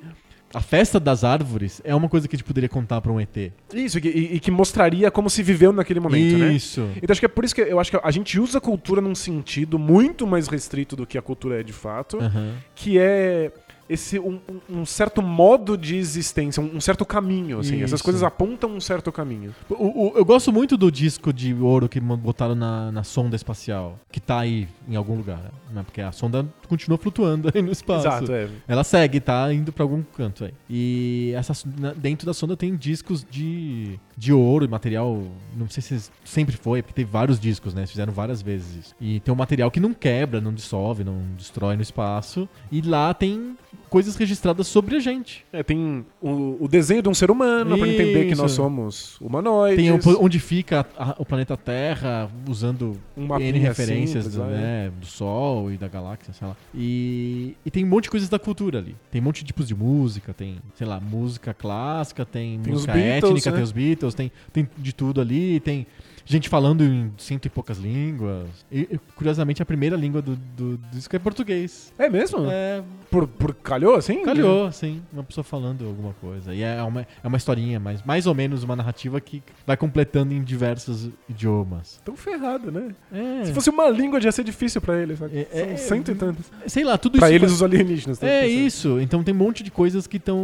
A 0.55 0.61
festa 0.61 1.01
das 1.01 1.25
árvores 1.25 1.81
é 1.85 1.95
uma 1.95 2.09
coisa 2.09 2.29
que 2.29 2.37
a 2.37 2.39
gente 2.39 2.47
poderia 2.47 2.69
contar 2.69 3.01
pra 3.01 3.11
um 3.11 3.21
ET. 3.21 3.53
Isso, 3.73 3.99
e, 3.99 4.35
e 4.37 4.41
que 4.41 4.51
mostraria 4.51 5.11
como 5.11 5.31
se 5.31 5.43
viveu 5.43 5.73
naquele 5.73 6.01
momento, 6.01 6.39
né? 6.39 6.53
isso. 6.53 6.89
Então 6.97 7.13
acho 7.13 7.21
que 7.21 7.27
é 7.27 7.29
por 7.29 7.45
isso 7.45 7.55
que 7.55 7.61
eu 7.61 7.81
acho 7.81 7.91
que 7.91 7.99
a 8.03 8.11
gente 8.11 8.39
usa 8.39 8.59
a 8.59 8.61
cultura 8.61 9.01
num 9.01 9.15
sentido 9.15 9.79
muito 9.79 10.27
mais 10.27 10.49
restrito 10.49 10.95
do 10.95 11.07
que 11.07 11.17
a 11.17 11.23
cultura 11.23 11.61
é 11.61 11.63
de 11.63 11.73
fato, 11.73 12.19
Aham. 12.19 12.55
que 12.75 12.99
é 12.99 13.51
esse 13.93 14.19
um, 14.19 14.39
um- 14.71 14.85
certo 14.87 15.21
modo 15.23 15.77
de 15.77 15.97
existência, 15.97 16.63
um, 16.63 16.81
certo 16.81 17.05
caminho, 17.05 17.59
assim. 17.61 17.83
Essas 17.83 18.01
coisas 18.03 18.23
apontam 18.23 18.71
um 18.71 18.81
certo 18.81 19.11
caminho. 19.13 19.55
O- 19.71 20.09
o- 20.09 20.13
eu 20.17 20.25
gosto 20.25 20.53
muito 20.53 20.77
do 20.77 20.91
disco 20.91 21.33
de 21.33 21.55
ouro 21.55 21.89
que 21.89 22.01
botaram 22.01 22.55
na, 22.55 22.91
na 22.93 23.05
sonda 23.05 23.37
espacial, 23.37 23.99
que 24.11 24.21
tá 24.21 24.41
aí 24.41 24.69
em 24.89 24.97
algum 24.97 25.17
lugar, 25.17 25.53
né? 25.73 25.83
Porque 25.85 26.01
a 26.01 26.13
sonda 26.13 26.47
continua 26.69 26.99
flutuando 26.99 27.51
aí 27.55 27.63
no 27.63 27.71
espaço. 27.73 28.07
é. 28.33 28.49
Ela 28.67 28.85
segue, 28.85 29.21
tá 29.21 29.53
indo 29.53 29.73
pra 29.73 29.85
algum 29.85 30.03
canto 30.03 30.45
aí. 30.45 30.55
E 30.69 31.33
essa, 31.37 31.53
dentro 31.97 32.27
da 32.27 32.35
sonda 32.35 32.57
tem 32.57 32.75
discos 32.77 33.25
de, 33.31 33.99
de 34.17 34.33
ouro 34.33 34.65
e 34.65 34.69
material. 34.69 35.23
Não 35.57 35.69
sei 35.69 35.83
se 35.83 36.11
sempre 36.25 36.57
foi, 36.57 36.83
porque 36.83 36.95
tem 36.95 37.05
vários 37.05 37.39
discos, 37.41 37.75
né? 37.75 37.81
Eles 37.83 37.91
Fizeram 37.91 38.13
várias 38.13 38.41
vezes 38.43 38.75
isso. 38.87 38.95
E 39.01 39.21
tem 39.21 39.33
um 39.33 39.37
material 39.37 39.71
que 39.71 39.81
não 39.81 39.93
quebra, 39.95 40.41
não 40.41 40.53
dissolve, 40.53 41.05
não 41.05 41.19
destrói 41.37 41.77
no 41.77 41.83
espaço. 41.83 42.49
E 42.71 42.81
lá 42.81 43.13
tem 43.15 43.57
coisas 43.89 44.17
registradas 44.17 44.67
sobre 44.67 44.97
a 44.97 45.01
gente. 45.01 45.45
É, 45.53 45.63
tem 45.63 46.05
o, 46.21 46.57
o 46.65 46.69
desenho 46.69 47.03
de 47.03 47.09
um 47.09 47.15
ser 47.15 47.31
humano 47.31 47.77
pra 47.77 47.87
entender 47.87 48.27
que 48.29 48.35
nós 48.35 48.53
somos 48.53 49.19
humanoides. 49.21 49.77
Tem 49.77 49.91
o- 49.93 50.25
onde 50.25 50.39
fica 50.39 50.87
a- 50.97 51.17
o 51.19 51.25
planeta 51.27 51.57
Terra, 51.57 52.31
usando 52.49 52.99
N 53.17 53.59
referências 53.59 54.25
simples, 54.25 54.35
do, 54.35 54.45
né? 54.51 54.57
né, 54.87 54.93
do 54.99 55.05
Sol 55.07 55.71
e 55.71 55.77
da 55.77 55.89
galáxia, 55.89 56.33
sei 56.33 56.49
lá. 56.49 56.57
E, 56.75 57.55
e 57.65 57.71
tem 57.71 57.85
um 57.85 57.89
monte 57.89 58.05
de 58.05 58.11
coisas 58.11 58.29
da 58.29 58.39
cultura 58.39 58.79
ali. 58.79 58.97
Tem 59.11 59.21
um 59.21 59.25
monte 59.25 59.41
de 59.41 59.45
tipos 59.47 59.69
de 59.69 59.75
música, 59.75 60.33
tem, 60.33 60.57
sei 60.75 60.87
lá, 60.87 60.99
música 60.99 61.53
clássica, 61.55 62.25
tem, 62.25 62.61
Tem 62.61 62.73
música 62.73 62.93
Beatles, 62.93 63.31
étnica, 63.31 63.51
né? 63.51 63.57
tem 63.57 63.65
os 63.65 63.73
Beatles, 63.73 64.12
tem, 64.15 64.31
tem 64.53 64.69
de 64.79 64.93
tudo 64.93 65.21
ali, 65.21 65.61
tem 65.61 65.87
gente 66.25 66.49
falando 66.49 66.83
em 66.85 67.13
cento 67.19 67.47
e 67.47 67.51
poucas 67.51 67.79
línguas. 67.79 68.47
E, 68.71 68.99
curiosamente, 69.17 69.63
a 69.63 69.67
primeira 69.67 69.97
língua 69.97 70.23
do, 70.23 70.37
do, 70.37 70.77
do 70.77 70.91
disco 70.91 71.15
é 71.15 71.19
português. 71.19 71.93
É 71.99 72.09
mesmo? 72.09 72.47
É, 72.51 72.83
Por, 73.11 73.27
por 73.27 73.55
calhou, 73.55 73.95
assim? 73.97 74.23
calhou, 74.25 74.71
sim, 74.73 75.03
uma 75.13 75.23
pessoa 75.23 75.45
falando 75.45 75.87
alguma 75.87 76.13
coisa. 76.21 76.55
E 76.55 76.63
é 76.63 76.83
uma, 76.83 77.03
é 77.23 77.27
uma 77.29 77.37
historinha, 77.37 77.79
mas 77.81 78.03
mais 78.03 78.27
ou 78.27 78.35
menos 78.35 78.63
uma 78.63 78.75
narrativa 78.77 79.21
que 79.21 79.43
vai 79.67 79.77
completando 79.77 80.33
em 80.33 80.43
diversos 80.43 81.11
idiomas. 81.29 82.01
Tão 82.05 82.17
ferrado, 82.17 82.71
né? 82.71 82.95
É, 83.13 83.45
Se 83.45 83.53
fosse 83.53 83.71
uma 83.71 83.89
língua, 83.89 84.21
já 84.21 84.29
ia 84.29 84.33
ser 84.33 84.45
difícil 84.45 84.81
pra 84.81 85.01
eles. 85.01 85.19
sabe? 85.19 85.37
É, 85.39 85.45
São 85.53 85.71
é, 85.71 85.77
cento 85.77 86.11
e 86.11 86.15
tantas. 86.15 86.51
sei 86.67 86.85
lá, 86.85 86.97
tudo 86.97 87.19
Pra 87.19 87.29
isso 87.29 87.37
eles, 87.37 87.51
vai- 87.51 87.55
os 87.57 87.63
alienígenas. 87.63 88.19
tô 88.19 88.27
É 88.27 88.47
isso. 88.47 89.01
Então 89.01 89.23
tem 89.23 89.35
um 89.35 89.39
monte 89.39 89.63
de 89.63 89.71
coisas 89.71 90.07
que 90.07 90.17
estão 90.17 90.41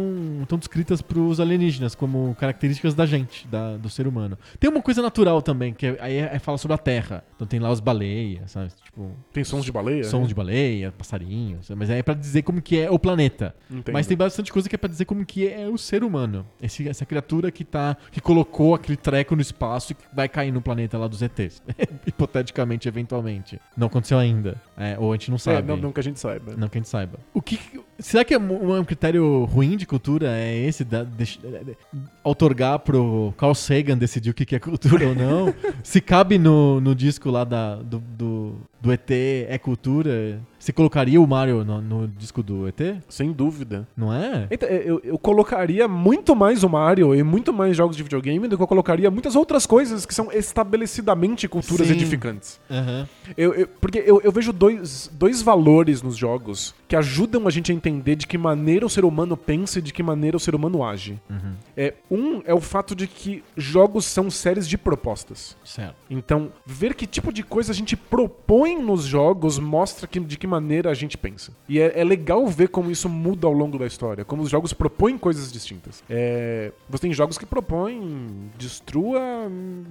descritas 0.59 1.01
pros 1.01 1.39
alienígenas 1.39 1.95
como 1.95 2.35
características 2.39 2.93
da 2.93 3.05
gente, 3.05 3.47
da- 3.47 3.77
do 3.77 3.89
ser 3.89 4.07
humano. 4.07 4.37
Tem 4.59 4.69
uma 4.69 4.81
coisa 4.81 5.01
natural 5.01 5.41
também, 5.41 5.68
que 5.73 5.85
é- 5.87 5.97
aí 5.99 6.15
é, 6.17 6.29
é 6.35 6.39
fala 6.39 6.57
sobre 6.57 6.75
a 6.75 6.77
Terra. 6.77 7.23
Então 7.35 7.47
tem 7.47 7.59
lá 7.59 7.69
as 7.69 7.79
baleias, 7.79 8.51
sabe? 8.51 8.71
Tipo, 8.83 9.11
Tem 9.31 9.43
sons 9.43 9.63
de 9.65 9.71
baleia? 9.71 10.03
sons 10.03 10.21
né? 10.23 10.27
de 10.27 10.33
baleia, 10.35 10.91
passarinhos. 10.91 11.69
Mas 11.75 11.89
é 11.89 12.01
pra 12.03 12.13
dizer 12.13 12.41
como 12.43 12.61
que 12.61 12.77
é 12.79 12.89
o 12.91 12.99
planeta. 12.99 13.55
Entendo. 13.69 13.93
Mas 13.93 14.07
tem 14.07 14.17
bastante 14.17 14.51
coisa 14.51 14.67
que 14.67 14.75
é 14.75 14.77
pra 14.77 14.89
dizer 14.89 15.05
como 15.05 15.25
que 15.25 15.47
é 15.47 15.67
o 15.67 15.77
ser 15.77 16.03
humano. 16.03 16.45
Esse- 16.61 16.87
essa 16.87 17.05
criatura 17.05 17.51
que 17.51 17.63
tá. 17.63 17.95
que 18.11 18.19
colocou 18.21 18.75
aquele 18.75 18.97
treco 18.97 19.35
no 19.35 19.41
espaço 19.41 19.91
e 19.91 19.95
que 19.95 20.03
vai 20.13 20.27
cair 20.27 20.51
no 20.51 20.61
planeta 20.61 20.97
lá 20.97 21.07
dos 21.07 21.21
ETs. 21.21 21.61
Hipoteticamente, 22.05 22.87
eventualmente. 22.87 23.59
Não 23.77 23.87
aconteceu 23.87 24.17
ainda. 24.17 24.61
É, 24.77 24.97
ou 24.99 25.11
a 25.11 25.15
gente 25.15 25.29
não 25.29 25.35
É, 25.35 25.39
sabe. 25.39 25.67
não, 25.67 25.77
não 25.77 25.91
que 25.91 25.99
a 25.99 26.03
gente 26.03 26.19
saiba. 26.19 26.55
Não 26.57 26.67
que 26.67 26.77
a 26.77 26.81
gente 26.81 26.89
saiba. 26.89 27.19
O 27.33 27.41
que, 27.41 27.57
será 27.99 28.23
que 28.25 28.33
é 28.33 28.37
um, 28.39 28.83
critério 28.83 29.43
ruim 29.45 29.77
de 29.77 29.85
cultura 29.85 30.27
é 30.37 30.57
esse? 30.65 30.83
Da, 30.83 31.03
de- 31.03 31.37
de- 31.39 31.77
outorgar 32.23 32.79
pro 32.79 33.33
Carl 33.37 33.53
Sagan 33.53 33.97
decidir 33.97 34.29
o 34.29 34.33
que 34.33 34.45
que 34.45 34.55
é 34.55 34.59
cultura 34.59 35.07
ou 35.09 35.15
não? 35.15 35.53
Se 35.83 35.99
cabe 36.01 36.37
no, 36.37 36.79
no 36.81 36.95
disco 36.95 37.29
lá 37.29 37.43
da, 37.43 37.75
do, 37.75 37.99
do, 37.99 38.55
do 38.81 38.91
ET 38.91 39.09
é 39.11 39.57
cultura? 39.57 40.39
Você 40.59 40.73
colocaria 40.73 41.19
o 41.21 41.25
Mario 41.25 41.63
no, 41.63 41.81
no 41.81 42.07
disco 42.07 42.43
do 42.43 42.67
ET? 42.67 42.79
Sem 43.07 43.31
dúvida. 43.31 43.87
Não 43.95 44.13
é? 44.13 44.45
Então, 44.51 44.67
eu, 44.67 44.99
eu 45.03 45.17
colocaria 45.17 45.87
muito 45.87 46.35
mais 46.35 46.63
o 46.63 46.69
Mario 46.69 47.15
e 47.15 47.23
muito 47.23 47.53
mais 47.53 47.77
jogos 47.77 47.95
de 47.95 48.03
videogame 48.03 48.47
do 48.47 48.57
que 48.57 48.63
eu 48.63 48.67
colocaria 48.67 49.09
muitas 49.09 49.35
outras 49.37 49.65
coisas 49.65 50.05
que 50.05 50.13
são 50.13 50.29
estabelecidamente 50.31 51.47
culturas 51.47 51.87
Sim. 51.87 51.93
edificantes. 51.93 52.59
Aham. 52.69 53.07
Eu, 53.37 53.53
eu- 53.53 53.67
porque 53.79 54.03
eu, 54.05 54.19
eu 54.21 54.31
vejo 54.31 54.51
dois, 54.51 55.09
dois 55.13 55.41
valores 55.41 56.01
nos 56.01 56.17
jogos 56.17 56.75
que 56.87 56.95
ajudam 56.95 57.47
a 57.47 57.51
gente 57.51 57.71
a 57.71 57.75
entender 57.75 58.15
de 58.15 58.27
que 58.27 58.37
maneira 58.37 58.85
o 58.85 58.89
ser 58.89 59.05
humano 59.05 59.37
pensa 59.37 59.79
e 59.79 59.81
de 59.81 59.93
que 59.93 60.03
maneira 60.03 60.35
o 60.35 60.39
ser 60.39 60.55
humano 60.55 60.83
age. 60.83 61.19
Uhum. 61.29 61.53
É, 61.77 61.93
um 62.11 62.41
é 62.45 62.53
o 62.53 62.59
fato 62.59 62.95
de 62.95 63.07
que 63.07 63.43
jogos 63.55 64.05
são 64.05 64.29
séries 64.29 64.67
de 64.67 64.77
propostas. 64.77 65.55
Certo. 65.63 65.95
Então, 66.09 66.49
ver 66.65 66.93
que 66.95 67.07
tipo 67.07 67.31
de 67.31 67.43
coisa 67.43 67.71
a 67.71 67.75
gente 67.75 67.95
propõe 67.95 68.77
nos 68.81 69.03
jogos 69.03 69.57
mostra 69.59 70.07
que- 70.07 70.19
de 70.19 70.37
que 70.37 70.47
maneira 70.49 70.89
a 70.91 70.93
gente 70.93 71.17
pensa. 71.17 71.53
E 71.69 71.79
é, 71.79 71.99
é 72.01 72.03
legal 72.03 72.45
ver 72.47 72.67
como 72.69 72.91
isso 72.91 73.07
muda 73.07 73.47
ao 73.47 73.53
longo 73.53 73.77
da 73.79 73.85
história, 73.85 74.25
como 74.25 74.41
os 74.43 74.49
jogos 74.49 74.73
propõem 74.73 75.17
coisas 75.17 75.51
distintas. 75.51 76.03
É, 76.09 76.71
você 76.89 77.03
tem 77.03 77.13
jogos 77.13 77.37
que 77.37 77.45
propõem 77.45 78.49
destrua 78.57 79.21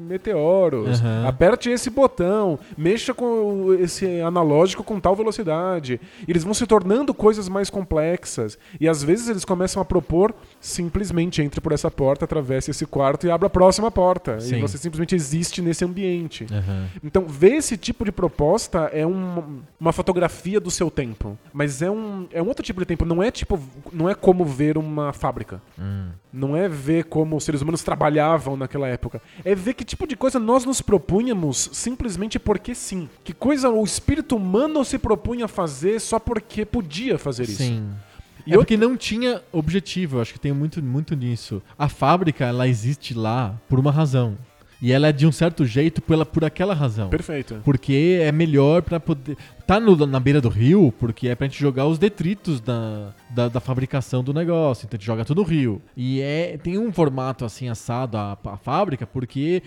meteoros, 0.08 1.00
Aham. 1.00 1.26
aperte 1.28 1.70
esse 1.70 1.90
botão, 1.90 2.58
mexa 2.76 3.14
com 3.14 3.74
esse 3.78 4.20
analógico 4.20 4.82
com 4.82 4.98
tal 5.00 5.14
velocidade. 5.14 6.00
E 6.26 6.30
eles 6.30 6.44
vão 6.44 6.54
se 6.54 6.66
tornando 6.66 7.12
coisas 7.14 7.48
mais 7.48 7.70
complexas. 7.70 8.58
E 8.80 8.88
às 8.88 9.02
vezes 9.02 9.28
eles 9.28 9.44
começam 9.44 9.80
a 9.80 9.84
propor 9.84 10.34
simplesmente 10.60 11.42
entre 11.42 11.60
por 11.60 11.72
essa 11.72 11.90
porta, 11.90 12.24
atravesse 12.24 12.70
esse 12.70 12.86
quarto 12.86 13.26
e 13.26 13.30
abra 13.30 13.46
a 13.46 13.50
próxima 13.50 13.90
porta. 13.90 14.40
Sim. 14.40 14.56
E 14.58 14.60
você 14.60 14.78
simplesmente 14.78 15.14
existe 15.14 15.62
nesse 15.62 15.84
ambiente. 15.84 16.46
Aham. 16.50 16.86
Então, 17.04 17.26
ver 17.26 17.54
esse 17.54 17.76
tipo 17.76 18.04
de 18.04 18.12
proposta 18.12 18.90
é 18.92 19.06
um- 19.06 19.60
uma 19.78 19.92
fotografia 19.92 20.47
do 20.56 20.70
seu 20.70 20.90
tempo. 20.90 21.38
Mas 21.52 21.82
é 21.82 21.90
um, 21.90 22.26
é 22.32 22.42
um 22.42 22.46
outro 22.46 22.64
tipo 22.64 22.80
de 22.80 22.86
tempo. 22.86 23.04
Não 23.04 23.22
é 23.22 23.30
tipo. 23.30 23.60
Não 23.92 24.08
é 24.08 24.14
como 24.14 24.44
ver 24.44 24.78
uma 24.78 25.12
fábrica. 25.12 25.60
Hum. 25.78 26.08
Não 26.32 26.56
é 26.56 26.68
ver 26.68 27.04
como 27.04 27.36
os 27.36 27.44
seres 27.44 27.60
humanos 27.60 27.82
trabalhavam 27.82 28.56
naquela 28.56 28.88
época. 28.88 29.20
É 29.44 29.54
ver 29.54 29.74
que 29.74 29.84
tipo 29.84 30.06
de 30.06 30.16
coisa 30.16 30.38
nós 30.38 30.64
nos 30.64 30.80
propunhamos 30.80 31.70
simplesmente 31.72 32.38
porque 32.38 32.74
sim. 32.74 33.08
Que 33.22 33.32
coisa 33.32 33.68
o 33.68 33.84
espírito 33.84 34.36
humano 34.36 34.84
se 34.84 34.98
propunha 34.98 35.44
a 35.44 35.48
fazer 35.48 36.00
só 36.00 36.18
porque 36.18 36.64
podia 36.64 37.18
fazer 37.18 37.44
isso. 37.44 37.62
Sim. 37.62 37.90
E 38.46 38.54
é 38.54 38.56
porque 38.56 38.78
não 38.78 38.96
tinha 38.96 39.42
objetivo, 39.52 40.16
eu 40.16 40.22
acho 40.22 40.32
que 40.32 40.40
tem 40.40 40.52
muito, 40.52 40.82
muito 40.82 41.14
nisso. 41.14 41.60
A 41.78 41.86
fábrica, 41.86 42.46
ela 42.46 42.66
existe 42.66 43.12
lá 43.12 43.54
por 43.68 43.78
uma 43.78 43.90
razão. 43.90 44.38
E 44.80 44.92
ela 44.92 45.08
é 45.08 45.12
de 45.12 45.26
um 45.26 45.32
certo 45.32 45.66
jeito 45.66 46.00
pela, 46.00 46.24
por 46.24 46.44
aquela 46.44 46.72
razão. 46.72 47.08
Perfeito. 47.08 47.60
Porque 47.64 48.20
é 48.22 48.30
melhor 48.30 48.82
pra 48.82 49.00
poder. 49.00 49.36
Tá 49.68 49.78
no- 49.78 50.06
na 50.06 50.18
beira 50.18 50.40
do 50.40 50.48
rio, 50.48 50.90
porque 50.98 51.28
é 51.28 51.34
pra 51.34 51.46
gente 51.46 51.60
jogar 51.60 51.84
os 51.86 51.98
detritos 51.98 52.58
da, 52.58 53.12
da, 53.28 53.48
da 53.50 53.60
fabricação 53.60 54.24
do 54.24 54.32
negócio. 54.32 54.86
Então 54.86 54.96
a 54.96 54.98
gente 54.98 55.04
joga 55.06 55.26
tudo 55.26 55.42
no 55.42 55.46
rio. 55.46 55.82
E 55.94 56.22
é, 56.22 56.56
tem 56.56 56.78
um 56.78 56.90
formato 56.90 57.44
assim 57.44 57.68
assado 57.68 58.16
a, 58.16 58.38
a 58.46 58.56
fábrica, 58.56 59.06
porque 59.06 59.62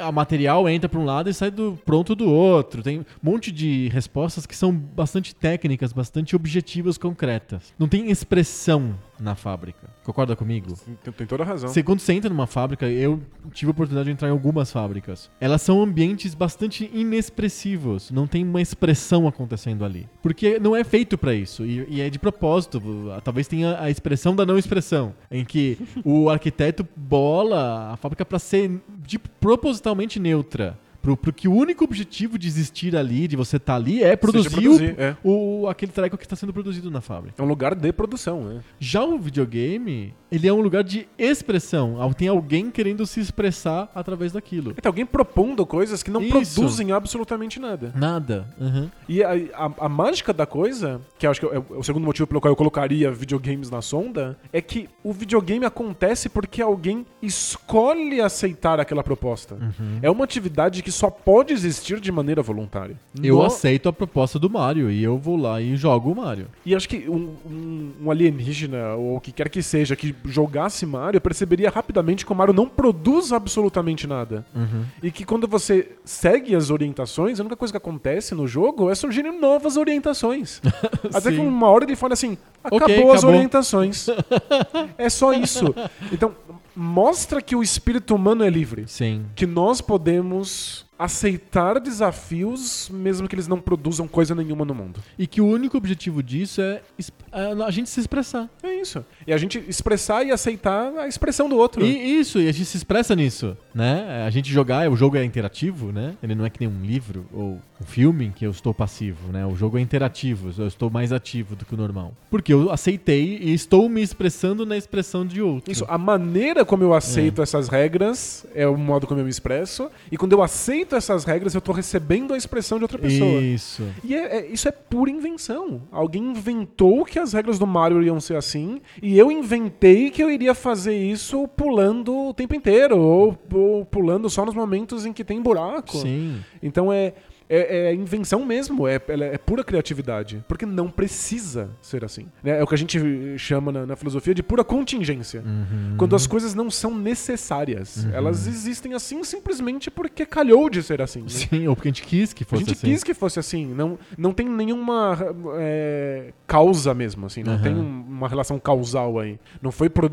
a 0.00 0.12
material 0.12 0.68
entra 0.68 0.88
pra 0.88 1.00
um 1.00 1.04
lado 1.04 1.28
e 1.28 1.34
sai 1.34 1.50
do 1.50 1.76
pronto 1.84 2.14
do 2.14 2.30
outro. 2.30 2.80
Tem 2.80 3.00
um 3.00 3.04
monte 3.20 3.50
de 3.50 3.88
respostas 3.88 4.46
que 4.46 4.56
são 4.56 4.72
bastante 4.72 5.34
técnicas, 5.34 5.92
bastante 5.92 6.36
objetivas, 6.36 6.96
concretas. 6.96 7.74
Não 7.76 7.88
tem 7.88 8.08
expressão 8.08 8.94
na 9.18 9.34
fábrica. 9.34 9.90
Concorda 10.04 10.36
comigo? 10.36 10.74
Tem, 11.02 11.12
tem 11.12 11.26
toda 11.26 11.42
a 11.42 11.46
razão. 11.46 11.68
Você, 11.68 11.82
quando 11.82 11.98
você 11.98 12.12
entra 12.12 12.30
numa 12.30 12.46
fábrica, 12.46 12.86
eu 12.88 13.20
tive 13.52 13.70
a 13.70 13.72
oportunidade 13.72 14.06
de 14.06 14.12
entrar 14.12 14.28
em 14.28 14.30
algumas 14.30 14.70
fábricas. 14.70 15.28
Elas 15.40 15.60
são 15.60 15.82
ambientes 15.82 16.34
bastante 16.36 16.88
inexpressivos. 16.94 18.12
Não 18.12 18.28
tem 18.28 18.44
uma 18.44 18.62
expressão 18.62 19.26
acontecendo 19.26 19.39
ali. 19.84 20.08
Porque 20.22 20.58
não 20.58 20.74
é 20.74 20.84
feito 20.84 21.16
pra 21.16 21.34
isso. 21.34 21.64
E, 21.64 21.86
e 21.88 22.00
é 22.00 22.10
de 22.10 22.18
propósito. 22.18 22.82
Talvez 23.22 23.46
tenha 23.46 23.80
a 23.80 23.90
expressão 23.90 24.34
da 24.34 24.44
não 24.46 24.58
expressão. 24.58 25.14
Em 25.30 25.44
que 25.44 25.78
o 26.04 26.28
arquiteto 26.28 26.86
bola 26.96 27.92
a 27.92 27.96
fábrica 27.96 28.24
pra 28.24 28.38
ser 28.38 28.80
tipo, 29.06 29.28
propositalmente 29.40 30.18
neutra. 30.18 30.78
Pro, 31.02 31.16
pro 31.16 31.32
que 31.32 31.48
o 31.48 31.52
único 31.54 31.82
objetivo 31.84 32.38
de 32.38 32.46
existir 32.46 32.94
ali, 32.94 33.26
de 33.26 33.36
você 33.36 33.56
estar 33.56 33.74
ali, 33.76 34.02
é 34.02 34.14
produzir, 34.16 34.50
produzir, 34.50 34.94
o, 34.98 35.00
é. 35.02 35.16
o- 35.24 35.66
aquele 35.68 35.92
treco 35.92 36.16
que 36.18 36.24
está 36.24 36.36
sendo 36.36 36.52
produzido 36.52 36.90
na 36.90 37.00
fábrica. 37.00 37.40
É 37.40 37.44
um 37.44 37.48
lugar 37.48 37.74
de 37.74 37.90
produção, 37.92 38.42
né? 38.44 38.60
Já 38.78 39.02
o 39.04 39.18
videogame, 39.18 40.14
ele 40.30 40.46
é 40.46 40.52
um 40.52 40.60
lugar 40.60 40.84
de 40.84 41.08
expressão. 41.18 41.96
Tem 42.16 42.28
alguém 42.28 42.70
querendo 42.70 43.06
se 43.06 43.18
expressar 43.20 43.90
através 43.94 44.32
daquilo. 44.32 44.74
Tem 44.74 44.88
alguém 44.88 45.06
propondo 45.06 45.64
coisas 45.64 46.02
que 46.02 46.10
não 46.10 46.20
Isso. 46.22 46.30
produzem 46.54 46.92
absolutamente 46.92 47.58
nada. 47.58 47.92
Nada. 47.96 48.46
Uhum. 48.60 48.90
E 49.08 49.22
a, 49.22 49.30
a- 49.54 49.72
a 49.86 49.88
mágica 49.88 50.32
da 50.34 50.44
coisa, 50.44 51.00
que 51.18 51.26
eu 51.26 51.30
acho 51.30 51.40
que 51.40 51.46
é 51.46 51.58
o 51.70 51.82
segundo 51.82 52.04
motivo 52.04 52.26
pelo 52.26 52.40
qual 52.40 52.52
eu 52.52 52.56
colocaria 52.56 53.10
videogames 53.10 53.70
na 53.70 53.80
sonda, 53.80 54.38
é 54.52 54.60
que 54.60 54.88
o 55.02 55.12
videogame 55.12 55.64
acontece 55.64 56.28
porque 56.28 56.60
alguém 56.60 57.06
escolhe 57.22 58.20
aceitar 58.20 58.78
aquela 58.80 59.02
proposta. 59.02 59.54
Uhum. 59.54 59.98
É 60.02 60.10
uma 60.10 60.24
atividade 60.24 60.82
que 60.82 60.89
só 60.90 61.10
pode 61.10 61.52
existir 61.52 62.00
de 62.00 62.10
maneira 62.12 62.42
voluntária. 62.42 62.96
Eu 63.22 63.36
No- 63.36 63.42
aceito 63.42 63.88
a 63.88 63.92
proposta 63.92 64.38
do 64.38 64.48
Mario 64.50 64.90
e 64.90 65.02
eu 65.02 65.16
vou 65.18 65.36
lá 65.36 65.60
e 65.60 65.76
jogo 65.76 66.12
o 66.12 66.16
Mario. 66.16 66.46
E 66.64 66.74
acho 66.74 66.88
que 66.88 67.08
um, 67.08 67.34
um- 67.46 67.92
um 68.02 68.10
alienígena, 68.10 68.94
ou 68.94 69.16
o 69.16 69.20
que 69.20 69.32
quer 69.32 69.48
que 69.48 69.62
seja, 69.62 69.94
que 69.96 70.14
jogasse 70.24 70.84
Mario, 70.86 71.20
perceberia 71.20 71.70
rapidamente 71.70 72.24
que 72.26 72.32
o 72.32 72.34
Mario 72.34 72.54
não 72.54 72.68
produz 72.68 73.32
absolutamente 73.32 74.06
nada. 74.06 74.44
Uhum. 74.54 74.84
E 75.02 75.10
que 75.10 75.24
quando 75.24 75.46
você 75.48 75.90
segue 76.04 76.54
as 76.54 76.70
orientações, 76.70 77.38
a 77.38 77.42
única 77.42 77.56
coisa 77.56 77.72
que 77.72 77.76
acontece 77.78 78.34
no 78.34 78.46
jogo 78.46 78.90
é 78.90 78.94
surgirem 78.94 79.38
novas 79.40 79.76
orientações. 79.76 80.60
Até 81.14 81.32
que 81.32 81.38
uma 81.38 81.68
hora 81.68 81.84
ele 81.84 81.96
fala 81.96 82.12
assim: 82.14 82.36
acabou 82.62 82.82
Ok, 82.84 83.02
as 83.04 83.10
acabou." 83.18 83.30
orientações. 83.30 84.06
é 84.98 85.08
só 85.08 85.32
isso. 85.32 85.74
Então, 86.12 86.32
mostra 86.80 87.42
que 87.42 87.54
o 87.54 87.62
espírito 87.62 88.14
humano 88.14 88.42
é 88.42 88.48
livre. 88.48 88.84
Sim. 88.88 89.26
Que 89.36 89.46
nós 89.46 89.80
podemos 89.82 90.86
aceitar 91.04 91.80
desafios, 91.80 92.90
mesmo 92.92 93.26
que 93.28 93.34
eles 93.34 93.48
não 93.48 93.60
produzam 93.60 94.06
coisa 94.06 94.34
nenhuma 94.34 94.64
no 94.64 94.74
mundo. 94.74 95.00
E 95.18 95.26
que 95.26 95.40
o 95.40 95.46
único 95.46 95.76
objetivo 95.76 96.22
disso 96.22 96.60
é 96.60 96.82
es- 96.98 97.10
a 97.32 97.70
gente 97.70 97.88
se 97.88 98.00
expressar. 98.00 98.48
É 98.62 98.74
isso. 98.74 99.04
E 99.26 99.32
a 99.32 99.38
gente 99.38 99.62
expressar 99.68 100.24
e 100.26 100.30
aceitar 100.32 100.92
a 100.98 101.06
expressão 101.08 101.48
do 101.48 101.56
outro. 101.56 101.84
E 101.84 102.18
isso, 102.20 102.38
e 102.40 102.48
a 102.48 102.52
gente 102.52 102.66
se 102.66 102.76
expressa 102.76 103.14
nisso, 103.14 103.56
né? 103.74 104.24
A 104.26 104.30
gente 104.30 104.52
jogar, 104.52 104.90
o 104.90 104.96
jogo 104.96 105.16
é 105.16 105.24
interativo, 105.24 105.92
né? 105.92 106.14
Ele 106.22 106.34
não 106.34 106.44
é 106.44 106.50
que 106.50 106.60
nem 106.60 106.68
um 106.68 106.82
livro 106.84 107.24
ou 107.32 107.60
um 107.80 107.84
filme 107.84 108.26
em 108.26 108.30
que 108.32 108.44
eu 108.46 108.50
estou 108.50 108.74
passivo, 108.74 109.32
né? 109.32 109.46
O 109.46 109.54
jogo 109.56 109.78
é 109.78 109.80
interativo, 109.80 110.50
eu 110.58 110.66
estou 110.66 110.90
mais 110.90 111.12
ativo 111.12 111.54
do 111.56 111.64
que 111.64 111.74
o 111.74 111.76
normal. 111.76 112.12
Porque 112.30 112.52
eu 112.52 112.70
aceitei 112.70 113.38
e 113.40 113.54
estou 113.54 113.88
me 113.88 114.02
expressando 114.02 114.66
na 114.66 114.76
expressão 114.76 115.24
de 115.24 115.40
outro. 115.40 115.70
Isso, 115.72 115.84
a 115.88 115.96
maneira 115.96 116.64
como 116.64 116.82
eu 116.82 116.92
aceito 116.92 117.40
essas 117.42 117.68
regras 117.68 118.44
é 118.54 118.66
o 118.66 118.76
modo 118.76 119.06
como 119.06 119.20
eu 119.20 119.24
me 119.24 119.30
expresso. 119.30 119.90
E 120.10 120.16
quando 120.16 120.32
eu 120.32 120.42
aceito 120.42 120.89
essas 120.96 121.24
regras, 121.24 121.54
eu 121.54 121.60
tô 121.60 121.72
recebendo 121.72 122.34
a 122.34 122.36
expressão 122.36 122.78
de 122.78 122.84
outra 122.84 122.98
pessoa. 122.98 123.40
Isso. 123.40 123.82
E 124.04 124.14
é- 124.14 124.38
é- 124.38 124.46
isso 124.46 124.68
é 124.68 124.72
pura 124.72 125.10
invenção. 125.10 125.82
Alguém 125.90 126.22
inventou 126.30 127.04
que 127.04 127.18
as 127.18 127.32
regras 127.32 127.58
do 127.58 127.66
Mario 127.66 128.02
iam 128.02 128.20
ser 128.20 128.36
assim, 128.36 128.80
e 129.02 129.18
eu 129.18 129.30
inventei 129.30 130.10
que 130.10 130.22
eu 130.22 130.30
iria 130.30 130.54
fazer 130.54 130.96
isso 130.96 131.46
pulando 131.48 132.28
o 132.28 132.34
tempo 132.34 132.54
inteiro, 132.54 132.98
ou, 132.98 133.38
ou 133.52 133.84
pulando 133.84 134.28
só 134.30 134.44
nos 134.44 134.54
momentos 134.54 135.04
em 135.06 135.12
que 135.12 135.24
tem 135.24 135.40
buraco. 135.40 135.96
Sim. 135.98 136.40
Então 136.62 136.92
é, 136.92 137.14
é, 137.50 137.88
é 137.88 137.94
invenção 137.94 138.46
mesmo, 138.46 138.86
é, 138.86 138.94
é 139.32 139.36
pura 139.38 139.64
criatividade. 139.64 140.44
Porque 140.48 140.64
não 140.64 140.88
precisa 140.88 141.70
ser 141.82 142.04
assim. 142.04 142.26
né? 142.42 142.58
É 142.60 142.62
o 142.62 142.66
que 142.66 142.74
a 142.74 142.78
gente 142.78 142.98
chama 143.36 143.72
na, 143.72 143.84
na 143.86 143.96
filosofia 143.96 144.32
de 144.34 144.42
pura 144.42 144.62
contingência. 144.62 145.42
Uhum. 145.44 145.96
Quando 145.98 146.14
as 146.14 146.26
coisas 146.26 146.54
não 146.54 146.70
são 146.70 146.94
necessárias. 146.96 148.06
Elas 148.12 148.46
existem 148.46 148.94
assim 148.94 149.22
simplesmente 149.24 149.90
porque 149.90 150.24
calhou 150.24 150.70
de 150.70 150.82
ser 150.82 151.02
assim. 151.02 151.22
né? 151.22 151.28
Sim, 151.28 151.66
ou 151.68 151.74
porque 151.74 151.88
a 151.88 151.90
gente 151.92 152.02
quis 152.04 152.32
que 152.32 152.44
A 152.44 152.46
fosse 152.46 152.60
gente 152.64 152.72
assim. 152.74 152.86
quis 152.86 153.02
que 153.04 153.14
fosse 153.14 153.38
assim. 153.38 153.66
Não, 153.66 153.98
não 154.16 154.32
tem 154.32 154.48
nenhuma 154.48 155.18
é, 155.58 156.32
causa 156.46 156.94
mesmo, 156.94 157.26
assim. 157.26 157.42
Não 157.42 157.54
Aham. 157.54 157.62
tem 157.62 157.74
um- 157.74 158.04
uma 158.08 158.28
relação 158.28 158.58
causal 158.58 159.18
aí. 159.18 159.38
Não 159.62 159.72
foi 159.72 159.88
por. 159.88 160.10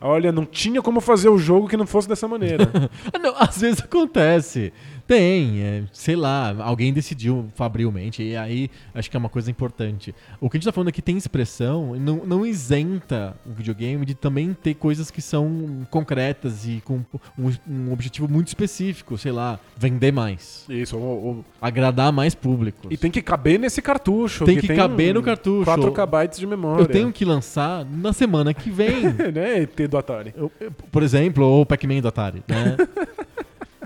Olha, 0.00 0.32
não 0.32 0.44
tinha 0.46 0.80
como 0.82 1.00
fazer 1.00 1.28
o 1.28 1.38
jogo 1.38 1.68
que 1.68 1.76
não 1.76 1.86
fosse 1.86 2.08
dessa 2.08 2.26
maneira. 2.26 2.68
Não, 3.22 3.34
às 3.36 3.58
vezes 3.60 3.80
acontece. 3.82 4.72
Tem, 5.10 5.60
é, 5.60 5.82
sei 5.92 6.14
lá, 6.14 6.54
alguém 6.60 6.92
decidiu 6.92 7.48
fabrilmente, 7.56 8.22
e 8.22 8.36
aí 8.36 8.70
acho 8.94 9.10
que 9.10 9.16
é 9.16 9.18
uma 9.18 9.28
coisa 9.28 9.50
importante. 9.50 10.14
O 10.40 10.48
que 10.48 10.56
a 10.56 10.58
gente 10.60 10.66
tá 10.66 10.70
falando 10.72 10.86
aqui 10.86 11.02
tem 11.02 11.16
expressão, 11.16 11.96
não, 11.96 12.24
não 12.24 12.46
isenta 12.46 13.34
o 13.44 13.50
videogame 13.52 14.06
de 14.06 14.14
também 14.14 14.54
ter 14.54 14.74
coisas 14.74 15.10
que 15.10 15.20
são 15.20 15.84
concretas 15.90 16.64
e 16.64 16.80
com 16.84 17.00
um, 17.36 17.50
um 17.68 17.92
objetivo 17.92 18.28
muito 18.28 18.46
específico, 18.46 19.18
sei 19.18 19.32
lá, 19.32 19.58
vender 19.76 20.12
mais, 20.12 20.64
Isso. 20.68 20.96
o- 20.96 21.00
o- 21.40 21.44
agradar 21.60 22.12
mais 22.12 22.32
públicos. 22.36 22.86
e 22.88 22.96
tem 22.96 23.10
que 23.10 23.20
caber 23.20 23.58
nesse 23.58 23.82
cartucho. 23.82 24.44
Tem 24.44 24.58
que 24.58 24.68
caber 24.76 25.12
no 25.12 25.24
cartucho. 25.24 25.64
4 25.64 25.90
KB 25.90 26.28
de 26.38 26.46
memória. 26.46 26.82
Eu 26.82 26.86
tenho 26.86 27.12
que 27.12 27.24
lançar 27.24 27.84
na 27.84 28.12
semana 28.12 28.54
que 28.54 28.70
vem. 28.70 29.02
né, 29.34 29.62
ET 29.62 29.88
do 29.88 29.98
Atari. 29.98 30.32
Eu- 30.36 30.52
eu- 30.60 30.70
por 30.70 31.02
exemplo, 31.02 31.44
ou 31.44 31.62
o 31.62 31.66
Pac-Man 31.66 32.00
do 32.00 32.06
Atari, 32.06 32.44
né? 32.46 32.76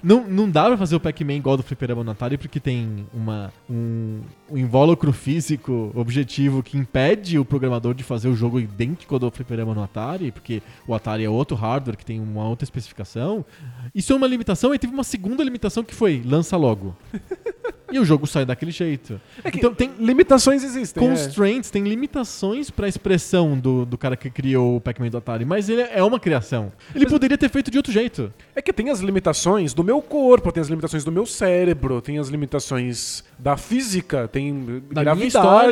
Não, 0.05 0.29
não 0.29 0.51
dá 0.51 0.67
pra 0.67 0.77
fazer 0.77 0.95
o 0.95 1.01
Pac-Man 1.01 1.37
igual 1.37 1.57
do 1.57 1.63
Fliperama 1.63 2.05
no 2.05 2.11
Atari, 2.11 2.37
porque 2.37 2.61
tem 2.61 3.07
uma, 3.15 3.51
um, 3.71 4.21
um 4.51 4.59
invólucro 4.59 5.11
físico 5.15 5.91
objetivo 5.95 6.63
que 6.63 6.77
impede 6.77 7.39
o 7.39 7.45
programador 7.45 7.95
de 7.95 8.05
fazer 8.05 8.29
o 8.29 8.37
jogo 8.37 8.61
idêntico 8.61 9.15
ao 9.15 9.19
do 9.19 9.31
Fliperama 9.31 9.75
no 9.75 9.83
Atari, 9.83 10.31
porque 10.31 10.63
o 10.87 10.95
Atari 10.95 11.25
é 11.25 11.31
outro 11.31 11.57
hardware 11.57 11.97
que 11.97 12.05
tem 12.05 12.21
uma 12.21 12.47
outra 12.47 12.65
especificação. 12.65 13.47
Isso 13.95 14.13
é 14.13 14.17
uma 14.17 14.27
limitação, 14.27 14.75
e 14.75 14.79
teve 14.79 14.93
uma 14.93 15.05
segunda 15.05 15.43
limitação 15.43 15.83
que 15.83 15.95
foi 15.95 16.23
lança 16.23 16.55
logo. 16.55 16.95
E 17.95 17.99
o 18.01 18.05
jogo 18.05 18.27
sai 18.27 18.45
daquele 18.45 18.71
jeito. 18.71 19.21
que 19.51 19.59
então 19.59 19.75
tem 19.75 19.91
Limitações 19.99 20.63
existem. 20.65 21.03
é. 21.03 21.07
constraints, 21.09 21.71
tem 21.71 21.85
limitações 21.85 22.71
pra 22.71 22.89
expressão 22.89 23.57
do, 23.59 23.85
do 23.87 23.97
cara 23.97 24.17
que 24.17 24.29
criou 24.31 24.77
o 24.77 24.81
Pac-Man 24.81 25.09
do 25.09 25.19
Atari, 25.19 25.45
mas 25.45 25.69
ele 25.69 25.83
é 25.83 26.03
uma 26.03 26.19
criação. 26.19 26.73
Ele 26.95 27.07
poderia 27.07 27.39
ter 27.39 27.49
feito 27.51 27.71
de 27.71 27.77
outro 27.77 27.93
jeito. 27.93 28.33
É 28.55 28.61
que 28.63 28.73
tem 28.73 28.91
as 28.91 29.01
limitações 29.01 29.73
do 29.75 29.83
meu 29.85 30.01
corpo, 30.03 30.51
tem 30.53 30.61
as 30.61 30.69
limitações 30.69 31.05
do 31.05 31.13
meu 31.13 31.25
cérebro, 31.27 32.01
tem 32.01 32.19
as 32.19 32.29
limitações 32.29 33.25
da 33.39 33.57
física, 33.57 34.29
tem 34.29 34.53
Da 34.91 35.03
minha 35.03 35.05
gravidade, 35.05 35.27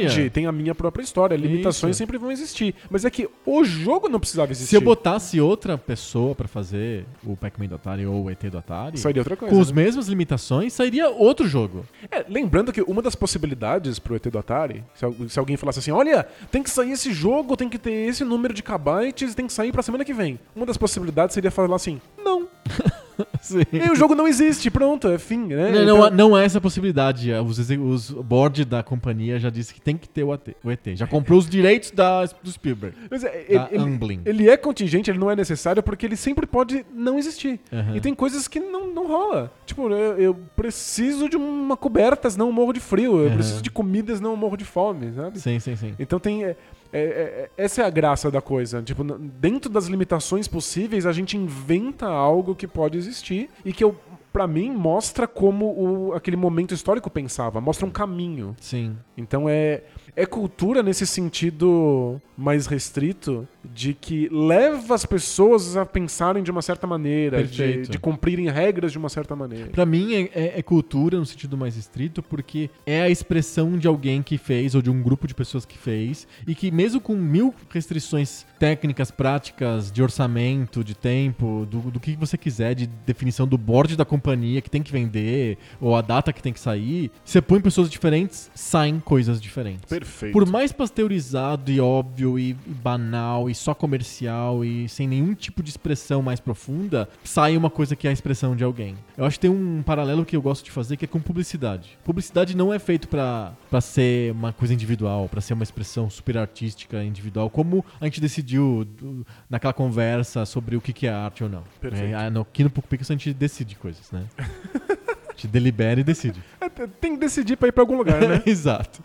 história. 0.06 0.30
tem 0.30 0.46
a 0.46 0.52
minha 0.52 0.74
própria 0.74 1.02
história. 1.02 1.34
Limitações 1.36 1.90
Isso. 1.96 1.98
sempre 1.98 2.18
vão 2.18 2.30
existir. 2.30 2.74
Mas 2.90 3.04
é 3.04 3.10
que 3.10 3.28
o 3.46 3.64
jogo 3.64 4.08
não 4.08 4.20
precisava 4.20 4.50
existir. 4.52 4.70
Se 4.70 4.76
eu 4.76 4.80
botasse 4.80 5.40
outra 5.40 5.76
pessoa 5.78 6.34
pra 6.34 6.48
fazer 6.48 7.04
o 7.24 7.36
Pac-Man 7.36 7.66
do 7.66 7.74
Atari 7.76 8.06
ou 8.06 8.24
o 8.24 8.30
ET 8.30 8.42
do 8.50 8.58
Atari, 8.58 8.98
Sairia 8.98 9.20
outra 9.20 9.36
coisa. 9.36 9.54
com 9.54 9.60
as 9.60 9.70
né? 9.70 9.82
mesmas 9.82 10.08
limitações, 10.08 10.72
sairia 10.72 11.08
outro 11.08 11.46
jogo. 11.46 11.84
É, 12.12 12.26
lembrando 12.28 12.70
que 12.74 12.82
uma 12.82 13.00
das 13.00 13.14
possibilidades 13.14 13.98
pro 13.98 14.14
ET 14.14 14.26
do 14.26 14.38
Atari, 14.38 14.84
se, 14.94 15.30
se 15.30 15.38
alguém 15.38 15.56
falasse 15.56 15.78
assim, 15.78 15.90
olha, 15.90 16.24
tem 16.50 16.62
que 16.62 16.68
sair 16.68 16.92
esse 16.92 17.10
jogo, 17.10 17.56
tem 17.56 17.70
que 17.70 17.78
ter 17.78 17.90
esse 17.90 18.22
número 18.22 18.52
de 18.52 18.62
kbytes, 18.62 19.34
tem 19.34 19.46
que 19.46 19.52
sair 19.52 19.72
pra 19.72 19.82
semana 19.82 20.04
que 20.04 20.12
vem. 20.12 20.38
Uma 20.54 20.66
das 20.66 20.76
possibilidades 20.76 21.32
seria 21.32 21.50
falar 21.50 21.74
assim, 21.74 22.02
não. 22.18 22.46
E 23.72 23.90
o 23.90 23.94
jogo 23.94 24.14
não 24.14 24.26
existe, 24.26 24.70
pronto, 24.70 25.08
é 25.08 25.18
fim, 25.18 25.46
né? 25.46 25.70
Não, 25.70 25.82
Então- 25.82 25.96
não, 26.10 26.10
não 26.30 26.38
é 26.38 26.44
essa 26.44 26.60
possibilidade. 26.60 27.30
Os, 27.32 27.58
exe- 27.58 27.76
os 27.78 28.10
board 28.10 28.64
da 28.64 28.82
companhia 28.82 29.38
já 29.38 29.50
disse 29.50 29.74
que 29.74 29.80
tem 29.80 29.96
que 29.96 30.08
ter 30.08 30.22
o, 30.24 30.32
AT, 30.32 30.54
o 30.62 30.70
ET. 30.70 30.80
Já 30.94 31.06
comprou 31.06 31.38
os 31.38 31.48
direitos 31.48 31.90
da, 31.90 32.24
do 32.24 32.50
Spielberg. 32.50 32.96
Mas 33.10 33.24
é, 33.24 33.28
Da 33.52 33.68
ele, 33.70 34.20
ele, 34.24 34.48
é 34.48 34.56
contingente, 34.56 35.10
ele 35.10 35.18
não 35.18 35.30
é 35.30 35.36
necessário 35.36 35.82
porque 35.82 36.06
ele 36.06 36.16
sempre 36.16 36.46
pode 36.46 36.84
não 36.94 37.18
existir. 37.18 37.60
Aham. 37.72 37.96
E 37.96 38.00
tem 38.00 38.14
coisas 38.14 38.46
que 38.48 38.60
não, 38.60 38.92
não 38.92 39.06
rola. 39.06 39.52
Tipo, 39.66 39.88
eu, 39.90 40.18
eu 40.18 40.34
preciso 40.56 41.28
de 41.28 41.36
uma 41.36 41.76
coberta, 41.76 42.30
senão 42.30 42.46
eu 42.46 42.52
morro 42.52 42.72
de 42.72 42.80
frio. 42.80 43.18
Eu 43.18 43.26
Aham. 43.26 43.34
preciso 43.34 43.62
de 43.62 43.70
comida, 43.70 44.14
senão 44.14 44.30
eu 44.30 44.36
morro 44.36 44.56
de 44.56 44.64
fome, 44.64 45.12
sabe? 45.14 45.38
Sim, 45.40 45.58
sim, 45.58 45.76
sim. 45.76 45.94
Então 45.98 46.18
tem. 46.18 46.44
é, 46.44 46.56
é, 46.92 47.00
é, 47.00 47.50
essa 47.56 47.82
é 47.82 47.84
a 47.86 47.90
graça 47.90 48.30
da 48.30 48.42
coisa. 48.42 48.82
Tipo, 48.82 49.02
dentro 49.02 49.70
das 49.70 49.86
limitações 49.86 50.46
possíveis, 50.46 51.06
a 51.06 51.12
gente 51.12 51.36
inventa 51.36 52.06
algo 52.06 52.54
que 52.54 52.66
pode 52.66 52.98
existir 52.98 53.48
e 53.64 53.72
que 53.72 53.82
eu. 53.82 53.96
Pra 54.32 54.46
mim, 54.46 54.70
mostra 54.70 55.26
como 55.28 55.66
o, 55.66 56.12
aquele 56.14 56.36
momento 56.36 56.72
histórico 56.72 57.10
pensava, 57.10 57.60
mostra 57.60 57.84
um 57.86 57.90
caminho. 57.90 58.56
Sim. 58.60 58.96
Então 59.16 59.48
é, 59.48 59.82
é 60.16 60.24
cultura 60.24 60.82
nesse 60.82 61.06
sentido 61.06 62.20
mais 62.36 62.66
restrito 62.66 63.46
de 63.64 63.94
que 63.94 64.28
leva 64.30 64.94
as 64.94 65.04
pessoas 65.04 65.76
a 65.76 65.84
pensarem 65.84 66.42
de 66.42 66.50
uma 66.50 66.62
certa 66.62 66.86
maneira, 66.86 67.44
de, 67.44 67.82
de 67.82 67.98
cumprirem 67.98 68.48
regras 68.50 68.90
de 68.90 68.98
uma 68.98 69.08
certa 69.08 69.36
maneira. 69.36 69.66
Pra 69.70 69.84
mim 69.86 70.14
é, 70.14 70.20
é- 70.34 70.58
é 70.58 70.62
cultura 70.62 71.18
no 71.18 71.26
sentido 71.26 71.56
mais 71.56 71.76
estrito, 71.76 72.22
porque 72.22 72.70
é 72.86 73.02
a 73.02 73.10
expressão 73.10 73.76
de 73.76 73.86
alguém 73.86 74.22
que 74.22 74.38
fez, 74.38 74.74
ou 74.74 74.82
de 74.82 74.90
um 74.90 75.02
grupo 75.02 75.26
de 75.26 75.34
pessoas 75.34 75.64
que 75.66 75.76
fez, 75.76 76.26
e 76.46 76.54
que 76.54 76.70
mesmo 76.70 77.00
com 77.00 77.14
mil 77.14 77.54
restrições 77.68 78.46
técnicas, 78.62 79.10
práticas, 79.10 79.90
de 79.90 80.00
orçamento, 80.00 80.84
de 80.84 80.94
tempo, 80.94 81.66
do, 81.68 81.80
do 81.90 81.98
que 81.98 82.14
você 82.14 82.38
quiser, 82.38 82.76
de 82.76 82.86
definição 82.86 83.44
do 83.44 83.58
board 83.58 83.96
da 83.96 84.04
companhia 84.04 84.60
que 84.60 84.70
tem 84.70 84.84
que 84.84 84.92
vender, 84.92 85.58
ou 85.80 85.96
a 85.96 86.00
data 86.00 86.32
que 86.32 86.40
tem 86.40 86.52
que 86.52 86.60
sair, 86.60 87.10
você 87.24 87.42
põe 87.42 87.60
pessoas 87.60 87.90
diferentes, 87.90 88.52
saem 88.54 89.00
coisas 89.00 89.40
diferentes. 89.40 89.86
Perfeito. 89.86 90.32
Por 90.32 90.48
mais 90.48 90.70
pasteurizado 90.70 91.72
e 91.72 91.80
óbvio 91.80 92.38
e, 92.38 92.50
e 92.50 92.54
banal 92.72 93.50
e 93.50 93.54
só 93.54 93.74
comercial 93.74 94.64
e 94.64 94.88
sem 94.88 95.08
nenhum 95.08 95.34
tipo 95.34 95.60
de 95.60 95.70
expressão 95.70 96.22
mais 96.22 96.38
profunda, 96.38 97.08
sai 97.24 97.56
uma 97.56 97.68
coisa 97.68 97.96
que 97.96 98.06
é 98.06 98.10
a 98.10 98.12
expressão 98.12 98.54
de 98.54 98.62
alguém. 98.62 98.94
Eu 99.18 99.24
acho 99.24 99.40
que 99.40 99.48
tem 99.48 99.50
um 99.50 99.82
paralelo 99.82 100.24
que 100.24 100.36
eu 100.36 100.42
gosto 100.42 100.64
de 100.64 100.70
fazer 100.70 100.96
que 100.96 101.04
é 101.04 101.08
com 101.08 101.18
publicidade. 101.18 101.98
Publicidade 102.04 102.56
não 102.56 102.72
é 102.72 102.78
feito 102.78 103.08
pra 103.08 103.56
ser 103.80 104.30
uma 104.30 104.52
coisa 104.52 104.72
individual, 104.72 105.28
pra 105.28 105.40
ser 105.40 105.54
uma 105.54 105.64
expressão 105.64 106.08
super 106.08 106.38
artística 106.38 107.02
individual, 107.02 107.50
como 107.50 107.84
a 108.00 108.04
gente 108.04 108.20
decidiu 108.20 108.51
do- 108.58 109.26
naquela 109.48 109.72
conversa 109.72 110.44
sobre 110.46 110.76
o 110.76 110.80
que 110.80 110.92
que 110.92 111.06
é 111.06 111.10
arte 111.12 111.42
ou 111.44 111.50
não. 111.50 111.62
Perfeito. 111.80 112.14
É, 112.14 112.26
aqui 112.40 112.62
no 112.64 112.70
Poco 112.70 112.88
a 112.92 112.96
gente 113.04 113.32
decide 113.32 113.74
coisas, 113.76 114.10
né? 114.10 114.24
a 114.38 115.32
gente 115.32 115.48
delibera 115.48 116.00
e 116.00 116.04
decide. 116.04 116.42
É, 116.60 116.68
tem 116.68 117.14
que 117.14 117.20
decidir 117.20 117.56
pra 117.56 117.68
ir 117.68 117.72
pra 117.72 117.82
algum 117.82 117.96
lugar, 117.96 118.20
né? 118.20 118.42
Exato. 118.46 119.02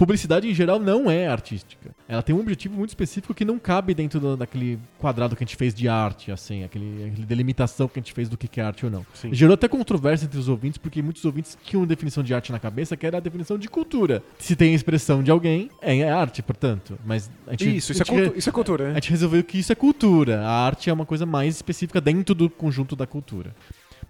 Publicidade 0.00 0.48
em 0.48 0.54
geral 0.54 0.78
não 0.80 1.10
é 1.10 1.26
artística. 1.28 1.90
Ela 2.08 2.22
tem 2.22 2.34
um 2.34 2.40
objetivo 2.40 2.74
muito 2.74 2.88
específico 2.88 3.34
que 3.34 3.44
não 3.44 3.58
cabe 3.58 3.92
dentro 3.92 4.18
do- 4.18 4.34
daquele 4.34 4.78
quadrado 4.98 5.36
que 5.36 5.44
a 5.44 5.46
gente 5.46 5.56
fez 5.56 5.74
de 5.74 5.88
arte, 5.88 6.32
assim, 6.32 6.64
aquele, 6.64 7.04
aquele 7.12 7.26
delimitação 7.26 7.86
que 7.86 7.98
a 7.98 8.02
gente 8.02 8.14
fez 8.14 8.26
do 8.26 8.38
que 8.38 8.58
é 8.58 8.64
arte 8.64 8.86
ou 8.86 8.90
não. 8.90 9.04
Sim. 9.12 9.28
Gerou 9.34 9.52
até 9.52 9.68
controvérsia 9.68 10.24
entre 10.24 10.38
os 10.38 10.48
ouvintes, 10.48 10.78
porque 10.78 11.02
muitos 11.02 11.22
ouvintes 11.26 11.58
tinham 11.62 11.84
definição 11.84 12.22
de 12.22 12.32
arte 12.32 12.50
na 12.50 12.58
cabeça, 12.58 12.96
que 12.96 13.06
era 13.06 13.18
a 13.18 13.20
definição 13.20 13.58
de 13.58 13.68
cultura. 13.68 14.22
Se 14.38 14.56
tem 14.56 14.72
a 14.72 14.74
expressão 14.74 15.22
de 15.22 15.30
alguém, 15.30 15.70
é, 15.82 15.98
é 15.98 16.10
arte, 16.10 16.40
portanto. 16.42 16.98
Mas 17.04 17.30
a 17.46 17.50
gente, 17.50 17.76
Isso, 17.76 17.92
a 17.92 17.94
isso 17.96 18.02
é, 18.02 18.06
gente 18.06 18.22
cultu 18.24 18.38
isso 18.38 18.48
é 18.48 18.52
cultura, 18.52 18.84
a 18.84 18.88
né? 18.88 18.94
gente 18.94 19.10
resolveu 19.10 19.44
que 19.44 19.58
isso 19.58 19.70
é 19.70 19.74
cultura. 19.74 20.40
A 20.40 20.64
arte 20.64 20.88
é 20.88 20.92
uma 20.94 21.04
coisa 21.04 21.26
mais 21.26 21.56
específica 21.56 22.00
dentro 22.00 22.34
do 22.34 22.48
conjunto 22.48 22.96
da 22.96 23.06
cultura. 23.06 23.54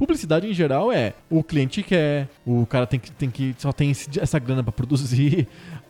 Publicidade 0.01 0.47
em 0.49 0.55
geral 0.55 0.91
é 0.91 1.13
o 1.29 1.45
cliente 1.45 1.83
quer, 1.83 2.27
o 2.47 2.65
cara 2.65 2.87
tem 2.87 2.99
que, 2.99 3.11
tem 3.13 3.29
que 3.29 3.55
só 3.59 3.71
tem 3.71 3.91
esse- 3.91 4.19
essa 4.19 4.39
grana 4.39 4.63
pra 4.63 4.73
produzir. 4.73 5.47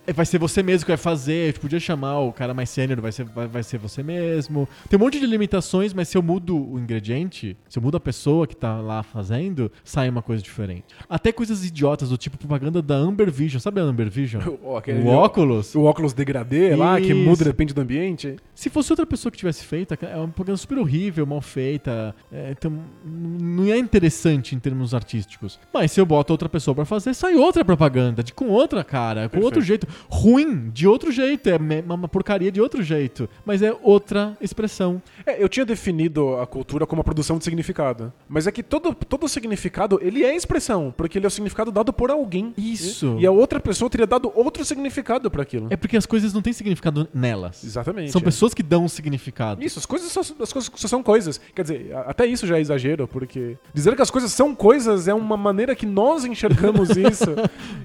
É, 0.07 0.13
Vai 0.13 0.27
ser 0.27 0.39
você 0.39 0.63
mesmo 0.63 0.85
que 0.87 0.91
vai 0.91 0.97
fazer. 0.97 1.45
A 1.45 1.47
gente 1.47 1.61
podia 1.61 1.79
chamar 1.81 2.19
o 2.21 2.33
cara 2.33 2.53
mais 2.55 2.69
sênior, 2.71 3.01
vai 3.01 3.13
ser, 3.13 3.25
vai, 3.25 3.47
vai 3.47 3.63
ser 3.63 3.79
você 3.79 4.03
mesmo. 4.03 4.69
Tem 4.89 4.99
um 4.99 5.03
monte 5.03 5.21
de 5.21 5.27
limitações, 5.27 5.93
mas 5.95 6.09
se 6.09 6.17
eu 6.17 6.23
mudo 6.23 6.57
o 6.57 6.79
ingrediente, 6.79 7.57
se 7.69 7.79
eu 7.79 7.83
mudo 7.83 7.97
a 7.97 8.01
pessoa 8.01 8.47
que 8.47 8.57
tá 8.57 8.81
lá 8.81 9.03
fazendo, 9.03 9.71
sai 9.85 10.09
uma 10.09 10.23
coisa 10.23 10.43
diferente. 10.43 10.85
Até 11.09 11.31
coisas 11.33 11.65
idiotas 11.65 12.09
do 12.09 12.17
tipo 12.17 12.37
propaganda 12.39 12.81
da 12.83 12.95
Amber 12.97 13.31
Vision. 13.31 13.61
Sabe 13.61 13.81
a 13.81 13.85
Amber 13.85 14.11
Vision? 14.11 14.43
O, 14.63 14.77
aquele- 14.77 15.01
O 15.01 15.09
óculos. 15.09 15.75
O 15.75 15.83
óculos 15.85 16.13
degradê 16.13 16.75
lá, 16.77 17.01
que 17.01 17.07
Isso. 17.13 17.17
muda 17.17 17.45
depende 17.45 17.73
do 17.75 17.81
ambiente. 17.81 18.37
Se 18.55 18.69
fosse 18.69 18.93
outra 18.93 19.07
pessoa 19.07 19.31
que 19.33 19.39
tivesse 19.39 19.65
feito, 19.65 19.95
é 20.05 20.17
uma 20.17 20.29
propaganda 20.29 20.57
super 20.59 20.79
horrível, 20.79 21.25
mal 21.27 21.41
feita. 21.41 22.15
é, 22.33 22.51
então, 22.57 22.73
não 23.05 23.65
é 23.67 23.79
interessante 23.79 24.55
em 24.55 24.59
termos 24.59 24.95
artísticos. 24.95 25.59
Mas 25.73 25.93
se 25.93 26.01
eu 26.01 26.07
boto 26.07 26.33
outra 26.33 26.49
pessoa 26.49 26.75
pra 26.75 26.85
fazer, 26.85 27.15
sai 27.15 27.35
outra 27.37 27.65
propaganda, 27.65 28.23
de, 28.23 28.33
com 28.33 28.49
outra 28.49 28.83
cara, 28.85 29.23
com 29.23 29.31
Perfeito. 29.31 29.45
outro 29.45 29.63
jeito. 29.63 29.87
Ruim, 30.09 30.70
de 30.70 30.86
outro 30.86 31.11
jeito. 31.11 31.49
É 31.49 31.57
uma 31.86 32.09
porcaria 32.09 32.51
de 32.51 32.61
outro 32.61 32.82
jeito. 32.82 33.28
Mas 33.45 33.62
é 33.62 33.74
outra 33.82 34.36
expressão. 34.41 35.03
É, 35.26 35.43
eu 35.43 35.49
tinha 35.49 35.64
definido 35.64 36.36
a 36.36 36.47
cultura 36.47 36.86
como 36.86 37.01
a 37.01 37.05
produção 37.05 37.38
de 37.38 37.45
significado. 37.45 38.12
Mas 38.28 38.47
é 38.47 38.53
que 38.53 38.62
todo, 38.62 38.95
todo 38.95 39.28
significado, 39.28 39.99
ele 40.03 40.24
é 40.24 40.34
expressão, 40.34 40.93
porque 40.97 41.18
ele 41.18 41.26
é 41.26 41.28
o 41.28 41.30
significado 41.30 41.70
dado 41.70 41.93
por 41.93 42.11
alguém. 42.11 42.55
Isso. 42.57 43.16
E 43.18 43.26
a 43.26 43.30
outra 43.30 43.61
pessoa 43.61 43.91
teria 43.91 44.07
dado 44.07 44.32
outro 44.34 44.64
significado 44.64 45.30
pra 45.30 45.43
aquilo. 45.43 45.68
É 45.70 45.76
porque 45.76 45.97
as 45.97 46.07
coisas 46.07 46.32
não 46.32 46.43
têm 46.43 46.53
significado 46.53 47.09
nelas. 47.12 47.64
Exatamente. 47.64 48.12
São 48.12 48.20
é. 48.20 48.24
pessoas 48.24 48.55
que 48.55 48.62
dão 48.62 48.88
significado. 48.88 49.62
Isso, 49.62 49.78
as 49.78 49.86
coisas, 49.86 50.11
só, 50.11 50.20
as 50.20 50.53
coisas 50.53 50.70
só 50.74 50.88
são 50.88 51.03
coisas. 51.03 51.41
Quer 51.55 51.62
dizer, 51.62 51.93
até 52.07 52.26
isso 52.26 52.47
já 52.47 52.59
é 52.59 52.61
exagero, 52.61 53.07
porque 53.07 53.57
dizer 53.72 53.95
que 53.95 54.03
as 54.03 54.11
coisas 54.11 54.32
são 54.32 54.55
coisas 54.55 55.09
é 55.09 55.14
uma 55.14 55.36
maneira 55.36 55.74
que 55.74 55.86
nós 55.86 56.24
enxergamos 56.24 56.91
isso. 56.97 57.30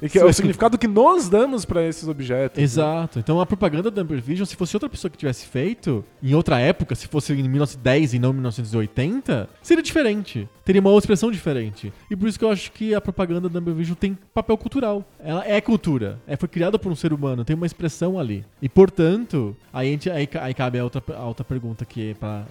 e 0.02 0.10
que 0.10 0.20
é 0.20 0.26
o 0.26 0.34
significado 0.34 0.78
que 0.78 0.88
nós 0.88 1.30
damos 1.30 1.66
pra 1.66 1.88
esses 1.96 2.08
objetos. 2.08 2.58
né? 2.58 2.64
Exato. 2.64 3.20
Então 3.20 3.40
a 3.40 3.46
propaganda 3.46 3.90
da 3.90 4.02
Amber 4.02 4.22
Vision, 4.22 4.46
se 4.46 4.56
fosse 4.56 4.76
outra 4.76 4.90
pessoa 4.90 5.10
que 5.12 5.18
tivesse 5.18 5.46
feito, 5.46 6.04
em 6.22 6.34
outra 6.34 6.60
época, 6.60 6.96
se 6.96 7.08
fosse 7.08 7.34
em 7.34 7.38
1910 7.48 8.14
e 8.14 8.20
não 8.20 8.34
1980, 8.34 9.50
seria 9.62 9.84
diferente. 9.84 10.48
Teria 10.64 10.82
uma 10.82 10.90
outra 10.90 11.06
expressão 11.06 11.32
diferente. 11.32 11.94
E 12.10 12.16
por 12.16 12.28
isso 12.28 12.40
que 12.40 12.46
eu 12.46 12.50
acho 12.50 12.72
que 12.72 12.94
a 12.96 13.02
propaganda 13.02 13.48
da 13.48 13.60
Amber 13.60 13.74
Vision 13.74 13.96
tem 13.96 14.18
papel 14.34 14.58
cultural. 14.58 15.06
Ela 15.20 15.46
é 15.48 15.62
cultura. 15.62 16.20
É, 16.26 16.36
foi 16.36 16.50
criada 16.50 16.80
por 16.80 16.92
um 16.92 16.96
ser 16.96 17.14
humano, 17.14 17.46
tem 17.46 17.56
uma 17.56 17.66
expressão 17.68 18.20
ali. 18.20 18.44
E 18.62 18.68
portanto, 18.68 19.56
aí, 19.72 19.90
a 19.90 19.92
gente- 19.92 20.10
aí, 20.10 20.28
aí 20.42 20.54
cabe 20.54 20.80
a 20.80 20.84
outra, 20.84 21.04
a 21.16 21.26
outra 21.26 21.44
pergunta 21.46 21.86
que 21.86 22.12
é, 22.12 22.14
pra, 22.16 22.46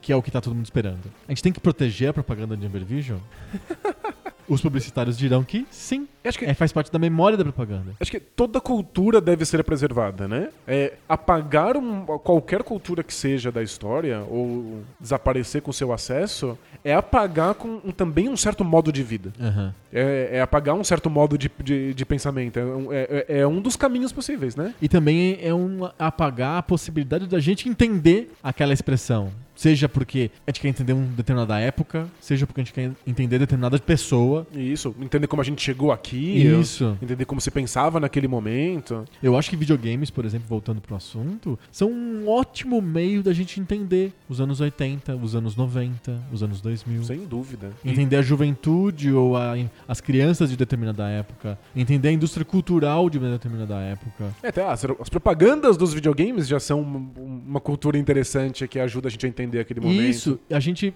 que 0.00 0.12
é 0.12 0.16
o 0.16 0.22
que 0.22 0.30
tá 0.30 0.40
todo 0.42 0.54
mundo 0.54 0.64
esperando. 0.66 1.00
A 1.26 1.30
gente 1.32 1.42
tem 1.42 1.52
que 1.52 1.60
proteger 1.60 2.10
a 2.10 2.12
propaganda 2.12 2.54
de 2.56 2.66
Amber 2.66 2.84
Vision? 2.84 3.18
Os 4.48 4.60
publicitários 4.60 5.16
dirão 5.16 5.42
que 5.42 5.66
sim. 5.70 6.06
Acho 6.24 6.38
que 6.38 6.44
É, 6.46 6.54
faz 6.54 6.72
parte 6.72 6.90
da 6.90 6.98
memória 6.98 7.36
da 7.36 7.44
propaganda. 7.44 7.92
Acho 8.00 8.10
que 8.10 8.18
toda 8.20 8.60
cultura 8.60 9.20
deve 9.20 9.44
ser 9.44 9.62
preservada, 9.62 10.26
né? 10.26 10.48
É, 10.66 10.94
apagar 11.08 11.76
um- 11.76 12.04
qualquer 12.04 12.62
cultura 12.62 13.02
que 13.02 13.12
seja 13.12 13.52
da 13.52 13.62
história, 13.62 14.20
ou 14.30 14.82
desaparecer 14.98 15.60
com 15.62 15.70
seu 15.72 15.92
acesso, 15.92 16.58
é 16.82 16.94
apagar 16.94 17.54
com 17.54 17.80
um- 17.84 17.90
também 17.92 18.28
um 18.28 18.36
certo 18.36 18.64
modo 18.64 18.90
de 18.92 19.02
vida. 19.02 19.32
Aham. 19.40 19.74
É, 19.92 20.30
é 20.32 20.40
apagar 20.40 20.74
um 20.74 20.84
certo 20.84 21.08
modo 21.10 21.36
de, 21.38 21.50
de, 21.62 21.92
de 21.94 22.04
pensamento. 22.06 22.58
É 22.58 22.64
um, 22.64 22.92
é- 22.92 23.24
é 23.28 23.46
um 23.46 23.60
dos 23.60 23.76
caminhos 23.76 24.12
possíveis, 24.12 24.56
né? 24.56 24.74
E 24.80 24.88
também 24.88 25.38
é 25.42 25.52
um 25.54 25.88
apagar 25.98 26.58
a 26.58 26.62
possibilidade 26.62 27.26
da 27.26 27.38
gente 27.38 27.68
entender 27.68 28.32
aquela 28.42 28.72
expressão. 28.72 29.30
Seja 29.54 29.88
porque 29.88 30.30
a 30.46 30.50
gente 30.50 30.60
quer 30.60 30.68
entender 30.68 30.92
uma 30.92 31.06
determinada 31.06 31.58
época, 31.60 32.08
seja 32.20 32.46
porque 32.46 32.60
a 32.60 32.64
gente 32.64 32.72
quer 32.74 32.90
entender 33.06 33.38
determinada 33.38 33.78
pessoa. 33.78 34.46
Isso, 34.54 34.94
entender 35.00 35.26
como 35.28 35.40
a 35.40 35.44
gente 35.44 35.62
chegou 35.62 35.92
aqui. 35.92 36.42
Isso. 36.44 36.96
Entender 37.00 37.24
como 37.24 37.40
se 37.40 37.50
pensava 37.50 38.00
naquele 38.00 38.26
momento. 38.26 39.04
Eu 39.22 39.36
acho 39.36 39.48
que 39.50 39.56
videogames, 39.56 40.10
por 40.10 40.24
exemplo, 40.24 40.46
voltando 40.48 40.80
pro 40.80 40.96
assunto, 40.96 41.58
são 41.70 41.90
um 41.90 42.28
ótimo 42.28 42.80
meio 42.82 43.22
da 43.22 43.32
gente 43.32 43.60
entender 43.60 44.12
os 44.28 44.40
anos 44.40 44.60
80, 44.60 45.14
os 45.16 45.36
anos 45.36 45.54
90, 45.54 46.18
os 46.32 46.42
anos 46.42 46.60
2000. 46.60 47.04
Sem 47.04 47.24
dúvida. 47.24 47.70
Entender 47.84 48.16
a 48.16 48.22
juventude 48.22 49.12
ou 49.12 49.36
a- 49.36 49.54
as 49.86 50.00
crianças 50.00 50.50
de 50.50 50.56
determinada 50.56 51.08
época. 51.08 51.56
Entender 51.76 52.08
a 52.08 52.12
indústria 52.12 52.44
cultural 52.44 53.08
de 53.08 53.18
uma 53.18 53.30
determinada 53.30 53.76
época. 53.80 54.34
É, 54.42 54.48
até 54.48 54.66
as, 54.66 54.84
as 55.00 55.08
propagandas 55.08 55.76
dos 55.76 55.94
videogames 55.94 56.48
já 56.48 56.58
são 56.58 56.80
uma, 56.80 56.98
uma 57.46 57.60
cultura 57.60 57.96
interessante 57.96 58.66
que 58.66 58.78
ajuda 58.78 59.08
a 59.08 59.10
gente 59.10 59.24
a 59.24 59.28
entender 59.28 59.43
aquele 59.60 59.80
momento. 59.80 60.08
Isso, 60.08 60.38
a 60.50 60.60
gente 60.60 60.94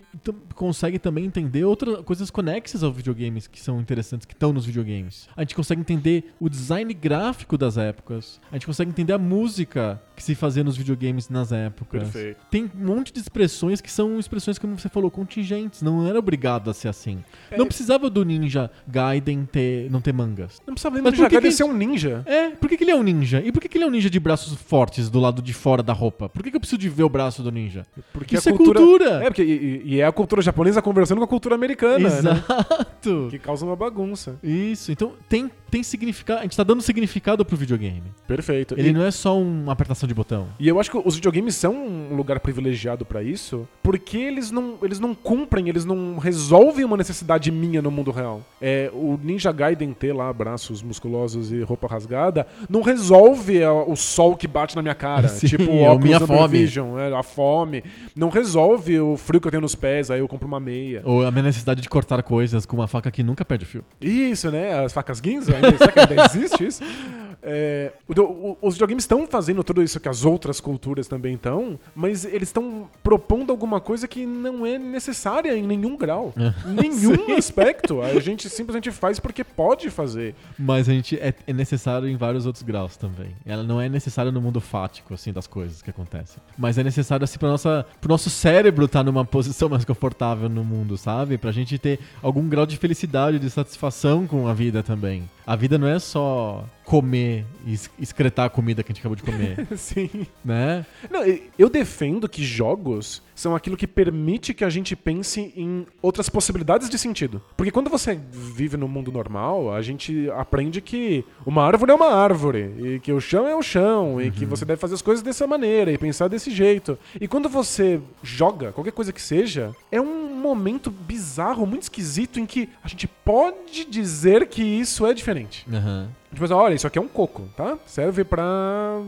consegue 0.54 0.98
também 0.98 1.24
entender 1.24 1.64
outras 1.64 2.00
coisas 2.02 2.30
conexas 2.30 2.82
aos 2.82 2.94
videogames 2.96 3.46
que 3.46 3.60
são 3.60 3.80
interessantes, 3.80 4.26
que 4.26 4.34
estão 4.34 4.52
nos 4.52 4.66
videogames. 4.66 5.28
A 5.36 5.42
gente 5.42 5.54
consegue 5.54 5.80
entender 5.80 6.32
o 6.40 6.48
design 6.48 6.92
gráfico 6.94 7.56
das 7.56 7.76
épocas. 7.76 8.40
A 8.50 8.54
gente 8.56 8.66
consegue 8.66 8.90
entender 8.90 9.12
a 9.12 9.18
música 9.18 10.00
que 10.16 10.22
se 10.22 10.34
fazia 10.34 10.64
nos 10.64 10.76
videogames 10.76 11.28
nas 11.28 11.52
épocas. 11.52 12.02
Perfeito. 12.02 12.38
Tem 12.50 12.70
um 12.74 12.86
monte 12.86 13.12
de 13.12 13.20
expressões 13.20 13.80
que 13.80 13.90
são 13.90 14.18
expressões, 14.18 14.58
como 14.58 14.78
você 14.78 14.88
falou, 14.88 15.10
contingentes. 15.10 15.82
Não 15.82 16.06
era 16.06 16.18
obrigado 16.18 16.70
a 16.70 16.74
ser 16.74 16.88
assim. 16.88 17.22
É. 17.50 17.56
Não 17.56 17.66
precisava 17.66 18.10
do 18.10 18.24
Ninja 18.24 18.70
Gaiden 18.86 19.46
ter, 19.50 19.90
não 19.90 20.00
ter 20.00 20.12
mangas. 20.12 20.60
Não 20.66 20.74
precisava 20.74 20.94
nem 20.96 21.04
de 21.04 21.10
por 21.10 21.28
que 21.28 21.34
Gaiden 21.34 21.50
que- 21.50 21.56
ser 21.56 21.64
um 21.64 21.72
ninja. 21.72 22.22
É, 22.26 22.50
por 22.50 22.68
que, 22.68 22.76
que 22.76 22.84
ele 22.84 22.90
é 22.90 22.96
um 22.96 23.02
ninja? 23.02 23.40
E 23.44 23.52
por 23.52 23.60
que, 23.60 23.68
que 23.68 23.76
ele 23.78 23.84
é 23.84 23.86
um 23.86 23.90
ninja 23.90 24.10
de 24.10 24.18
braços 24.18 24.54
fortes 24.60 25.08
do 25.08 25.20
lado 25.20 25.40
de 25.40 25.52
fora 25.52 25.82
da 25.82 25.92
roupa? 25.92 26.28
Por 26.28 26.42
que, 26.42 26.50
que 26.50 26.56
eu 26.56 26.60
preciso 26.60 26.78
de 26.78 26.88
ver 26.88 27.04
o 27.04 27.08
braço 27.08 27.42
do 27.42 27.52
ninja? 27.52 27.86
Porque 28.12 28.37
Isso 28.38 28.48
é 28.48 28.52
cultura... 28.52 28.80
cultura. 28.80 29.10
É, 29.22 29.24
porque, 29.24 29.42
e, 29.42 29.82
e 29.84 30.00
é 30.00 30.06
a 30.06 30.12
cultura 30.12 30.40
japonesa 30.42 30.80
conversando 30.82 31.18
com 31.18 31.24
a 31.24 31.28
cultura 31.28 31.54
americana, 31.54 32.08
né? 32.08 32.18
Exato. 32.18 33.28
Que 33.30 33.38
causa 33.38 33.64
uma 33.64 33.76
bagunça. 33.76 34.36
Isso, 34.42 34.90
então 34.92 35.12
tem, 35.28 35.50
tem 35.70 35.82
significado. 35.82 36.40
A 36.40 36.42
gente 36.42 36.56
tá 36.56 36.62
dando 36.62 36.82
significado 36.82 37.44
pro 37.44 37.56
videogame. 37.56 38.02
Perfeito. 38.26 38.74
Ele 38.78 38.90
E- 38.90 38.92
não 38.92 39.04
é 39.04 39.10
só 39.10 39.38
uma 39.38 39.72
apertação 39.72 40.06
de 40.06 40.14
botão. 40.14 40.48
E 40.58 40.68
eu 40.68 40.78
acho 40.80 40.90
que 40.90 41.00
os 41.04 41.14
videogames 41.14 41.54
são 41.54 41.74
um 41.74 42.14
lugar 42.16 42.40
privilegiado 42.40 43.04
pra 43.04 43.22
isso, 43.22 43.66
porque 43.82 44.18
eles 44.18 44.50
não, 44.50 44.74
eles 44.82 44.98
não 45.00 45.14
cumprem, 45.14 45.68
eles 45.68 45.84
não 45.84 46.18
resolvem 46.18 46.84
uma 46.84 46.96
necessidade 46.96 47.50
minha 47.50 47.80
no 47.82 47.90
mundo 47.90 48.10
real. 48.10 48.42
É, 48.60 48.90
o 48.92 49.18
Ninja 49.22 49.52
Gaiden 49.52 49.92
ter 49.92 50.12
lá 50.12 50.32
braços 50.32 50.82
musculosos 50.82 51.52
e 51.52 51.60
roupa 51.62 51.86
rasgada 51.86 52.46
não 52.68 52.82
resolve 52.82 53.62
a- 53.62 53.72
o 53.72 53.96
sol 53.96 54.36
que 54.36 54.46
bate 54.46 54.74
na 54.76 54.82
minha 54.82 54.94
cara, 54.94 55.28
Sim, 55.28 55.46
tipo 55.46 55.64
o 55.70 55.78
é 55.78 55.80
o 55.88 55.92
óculos 55.92 56.04
minha 56.04 56.20
fome. 56.20 56.58
Vision, 56.58 56.98
é, 56.98 57.14
a 57.16 57.22
fome. 57.22 57.82
Não 58.14 58.27
resolve 58.28 58.98
o 59.00 59.16
frio 59.16 59.40
que 59.40 59.46
eu 59.46 59.50
tenho 59.50 59.60
nos 59.60 59.74
pés, 59.74 60.10
aí 60.10 60.20
eu 60.20 60.28
compro 60.28 60.46
uma 60.46 60.60
meia. 60.60 61.02
Ou 61.04 61.26
a 61.26 61.30
minha 61.30 61.44
necessidade 61.44 61.80
de 61.80 61.88
cortar 61.88 62.22
coisas 62.22 62.64
com 62.66 62.76
uma 62.76 62.86
faca 62.88 63.10
que 63.10 63.22
nunca 63.22 63.44
perde 63.44 63.64
fio. 63.64 63.84
Isso, 64.00 64.50
né? 64.50 64.84
As 64.84 64.92
facas 64.92 65.18
Ginza, 65.24 65.52
será 65.78 65.92
que 65.92 66.00
ainda 66.00 66.24
existe 66.26 66.66
isso? 66.66 66.82
É, 67.40 67.92
o- 68.08 68.20
o- 68.20 68.58
os 68.60 68.74
videogames 68.74 69.04
estão 69.04 69.24
fazendo 69.24 69.62
tudo 69.62 69.80
isso 69.80 70.00
que 70.00 70.08
as 70.08 70.24
outras 70.24 70.60
culturas 70.60 71.06
também 71.06 71.34
estão, 71.34 71.78
mas 71.94 72.24
eles 72.24 72.48
estão 72.48 72.90
propondo 73.00 73.52
alguma 73.52 73.80
coisa 73.80 74.08
que 74.08 74.26
não 74.26 74.66
é 74.66 74.76
necessária 74.76 75.56
em 75.56 75.62
nenhum 75.62 75.96
grau. 75.96 76.34
nenhum 76.66 77.36
aspecto. 77.36 78.02
A 78.02 78.18
gente 78.18 78.50
simplesmente 78.50 78.90
faz 78.90 79.20
porque 79.20 79.44
pode 79.44 79.88
fazer. 79.88 80.34
Mas 80.58 80.88
a 80.88 80.92
gente 80.92 81.16
é, 81.16 81.32
é 81.46 81.52
necessário 81.52 82.08
em 82.08 82.16
vários 82.16 82.44
outros 82.44 82.64
graus 82.64 82.96
também. 82.96 83.28
Ela 83.46 83.62
não 83.62 83.80
é 83.80 83.88
necessária 83.88 84.32
no 84.32 84.40
mundo 84.40 84.60
fático, 84.60 85.14
assim, 85.14 85.32
das 85.32 85.46
coisas 85.46 85.80
que 85.80 85.90
acontecem. 85.90 86.42
Mas 86.58 86.76
é 86.76 86.82
necessário, 86.82 87.22
assim, 87.22 87.38
pra 87.38 87.48
nossa, 87.50 87.86
pro 88.00 88.08
nosso 88.10 88.17
cérebro 88.18 88.86
estar 88.86 89.02
numa 89.04 89.24
posição 89.24 89.68
mais 89.68 89.84
confortável 89.84 90.48
no 90.48 90.64
mundo, 90.64 90.96
sabe? 90.96 91.38
Pra 91.38 91.52
gente 91.52 91.78
ter 91.78 91.98
algum 92.22 92.48
grau 92.48 92.66
de 92.66 92.76
felicidade, 92.76 93.38
de 93.38 93.50
satisfação 93.50 94.26
com 94.26 94.48
a 94.48 94.54
vida 94.54 94.82
também. 94.82 95.28
A 95.46 95.56
vida 95.56 95.78
não 95.78 95.86
é 95.88 95.98
só 95.98 96.64
comer 96.88 97.44
e 97.66 97.78
excretar 98.00 98.46
a 98.46 98.48
comida 98.48 98.82
que 98.82 98.90
a 98.90 98.94
gente 98.94 99.00
acabou 99.02 99.14
de 99.14 99.22
comer, 99.22 99.68
Sim. 99.76 100.26
né? 100.42 100.86
Não, 101.10 101.20
eu 101.58 101.68
defendo 101.68 102.26
que 102.26 102.42
jogos 102.42 103.22
são 103.34 103.54
aquilo 103.54 103.76
que 103.76 103.86
permite 103.86 104.54
que 104.54 104.64
a 104.64 104.70
gente 104.70 104.96
pense 104.96 105.52
em 105.54 105.86
outras 106.00 106.30
possibilidades 106.30 106.88
de 106.88 106.98
sentido. 106.98 107.42
Porque 107.58 107.70
quando 107.70 107.90
você 107.90 108.18
vive 108.32 108.78
no 108.78 108.88
mundo 108.88 109.12
normal, 109.12 109.70
a 109.72 109.82
gente 109.82 110.30
aprende 110.30 110.80
que 110.80 111.24
uma 111.44 111.62
árvore 111.62 111.92
é 111.92 111.94
uma 111.94 112.10
árvore, 112.10 112.72
e 112.78 113.00
que 113.00 113.12
o 113.12 113.20
chão 113.20 113.46
é 113.46 113.54
o 113.54 113.62
chão, 113.62 114.20
e 114.20 114.30
que 114.30 114.46
você 114.46 114.64
deve 114.64 114.80
fazer 114.80 114.94
as 114.94 115.02
coisas 115.02 115.22
dessa 115.22 115.46
maneira, 115.46 115.92
e 115.92 115.98
pensar 115.98 116.26
desse 116.28 116.50
jeito. 116.50 116.98
E 117.20 117.28
quando 117.28 117.50
você 117.50 118.00
joga, 118.22 118.72
qualquer 118.72 118.92
coisa 118.92 119.12
que 119.12 119.20
seja, 119.20 119.76
é 119.92 120.00
um 120.00 120.34
momento 120.34 120.90
bizarro, 120.90 121.66
muito 121.66 121.82
esquisito, 121.82 122.40
em 122.40 122.46
que 122.46 122.70
a 122.82 122.88
gente 122.88 123.06
pode 123.06 123.84
dizer 123.84 124.48
que 124.48 124.62
isso 124.62 125.06
é 125.06 125.12
diferente. 125.12 125.66
Aham. 125.70 126.08
Tipo 126.32 126.44
assim, 126.44 126.54
olha, 126.54 126.74
isso 126.74 126.86
aqui 126.86 126.98
é 126.98 127.02
um 127.02 127.08
coco, 127.08 127.48
tá? 127.56 127.78
Serve 127.86 128.24
pra 128.24 129.00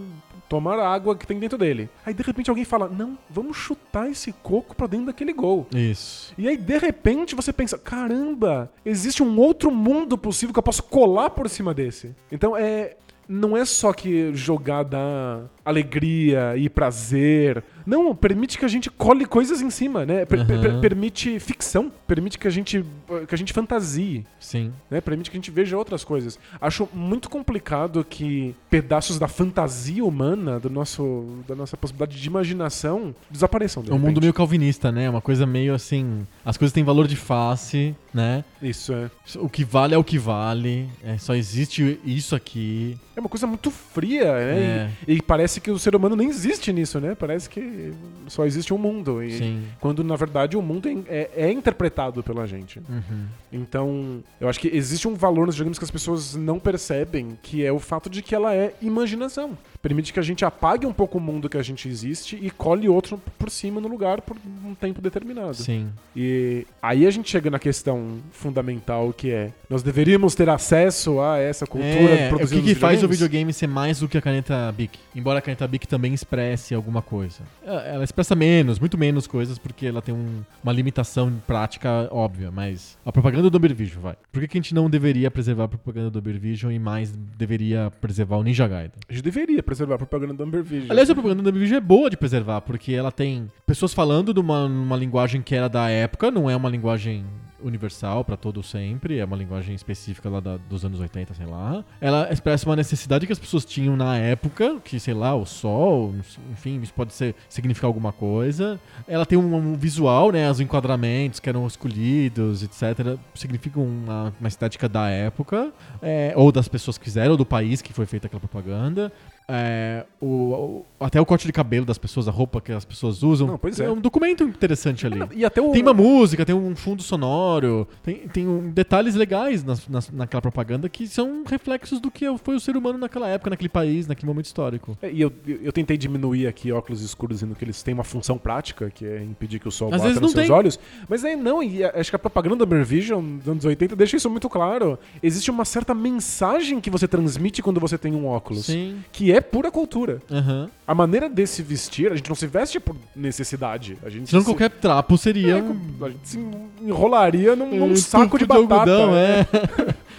tomar 0.49 0.79
a 0.81 0.93
água 0.93 1.15
que 1.15 1.27
tem 1.27 1.39
dentro 1.39 1.57
dele. 1.57 1.89
Aí 2.05 2.13
de 2.13 2.23
repente 2.23 2.51
alguém 2.51 2.65
fala: 2.65 2.89
"Não, 2.89 3.17
vamos 3.31 3.57
chutar 3.57 4.11
esse 4.11 4.33
coco 4.33 4.75
pra 4.75 4.87
dentro 4.87 5.07
daquele 5.07 5.33
gol". 5.33 5.67
Isso. 5.73 6.35
E 6.37 6.49
aí 6.49 6.57
de 6.57 6.79
repente 6.79 7.35
você 7.35 7.53
pensa: 7.53 7.79
"Caramba, 7.79 8.71
existe 8.85 9.23
um 9.23 9.39
outro 9.39 9.71
mundo 9.71 10.19
possível 10.19 10.53
que 10.53 10.59
eu 10.59 10.63
posso 10.63 10.83
colar 10.83 11.31
por 11.31 11.49
cima 11.49 11.73
desse". 11.73 12.15
Então 12.33 12.57
é 12.57 12.97
não 13.29 13.57
é 13.57 13.65
só 13.65 13.93
que 13.93 14.35
jogar 14.35 14.83
dá 14.83 15.43
alegria 15.65 16.57
e 16.57 16.69
prazer. 16.69 17.63
Não, 17.87 18.15
permite 18.15 18.59
que 18.59 18.65
a 18.65 18.69
gente 18.69 18.91
cole 18.91 19.25
coisas 19.25 19.61
em 19.61 19.71
cima, 19.71 20.05
né? 20.07 20.25
Per- 20.25 20.47
per- 20.47 20.71
Aham. 20.71 20.81
permite 20.81 21.41
ficção, 21.41 21.91
permite 22.07 22.39
que 22.39 22.47
a 22.47 22.51
gente 22.51 22.85
que 23.27 23.35
a 23.35 23.39
gente 23.39 23.53
fantasie 23.53 24.25
Sim. 24.39 24.73
né? 24.91 25.01
Permite 25.01 25.31
que 25.31 25.37
a 25.37 25.39
gente 25.41 25.51
veja 25.51 25.77
outras 25.77 26.05
coisas. 26.05 26.39
Acho 26.61 26.89
muito 26.95 27.29
complicado 27.29 28.05
que 28.09 28.55
pedaços 28.69 29.19
da 29.19 29.27
fantasia 29.27 30.05
humana, 30.05 30.61
do 30.61 30.71
nosso, 30.71 31.27
da 31.49 31.55
nossa 31.55 31.77
possibilidade 31.77 32.21
de 32.21 32.27
imaginação, 32.29 33.15
desapareçam. 33.31 33.83
De 33.83 33.91
É 33.91 33.95
um 33.95 33.99
mundo 33.99 34.21
meio 34.21 34.33
calvinista, 34.33 34.93
né? 34.93 35.09
Uma 35.11 35.21
coisa 35.21 35.45
meio 35.47 35.75
assim. 35.75 36.27
As 36.45 36.57
coisas 36.57 36.73
têm 36.73 36.85
valor 36.85 37.09
de 37.09 37.17
face, 37.17 37.95
né? 38.15 38.45
Isso 38.63 38.93
é. 38.93 39.11
O 39.37 39.49
que 39.49 39.65
vale 39.65 39.95
é 39.95 39.99
o 39.99 40.05
que 40.05 40.19
vale. 40.19 40.89
É, 41.03 41.19
só 41.19 41.35
existe 41.35 41.99
isso 42.05 42.37
aqui. 42.37 42.97
É 43.17 43.21
uma 43.21 43.29
coisa 43.29 43.47
muito 43.47 43.71
fria, 43.71 44.25
né? 44.33 44.59
É. 44.61 44.91
E, 45.09 45.15
e 45.17 45.23
parece 45.23 45.50
que 45.59 45.71
o 45.71 45.79
ser 45.79 45.97
humano 45.97 46.15
nem 46.15 46.29
existe 46.29 46.71
nisso, 46.71 47.01
né? 47.01 47.15
Parece 47.15 47.49
que 47.49 47.95
só 48.29 48.45
existe 48.45 48.75
um 48.75 48.79
mundo. 48.79 49.23
E, 49.23 49.39
Sim. 49.39 49.65
Quando, 49.81 50.05
na 50.05 50.17
verdade, 50.17 50.55
o 50.59 50.61
mundo 50.61 50.87
é, 50.87 50.93
é- 51.09 51.31
é 51.47 51.51
interpretado 51.51 52.23
pela 52.23 52.47
gente. 52.47 52.79
Uhum. 52.81 53.25
Então, 53.51 54.23
eu 54.39 54.49
acho 54.51 54.61
que 54.61 54.69
existe 54.69 55.09
um 55.09 55.15
valor 55.15 55.47
nos 55.47 55.55
videogames 55.55 55.79
que 55.79 55.85
as 55.85 55.91
pessoas 55.91 56.35
não 56.35 56.59
percebem, 56.61 57.39
que 57.43 57.65
é 57.65 57.73
o 57.73 57.79
fato 57.79 58.11
de 58.11 58.21
que 58.21 58.35
ela 58.35 58.55
é 58.55 58.75
imaginação. 58.83 59.57
Permite 59.83 60.13
que 60.13 60.19
a 60.21 60.23
gente 60.23 60.45
apague 60.45 60.87
um 60.87 60.93
pouco 60.93 61.19
o 61.19 61.21
mundo 61.21 61.49
que 61.49 61.57
a 61.57 61.63
gente 61.63 61.89
existe 61.89 62.39
e 62.41 62.51
colhe 62.51 62.89
outro 62.89 63.21
por 63.39 63.51
cima 63.51 63.81
no 63.81 63.89
lugar 63.89 64.21
por 64.21 64.37
um 64.65 64.75
tempo 64.75 65.01
determinado. 65.01 65.55
Sim. 65.55 65.89
E 66.15 66.67
aí 66.83 67.07
a 67.07 67.11
gente 67.11 67.31
chega 67.31 67.51
na 67.51 67.59
questão 67.59 68.19
fundamental 68.31 69.13
que 69.13 69.31
é: 69.31 69.53
nós 69.69 69.83
deveríamos 69.83 70.35
ter 70.35 70.49
acesso 70.49 71.21
a 71.21 71.39
essa 71.39 71.67
cultura 71.67 71.91
É, 72.15 72.27
o 72.27 72.29
produzida 72.31 72.61
que, 72.61 72.67
que 72.69 72.73
nos 72.75 72.79
faz 72.81 73.03
o 73.03 73.09
videogame 73.09 73.53
ser 73.53 73.67
mais 73.67 74.01
do 74.01 74.09
que 74.09 74.19
a 74.19 74.23
caneta 74.23 74.73
Bic? 74.77 74.99
Embora 75.15 75.39
a 75.39 75.43
caneta 75.43 75.67
Bic 75.67 75.87
também 75.87 76.13
expresse 76.13 76.75
alguma 76.75 77.01
coisa. 77.03 77.41
Ela 77.65 77.81
ela 78.01 78.05
expressa 78.05 78.35
menos, 78.35 78.79
muito 78.79 78.97
menos 78.99 79.27
coisas, 79.27 79.59
porque 79.59 79.87
ela 79.87 80.01
tem 80.03 80.15
um- 80.15 80.43
uma 80.63 80.73
limitação 80.73 81.33
prática 81.47 82.09
óbvia, 82.11 82.51
mas 82.51 82.97
a 83.05 83.13
propaganda 83.13 83.49
do 83.51 83.57
Uber 83.57 83.75
Vision, 83.75 84.01
vai. 84.03 84.15
Por 84.33 84.41
que, 84.41 84.49
que 84.49 84.59
a 84.59 84.61
gente 84.61 84.75
não 84.75 84.89
deveria 84.91 85.31
preservar 85.31 85.65
a 85.65 85.69
propaganda 85.69 86.11
do 86.11 86.19
Uber 86.19 86.39
Vision 86.39 86.71
e 86.73 86.79
mais 86.79 87.11
deveria 87.11 87.91
preservar 88.01 88.37
o 88.37 88.43
Ninja 88.43 88.67
Gaiden? 88.69 88.93
A 89.09 89.13
gente 89.13 89.23
deveria 89.23 89.63
preservar 89.71 89.95
a 89.95 89.99
propaganda 89.99 90.35
do 90.35 90.43
Amber 90.43 90.65
Vision. 90.65 90.91
Aliás, 90.91 91.09
a 91.09 91.15
propaganda 91.15 91.43
da 91.45 91.53
Bibigia 91.53 91.77
é 91.77 91.81
boa 91.81 92.11
de 92.11 92.17
preservar, 92.17 92.61
porque 92.61 92.93
ela 92.93 93.13
tem 93.13 93.49
pessoas 93.65 93.95
falando 93.95 94.35
de 94.35 94.41
uma, 94.41 94.65
uma 94.67 94.97
linguagem 94.97 95.41
que 95.43 95.55
era 95.55 95.69
da 95.69 95.89
época, 95.89 96.29
não 96.29 96.51
é 96.51 96.57
uma 96.57 96.69
linguagem 96.69 97.25
universal 97.63 98.25
pra 98.25 98.39
todo 98.39 98.63
sempre, 98.63 99.19
é 99.19 99.25
uma 99.25 99.37
linguagem 99.37 99.75
específica 99.75 100.31
lá 100.31 100.41
da- 100.41 100.57
dos 100.57 100.83
anos 100.83 100.99
80, 100.99 101.35
sei 101.35 101.45
lá. 101.45 101.85
Ela 102.01 102.33
expressa 102.33 102.67
uma 102.67 102.75
necessidade 102.75 103.27
que 103.27 103.33
as 103.35 103.39
pessoas 103.39 103.67
tinham 103.67 103.97
na 103.99 104.17
época, 104.17 104.79
que 104.83 104.99
sei 104.99 105.13
lá, 105.13 105.35
o 105.37 105.45
sol, 105.45 106.15
enfim, 106.51 106.81
isso 106.83 106.95
pode 106.95 107.13
ser, 107.13 107.35
significar 107.51 107.87
alguma 107.89 108.13
coisa. 108.13 108.81
Ela 109.07 109.27
tem 109.27 109.39
um, 109.39 109.55
um 109.55 109.75
visual, 109.75 110.33
né, 110.33 110.51
os 110.51 110.59
enquadramentos 110.59 111.39
que 111.39 111.51
eram 111.51 111.67
escolhidos, 111.67 112.63
etc, 112.63 113.19
significam 113.35 113.85
uma, 113.85 114.33
uma 114.41 114.49
estética 114.49 114.89
da 114.89 115.09
época, 115.11 115.71
é, 116.01 116.33
ou 116.37 116.51
das 116.51 116.67
pessoas 116.67 116.97
que 116.97 117.05
fizeram, 117.05 117.33
ou 117.33 117.37
do 117.37 117.45
país 117.47 117.83
que 117.83 117.93
foi 117.93 118.07
feita 118.07 118.27
aquela 118.27 118.41
propaganda. 118.41 119.13
É, 119.51 120.05
o, 120.21 120.27
o- 120.27 120.87
até 121.01 121.21
o 121.21 121.27
corte 121.27 121.47
de 121.47 121.53
cabelo 121.53 121.85
das 121.85 121.99
pessoas, 121.99 122.29
a 122.29 122.31
roupa 122.31 122.61
que 122.61 122.71
as 122.73 122.85
pessoas 122.85 123.23
usam. 123.23 123.47
Não, 123.49 123.59
pois 123.59 123.81
é. 123.81 123.91
um 123.91 124.01
documento 124.01 124.45
interessante 124.45 125.07
ali. 125.07 125.19
E 125.35 125.45
até 125.45 125.61
o. 125.61 125.73
Tem 125.73 125.83
uma 125.83 125.95
música, 125.95 126.45
tem 126.47 126.55
um 126.55 126.77
fundo 126.77 127.03
sonoro, 127.03 127.89
tem, 128.03 128.29
tem 128.29 128.47
um- 128.47 128.71
detalhes 128.71 129.15
legais 129.15 129.65
nas- 129.65 129.89
nas- 129.89 130.11
naquela 130.11 130.41
propaganda 130.41 130.89
que 130.89 131.07
são 131.07 131.43
reflexos 131.47 131.99
do 132.01 132.11
que 132.11 132.25
foi 132.39 132.55
o 132.55 132.61
ser 132.61 132.77
humano 132.77 132.99
naquela 132.99 133.29
época, 133.29 133.51
naquele 133.51 133.69
país, 133.69 134.07
naquele 134.07 134.27
momento 134.29 134.47
histórico. 134.47 134.97
É, 135.03 135.11
E 135.11 135.21
eu, 135.21 135.33
eu 135.63 135.73
tentei 135.73 135.97
diminuir 135.97 136.47
aqui 136.47 136.71
óculos 136.71 137.03
escuros, 137.03 137.39
dizendo 137.39 137.55
que 137.55 137.65
eles 137.65 137.83
têm 137.83 137.93
uma 137.95 138.05
função 138.05 138.39
prática, 138.39 138.91
que 138.91 139.05
é 139.05 139.23
impedir 139.23 139.59
que 139.59 139.67
o 139.69 139.71
sol 139.71 139.89
Às 139.89 139.93
bata 139.95 140.05
vezes 140.05 140.21
nos 140.21 140.33
seus 140.33 140.47
tem. 140.47 140.55
olhos. 140.55 140.79
Mas 141.09 141.25
aí 141.25 141.35
não, 141.37 141.63
e 141.63 141.83
acho 141.85 142.11
que 142.11 142.17
a 142.17 142.19
propaganda 142.19 142.57
da 142.57 142.67
Bear 142.67 142.85
Vision 142.85 143.39
dos 143.39 143.49
anos 143.49 143.65
80 143.65 143.97
deixa 143.97 144.17
isso 144.17 144.29
muito 144.31 144.49
claro. 144.49 144.99
Existe 145.23 145.51
uma 145.51 145.65
certa 145.65 145.95
mensagem 145.95 146.81
que 146.81 146.91
você 146.91 147.09
transmite 147.09 147.63
quando 147.63 147.81
você 147.81 147.97
tem 147.99 148.15
um 148.15 148.27
óculos. 148.27 148.67
Sim. 148.67 149.03
Que 149.11 149.33
é 149.33 149.40
pura 149.41 149.71
cultura. 149.71 150.21
Aham. 150.31 150.69
A 150.87 150.95
maneira 150.95 151.29
de 151.29 151.47
se 151.47 151.63
vestir, 151.63 152.11
a 152.13 152.17
gente 152.17 152.29
não 152.29 152.37
se 152.37 152.47
veste 152.47 152.79
por 152.81 152.97
necessidade. 153.15 153.97
A 154.03 154.11
gente 154.11 154.29
Senão 154.31 154.43
se, 154.43 154.49
qualquer 154.49 154.71
trapo 154.71 155.17
seria. 155.17 155.59
é, 155.59 156.05
a 156.05 156.09
gente 156.09 156.29
se 156.29 156.39
enrolaria 156.83 157.55
num, 157.55 157.71
num 157.79 157.93
um 157.93 157.97
saco 157.97 158.39
de 158.39 158.47
batata. 158.47 158.67
algodão, 158.67 159.17
é. 159.17 159.41
é. 159.41 159.95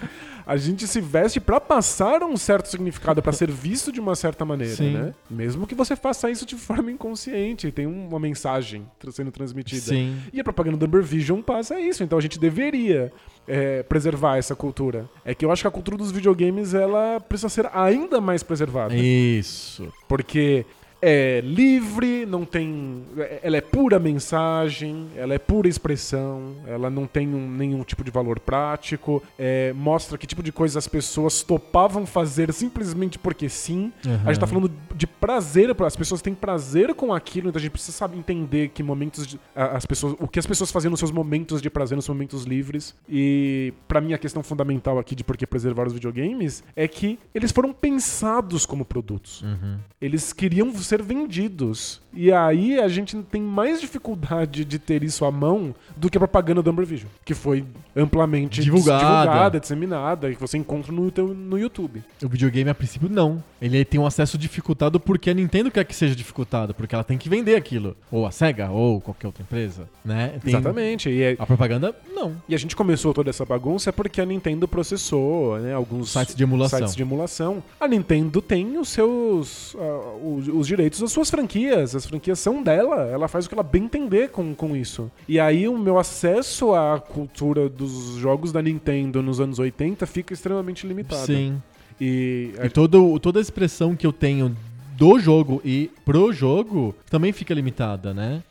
A 0.46 0.58
gente 0.58 0.86
se 0.86 1.00
veste 1.00 1.40
pra 1.40 1.62
passar 1.62 2.24
um 2.24 2.36
certo 2.36 2.68
significado, 2.68 3.22
pra 3.22 3.32
ser 3.32 3.50
visto 3.50 3.90
de 3.90 4.02
uma 4.02 4.16
certa 4.16 4.44
maneira, 4.44 4.76
Sim. 4.76 4.92
né? 4.92 5.14
Mesmo 5.30 5.66
que 5.66 5.74
você 5.74 5.96
faça 5.96 6.30
isso 6.30 6.46
de 6.46 6.56
forma 6.56 6.92
inconsciente, 6.92 7.72
tem 7.72 7.86
uma 7.86 8.20
mensagem 8.20 8.86
sendo 9.14 9.32
transmitida. 9.32 9.82
Sim. 9.82 10.18
E 10.34 10.42
a 10.42 10.44
propaganda 10.44 10.76
do 10.76 10.86
Amber 10.86 11.04
Vision 11.04 11.42
passa 11.42 11.80
isso, 11.80 12.04
então 12.04 12.18
a 12.18 12.22
gente 12.22 12.38
deveria 12.38 13.14
é, 13.48 13.84
preservar 13.84 14.38
essa 14.38 14.56
cultura. 14.56 15.10
É 15.26 15.34
que 15.34 15.46
eu 15.46 15.52
acho 15.52 15.64
que 15.64 15.68
a 15.68 15.72
cultura 15.72 15.98
dos 15.98 16.12
videogames 16.12 16.74
ela 16.74 17.20
precisa 17.20 17.50
ser 17.50 17.70
ainda 17.74 18.22
mais 18.22 18.44
preservada. 18.44 18.96
Isso. 18.96 19.92
Porque 20.08 20.66
é 21.02 21.42
livre, 21.44 22.26
não 22.26 22.46
tem. 22.46 23.04
Ela 23.42 23.58
é 23.58 23.62
pura 23.62 24.00
mensagem, 24.00 25.08
ela 25.16 25.34
é 25.34 25.40
pura 25.40 25.68
expressão, 25.68 26.56
ela 26.68 26.90
não 26.90 27.06
tem 27.08 27.28
um- 27.28 27.50
nenhum 27.50 27.84
tipo 27.84 28.04
de 28.04 28.12
valor 28.12 28.40
prático, 28.40 29.22
é, 29.38 29.74
mostra 29.74 30.18
que 30.18 30.28
tipo 30.28 30.44
de 30.44 30.52
coisa 30.52 30.80
as 30.80 30.88
pessoas 30.88 31.42
topavam 31.44 32.06
fazer 32.06 32.52
simplesmente 32.54 33.18
porque 33.20 33.50
sim. 33.50 33.92
A 34.26 34.32
gente 34.32 34.40
tá 34.40 34.48
falando 34.48 34.72
de 34.96 35.08
prazer, 35.08 35.76
as 35.84 35.96
pessoas 35.96 36.22
têm 36.22 36.34
prazer 36.34 36.94
com 36.94 37.14
aquilo, 37.14 37.50
então 37.50 37.60
a 37.60 37.62
gente 37.62 37.72
precisa 37.72 37.92
saber 37.98 38.18
entender 38.18 38.70
que 38.70 38.84
momentos 38.84 39.26
de, 39.26 39.40
as 39.56 39.86
pessoas, 39.86 40.16
o 40.20 40.28
que 40.28 40.40
as 40.40 40.46
pessoas 40.46 40.72
faziam 40.72 40.92
nos 40.92 41.00
seus 41.00 41.12
momentos 41.12 41.62
de 41.62 41.70
prazer, 41.70 41.96
nos 41.96 42.06
seus 42.06 42.16
momentos 42.16 42.44
livres. 42.44 42.94
E 43.10 43.74
pra 43.88 44.00
mim 44.02 44.14
a 44.14 44.18
questão 44.18 44.44
fundamental 44.44 45.00
aqui 45.00 45.16
de 45.16 45.24
por 45.24 45.36
que 45.38 45.48
preservar 45.48 45.88
os 45.88 45.94
videogames 45.94 46.64
é 46.76 46.88
que 46.88 47.18
eles 47.34 47.52
foram 47.52 47.74
pensados 47.74 48.66
como 48.66 48.86
produtos. 48.86 49.42
Uhum. 49.42 49.78
Eles 50.00 50.34
queriam 50.34 50.72
ser 50.92 51.02
vendidos. 51.02 52.01
E 52.14 52.32
aí 52.32 52.80
a 52.80 52.88
gente 52.88 53.16
tem 53.24 53.42
mais 53.42 53.80
dificuldade 53.80 54.66
de 54.66 54.78
ter 54.80 55.04
isso 55.04 55.24
à 55.24 55.32
mão 55.32 55.74
do 55.96 56.10
que 56.10 56.18
a 56.18 56.20
propaganda 56.20 56.62
do 56.62 56.70
Amber 56.70 56.86
Vision, 56.86 57.10
que 57.24 57.34
foi 57.34 57.64
amplamente 57.96 58.62
Divulgada. 58.62 59.00
divulgada 59.24 59.60
disseminada, 59.60 60.30
e 60.32 60.36
que 60.36 60.42
você 60.42 60.58
encontra 60.58 60.92
no, 60.92 61.10
no 61.34 61.58
YouTube. 61.58 62.04
O 62.24 62.28
videogame, 62.28 62.70
a 62.70 62.76
princípio, 62.76 63.08
não. 63.10 63.42
Ele 63.62 63.84
tem 63.86 64.00
um 64.00 64.06
acesso 64.06 64.38
dificultado 64.38 65.00
porque 65.00 65.30
a 65.30 65.34
Nintendo 65.34 65.72
quer 65.72 65.86
que 65.86 65.96
seja 65.96 66.16
dificultado, 66.16 66.74
porque 66.74 66.94
ela 66.96 67.04
tem 67.04 67.18
que 67.18 67.30
vender 67.30 67.56
aquilo. 67.56 67.96
Ou 68.12 68.26
a 68.26 68.32
SEGA, 68.32 68.70
ou 68.70 69.00
qualquer 69.00 69.28
outra 69.28 69.44
empresa, 69.44 69.88
né? 70.04 70.34
Tem- 70.44 70.54
Exatamente. 70.54 71.10
E, 71.10 71.22
é- 71.24 71.36
A 71.40 71.46
propaganda, 71.46 71.96
não. 72.14 72.36
e 72.50 72.56
a 72.56 72.58
gente 72.58 72.76
começou 72.76 73.14
toda 73.14 73.30
essa 73.30 73.46
bagunça 73.46 73.94
porque 73.94 74.20
a 74.20 74.26
Nintendo 74.26 74.68
processou 74.68 75.58
né, 75.60 75.74
alguns 75.74 76.10
Sites 76.12 76.36
de 76.36 76.44
emulação. 76.44 76.80
sites 76.80 76.96
de 76.96 77.02
emulação. 77.02 77.64
A 77.80 77.88
Nintendo 77.88 78.42
tem 78.42 78.78
os 78.78 78.90
seus 78.90 79.76
ah, 79.80 80.16
os, 80.24 80.48
os 80.48 80.68
direitos 80.68 81.00
das 81.00 81.12
suas 81.12 81.30
franquias. 81.30 82.01
As 82.02 82.08
franquias 82.08 82.40
são 82.40 82.64
dela. 82.64 83.08
Ela 83.08 83.28
faz 83.28 83.46
o 83.46 83.50
que 83.50 83.54
ela 83.54 83.64
bem 83.64 83.84
entender 83.84 84.30
com, 84.30 84.56
com 84.56 84.76
isso. 84.76 85.12
E 85.28 85.40
aí 85.40 85.68
o 85.68 85.78
meu 85.78 86.00
acesso 86.00 86.74
à 86.74 87.00
cultura 87.00 87.70
dos 87.70 88.16
jogos 88.16 88.52
da 88.52 88.62
Nintendo 88.62 89.22
nos 89.22 89.40
anos 89.40 89.60
80 89.60 90.06
fica 90.08 90.34
extremamente 90.34 90.88
limitado. 90.88 91.26
Sim. 91.26 91.62
E, 92.00 92.54
E 92.62 92.70
todo, 92.70 93.20
toda 93.20 93.40
a 93.40 93.42
expressão 93.42 93.96
que 93.96 94.08
eu 94.08 94.12
tenho 94.12 94.56
do 94.98 95.20
jogo 95.20 95.62
e 95.64 95.92
pro 96.04 96.34
jogo 96.34 96.96
também 97.10 97.32
fica 97.32 97.54
limitada, 97.54 98.14
né? 98.14 98.42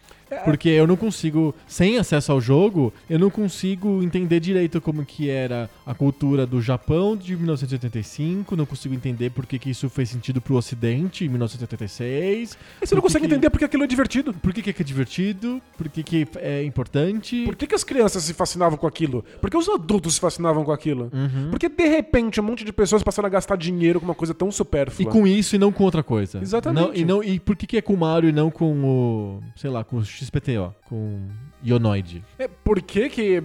Porque 0.44 0.68
eu 0.68 0.86
não 0.86 0.96
consigo, 0.96 1.54
sem 1.66 1.98
acesso 1.98 2.32
ao 2.32 2.40
jogo, 2.40 2.92
eu 3.08 3.18
não 3.18 3.30
consigo 3.30 4.02
entender 4.02 4.40
direito 4.40 4.80
como 4.80 5.04
que 5.04 5.28
era 5.28 5.68
a 5.84 5.94
cultura 5.94 6.46
do 6.46 6.60
Japão 6.62 7.16
de 7.16 7.36
1985, 7.36 8.54
não 8.56 8.66
consigo 8.66 8.94
entender 8.94 9.30
por 9.30 9.46
que, 9.46 9.58
que 9.58 9.70
isso 9.70 9.88
fez 9.88 10.08
sentido 10.10 10.40
pro 10.40 10.54
Ocidente 10.56 11.24
em 11.24 11.28
1986. 11.28 12.56
E 12.82 12.86
você 12.86 12.94
não 12.94 13.02
consegue 13.02 13.26
que- 13.26 13.32
entender 13.32 13.50
porque 13.50 13.64
aquilo 13.64 13.84
é 13.84 13.86
divertido. 13.86 14.32
Por 14.34 14.52
que, 14.52 14.62
que 14.62 14.80
é 14.82 14.84
divertido, 14.84 15.60
por 15.76 15.88
que, 15.88 16.02
que 16.02 16.28
é 16.36 16.62
importante. 16.64 17.44
Por 17.44 17.56
que, 17.56 17.66
que 17.66 17.74
as 17.74 17.84
crianças 17.84 18.22
se 18.24 18.34
fascinavam 18.34 18.78
com 18.78 18.86
aquilo? 18.86 19.24
Por 19.40 19.50
que 19.50 19.56
os 19.56 19.68
adultos 19.68 20.14
se 20.14 20.20
fascinavam 20.20 20.64
com 20.64 20.72
aquilo? 20.72 21.10
Uhum. 21.12 21.48
Porque 21.50 21.68
de 21.68 21.86
repente 21.88 22.40
um 22.40 22.44
monte 22.44 22.64
de 22.64 22.72
pessoas 22.72 23.02
passaram 23.02 23.26
a 23.26 23.30
gastar 23.30 23.56
dinheiro 23.56 24.00
com 24.00 24.06
uma 24.06 24.14
coisa 24.14 24.34
tão 24.34 24.48
E 24.48 24.52
supérflua. 24.52 25.10
com 25.10 25.26
isso 25.26 25.56
e 25.56 25.58
não 25.58 25.72
com 25.72 25.84
outra 25.84 26.02
coisa. 26.02 26.38
Exatamente. 26.40 26.86
Não- 26.88 26.94
e, 26.94 27.04
não, 27.04 27.22
e 27.24 27.38
por 27.40 27.56
que, 27.56 27.66
que 27.66 27.76
é 27.76 27.82
com 27.82 27.94
o 27.94 27.96
Mario 27.96 28.28
e 28.28 28.32
não 28.32 28.50
com 28.50 28.72
o. 28.84 29.42
sei 29.56 29.70
lá, 29.70 29.84
com 29.84 29.96
o 29.96 30.04
XPTO? 30.24 30.74
Com 30.88 31.28
Ionoid? 31.64 32.22
É, 32.38 32.48
por 32.48 32.80
que 32.80 33.08
que, 33.08 33.42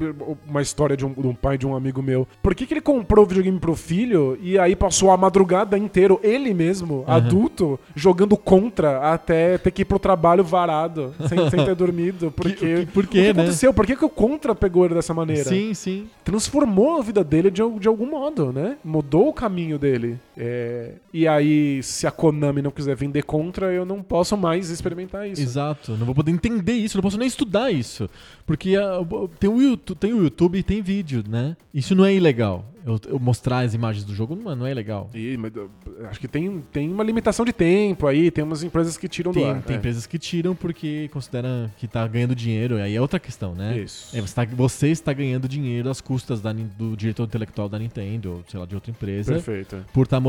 uma 0.47 0.61
história 0.61 0.95
de 0.95 1.05
um, 1.05 1.13
de 1.13 1.27
um 1.27 1.33
pai 1.35 1.57
de 1.57 1.65
um 1.67 1.75
amigo 1.75 2.01
meu, 2.01 2.27
por 2.41 2.53
que 2.55 2.65
que 2.65 2.73
ele 2.73 2.81
comprou 2.81 3.25
o 3.25 3.27
videogame 3.27 3.59
pro 3.59 3.75
filho 3.75 4.37
e 4.41 4.57
aí 4.57 4.75
passou 4.75 5.11
a 5.11 5.17
madrugada 5.17 5.77
inteira, 5.77 6.15
ele 6.23 6.53
mesmo, 6.53 7.03
adulto, 7.07 7.79
jogando 7.95 8.37
contra 8.37 9.11
até 9.13 9.57
ter 9.57 9.71
que 9.71 9.81
ir 9.81 9.85
pro 9.85 9.99
trabalho 9.99 10.43
varado, 10.43 11.13
sem, 11.27 11.49
sem 11.49 11.65
ter 11.65 11.73
dormido? 11.75 12.31
Porque, 12.31 12.55
que- 12.55 12.85
por 12.87 13.03
o 13.05 13.07
que 13.07 13.21
né? 13.21 13.29
aconteceu? 13.31 13.73
Por 13.73 13.85
que 13.85 13.95
que 13.95 14.05
o 14.05 14.09
contra 14.09 14.53
pegou 14.55 14.85
ele 14.85 14.93
dessa 14.95 15.13
maneira? 15.13 15.43
Sim, 15.43 15.73
sim. 15.73 16.07
transformou 16.23 16.99
a 16.99 17.01
vida 17.01 17.23
dele 17.23 17.49
de, 17.49 17.61
de 17.79 17.87
algum 17.87 18.09
modo, 18.09 18.51
né? 18.51 18.77
Mudou 18.83 19.29
o 19.29 19.33
caminho 19.33 19.77
dele. 19.77 20.17
É, 20.37 20.93
e 21.13 21.27
aí, 21.27 21.81
se 21.81 22.05
a 22.05 22.11
Konami 22.11 22.61
não 22.61 22.71
quiser 22.71 22.95
vender 22.95 23.23
contra, 23.23 23.71
eu 23.71 23.85
não 23.85 24.01
posso 24.01 24.35
mais 24.37 24.69
experimentar 24.69 25.27
isso. 25.29 25.41
Exato. 25.41 25.93
Não 25.93 26.05
vou 26.05 26.15
poder 26.15 26.31
entender 26.31 26.73
isso, 26.73 26.97
não 26.97 27.01
posso 27.03 27.17
nem 27.17 27.27
estudar 27.27 27.71
isso. 27.71 28.04
Porque 28.45 28.75
ah, 28.75 28.99
tem, 29.39 29.49
o 29.49 29.61
YouTube, 29.61 29.97
tem 29.97 30.13
o 30.13 30.23
YouTube 30.23 30.57
e 30.57 30.63
tem 30.63 30.81
vídeo, 30.81 31.23
né? 31.27 31.55
Isso 31.73 31.95
não 31.95 32.05
é 32.05 32.13
ilegal. 32.13 32.65
Eu, 32.85 32.99
eu 33.07 33.19
mostrar 33.19 33.59
as 33.59 33.73
imagens 33.73 34.05
do 34.05 34.13
jogo 34.13 34.35
não 34.35 34.51
é, 34.51 34.55
não 34.55 34.65
é 34.67 34.73
legal. 34.73 35.09
E, 35.13 35.35
mas, 35.37 35.51
acho 36.09 36.19
que 36.19 36.27
tem, 36.27 36.63
tem 36.71 36.91
uma 36.91 37.03
limitação 37.03 37.45
de 37.45 37.51
tempo 37.51 38.05
aí, 38.07 38.29
tem 38.29 38.43
umas 38.43 38.63
empresas 38.63 38.97
que 38.97 39.07
tiram 39.07 39.31
do 39.31 39.39
Tem, 39.39 39.49
ar. 39.49 39.61
tem 39.61 39.75
é. 39.75 39.79
empresas 39.79 40.05
que 40.05 40.19
tiram 40.19 40.55
porque 40.55 41.09
consideram 41.11 41.71
que 41.77 41.87
tá 41.87 42.05
ganhando 42.07 42.35
dinheiro. 42.35 42.77
Aí 42.77 42.95
é 42.95 43.01
outra 43.01 43.19
questão, 43.19 43.55
né? 43.55 43.77
Isso. 43.77 44.15
É, 44.15 44.21
você, 44.21 44.35
tá, 44.35 44.45
você 44.45 44.89
está 44.89 45.13
ganhando 45.13 45.47
dinheiro 45.47 45.89
às 45.89 45.99
custas 45.99 46.41
da 46.41 46.53
do 46.53 46.95
diretor 46.95 47.23
intelectual 47.23 47.67
da 47.67 47.77
Nintendo, 47.77 48.33
ou 48.33 48.43
sei 48.47 48.59
lá, 48.59 48.65
de 48.65 48.75
outra 48.75 48.91
empresa. 48.91 49.33
Perfeito. 49.33 49.85
Por 49.91 50.03
estar 50.03 50.21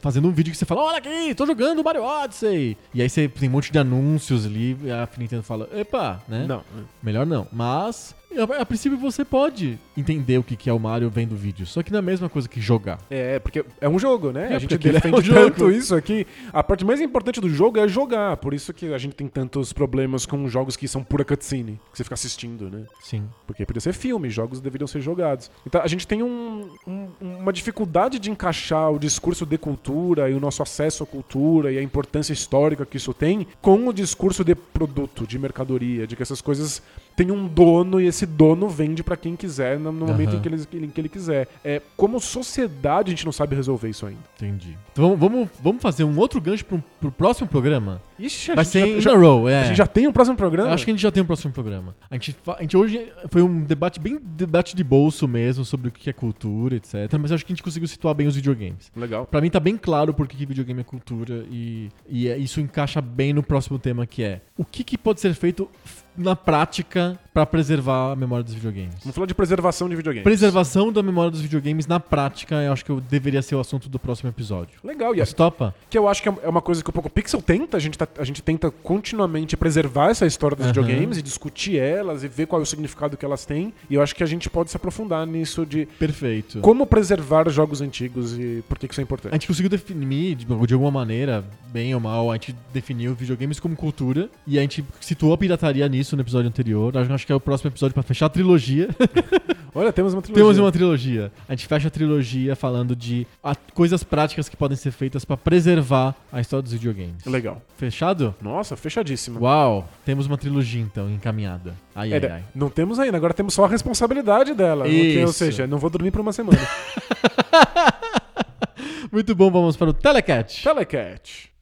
fazendo 0.00 0.28
um 0.28 0.32
vídeo 0.32 0.50
que 0.50 0.56
você 0.56 0.64
fala, 0.64 0.82
olha 0.82 0.98
aqui, 0.98 1.34
tô 1.34 1.44
jogando 1.46 1.82
Mario 1.82 2.02
Odyssey. 2.02 2.76
E 2.92 3.02
aí 3.02 3.08
você 3.08 3.28
tem 3.28 3.48
um 3.48 3.52
monte 3.52 3.70
de 3.70 3.78
anúncios 3.78 4.46
ali, 4.46 4.76
e 4.82 4.90
a 4.90 5.08
Nintendo 5.18 5.42
fala, 5.42 5.68
epa, 5.74 6.22
né? 6.28 6.46
Não. 6.48 6.62
Melhor 7.02 7.26
não. 7.26 7.46
Mas, 7.52 8.14
a, 8.38 8.62
a 8.62 8.66
princípio 8.66 8.98
você 8.98 9.24
pode 9.24 9.78
entender 9.96 10.38
o 10.38 10.42
que, 10.42 10.56
que 10.56 10.68
é 10.68 10.72
o 10.72 10.78
Mario 10.78 11.08
vendo 11.10 11.34
vídeo. 11.36 11.66
Só 11.66 11.82
que 11.82 11.90
não 11.90 11.98
é 11.98 12.00
a 12.00 12.02
mesma 12.02 12.28
coisa 12.28 12.48
que 12.48 12.60
jogar. 12.60 12.98
É, 13.10 13.38
porque 13.38 13.64
é 13.80 13.88
um 13.88 13.98
jogo, 13.98 14.32
né? 14.32 14.52
É, 14.52 14.56
a 14.56 14.58
gente 14.58 14.74
é 14.74 14.78
defende 14.78 15.16
um 15.16 15.22
jogo. 15.22 15.40
tanto 15.50 15.70
isso 15.70 15.94
aqui. 15.94 16.26
A 16.52 16.62
parte 16.62 16.84
mais 16.84 17.00
importante 17.00 17.40
do 17.40 17.48
jogo 17.48 17.78
é 17.78 17.86
jogar. 17.88 18.36
Por 18.38 18.54
isso 18.54 18.72
que 18.72 18.92
a 18.92 18.98
gente 18.98 19.14
tem 19.14 19.28
tantos 19.28 19.72
problemas 19.72 20.26
com 20.26 20.48
jogos 20.48 20.76
que 20.76 20.86
são 20.88 21.02
pura 21.02 21.24
cutscene. 21.24 21.80
Que 21.92 21.98
você 21.98 22.04
fica 22.04 22.14
assistindo, 22.14 22.68
né? 22.70 22.84
Sim. 23.02 23.24
Porque 23.46 23.64
podia 23.64 23.80
ser 23.80 23.92
filme, 23.92 24.30
jogos 24.30 24.60
deveriam 24.60 24.86
ser 24.86 25.00
jogados. 25.00 25.50
Então 25.66 25.80
a 25.82 25.86
gente 25.86 26.06
tem 26.06 26.22
um- 26.22 26.68
um- 26.86 27.08
uma 27.20 27.52
dificuldade 27.52 28.18
de 28.18 28.30
encaixar 28.30 28.90
o 28.92 28.98
discurso 28.98 29.44
de 29.46 29.58
cultura 29.58 30.28
e 30.30 30.34
o 30.34 30.40
nosso 30.40 30.62
acesso 30.62 31.02
à 31.02 31.06
cultura 31.06 31.72
e 31.72 31.78
a 31.78 31.82
importância 31.82 32.32
histórica 32.32 32.84
que 32.86 32.96
isso 32.96 33.12
tem 33.14 33.46
com 33.60 33.88
o 33.88 33.92
discurso 33.92 34.44
de 34.44 34.54
produto, 34.54 35.26
de 35.26 35.38
mercadoria, 35.38 36.06
de 36.06 36.16
que 36.16 36.22
essas 36.22 36.40
coisas 36.40 36.82
têm 37.16 37.30
um 37.30 37.46
dono 37.46 38.00
e 38.00 38.06
esse 38.06 38.23
dono 38.26 38.68
vende 38.68 39.02
pra 39.02 39.16
quem 39.16 39.36
quiser 39.36 39.78
no, 39.78 39.92
momento 39.92 40.30
Aham. 40.30 40.36
em 40.38 40.40
que 40.40 40.48
ele, 40.48 40.86
em 40.86 40.90
que 40.90 41.00
ele 41.00 41.08
quiser. 41.08 41.48
É, 41.64 41.80
como 41.96 42.20
sociedade 42.20 43.08
a 43.08 43.10
gente 43.10 43.24
não 43.24 43.32
sabe 43.32 43.56
resolver 43.56 43.88
isso 43.88 44.06
ainda. 44.06 44.20
Entendi. 44.36 44.76
Então 44.92 45.16
vamos, 45.16 45.48
vamos, 45.62 45.82
fazer 45.82 46.04
um 46.04 46.18
outro 46.18 46.40
gancho 46.40 46.64
pro, 46.64 46.82
pro 47.00 47.10
próximo 47.12 47.48
programa? 47.48 48.00
Ixi, 48.18 48.54
Vai 48.54 48.64
ser 48.64 48.80
já, 48.80 48.86
in 48.86 49.00
já- 49.00 49.12
a 49.12 49.16
row, 49.16 49.48
é. 49.48 49.62
a 49.62 49.64
gente 49.64 49.76
já 49.76 49.86
tem 49.86 50.06
um 50.06 50.12
próximo 50.12 50.36
programa? 50.36 50.68
Eu 50.70 50.74
acho 50.74 50.84
que 50.84 50.90
a 50.90 50.94
gente 50.94 51.02
já 51.02 51.10
tem 51.10 51.22
um 51.22 51.26
próximo 51.26 51.52
programa. 51.52 51.94
A 52.10 52.14
gente, 52.14 52.36
a 52.56 52.60
gente 52.62 52.76
hoje 52.76 53.12
foi 53.30 53.42
um 53.42 53.60
debate 53.62 53.98
bem 53.98 54.18
debate 54.22 54.76
de 54.76 54.84
bolso 54.84 55.26
mesmo 55.26 55.64
sobre 55.64 55.88
o 55.88 55.90
que 55.90 56.08
é 56.08 56.12
cultura, 56.12 56.76
etc. 56.76 56.94
Mas 57.20 57.30
eu 57.30 57.34
acho 57.34 57.44
que 57.44 57.52
a 57.52 57.54
gente 57.54 57.62
conseguiu 57.62 57.88
situar 57.88 58.14
bem 58.14 58.26
os 58.26 58.36
videogames. 58.36 58.90
Legal. 58.94 59.26
Pra 59.26 59.40
mim 59.40 59.50
tá 59.50 59.58
bem 59.58 59.76
claro 59.76 60.14
por 60.14 60.28
que 60.28 60.36
que 60.36 60.46
videogame 60.46 60.80
é 60.80 60.84
cultura 60.84 61.44
e, 61.50 61.88
e 62.08 62.28
é- 62.28 62.36
isso 62.38 62.60
encaixa 62.60 63.00
bem 63.00 63.32
no 63.32 63.42
próximo 63.42 63.78
tema 63.78 64.06
que 64.06 64.22
é 64.22 64.40
o 64.56 64.64
que, 64.64 64.84
que 64.84 64.96
pode 64.96 65.20
ser 65.20 65.34
feito 65.34 65.68
na 66.16 66.36
prática 66.36 67.18
pra 67.34 67.44
preservar 67.44 68.12
a 68.12 68.16
memória 68.16 68.44
dos 68.44 68.54
videogames. 68.54 68.94
Vamos 69.02 69.12
falar 69.16 69.26
de 69.26 69.34
preservação 69.34 69.88
de 69.88 69.96
videogames. 69.96 70.22
Preservação 70.22 70.92
da 70.92 71.02
memória 71.02 71.32
dos 71.32 71.40
videogames 71.40 71.84
na 71.84 71.98
prática, 71.98 72.54
eu 72.62 72.72
acho 72.72 72.84
que 72.84 72.90
eu 72.92 73.00
deveria 73.00 73.42
ser 73.42 73.56
o 73.56 73.60
assunto 73.60 73.88
do 73.88 73.98
próximo 73.98 74.30
episódio. 74.30 74.78
Legal, 74.84 75.14
e 75.16 75.20
é- 75.20 75.24
topa? 75.26 75.74
que 75.90 75.98
eu 75.98 76.06
acho 76.08 76.22
que 76.22 76.28
é 76.28 76.48
uma 76.48 76.62
coisa 76.62 76.82
que 76.82 76.88
o 76.90 76.92
Poco 76.92 77.10
Pixel 77.10 77.42
tenta, 77.42 77.76
a 77.76 77.80
gente, 77.80 77.98
tá- 77.98 78.06
a 78.18 78.24
gente 78.24 78.40
tenta 78.40 78.70
continuamente 78.70 79.56
preservar 79.56 80.10
essa 80.10 80.24
história 80.26 80.56
dos 80.56 80.66
Aham. 80.66 80.72
videogames 80.74 81.18
e 81.18 81.22
discutir 81.22 81.76
elas 81.76 82.22
e 82.22 82.28
ver 82.28 82.46
qual 82.46 82.60
é 82.60 82.62
o 82.62 82.66
significado 82.66 83.16
que 83.16 83.24
elas 83.24 83.44
têm. 83.44 83.74
E 83.90 83.94
eu 83.96 84.02
acho 84.02 84.14
que 84.14 84.22
a 84.22 84.26
gente 84.26 84.48
pode 84.48 84.70
se 84.70 84.76
aprofundar 84.76 85.26
nisso 85.26 85.66
de 85.66 85.86
Perfeito. 85.98 86.60
como 86.60 86.86
preservar 86.86 87.48
jogos 87.50 87.80
antigos 87.80 88.38
e 88.38 88.62
por 88.68 88.78
que 88.78 88.86
isso 88.86 89.00
é 89.00 89.02
A 89.02 89.04
importante. 89.04 89.32
gente 89.32 89.48
conseguiu 89.48 89.68
definir, 89.70 90.36
de, 90.36 90.44
de 90.44 90.74
alguma 90.74 90.90
maneira, 90.92 91.44
bem 91.72 91.92
ou 91.94 92.00
mal, 92.00 92.30
a 92.30 92.34
gente 92.34 92.54
definiu 92.72 93.12
videogames 93.16 93.58
como 93.58 93.74
cultura 93.74 94.30
e 94.46 94.56
a 94.56 94.60
gente 94.62 94.84
situou 95.00 95.32
a 95.32 95.38
pirataria 95.38 95.88
nisso 95.88 96.14
no 96.14 96.22
episódio 96.22 96.48
anterior. 96.48 96.96
Acho 96.96 97.23
acho 97.24 97.26
que 97.26 97.32
é 97.32 97.36
o 97.36 97.40
próximo 97.40 97.70
episódio 97.70 97.94
pra 97.94 98.02
fechar 98.02 98.26
a 98.26 98.28
trilogia. 98.28 98.88
Olha, 99.74 99.92
temos 99.92 100.12
uma 100.12 100.20
trilogia. 100.22 100.44
Temos 100.44 100.58
uma 100.58 100.70
trilogia. 100.70 101.32
A 101.48 101.52
gente 101.52 101.66
fecha 101.66 101.88
a 101.88 101.90
trilogia 101.90 102.54
falando 102.54 102.94
de 102.94 103.26
coisas 103.72 104.04
práticas 104.04 104.48
que 104.48 104.56
podem 104.56 104.76
ser 104.76 104.90
feitas 104.92 105.24
pra 105.24 105.36
preservar 105.36 106.14
a 106.30 106.40
história 106.40 106.62
dos 106.62 106.72
videogames. 106.72 107.24
Legal. 107.24 107.60
Fechado? 107.78 108.34
Nossa, 108.42 108.76
fechadíssimo. 108.76 109.40
Uau, 109.40 109.88
temos 110.04 110.26
uma 110.26 110.36
trilogia 110.36 110.80
então 110.82 111.10
encaminhada. 111.10 111.74
Ai, 111.94 112.12
É, 112.12 112.16
ai, 112.16 112.26
ai. 112.30 112.42
Não 112.54 112.68
temos 112.68 112.98
ainda, 113.00 113.16
agora 113.16 113.32
temos 113.34 113.54
só 113.54 113.64
a 113.64 113.68
responsabilidade 113.68 114.52
dela. 114.54 114.84
que- 114.84 115.18
ou 115.18 115.24
Isso. 115.24 115.32
seja, 115.32 115.66
não 115.66 115.78
vou 115.78 115.88
dormir 115.90 116.10
por 116.10 116.20
uma 116.20 116.32
semana. 116.32 116.58
Muito 119.10 119.34
bom, 119.34 119.50
vamos 119.50 119.76
para 119.76 119.90
o 119.90 119.94
Telecat. 119.94 120.62
Telecat. 120.62 121.53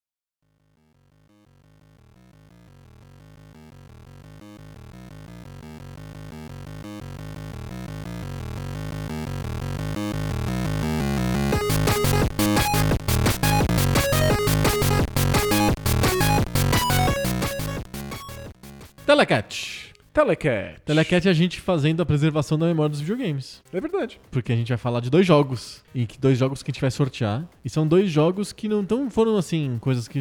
Telecat. 19.06 19.90
Telecat. 20.12 20.78
Telecat 20.84 21.26
é 21.26 21.30
a 21.30 21.34
gente 21.34 21.58
fazendo 21.58 22.02
a 22.02 22.06
preservação 22.06 22.58
da 22.58 22.66
memória 22.66 22.90
dos 22.90 23.00
videogames. 23.00 23.62
É 23.72 23.80
verdade. 23.80 24.20
Porque 24.30 24.52
a 24.52 24.56
gente 24.56 24.68
vai 24.68 24.76
falar 24.76 25.00
de 25.00 25.08
dois 25.08 25.26
jogos. 25.26 25.82
E 25.94 26.04
que 26.06 26.18
dois 26.18 26.36
jogos 26.38 26.62
que 26.62 26.70
a 26.70 26.72
gente 26.72 26.82
vai 26.82 26.90
sortear. 26.90 27.42
E 27.64 27.70
são 27.70 27.86
dois 27.86 28.10
jogos 28.10 28.52
que 28.52 28.68
não 28.68 28.84
tão, 28.84 29.10
foram 29.10 29.38
assim, 29.38 29.78
coisas 29.80 30.06
que 30.06 30.20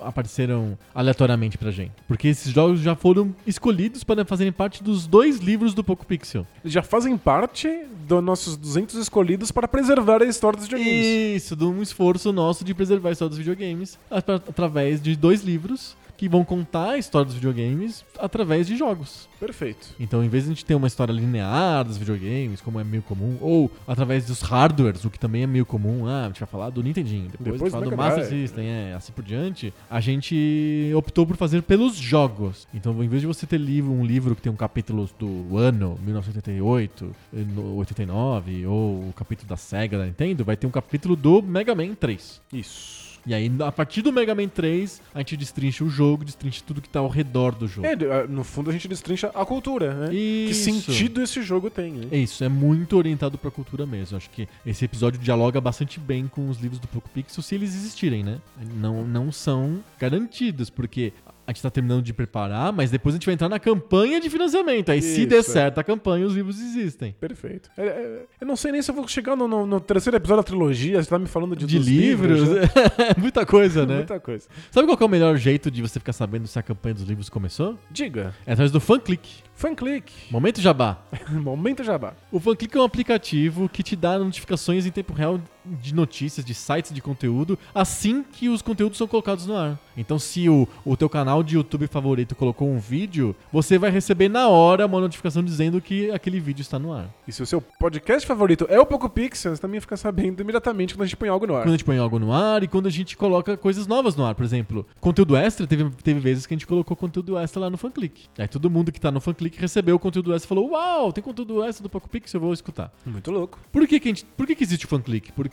apareceram 0.00 0.78
aleatoriamente 0.94 1.58
pra 1.58 1.72
gente. 1.72 1.90
Porque 2.06 2.28
esses 2.28 2.52
jogos 2.52 2.80
já 2.80 2.94
foram 2.94 3.34
escolhidos 3.44 4.04
para 4.04 4.24
fazerem 4.24 4.52
parte 4.52 4.80
dos 4.82 5.08
dois 5.08 5.38
livros 5.40 5.74
do 5.74 5.82
Poco 5.82 6.06
Pixel. 6.06 6.46
Eles 6.62 6.72
já 6.72 6.82
fazem 6.82 7.18
parte 7.18 7.68
dos 8.06 8.22
nossos 8.22 8.56
200 8.56 8.94
escolhidos 8.94 9.50
para 9.50 9.66
preservar 9.66 10.22
a 10.22 10.26
história 10.26 10.56
dos 10.56 10.68
videogames. 10.68 11.42
Isso, 11.42 11.56
de 11.56 11.64
um 11.64 11.82
esforço 11.82 12.32
nosso 12.32 12.64
de 12.64 12.72
preservar 12.74 13.08
a 13.08 13.12
história 13.12 13.30
dos 13.30 13.38
videogames 13.38 13.98
atra- 14.08 14.36
através 14.36 15.02
de 15.02 15.16
dois 15.16 15.42
livros 15.42 15.96
que 16.22 16.28
vão 16.28 16.44
contar 16.44 16.90
a 16.90 16.98
história 16.98 17.26
dos 17.26 17.34
videogames 17.34 18.04
através 18.16 18.68
de 18.68 18.76
jogos. 18.76 19.28
Perfeito. 19.40 19.88
Então, 19.98 20.22
em 20.22 20.28
vez 20.28 20.44
de 20.44 20.50
a 20.50 20.54
gente 20.54 20.64
ter 20.64 20.76
uma 20.76 20.86
história 20.86 21.12
linear 21.12 21.84
dos 21.84 21.96
videogames, 21.96 22.60
como 22.60 22.78
é 22.78 22.84
meio 22.84 23.02
comum, 23.02 23.38
ou 23.40 23.68
através 23.88 24.24
dos 24.24 24.40
hardwares, 24.40 25.04
o 25.04 25.10
que 25.10 25.18
também 25.18 25.42
é 25.42 25.48
meio 25.48 25.66
comum, 25.66 26.06
ah, 26.06 26.26
a 26.26 26.28
gente 26.28 26.38
vai 26.38 26.48
falar 26.48 26.70
do 26.70 26.80
Nintendinho, 26.80 27.28
depois, 27.28 27.54
Depois 27.54 27.60
a 27.60 27.64
gente 27.64 27.70
do 27.70 27.72
fala 27.72 27.84
do 27.84 27.90
Mega 27.90 28.02
Master 28.04 28.28
Drive. 28.28 28.40
System, 28.40 28.68
é, 28.68 28.94
assim 28.94 29.12
por 29.12 29.24
diante, 29.24 29.74
a 29.90 30.00
gente 30.00 30.92
optou 30.94 31.26
por 31.26 31.36
fazer 31.36 31.60
pelos 31.62 31.96
jogos. 31.96 32.68
Então, 32.72 33.02
em 33.02 33.08
vez 33.08 33.22
de 33.22 33.26
você 33.26 33.44
ter 33.44 33.58
livro, 33.58 33.90
um 33.90 34.06
livro 34.06 34.36
que 34.36 34.42
tem 34.42 34.52
um 34.52 34.54
capítulo 34.54 35.10
do 35.18 35.58
ano, 35.58 35.98
1988, 36.04 37.16
eh, 37.34 37.40
no 37.40 37.78
89, 37.78 38.64
ou 38.64 39.08
o 39.08 39.12
capítulo 39.16 39.48
da 39.48 39.56
Sega, 39.56 39.98
da 39.98 40.06
Nintendo, 40.06 40.44
vai 40.44 40.56
ter 40.56 40.68
um 40.68 40.70
capítulo 40.70 41.16
do 41.16 41.42
Mega 41.42 41.74
Man 41.74 41.96
3. 41.96 42.40
Isso. 42.52 43.11
E 43.26 43.32
aí, 43.32 43.50
a 43.64 43.70
partir 43.70 44.02
do 44.02 44.12
Mega 44.12 44.34
Man 44.34 44.48
3, 44.48 45.00
a 45.14 45.18
gente 45.18 45.36
destrincha 45.36 45.84
o 45.84 45.88
jogo, 45.88 46.24
destrincha 46.24 46.62
tudo 46.66 46.80
que 46.80 46.88
tá 46.88 46.98
ao 46.98 47.08
redor 47.08 47.54
do 47.54 47.68
jogo. 47.68 47.86
É, 47.86 47.92
ah, 47.92 48.26
no 48.26 48.42
fundo 48.42 48.70
a 48.70 48.72
gente 48.72 48.88
destrincha 48.88 49.30
a 49.34 49.44
cultura, 49.44 49.94
né? 49.94 50.08
Que 50.10 50.48
Isso. 50.50 50.64
sentido 50.64 51.22
esse 51.22 51.42
jogo 51.42 51.70
tem, 51.70 51.92
né? 51.92 52.08
É 52.10 52.18
isso, 52.18 52.42
é 52.42 52.48
muito 52.48 52.96
orientado 52.96 53.38
pra 53.38 53.50
cultura 53.50 53.86
mesmo. 53.86 54.16
Acho 54.16 54.28
que 54.30 54.48
esse 54.66 54.84
episódio 54.84 55.20
dialoga 55.20 55.60
bastante 55.60 56.00
bem 56.00 56.26
com 56.26 56.48
os 56.48 56.58
livros 56.58 56.80
do 56.80 56.88
Poco 56.88 57.08
Pixel, 57.10 57.42
se 57.42 57.54
eles 57.54 57.74
existirem, 57.74 58.22
né? 58.24 58.38
Não, 58.74 59.04
não 59.04 59.30
são 59.30 59.82
garantidos, 59.98 60.68
porque 60.68 61.12
a 61.46 61.52
gente 61.52 61.62
tá 61.62 61.70
terminando 61.70 62.02
de 62.02 62.12
preparar, 62.12 62.72
mas 62.72 62.90
depois 62.90 63.14
a 63.14 63.16
gente 63.16 63.26
vai 63.26 63.34
entrar 63.34 63.48
na 63.48 63.58
campanha 63.58 64.20
de 64.20 64.30
financiamento. 64.30 64.90
Aí, 64.90 65.02
se 65.02 65.20
Isso, 65.20 65.28
der 65.28 65.38
é. 65.38 65.42
certo 65.42 65.78
a 65.78 65.84
campanha, 65.84 66.26
os 66.26 66.34
livros 66.34 66.60
existem. 66.60 67.14
Perfeito. 67.20 67.70
É, 67.76 67.82
é, 67.86 68.22
eu 68.40 68.46
não 68.46 68.56
sei 68.56 68.72
nem 68.72 68.80
se 68.82 68.90
eu 68.90 68.94
vou 68.94 69.06
chegar 69.08 69.34
no, 69.36 69.46
no- 69.48 69.66
no 69.66 69.80
terceiro 69.80 70.16
episódio 70.16 70.42
da 70.42 70.46
trilogia, 70.46 71.02
você 71.02 71.08
tá 71.10 71.18
me 71.18 71.26
falando 71.26 71.56
de, 71.56 71.66
De 71.66 71.78
dos 71.78 71.86
livros, 71.88 72.48
né? 72.48 72.60
muita 73.18 73.44
coisa, 73.44 73.84
né? 73.84 73.96
Muita 73.96 74.20
coisa. 74.20 74.46
Sabe 74.70 74.86
qual 74.86 74.98
é 75.00 75.04
o 75.04 75.08
melhor 75.08 75.36
jeito 75.36 75.70
de 75.70 75.82
você 75.82 75.98
ficar 75.98 76.12
sabendo 76.12 76.46
se 76.46 76.58
a 76.58 76.62
campanha 76.62 76.94
dos 76.94 77.04
livros 77.04 77.28
começou? 77.28 77.78
Diga. 77.90 78.34
É 78.46 78.52
através 78.52 78.70
do 78.70 78.80
FanClick. 78.80 79.28
Fanclick. 79.54 80.12
Momento 80.30 80.60
Jabá. 80.60 80.98
Momento 81.30 81.84
jabá. 81.84 82.14
O 82.32 82.40
FanClick 82.40 82.76
é 82.76 82.80
um 82.80 82.84
aplicativo 82.84 83.68
que 83.68 83.82
te 83.82 83.94
dá 83.94 84.18
notificações 84.18 84.86
em 84.86 84.90
tempo 84.90 85.12
real 85.12 85.40
de 85.64 85.94
notícias, 85.94 86.44
de 86.44 86.54
sites 86.54 86.92
de 86.92 87.00
conteúdo, 87.00 87.58
assim 87.74 88.22
que 88.22 88.48
os 88.48 88.62
conteúdos 88.62 88.98
são 88.98 89.06
colocados 89.06 89.46
no 89.46 89.56
ar. 89.56 89.78
Então, 89.96 90.18
se 90.18 90.48
o, 90.48 90.66
o 90.84 90.96
teu 90.96 91.08
canal 91.08 91.42
de 91.42 91.56
YouTube 91.56 91.86
favorito 91.86 92.34
colocou 92.34 92.68
um 92.68 92.78
vídeo, 92.78 93.36
você 93.52 93.78
vai 93.78 93.90
receber 93.90 94.28
na 94.28 94.48
hora 94.48 94.86
uma 94.86 95.00
notificação 95.00 95.42
dizendo 95.42 95.80
que 95.80 96.10
aquele 96.10 96.40
vídeo 96.40 96.62
está 96.62 96.78
no 96.78 96.92
ar. 96.92 97.10
E 97.26 97.32
se 97.32 97.42
o 97.42 97.46
seu 97.46 97.60
podcast 97.60 98.26
favorito 98.26 98.66
é 98.68 98.80
o 98.80 98.86
Poco 98.86 99.08
Pixel, 99.08 99.54
você 99.54 99.60
também 99.60 99.80
fica 99.80 99.96
sabendo 99.96 100.40
imediatamente 100.40 100.94
quando 100.94 101.02
a 101.02 101.06
gente 101.06 101.16
põe 101.16 101.28
algo 101.28 101.46
no 101.46 101.54
ar. 101.54 101.62
Quando 101.62 101.74
a 101.74 101.76
gente 101.76 101.84
põe 101.84 101.98
algo 101.98 102.18
no 102.18 102.32
ar 102.32 102.62
e 102.62 102.68
quando 102.68 102.86
a 102.86 102.90
gente 102.90 103.16
coloca 103.16 103.56
coisas 103.56 103.86
novas 103.86 104.16
no 104.16 104.24
ar. 104.24 104.34
Por 104.34 104.44
exemplo, 104.44 104.86
conteúdo 105.00 105.36
extra, 105.36 105.66
teve, 105.66 105.88
teve 106.02 106.20
vezes 106.20 106.46
que 106.46 106.54
a 106.54 106.56
gente 106.56 106.66
colocou 106.66 106.96
conteúdo 106.96 107.38
extra 107.38 107.60
lá 107.60 107.70
no 107.70 107.76
FanClick. 107.76 108.28
Aí 108.38 108.48
todo 108.48 108.70
mundo 108.70 108.90
que 108.90 109.00
tá 109.00 109.10
no 109.10 109.20
FanClick 109.20 109.60
recebeu 109.60 109.96
o 109.96 109.98
conteúdo 109.98 110.32
extra 110.34 110.46
e 110.46 110.48
falou: 110.48 110.70
Uau, 110.70 111.12
tem 111.12 111.22
conteúdo 111.22 111.62
extra 111.62 111.82
do 111.82 111.90
Poco 111.90 112.08
Pixel, 112.08 112.38
eu 112.38 112.42
vou 112.42 112.52
escutar. 112.52 112.92
Muito 113.04 113.30
louco. 113.30 113.58
Por 113.70 113.86
que, 113.86 114.00
que, 114.00 114.08
a 114.08 114.10
gente, 114.10 114.24
por 114.24 114.46
que, 114.46 114.54
que 114.54 114.64
existe 114.64 114.86
o 114.86 114.88
FanClick? 114.88 115.32
Porque 115.32 115.51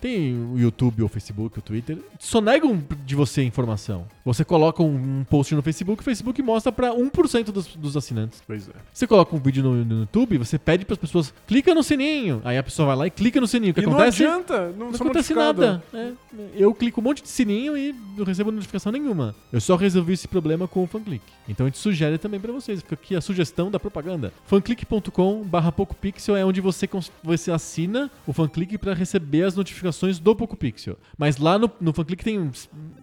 tem 0.00 0.34
o 0.34 0.58
YouTube, 0.58 1.02
o 1.02 1.08
Facebook, 1.08 1.58
o 1.58 1.62
Twitter, 1.62 1.98
sonegam 2.18 2.82
de 3.04 3.14
você 3.14 3.42
informação. 3.42 4.06
Você 4.24 4.44
coloca 4.44 4.82
um, 4.82 5.24
post 5.24 5.54
no 5.54 5.62
Facebook, 5.62 6.00
o 6.00 6.04
Facebook 6.04 6.40
mostra 6.42 6.70
pra 6.70 6.94
1% 6.94 7.44
dos, 7.46 7.66
dos 7.74 7.96
assinantes. 7.96 8.42
Pois 8.46 8.68
é. 8.68 8.72
Você 8.92 9.06
coloca 9.06 9.34
um 9.34 9.38
vídeo 9.38 9.62
no, 9.62 9.84
no 9.84 10.00
YouTube, 10.00 10.38
você 10.38 10.58
pede 10.58 10.84
para 10.84 10.94
as 10.94 10.98
pessoas, 10.98 11.34
clica 11.46 11.74
no 11.74 11.82
sininho. 11.82 12.40
Aí 12.44 12.56
a 12.56 12.62
pessoa 12.62 12.88
vai 12.88 12.96
lá 12.96 13.06
e 13.06 13.10
clica 13.10 13.40
no 13.40 13.46
sininho. 13.46 13.72
O 13.72 13.74
que 13.74 13.80
e 13.80 13.84
acontece? 13.84 14.22
não 14.22 14.32
adianta, 14.32 14.68
não, 14.70 14.90
Não 14.90 14.94
acontece 14.94 15.34
notificado. 15.34 15.60
nada. 15.60 15.82
É, 15.92 16.12
eu 16.54 16.72
clico 16.74 17.00
um 17.00 17.04
monte 17.04 17.22
de 17.22 17.28
sininho 17.28 17.76
e 17.76 17.94
não 18.16 18.24
recebo 18.24 18.52
notificação 18.52 18.92
nenhuma. 18.92 19.34
Eu 19.52 19.60
só 19.60 19.74
resolvi 19.76 20.12
esse 20.12 20.28
problema 20.28 20.68
com 20.68 20.84
o 20.84 20.86
FanClick. 20.86 21.24
Então 21.48 21.66
a 21.66 21.68
gente 21.68 21.78
sugere 21.78 22.18
também 22.18 22.38
pra 22.38 22.52
vocês. 22.52 22.80
Fica 22.80 22.94
aqui 22.94 23.16
a 23.16 23.20
sugestão 23.20 23.70
da 23.70 23.80
propaganda. 23.80 24.32
fanclick.com 24.46 25.42
barra 25.42 25.72
PocoPixel 25.72 26.36
é 26.36 26.44
onde 26.44 26.60
você, 26.60 26.88
você 27.22 27.50
assina 27.50 28.10
o 28.26 28.32
FanClick 28.32 28.78
pra 28.78 28.94
receber 28.94 29.31
as 29.40 29.54
notificações 29.56 30.18
do 30.18 30.34
PocoPixel. 30.36 30.98
Mas 31.16 31.38
lá 31.38 31.58
no, 31.58 31.70
no 31.80 31.92
FanClick 31.92 32.24
tem, 32.24 32.50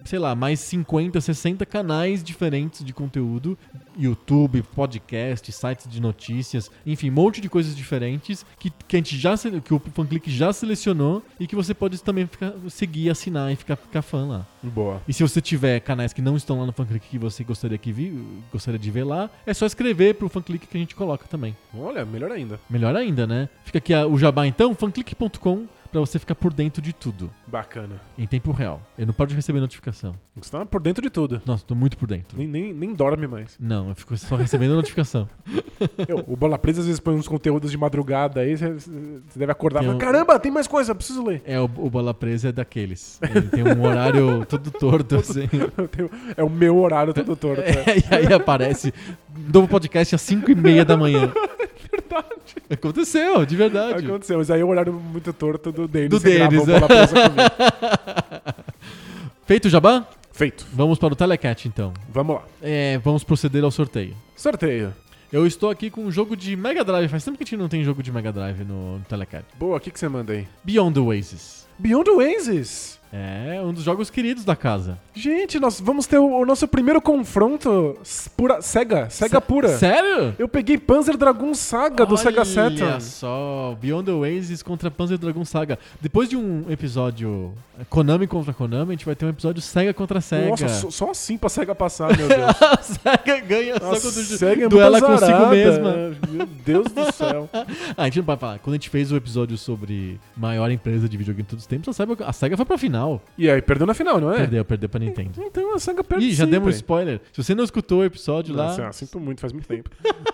sei 0.05 0.19
lá, 0.19 0.35
mais 0.35 0.59
50, 0.59 1.19
60 1.21 1.65
canais 1.65 2.23
diferentes 2.23 2.83
de 2.83 2.93
conteúdo. 2.93 3.57
YouTube, 3.97 4.61
podcast, 4.75 5.51
sites 5.51 5.85
de 5.85 5.99
notícias, 6.01 6.71
enfim, 6.85 7.09
um 7.09 7.13
monte 7.13 7.41
de 7.41 7.49
coisas 7.49 7.75
diferentes 7.75 8.45
que, 8.57 8.71
que 8.87 8.95
a 8.95 8.99
gente 8.99 9.17
já 9.17 9.33
que 9.37 9.73
o 9.73 9.79
FanClick 9.93 10.31
já 10.31 10.53
selecionou 10.53 11.21
e 11.37 11.45
que 11.45 11.53
você 11.53 11.73
pode 11.73 12.01
também 12.01 12.25
ficar, 12.25 12.53
seguir, 12.69 13.09
assinar 13.09 13.51
e 13.51 13.57
ficar, 13.57 13.75
ficar 13.75 14.01
fã 14.01 14.25
lá. 14.25 14.47
Boa. 14.63 15.01
E 15.05 15.11
se 15.11 15.21
você 15.21 15.41
tiver 15.41 15.81
canais 15.81 16.13
que 16.13 16.21
não 16.21 16.37
estão 16.37 16.59
lá 16.59 16.65
no 16.65 16.71
FanClick 16.71 17.07
que 17.09 17.17
você 17.17 17.43
gostaria, 17.43 17.77
que 17.77 17.91
vi, 17.91 18.17
gostaria 18.53 18.79
de 18.79 18.89
ver 18.89 19.03
lá, 19.03 19.29
é 19.45 19.53
só 19.53 19.65
escrever 19.65 20.15
pro 20.15 20.29
FanClick 20.29 20.65
que 20.67 20.77
a 20.77 20.79
gente 20.79 20.95
coloca 20.95 21.27
também. 21.27 21.53
Olha, 21.77 22.05
melhor 22.05 22.31
ainda. 22.31 22.57
Melhor 22.69 22.95
ainda, 22.95 23.27
né? 23.27 23.49
Fica 23.65 23.79
aqui 23.79 23.93
a- 23.93 24.07
o 24.07 24.17
jabá 24.17 24.47
então, 24.47 24.73
fanclick.com, 24.73 25.65
pra 25.91 25.99
você 25.99 26.19
ficar 26.19 26.35
por 26.35 26.53
dentro 26.53 26.81
de 26.81 26.93
tudo, 26.93 27.31
Bacana. 27.47 27.99
em 28.17 28.25
tempo 28.27 28.51
real. 28.51 28.81
Eu 28.97 29.05
não 29.07 29.13
paro 29.13 29.29
de 29.29 29.35
receber 29.35 29.59
notificação. 29.59 30.13
Você 30.35 30.51
tá 30.51 30.65
por 30.65 30.81
dentro 30.81 31.01
de 31.01 31.09
tudo. 31.09 31.41
Nossa, 31.45 31.65
tô 31.65 31.75
muito 31.75 31.97
por 31.97 32.07
dentro. 32.07 32.37
Nem, 32.37 32.47
nem, 32.47 32.73
nem 32.73 32.93
dorme 32.93 33.27
mais. 33.27 33.55
Não, 33.59 33.89
eu 33.89 33.95
fico 33.95 34.15
só 34.17 34.35
recebendo 34.35 34.75
notificação. 34.75 35.27
Eu, 36.09 36.23
o 36.27 36.35
Bola 36.35 36.57
Presa 36.59 36.81
às 36.81 36.85
vezes 36.87 36.99
põe 36.99 37.15
uns 37.15 37.27
conteúdos 37.27 37.71
de 37.71 37.77
madrugada 37.77 38.41
aí, 38.41 38.55
você 38.55 38.73
deve 39.35 39.51
acordar 39.51 39.81
e 39.83 39.87
um- 39.87 39.97
caramba, 39.97 40.37
tem 40.37 40.51
mais 40.51 40.67
coisa, 40.67 40.93
preciso 40.93 41.23
ler. 41.25 41.41
É, 41.45 41.57
o, 41.59 41.63
o 41.63 41.89
Bola 41.89 42.13
Presa 42.13 42.49
é 42.49 42.51
daqueles. 42.51 43.17
Ele 43.21 43.47
tem 43.47 43.63
um 43.63 43.81
horário 43.85 44.45
todo 44.45 44.69
torto, 44.71 45.15
assim. 45.19 45.47
Tenho- 45.91 46.09
é 46.35 46.43
o 46.43 46.49
meu 46.49 46.77
horário 46.77 47.13
todo 47.13 47.35
torto. 47.35 47.61
né? 47.61 47.69
É, 47.89 47.97
e 48.21 48.27
aí 48.27 48.33
aparece 48.33 48.93
novo 49.53 49.67
podcast 49.69 50.13
às 50.15 50.21
5 50.21 50.51
e 50.51 50.55
meia 50.55 50.83
da 50.83 50.97
manhã. 50.97 51.31
Verdade. 52.09 52.55
Aconteceu, 52.69 53.45
de 53.45 53.55
verdade. 53.55 54.05
Aconteceu, 54.05 54.37
mas 54.39 54.49
aí 54.49 54.61
é 54.61 54.63
o 54.63 54.67
horário 54.69 54.93
muito 54.93 55.31
torto 55.31 55.71
do 55.71 55.87
Denis. 55.87 56.09
Do 56.09 56.19
Denis, 56.19 56.67
é. 56.67 56.79
Comigo. 56.79 56.95
Feito 59.45 59.65
o 59.65 59.69
jabá? 59.69 60.07
Feito. 60.31 60.65
Vamos 60.73 60.97
para 60.97 61.13
o 61.13 61.15
Telecat, 61.15 61.67
então. 61.67 61.93
Vamos 62.09 62.37
lá. 62.37 62.43
É, 62.61 62.97
vamos 62.99 63.23
proceder 63.23 63.63
ao 63.63 63.71
sorteio. 63.71 64.15
Sorteio. 64.35 64.93
Eu 65.31 65.45
estou 65.45 65.69
aqui 65.69 65.89
com 65.89 66.01
um 66.05 66.11
jogo 66.11 66.35
de 66.35 66.55
Mega 66.55 66.83
Drive. 66.83 67.09
Faz 67.09 67.23
tempo 67.23 67.37
que 67.37 67.43
a 67.43 67.45
gente 67.45 67.57
não 67.57 67.69
tem 67.69 67.83
jogo 67.83 68.01
de 68.01 68.11
Mega 68.11 68.31
Drive 68.31 68.63
no, 68.63 68.97
no 68.97 69.05
Telecat. 69.05 69.45
Boa, 69.57 69.77
o 69.77 69.79
que, 69.79 69.91
que 69.91 69.99
você 69.99 70.09
manda 70.09 70.33
aí? 70.33 70.47
Beyond 70.63 70.95
the 70.95 70.99
Oasis. 70.99 71.67
Beyond 71.77 72.09
Oasis. 72.09 72.98
É, 73.11 73.59
um 73.63 73.73
dos 73.73 73.83
jogos 73.83 74.09
queridos 74.09 74.45
da 74.45 74.55
casa. 74.55 74.99
Gente, 75.15 75.59
nós 75.59 75.81
vamos 75.81 76.05
ter 76.05 76.19
o, 76.19 76.25
o 76.25 76.45
nosso 76.45 76.67
primeiro 76.67 77.01
confronto 77.01 77.97
pura, 78.37 78.61
Sega, 78.61 79.09
Sega 79.09 79.41
pura. 79.41 79.69
Sério? 79.77 80.35
Eu 80.37 80.47
peguei 80.47 80.77
Panzer 80.77 81.17
Dragoon 81.17 81.55
Saga 81.55 82.05
do 82.05 82.15
Sega 82.15 82.45
Saturn. 82.45 82.83
Olha 82.83 82.99
só, 82.99 83.75
Beyond 83.81 84.05
the 84.05 84.11
Oasis 84.11 84.61
contra 84.61 84.91
Panzer 84.91 85.17
Dragon 85.17 85.43
Saga. 85.43 85.79
Depois 85.99 86.29
de 86.29 86.37
um 86.37 86.65
episódio 86.69 87.51
é, 87.79 87.83
Konami 87.85 88.27
contra 88.27 88.53
Konami, 88.53 88.89
a 88.89 88.93
gente 88.93 89.05
vai 89.05 89.15
ter 89.15 89.25
um 89.25 89.29
episódio 89.29 89.61
Sega 89.61 89.93
contra 89.93 90.21
Sega. 90.21 90.49
Nossa, 90.49 90.69
só, 90.69 90.91
só 90.91 91.11
assim 91.11 91.35
pra 91.35 91.49
Sega 91.49 91.73
passar, 91.73 92.15
meu 92.15 92.27
Deus. 92.27 92.41
a 92.61 92.77
Sega 92.77 93.39
ganha 93.39 93.73
só 93.79 93.89
quando 93.89 94.23
Sega 94.23 94.65
é 94.65 94.69
duela 94.69 95.01
consigo 95.01 95.47
mesma. 95.47 95.95
Meu 96.29 96.45
Deus 96.45 96.87
do 96.91 97.11
céu. 97.11 97.49
Ah, 97.51 97.65
a 97.97 98.05
gente 98.05 98.19
não 98.19 98.25
pode 98.25 98.39
falar. 98.39 98.59
Quando 98.59 98.75
a 98.75 98.77
gente 98.77 98.89
fez 98.89 99.11
o 99.11 99.15
episódio 99.15 99.57
sobre 99.57 100.19
maior 100.37 100.69
empresa 100.69 101.09
de 101.09 101.17
videogame 101.17 101.43
de 101.43 101.49
todos 101.49 101.63
os 101.63 101.67
tempos, 101.67 101.89
a 101.89 101.93
Sega, 101.93 102.25
a 102.25 102.33
Sega 102.33 102.55
foi 102.55 102.65
pra 102.65 102.77
final. 102.77 102.98
E 103.37 103.49
aí, 103.49 103.61
perdeu 103.61 103.85
na 103.87 103.93
final, 103.93 104.19
não 104.19 104.31
é? 104.33 104.37
Perdeu, 104.37 104.65
perdeu 104.65 104.89
pra 104.89 104.99
Nintendo. 104.99 105.31
Então 105.43 105.73
a 105.75 105.79
Sega 105.79 106.03
perde 106.03 106.25
Ih, 106.25 106.33
já 106.33 106.45
demos 106.45 106.75
spoiler. 106.75 107.21
Se 107.33 107.43
você 107.43 107.53
não 107.55 107.63
escutou 107.63 107.99
o 107.99 108.03
episódio 108.03 108.55
lá, 108.55 108.67
Nossa, 108.67 108.87
ah, 108.87 108.91
sinto 108.93 109.19
muito, 109.19 109.41
faz 109.41 109.53
muito 109.53 109.67
tempo. 109.67 109.89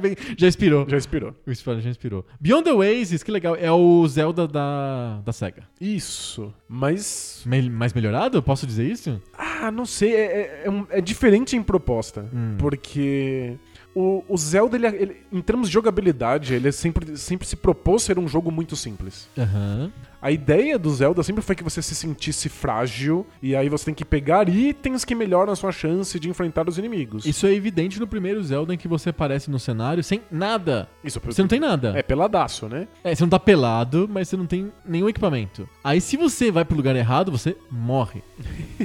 bem, 0.00 0.16
já 0.36 0.48
inspirou. 0.48 0.84
Já 0.88 0.96
inspirou. 0.96 1.34
O 1.46 1.50
spoiler 1.52 1.82
já 1.82 1.90
inspirou. 1.90 2.26
Beyond 2.40 2.64
the 2.64 2.72
Oasis, 2.72 3.22
que 3.22 3.30
legal. 3.30 3.54
É 3.56 3.70
o 3.70 4.06
Zelda 4.08 4.46
da, 4.48 5.20
da 5.24 5.32
Sega. 5.32 5.62
Isso. 5.80 6.52
Mas. 6.68 7.42
Me- 7.46 7.70
mais 7.70 7.92
melhorado? 7.92 8.42
Posso 8.42 8.66
dizer 8.66 8.90
isso? 8.90 9.20
Ah, 9.38 9.70
não 9.70 9.86
sei. 9.86 10.14
É, 10.14 10.18
é- 10.24 10.64
é 10.92 10.98
é 10.98 11.00
diferente 11.00 11.56
em 11.56 11.62
proposta. 11.62 12.26
Hum. 12.34 12.56
Porque. 12.58 13.56
O, 13.96 14.24
o 14.28 14.36
Zelda, 14.36 14.76
ele, 14.76 14.86
ele- 14.88 15.16
em 15.32 15.40
termos 15.40 15.68
de 15.68 15.74
jogabilidade, 15.74 16.52
ele 16.52 16.66
é 16.66 16.72
sempre, 16.72 17.16
sempre 17.16 17.46
se 17.46 17.54
propôs 17.54 18.02
ser 18.02 18.18
um 18.18 18.26
jogo 18.26 18.50
muito 18.50 18.74
simples. 18.74 19.28
Aham. 19.38 19.92
A 20.24 20.30
ideia 20.30 20.78
do 20.78 20.88
Zelda 20.88 21.22
sempre 21.22 21.42
foi 21.42 21.54
que 21.54 21.62
você 21.62 21.82
se 21.82 21.94
sentisse 21.94 22.48
frágil, 22.48 23.26
e 23.42 23.54
aí 23.54 23.68
você 23.68 23.84
tem 23.84 23.92
que 23.92 24.06
pegar 24.06 24.48
itens 24.48 25.04
que 25.04 25.14
melhoram 25.14 25.52
a 25.52 25.56
sua 25.56 25.70
chance 25.70 26.18
de 26.18 26.30
enfrentar 26.30 26.66
os 26.66 26.78
inimigos. 26.78 27.26
Isso 27.26 27.46
é 27.46 27.52
evidente 27.52 28.00
no 28.00 28.06
primeiro 28.06 28.42
Zelda 28.42 28.72
em 28.72 28.78
que 28.78 28.88
você 28.88 29.10
aparece 29.10 29.50
no 29.50 29.58
cenário 29.58 30.02
sem 30.02 30.22
nada. 30.30 30.88
Isso 31.04 31.20
Você 31.22 31.42
não 31.42 31.48
tem 31.48 31.60
nada. 31.60 31.92
é 31.94 32.02
peladaço, 32.02 32.70
né? 32.70 32.88
É, 33.04 33.14
você 33.14 33.22
não 33.22 33.28
tá 33.28 33.38
pelado, 33.38 34.08
mas 34.10 34.26
você 34.26 34.34
não 34.34 34.46
tem 34.46 34.72
nenhum 34.82 35.10
equipamento. 35.10 35.68
Aí 35.84 36.00
se 36.00 36.16
você 36.16 36.50
vai 36.50 36.64
pro 36.64 36.74
lugar 36.74 36.96
errado, 36.96 37.30
você 37.30 37.54
morre. 37.70 38.22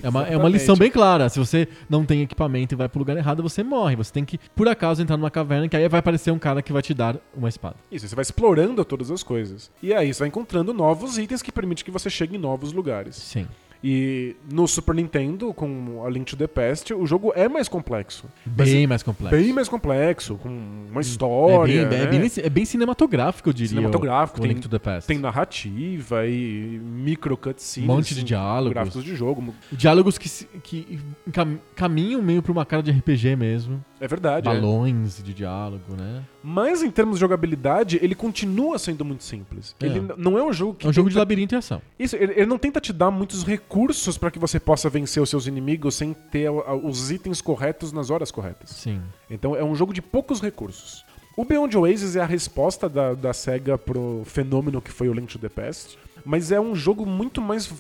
É 0.04 0.10
uma, 0.10 0.28
é 0.28 0.36
uma 0.36 0.50
lição 0.50 0.76
bem 0.76 0.92
clara. 0.92 1.30
Se 1.30 1.40
você 1.40 1.70
não 1.90 2.04
tem 2.04 2.22
equipamento 2.22 2.76
e 2.76 2.78
vai 2.78 2.90
pro 2.90 3.00
lugar 3.00 3.16
errado, 3.16 3.42
você 3.42 3.64
morre. 3.64 3.96
Você 3.96 4.12
tem 4.12 4.26
que, 4.26 4.38
por 4.54 4.68
acaso, 4.68 5.02
entrar 5.02 5.16
numa 5.16 5.32
caverna 5.32 5.70
que 5.70 5.78
aí 5.78 5.88
vai 5.88 6.02
aparecer 6.02 6.32
um 6.32 6.40
cara 6.40 6.62
que 6.62 6.74
vai 6.74 6.82
te 6.82 6.94
dar 6.94 7.16
uma 7.34 7.48
espada. 7.48 7.78
Isso, 7.90 8.06
você 8.10 8.14
vai 8.14 8.24
explorando 8.24 8.84
todas 8.84 9.10
as 9.10 9.24
coisas. 9.24 9.72
E 9.82 9.94
aí 9.94 10.14
você 10.14 10.20
vai 10.20 10.28
encontrando 10.28 10.74
novos 10.74 11.18
itens 11.18 11.29
que 11.42 11.52
permitem 11.52 11.86
que 11.86 11.92
você 11.92 12.10
chegue 12.10 12.36
em 12.36 12.40
novos 12.40 12.74
lugares. 12.74 13.16
Sim. 13.16 13.48
E 13.84 14.36
no 14.52 14.68
Super 14.68 14.94
Nintendo, 14.94 15.54
com 15.54 16.04
a 16.06 16.10
Link 16.10 16.26
to 16.30 16.36
the 16.36 16.48
Past, 16.48 16.94
o 16.94 17.06
jogo 17.06 17.32
é 17.34 17.48
mais 17.48 17.70
complexo. 17.70 18.26
Bem 18.46 18.86
mais 18.86 19.02
complexo. 19.02 19.38
bem 19.38 19.54
mais 19.54 19.70
complexo, 19.70 20.36
com 20.36 20.50
uma 20.50 21.00
é 21.00 21.02
história. 21.02 21.86
bem, 21.86 21.98
é, 21.98 22.06
né? 22.06 22.08
bem, 22.08 22.32
é 22.44 22.50
bem 22.50 22.66
cinematográfico, 22.66 23.48
eu 23.50 23.54
diria. 23.54 23.70
Cinematográfico, 23.70 24.40
o, 24.40 24.42
tem- 24.42 24.52
Link 24.52 24.62
to 24.62 24.68
the 24.70 24.80
Past. 24.80 25.08
Tem 25.08 25.18
narrativa 25.18 26.28
e 26.28 26.80
micro 26.84 27.38
cutscenes. 27.38 27.90
Um 27.90 27.94
monte 27.96 28.14
de 28.14 28.24
diálogos. 28.24 28.74
Gráficos 28.74 29.04
de 29.04 29.16
jogo. 29.16 29.54
Diálogos 29.72 30.18
que, 30.18 30.30
que 30.62 31.00
cam- 31.32 31.58
caminham 31.74 32.22
meio 32.22 32.42
pra 32.42 32.52
uma 32.52 32.66
cara 32.66 32.84
de 32.84 32.92
RPG 32.92 33.38
mesmo. 33.38 33.82
É 34.02 34.08
verdade. 34.08 34.48
é. 34.48 34.54
Balões 34.54 35.22
de 35.24 35.34
diálogo, 35.34 35.96
né? 35.98 36.24
Mas 36.44 36.82
em 36.84 36.92
termos 36.92 37.16
de 37.16 37.22
jogabilidade, 37.22 38.00
ele 38.02 38.16
continua 38.16 38.78
sendo 38.80 39.04
muito 39.06 39.24
simples. 39.24 39.76
É. 39.82 39.86
Ele 39.86 40.02
não 40.18 40.38
é 40.38 40.44
um 40.44 40.52
jogo 40.52 40.74
que. 40.74 40.86
É 40.86 40.90
um 40.90 40.94
jogo 40.94 41.10
de 41.10 41.14
tenta- 41.14 41.22
labirinto 41.22 41.56
e 41.56 41.58
ação. 41.58 41.82
Isso, 41.98 42.16
ele, 42.18 42.34
ele 42.34 42.46
não 42.46 42.58
tenta 42.58 42.82
te 42.82 42.92
dar 42.92 43.10
muitos 43.12 43.44
recursos 43.44 43.69
para 44.18 44.32
que 44.32 44.40
você 44.40 44.60
possa 44.60 44.90
vencer 44.90 45.22
os 45.22 45.30
seus 45.30 45.48
inimigos 45.48 45.96
sem 45.96 46.14
ter 46.14 46.50
os 46.50 47.12
itens 47.12 47.42
corretos 47.42 47.92
nas 47.92 48.10
horas 48.10 48.32
corretas. 48.32 48.72
Sim. 48.72 49.02
Então 49.30 49.56
é 49.56 49.64
um 49.64 49.76
jogo 49.76 49.94
de 49.94 50.02
poucos 50.02 50.42
recursos. 50.42 51.06
O 51.38 51.46
Beyond 51.46 51.78
Oasis 51.78 52.16
é 52.16 52.22
a 52.22 52.26
resposta 52.26 52.90
da, 52.90 53.14
da 53.14 53.32
SEGA 53.32 53.78
pro 53.78 54.24
fenômeno 54.26 54.82
que 54.82 54.92
foi 54.92 55.08
o 55.08 55.14
Link 55.14 55.32
to 55.32 55.40
the 55.40 55.48
Past, 55.48 55.98
mas 56.26 56.52
é 56.52 56.60
um 56.60 56.76
jogo 56.76 57.06
muito 57.06 57.42
mais 57.42 57.72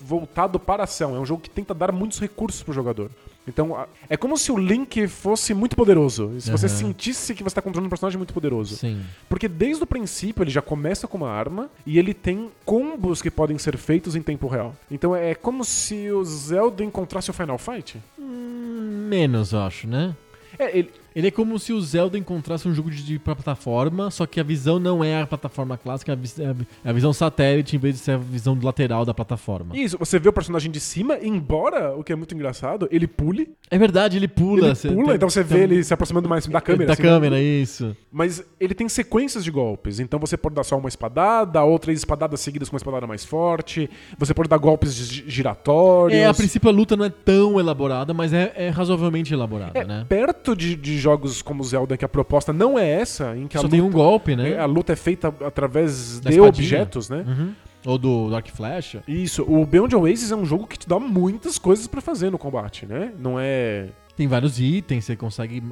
voltado 0.00 0.58
para 0.58 0.82
a 0.82 0.84
ação. 0.84 1.14
É 1.14 1.20
um 1.20 1.26
jogo 1.26 1.42
que 1.42 1.50
tenta 1.50 1.74
dar 1.74 1.92
muitos 1.92 2.18
recursos 2.18 2.62
pro 2.62 2.72
jogador. 2.72 3.10
Então, 3.48 3.86
é 4.08 4.16
como 4.16 4.36
se 4.36 4.52
o 4.52 4.56
Link 4.56 5.06
fosse 5.08 5.54
muito 5.54 5.74
poderoso. 5.76 6.32
Se 6.40 6.50
você 6.50 6.66
Aham. 6.66 6.74
sentisse 6.74 7.34
que 7.34 7.42
você 7.42 7.48
está 7.48 7.62
controlando 7.62 7.86
um 7.86 7.90
personagem 7.90 8.16
muito 8.18 8.34
poderoso. 8.34 8.76
Sim. 8.76 9.00
Porque 9.28 9.48
desde 9.48 9.82
o 9.82 9.86
princípio 9.86 10.42
ele 10.42 10.50
já 10.50 10.62
começa 10.62 11.06
com 11.08 11.16
uma 11.18 11.30
arma 11.30 11.70
e 11.86 11.98
ele 11.98 12.12
tem 12.14 12.50
combos 12.64 13.22
que 13.22 13.30
podem 13.30 13.58
ser 13.58 13.76
feitos 13.76 14.14
em 14.14 14.22
tempo 14.22 14.46
real. 14.48 14.74
Então 14.90 15.14
é 15.14 15.34
como 15.34 15.64
se 15.64 16.10
o 16.10 16.24
Zelda 16.24 16.84
encontrasse 16.84 17.30
o 17.30 17.32
Final 17.34 17.58
Fight. 17.58 18.00
Hum, 18.18 19.06
Menos, 19.08 19.52
eu 19.52 19.60
acho, 19.60 19.86
né? 19.86 20.14
É, 20.58 20.76
ele, 20.78 20.90
Ele 21.18 21.26
é 21.26 21.30
como 21.32 21.58
se 21.58 21.72
o 21.72 21.80
Zelda 21.80 22.16
encontrasse 22.16 22.68
um 22.68 22.72
jogo 22.72 22.92
de, 22.92 23.02
de 23.02 23.18
plataforma, 23.18 24.08
só 24.08 24.24
que 24.24 24.38
a 24.38 24.42
visão 24.44 24.78
não 24.78 25.02
é 25.02 25.20
a 25.20 25.26
plataforma 25.26 25.76
clássica, 25.76 26.12
é 26.12 26.14
a, 26.14 26.44
é 26.44 26.48
a 26.48 26.52
vi- 26.52 26.66
a 26.84 26.92
visão 26.92 27.12
satélite 27.12 27.74
em 27.74 27.78
vez 27.78 27.96
de 27.96 28.00
ser 28.02 28.12
a 28.12 28.16
visão 28.18 28.56
lateral 28.62 29.04
da 29.04 29.12
plataforma. 29.12 29.76
Isso, 29.76 29.98
você 29.98 30.16
vê 30.20 30.28
o 30.28 30.32
personagem 30.32 30.70
de 30.70 30.78
cima, 30.78 31.18
embora, 31.20 31.96
o 31.96 32.04
que 32.04 32.12
é 32.12 32.16
muito 32.16 32.36
engraçado, 32.36 32.86
ele 32.92 33.08
pule. 33.08 33.50
É 33.68 33.76
verdade, 33.76 34.16
ele 34.16 34.28
pula. 34.28 34.66
ele 34.68 34.74
você 34.76 34.88
pula, 34.90 35.06
tem- 35.06 35.14
então 35.16 35.28
você 35.28 35.42
tem- 35.42 35.58
vê 35.58 35.64
ele 35.64 35.82
se 35.82 35.92
aproximando 35.92 36.28
mais 36.28 36.46
da 36.46 36.60
câmera. 36.60 36.86
Da 36.86 36.92
assim, 36.92 37.02
câmera, 37.02 37.40
isso. 37.42 37.96
Mas 38.12 38.44
ele 38.60 38.72
tem 38.74 38.88
sequências 38.88 39.42
de 39.42 39.50
golpes. 39.50 39.98
Então 39.98 40.20
você 40.20 40.36
pode 40.36 40.54
dar 40.54 40.62
só 40.62 40.78
uma 40.78 40.88
espadada, 40.88 41.62
ou 41.64 41.78
três 41.80 41.98
espadadas 41.98 42.38
seguidas 42.38 42.68
com 42.68 42.76
uma 42.76 42.78
espadada 42.78 43.08
mais 43.08 43.24
forte. 43.24 43.90
Você 44.18 44.32
pode 44.32 44.48
dar 44.48 44.58
golpes 44.58 44.94
gi- 44.94 45.24
giratórios. 45.26 46.16
É, 46.16 46.26
a 46.26 46.32
princípio 46.34 46.68
a 46.68 46.72
luta 46.72 46.96
não 46.96 47.04
é 47.04 47.10
tão 47.10 47.58
elaborada, 47.58 48.14
mas 48.14 48.32
é, 48.32 48.52
é 48.54 48.68
razoavelmente 48.68 49.34
elaborada, 49.34 49.78
É, 49.78 49.84
né? 49.84 50.06
perto 50.08 50.54
de, 50.54 50.76
de 50.76 51.07
jogos 51.08 51.40
como 51.42 51.64
Zelda, 51.64 51.96
que 51.96 52.04
a 52.04 52.08
proposta 52.08 52.52
não 52.52 52.78
é 52.78 52.88
essa, 52.88 53.36
em 53.36 53.46
que 53.46 53.56
a 53.56 53.60
Só 53.60 53.66
luta, 53.66 53.76
tem 53.76 53.84
um 53.84 53.90
golpe, 53.90 54.36
né? 54.36 54.50
é, 54.52 54.58
a 54.58 54.66
luta 54.66 54.92
é 54.92 54.96
feita 54.96 55.28
através 55.44 56.20
Da 56.20 56.30
de 56.30 56.36
espadinha. 56.36 56.48
objetos, 56.48 57.08
né? 57.08 57.24
Uhum. 57.26 57.52
Ou 57.86 57.96
do 57.96 58.28
Dark 58.30 58.46
Flash. 58.48 58.96
Isso, 59.06 59.42
o 59.48 59.64
Beyond 59.64 59.94
Oasis 59.96 60.30
é 60.30 60.36
um 60.36 60.44
jogo 60.44 60.66
que 60.66 60.78
te 60.78 60.88
dá 60.88 60.98
muitas 60.98 61.58
coisas 61.58 61.86
pra 61.86 62.00
fazer 62.00 62.30
no 62.30 62.36
combate, 62.38 62.84
né? 62.84 63.12
Não 63.18 63.36
é. 63.38 63.86
Tem 64.16 64.26
vários 64.26 64.58
itens, 64.60 65.04
você 65.04 65.14
consegue 65.16 65.62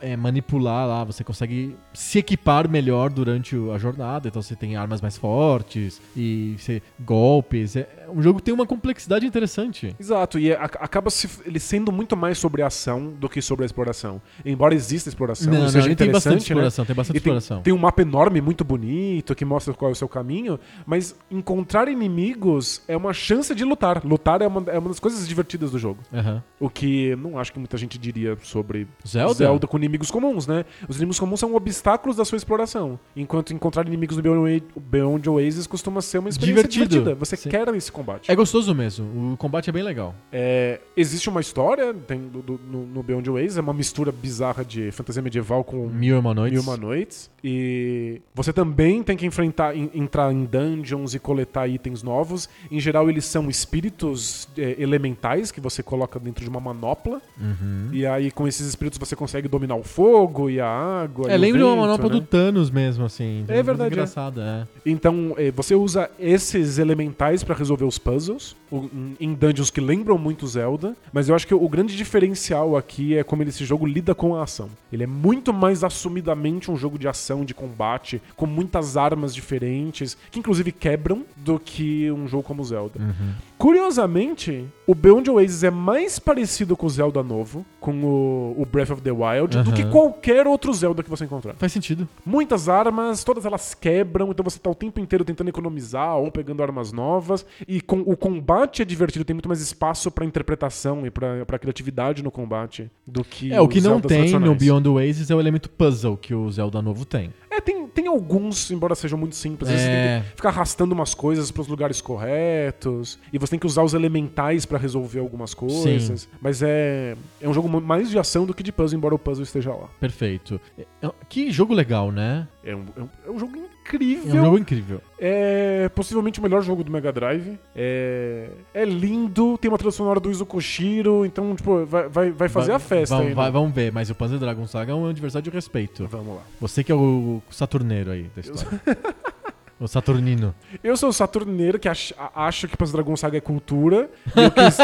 é, 0.00 0.16
manipular 0.16 0.86
lá, 0.86 1.04
você 1.04 1.22
consegue 1.24 1.76
se 1.92 2.18
equipar 2.18 2.68
melhor 2.68 3.10
durante 3.10 3.56
a 3.74 3.78
jornada. 3.78 4.28
Então 4.28 4.40
você 4.42 4.56
tem 4.56 4.76
armas 4.76 5.00
mais 5.00 5.16
fortes 5.16 6.00
e 6.16 6.54
você, 6.58 6.82
golpes. 7.00 7.76
É 7.76 8.00
é 8.10 8.12
um 8.12 8.20
jogo 8.20 8.40
tem 8.40 8.52
uma 8.52 8.66
complexidade 8.66 9.24
interessante. 9.24 9.94
Exato, 9.98 10.38
e 10.38 10.50
é- 10.50 10.58
acaba 10.60 11.10
se, 11.10 11.28
ele 11.46 11.60
sendo 11.60 11.92
muito 11.92 12.16
mais 12.16 12.38
sobre 12.38 12.62
a 12.62 12.66
ação 12.66 13.12
do 13.12 13.28
que 13.28 13.40
sobre 13.40 13.64
a 13.64 13.66
exploração. 13.66 14.20
Embora 14.44 14.74
exista 14.74 15.08
exploração, 15.08 15.52
não, 15.52 15.60
não, 15.60 15.68
seja 15.68 15.86
ele 15.86 15.96
tem 15.96 16.10
bastante 16.10 16.34
interessante, 16.34 16.48
né? 16.48 16.54
exploração, 16.54 16.84
tem 16.84 16.96
bastante 16.96 17.16
E 17.16 17.20
tem, 17.20 17.32
exploração. 17.32 17.62
tem 17.62 17.72
um 17.72 17.78
mapa 17.78 18.02
enorme, 18.02 18.40
muito 18.40 18.64
bonito, 18.64 19.34
que 19.34 19.44
mostra 19.44 19.72
qual 19.72 19.90
é 19.90 19.92
o 19.92 19.94
seu 19.94 20.08
caminho, 20.08 20.58
mas 20.84 21.14
encontrar 21.30 21.88
inimigos 21.88 22.82
é 22.88 22.96
uma 22.96 23.12
chance 23.12 23.54
de 23.54 23.64
lutar. 23.64 24.04
Lutar 24.04 24.42
é 24.42 24.46
uma, 24.46 24.62
é 24.70 24.78
uma 24.78 24.88
das 24.88 24.98
coisas 24.98 25.26
divertidas 25.28 25.70
do 25.70 25.78
jogo. 25.78 26.00
Aham. 26.12 26.42
O 26.58 26.68
que 26.68 27.14
não 27.16 27.38
acho 27.38 27.52
que 27.52 27.58
muita 27.58 27.76
gente 27.76 27.98
diria 27.98 28.36
sobre 28.42 28.88
Zelda? 29.06 29.66
com 29.68 29.76
inimigos 29.76 29.89
comuns, 30.10 30.46
né? 30.46 30.64
Os 30.88 30.96
inimigos 30.96 31.18
comuns 31.18 31.40
são 31.40 31.54
obstáculos 31.54 32.16
da 32.16 32.24
sua 32.24 32.36
exploração. 32.36 32.98
Enquanto 33.16 33.52
encontrar 33.52 33.86
inimigos 33.86 34.16
no 34.16 34.22
Beyond 34.22 34.40
Oa- 34.76 34.80
Beyond 34.80 35.28
Oasis 35.30 35.66
costuma 35.66 36.00
ser 36.00 36.18
uma 36.18 36.28
experiência 36.28 36.62
Divertido. 36.68 36.88
divertida. 36.88 37.14
Você 37.16 37.36
Sim. 37.36 37.48
quer 37.48 37.68
esse 37.74 37.90
combate. 37.90 38.30
É 38.30 38.34
gostoso 38.36 38.74
mesmo, 38.74 39.32
o 39.32 39.36
combate 39.36 39.70
é 39.70 39.72
bem 39.72 39.82
legal. 39.82 40.14
É, 40.32 40.80
existe 40.96 41.28
uma 41.28 41.40
história 41.40 41.92
tem, 41.94 42.20
do- 42.28 42.42
do- 42.42 42.60
no, 42.70 42.86
no 42.86 43.02
Beyond 43.02 43.28
Oasis, 43.30 43.56
é 43.56 43.60
uma 43.60 43.72
mistura 43.72 44.12
bizarra 44.12 44.64
de 44.64 44.90
fantasia 44.92 45.22
medieval 45.22 45.64
com 45.64 45.86
Mil 45.88 46.16
e 46.16 46.18
uma 46.18 46.34
noites. 46.34 46.52
Mil 46.52 46.62
e 46.62 46.64
Uma 46.64 46.76
Noites. 46.76 47.30
E 47.42 48.20
você 48.34 48.52
também 48.52 49.02
tem 49.02 49.16
que 49.16 49.24
enfrentar, 49.26 49.74
en- 49.76 49.90
entrar 49.94 50.32
em 50.32 50.44
dungeons 50.44 51.14
e 51.14 51.18
coletar 51.18 51.66
itens 51.68 52.02
novos. 52.02 52.48
Em 52.70 52.78
geral, 52.78 53.08
eles 53.08 53.24
são 53.24 53.48
espíritos 53.48 54.48
é, 54.58 54.76
elementais 54.78 55.50
que 55.50 55.60
você 55.60 55.82
coloca 55.82 56.18
dentro 56.18 56.42
de 56.44 56.50
uma 56.50 56.60
manopla. 56.60 57.20
Uhum. 57.40 57.88
E 57.92 58.04
aí, 58.06 58.30
com 58.30 58.46
esses 58.46 58.66
espíritos, 58.66 58.98
você 58.98 59.16
consegue 59.16 59.48
dominar 59.48 59.76
o 59.76 59.79
fogo 59.82 60.48
e 60.50 60.60
a 60.60 60.66
água. 60.68 61.30
É, 61.30 61.34
e 61.34 61.36
o 61.36 61.40
lembra 61.40 61.64
uma 61.66 61.70
vento, 61.74 61.80
manopla 61.82 62.08
né? 62.08 62.14
do 62.14 62.20
Thanos 62.22 62.70
mesmo, 62.70 63.04
assim. 63.04 63.44
É 63.48 63.62
verdade, 63.62 63.90
é. 63.90 63.96
Engraçado, 63.96 64.40
é. 64.40 64.66
Então, 64.84 65.34
eh, 65.36 65.50
você 65.50 65.74
usa 65.74 66.10
esses 66.18 66.78
elementais 66.78 67.42
pra 67.44 67.54
resolver 67.54 67.84
os 67.84 67.98
puzzles 67.98 68.56
o- 68.70 68.88
em- 69.20 69.34
dungeons 69.34 69.70
que 69.70 69.80
lembram 69.80 70.16
muito 70.18 70.46
Zelda, 70.46 70.96
mas 71.12 71.28
eu 71.28 71.34
acho 71.34 71.46
que 71.46 71.54
o 71.54 71.68
grande 71.68 71.96
diferencial 71.96 72.76
aqui 72.76 73.16
é 73.16 73.22
como 73.24 73.42
esse 73.42 73.64
jogo 73.64 73.86
lida 73.86 74.14
com 74.14 74.34
a 74.36 74.42
ação. 74.44 74.68
Ele 74.92 75.02
é 75.04 75.06
muito 75.06 75.52
mais 75.52 75.82
assumidamente 75.82 76.70
um 76.70 76.76
jogo 76.76 76.98
de 76.98 77.08
ação, 77.08 77.44
de 77.44 77.54
combate, 77.54 78.20
com 78.36 78.46
muitas 78.46 78.96
armas 78.96 79.34
diferentes, 79.34 80.16
que 80.30 80.38
inclusive 80.38 80.70
quebram, 80.72 81.24
do 81.36 81.58
que 81.58 82.10
um 82.10 82.28
jogo 82.28 82.42
como 82.44 82.62
Zelda. 82.64 83.00
Uhum. 83.00 83.32
Curiosamente, 83.60 84.64
o 84.86 84.94
Beyond 84.94 85.30
Oasis 85.32 85.62
é 85.64 85.70
mais 85.70 86.18
parecido 86.18 86.74
com 86.74 86.86
o 86.86 86.88
Zelda 86.88 87.22
novo, 87.22 87.62
com 87.78 87.92
o, 88.02 88.54
o 88.56 88.64
Breath 88.64 88.88
of 88.88 89.02
the 89.02 89.12
Wild, 89.12 89.54
do 89.54 89.58
Aham. 89.58 89.72
que 89.72 89.84
qualquer 89.84 90.46
outro 90.46 90.72
Zelda 90.72 91.02
que 91.02 91.10
você 91.10 91.26
encontrar. 91.26 91.54
Faz 91.58 91.70
sentido. 91.70 92.08
Muitas 92.24 92.70
armas, 92.70 93.22
todas 93.22 93.44
elas 93.44 93.74
quebram, 93.74 94.30
então 94.30 94.42
você 94.42 94.58
tá 94.58 94.70
o 94.70 94.74
tempo 94.74 94.98
inteiro 94.98 95.26
tentando 95.26 95.48
economizar 95.48 96.16
ou 96.16 96.32
pegando 96.32 96.62
armas 96.62 96.90
novas. 96.90 97.44
E 97.68 97.82
com, 97.82 98.00
o 98.00 98.16
combate 98.16 98.80
é 98.80 98.84
divertido, 98.86 99.26
tem 99.26 99.34
muito 99.34 99.48
mais 99.48 99.60
espaço 99.60 100.10
pra 100.10 100.24
interpretação 100.24 101.06
e 101.06 101.10
pra 101.10 101.58
criatividade 101.58 102.22
no 102.22 102.30
combate 102.30 102.90
do 103.06 103.22
que 103.22 103.52
É, 103.52 103.60
o 103.60 103.68
que 103.68 103.82
não 103.82 103.98
Zeldas 103.98 104.10
tem 104.10 104.40
no. 104.40 104.54
Beyond 104.54 104.88
Oasis 104.88 105.30
é 105.30 105.34
o 105.34 105.40
elemento 105.40 105.68
puzzle 105.68 106.16
que 106.16 106.34
o 106.34 106.50
Zelda 106.50 106.80
novo 106.80 107.04
tem. 107.04 107.30
É, 107.60 107.62
tem, 107.62 107.86
tem 107.88 108.06
alguns, 108.06 108.70
embora 108.70 108.94
sejam 108.94 109.18
muito 109.18 109.36
simples. 109.36 109.70
Vezes 109.70 109.84
você 109.84 109.90
É. 109.90 110.14
tem 110.20 110.30
que 110.30 110.36
ficar 110.36 110.48
arrastando 110.48 110.94
umas 110.94 111.14
coisas 111.14 111.50
pros 111.50 111.68
lugares 111.68 112.00
corretos. 112.00 113.18
E 113.32 113.38
você 113.38 113.50
tem 113.50 113.58
que 113.58 113.66
usar 113.66 113.82
os 113.82 113.92
elementais 113.94 114.64
pra 114.64 114.78
resolver 114.78 115.20
algumas 115.20 115.52
coisas. 115.54 116.28
Mas 116.40 116.62
é, 116.62 117.14
é 117.40 117.48
um 117.48 117.52
jogo 117.52 117.68
mais 117.80 118.08
de 118.10 118.18
ação 118.18 118.46
do 118.46 118.54
que 118.54 118.62
de 118.62 118.72
puzzle, 118.72 118.96
embora 118.96 119.14
o 119.14 119.18
puzzle 119.18 119.44
esteja 119.44 119.70
lá. 119.74 119.88
Perfeito. 120.00 120.60
É- 120.78 120.86
é- 121.06 121.10
Que 121.28 121.50
jogo 121.50 121.74
legal, 121.74 122.10
né? 122.10 122.48
É 122.62 122.76
um, 122.76 122.84
é 122.96 123.00
um, 123.02 123.08
é 123.26 123.30
um 123.30 123.38
jogo 123.38 123.56
É 123.56 123.60
um 123.60 123.64
incrível. 123.64 124.44
jogo 124.44 124.58
incrível. 124.58 125.00
É 125.18 125.88
possivelmente 125.94 126.38
o 126.38 126.42
melhor 126.42 126.62
jogo 126.62 126.84
do 126.84 126.92
Mega 126.92 127.10
Drive. 127.12 127.58
É, 127.74 128.50
é 128.74 128.84
lindo, 128.84 129.56
tem 129.58 129.70
uma 129.70 129.78
trilha 129.78 129.90
sonora 129.90 130.20
do 130.20 130.30
Izo 130.30 130.44
Koshiro, 130.44 131.24
então, 131.24 131.56
tipo, 131.56 131.86
vai, 131.86 132.08
vai, 132.08 132.30
vai 132.30 132.48
fazer 132.50 132.70
Va- 132.72 132.76
a 132.76 132.78
festa 132.78 133.16
va- 133.16 133.22
aí. 133.22 133.28
né? 133.28 133.34
vai- 133.34 133.50
Vamos 133.50 133.72
ver, 133.74 133.90
mas 133.92 134.10
o 134.10 134.14
Panzer 134.14 134.38
Dragon 134.38 134.66
Saga 134.66 134.92
é 134.92 134.94
um 134.94 135.06
adversário 135.08 135.44
de 135.50 135.54
respeito. 135.54 136.06
Vamos 136.06 136.36
lá. 136.36 136.42
Você 136.60 136.84
que 136.84 136.92
é 136.92 136.94
o 136.94 137.40
Saturneiro 137.50 138.10
aí 138.10 138.30
da 138.34 138.40
história. 138.42 138.80
o 139.80 139.88
Saturnino. 139.88 140.54
Eu 140.84 140.94
sou 140.96 141.08
o 141.08 141.12
Saturneiro 141.12 141.78
que 141.78 141.88
ach, 141.88 142.12
a- 142.18 142.46
acho 142.46 142.68
que 142.68 142.76
Panzer 142.76 142.94
Dragon 142.96 143.16
Saga 143.16 143.38
é 143.38 143.40
cultura. 143.40 144.10
E 144.36 144.42
eu 144.44 144.50
quis, 144.50 144.76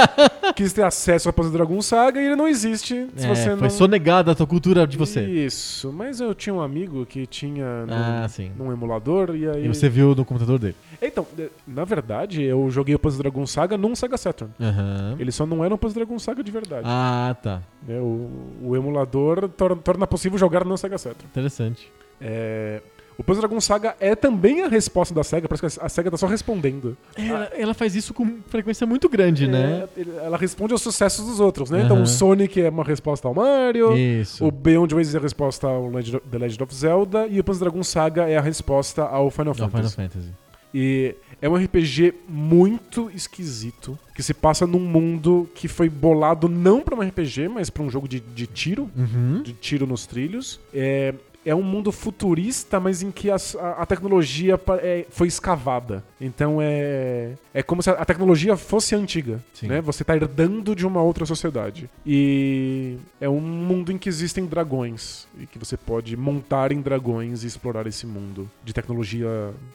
quis 0.57 0.73
ter 0.73 0.83
acesso 0.83 1.29
a 1.29 1.33
Panzer 1.33 1.53
Dragon 1.53 1.81
Saga 1.83 2.21
e 2.21 2.25
ele 2.27 2.35
não 2.37 2.49
existe 2.49 3.07
É, 3.17 3.35
foi 3.35 3.57
não. 3.57 3.71
sonegada 3.71 4.33
a 4.33 4.35
tua 4.35 4.47
cultura 4.47 4.87
de 4.87 4.97
você. 4.97 5.23
Isso, 5.25 5.93
mas 5.93 6.21
eu 6.21 6.35
tinha 6.35 6.55
um 6.55 6.61
amigo 6.61 7.05
que 7.07 7.27
tinha 7.27 7.85
num, 7.87 7.95
Ah, 7.95 8.27
sim. 8.29 8.51
num 8.57 8.73
emulador 8.73 9.37
e 9.37 9.47
aí. 9.49 9.65
E 9.65 9.69
você 9.69 9.89
viu 9.89 10.15
no 10.15 10.25
computador 10.25 10.59
dele. 10.59 10.75
Então, 11.01 11.27
na 11.67 11.85
verdade, 11.85 12.43
eu 12.43 12.71
joguei 12.71 12.95
o 12.95 12.99
Panzer 12.99 13.19
Dragon 13.21 13.47
Saga 13.47 13.77
num 13.77 13.95
Sega 13.95 14.17
Saturn. 14.17 14.53
Aham. 14.59 15.17
Ele 15.19 15.31
só 15.31 15.45
não 15.45 15.63
era 15.65 15.75
um 15.75 15.77
Panzer 15.79 15.97
Dragon 15.97 16.19
Saga 16.19 16.43
de 16.43 16.51
verdade. 16.51 16.83
Ah, 16.87 17.37
tá. 17.43 17.61
né? 17.87 17.99
O, 18.01 18.31
o 18.63 18.77
emulador 18.77 19.49
tor- 19.51 19.77
torna 19.77 20.07
possível 20.07 20.39
jogar 20.39 20.65
no 20.65 20.77
Sega 20.79 20.97
Saturn. 20.97 21.27
Interessante. 21.31 21.91
É, 22.21 22.81
o 23.19 23.25
Panzer 23.25 23.41
Dragon 23.41 23.61
Saga 23.61 23.97
é 23.99 24.15
também 24.15 24.63
a 24.63 24.69
resposta 24.69 25.15
da 25.15 25.25
SEGA, 25.25 25.49
parece 25.49 25.79
que 25.79 25.85
a 25.85 25.89
SEGA 25.89 26.11
tá 26.11 26.17
só 26.17 26.27
respondendo. 26.27 26.97
Ela, 27.17 27.45
ela 27.57 27.75
faz 27.75 27.95
isso 27.97 28.13
com 28.13 28.39
frequência 28.49 28.87
muito 28.87 29.09
grande, 29.09 29.47
né? 29.47 29.87
É, 29.97 30.01
ele- 30.01 30.17
ela 30.17 30.37
responde 30.37 30.73
aos 30.73 30.83
sucessos 30.83 31.25
dos 31.27 31.41
outros, 31.41 31.71
né? 31.71 31.83
Então 31.83 31.97
Aham. 31.97 32.05
o 32.05 32.07
Sonic 32.07 32.61
é 32.61 32.69
uma 32.69 32.85
resposta 32.85 33.27
ao 33.27 33.35
Mario, 33.35 33.97
Isso. 33.97 34.45
o 34.45 34.51
Beyond 34.51 34.95
Oasis 34.95 35.15
é 35.15 35.19
a 35.19 35.21
resposta 35.23 35.67
ao 35.67 35.89
Legend- 35.89 36.21
The 36.31 36.39
Legend 36.39 36.63
of 36.63 36.75
Zelda 36.75 37.27
e 37.27 37.41
o 37.41 37.45
Panzer 37.45 37.61
Dragon 37.61 37.83
Saga 37.83 38.29
é 38.29 38.37
a 38.37 38.41
resposta 38.43 39.03
ao 39.03 39.31
Final 39.31 39.47
Não, 39.47 39.55
Final 39.55 39.71
Fantasy. 39.71 39.97
Fantasy. 39.97 40.29
E 40.75 41.15
é 41.41 41.49
um 41.49 41.57
RPG 41.57 42.13
muito 42.29 43.11
esquisito, 43.15 43.99
que 44.15 44.23
se 44.23 44.35
passa 44.35 44.67
num 44.67 44.81
mundo 44.81 45.49
que 45.55 45.69
foi 45.69 45.89
bolado 45.89 46.49
não 46.49 46.83
pra 46.83 46.95
um 46.95 47.01
RPG, 47.01 47.49
mas 47.49 47.71
pra 47.71 47.83
um 47.83 47.89
jogo 47.91 48.07
de, 48.07 48.21
de 48.21 48.47
tiro, 48.47 48.91
Uhum. 48.95 49.43
de 49.43 49.53
tiro 49.55 49.87
nos 49.87 50.05
trilhos. 50.07 50.61
É, 50.75 51.15
é 51.47 51.55
um 51.55 51.63
mundo 51.63 51.93
futurista, 51.93 52.81
mas 52.81 53.03
em 53.03 53.13
que 53.13 53.31
a, 53.31 53.37
a 53.79 53.87
tecnologia 53.87 54.61
é- 54.83 55.07
foi 55.09 55.29
escavada. 55.29 56.03
Então 56.21 56.59
é, 56.61 57.35
é 57.55 57.63
como 57.63 57.81
se 57.81 57.89
a, 57.89 58.05
tecnologia 58.05 58.57
fosse 58.57 58.97
antiga. 58.97 59.41
Sim. 59.55 59.69
Né? 59.69 59.81
Você 59.81 60.03
está 60.03 60.17
herdando 60.17 60.75
de 60.75 60.85
uma 60.85 61.01
outra 61.01 61.25
sociedade. 61.25 61.89
E 62.05 62.97
é 63.21 63.29
um 63.29 63.41
mundo 63.41 63.93
em 63.93 63.99
que 63.99 64.09
existem 64.09 64.45
dragões. 64.45 65.29
E 65.39 65.47
que 65.47 65.57
você 65.57 65.77
pode 65.77 66.17
montar 66.17 66.73
em 66.73 66.81
dragões 66.81 67.45
e 67.45 67.47
explorar 67.47 67.87
esse 67.87 68.07
mundo 68.09 68.51
de 68.65 68.73
tecnologia 68.73 69.29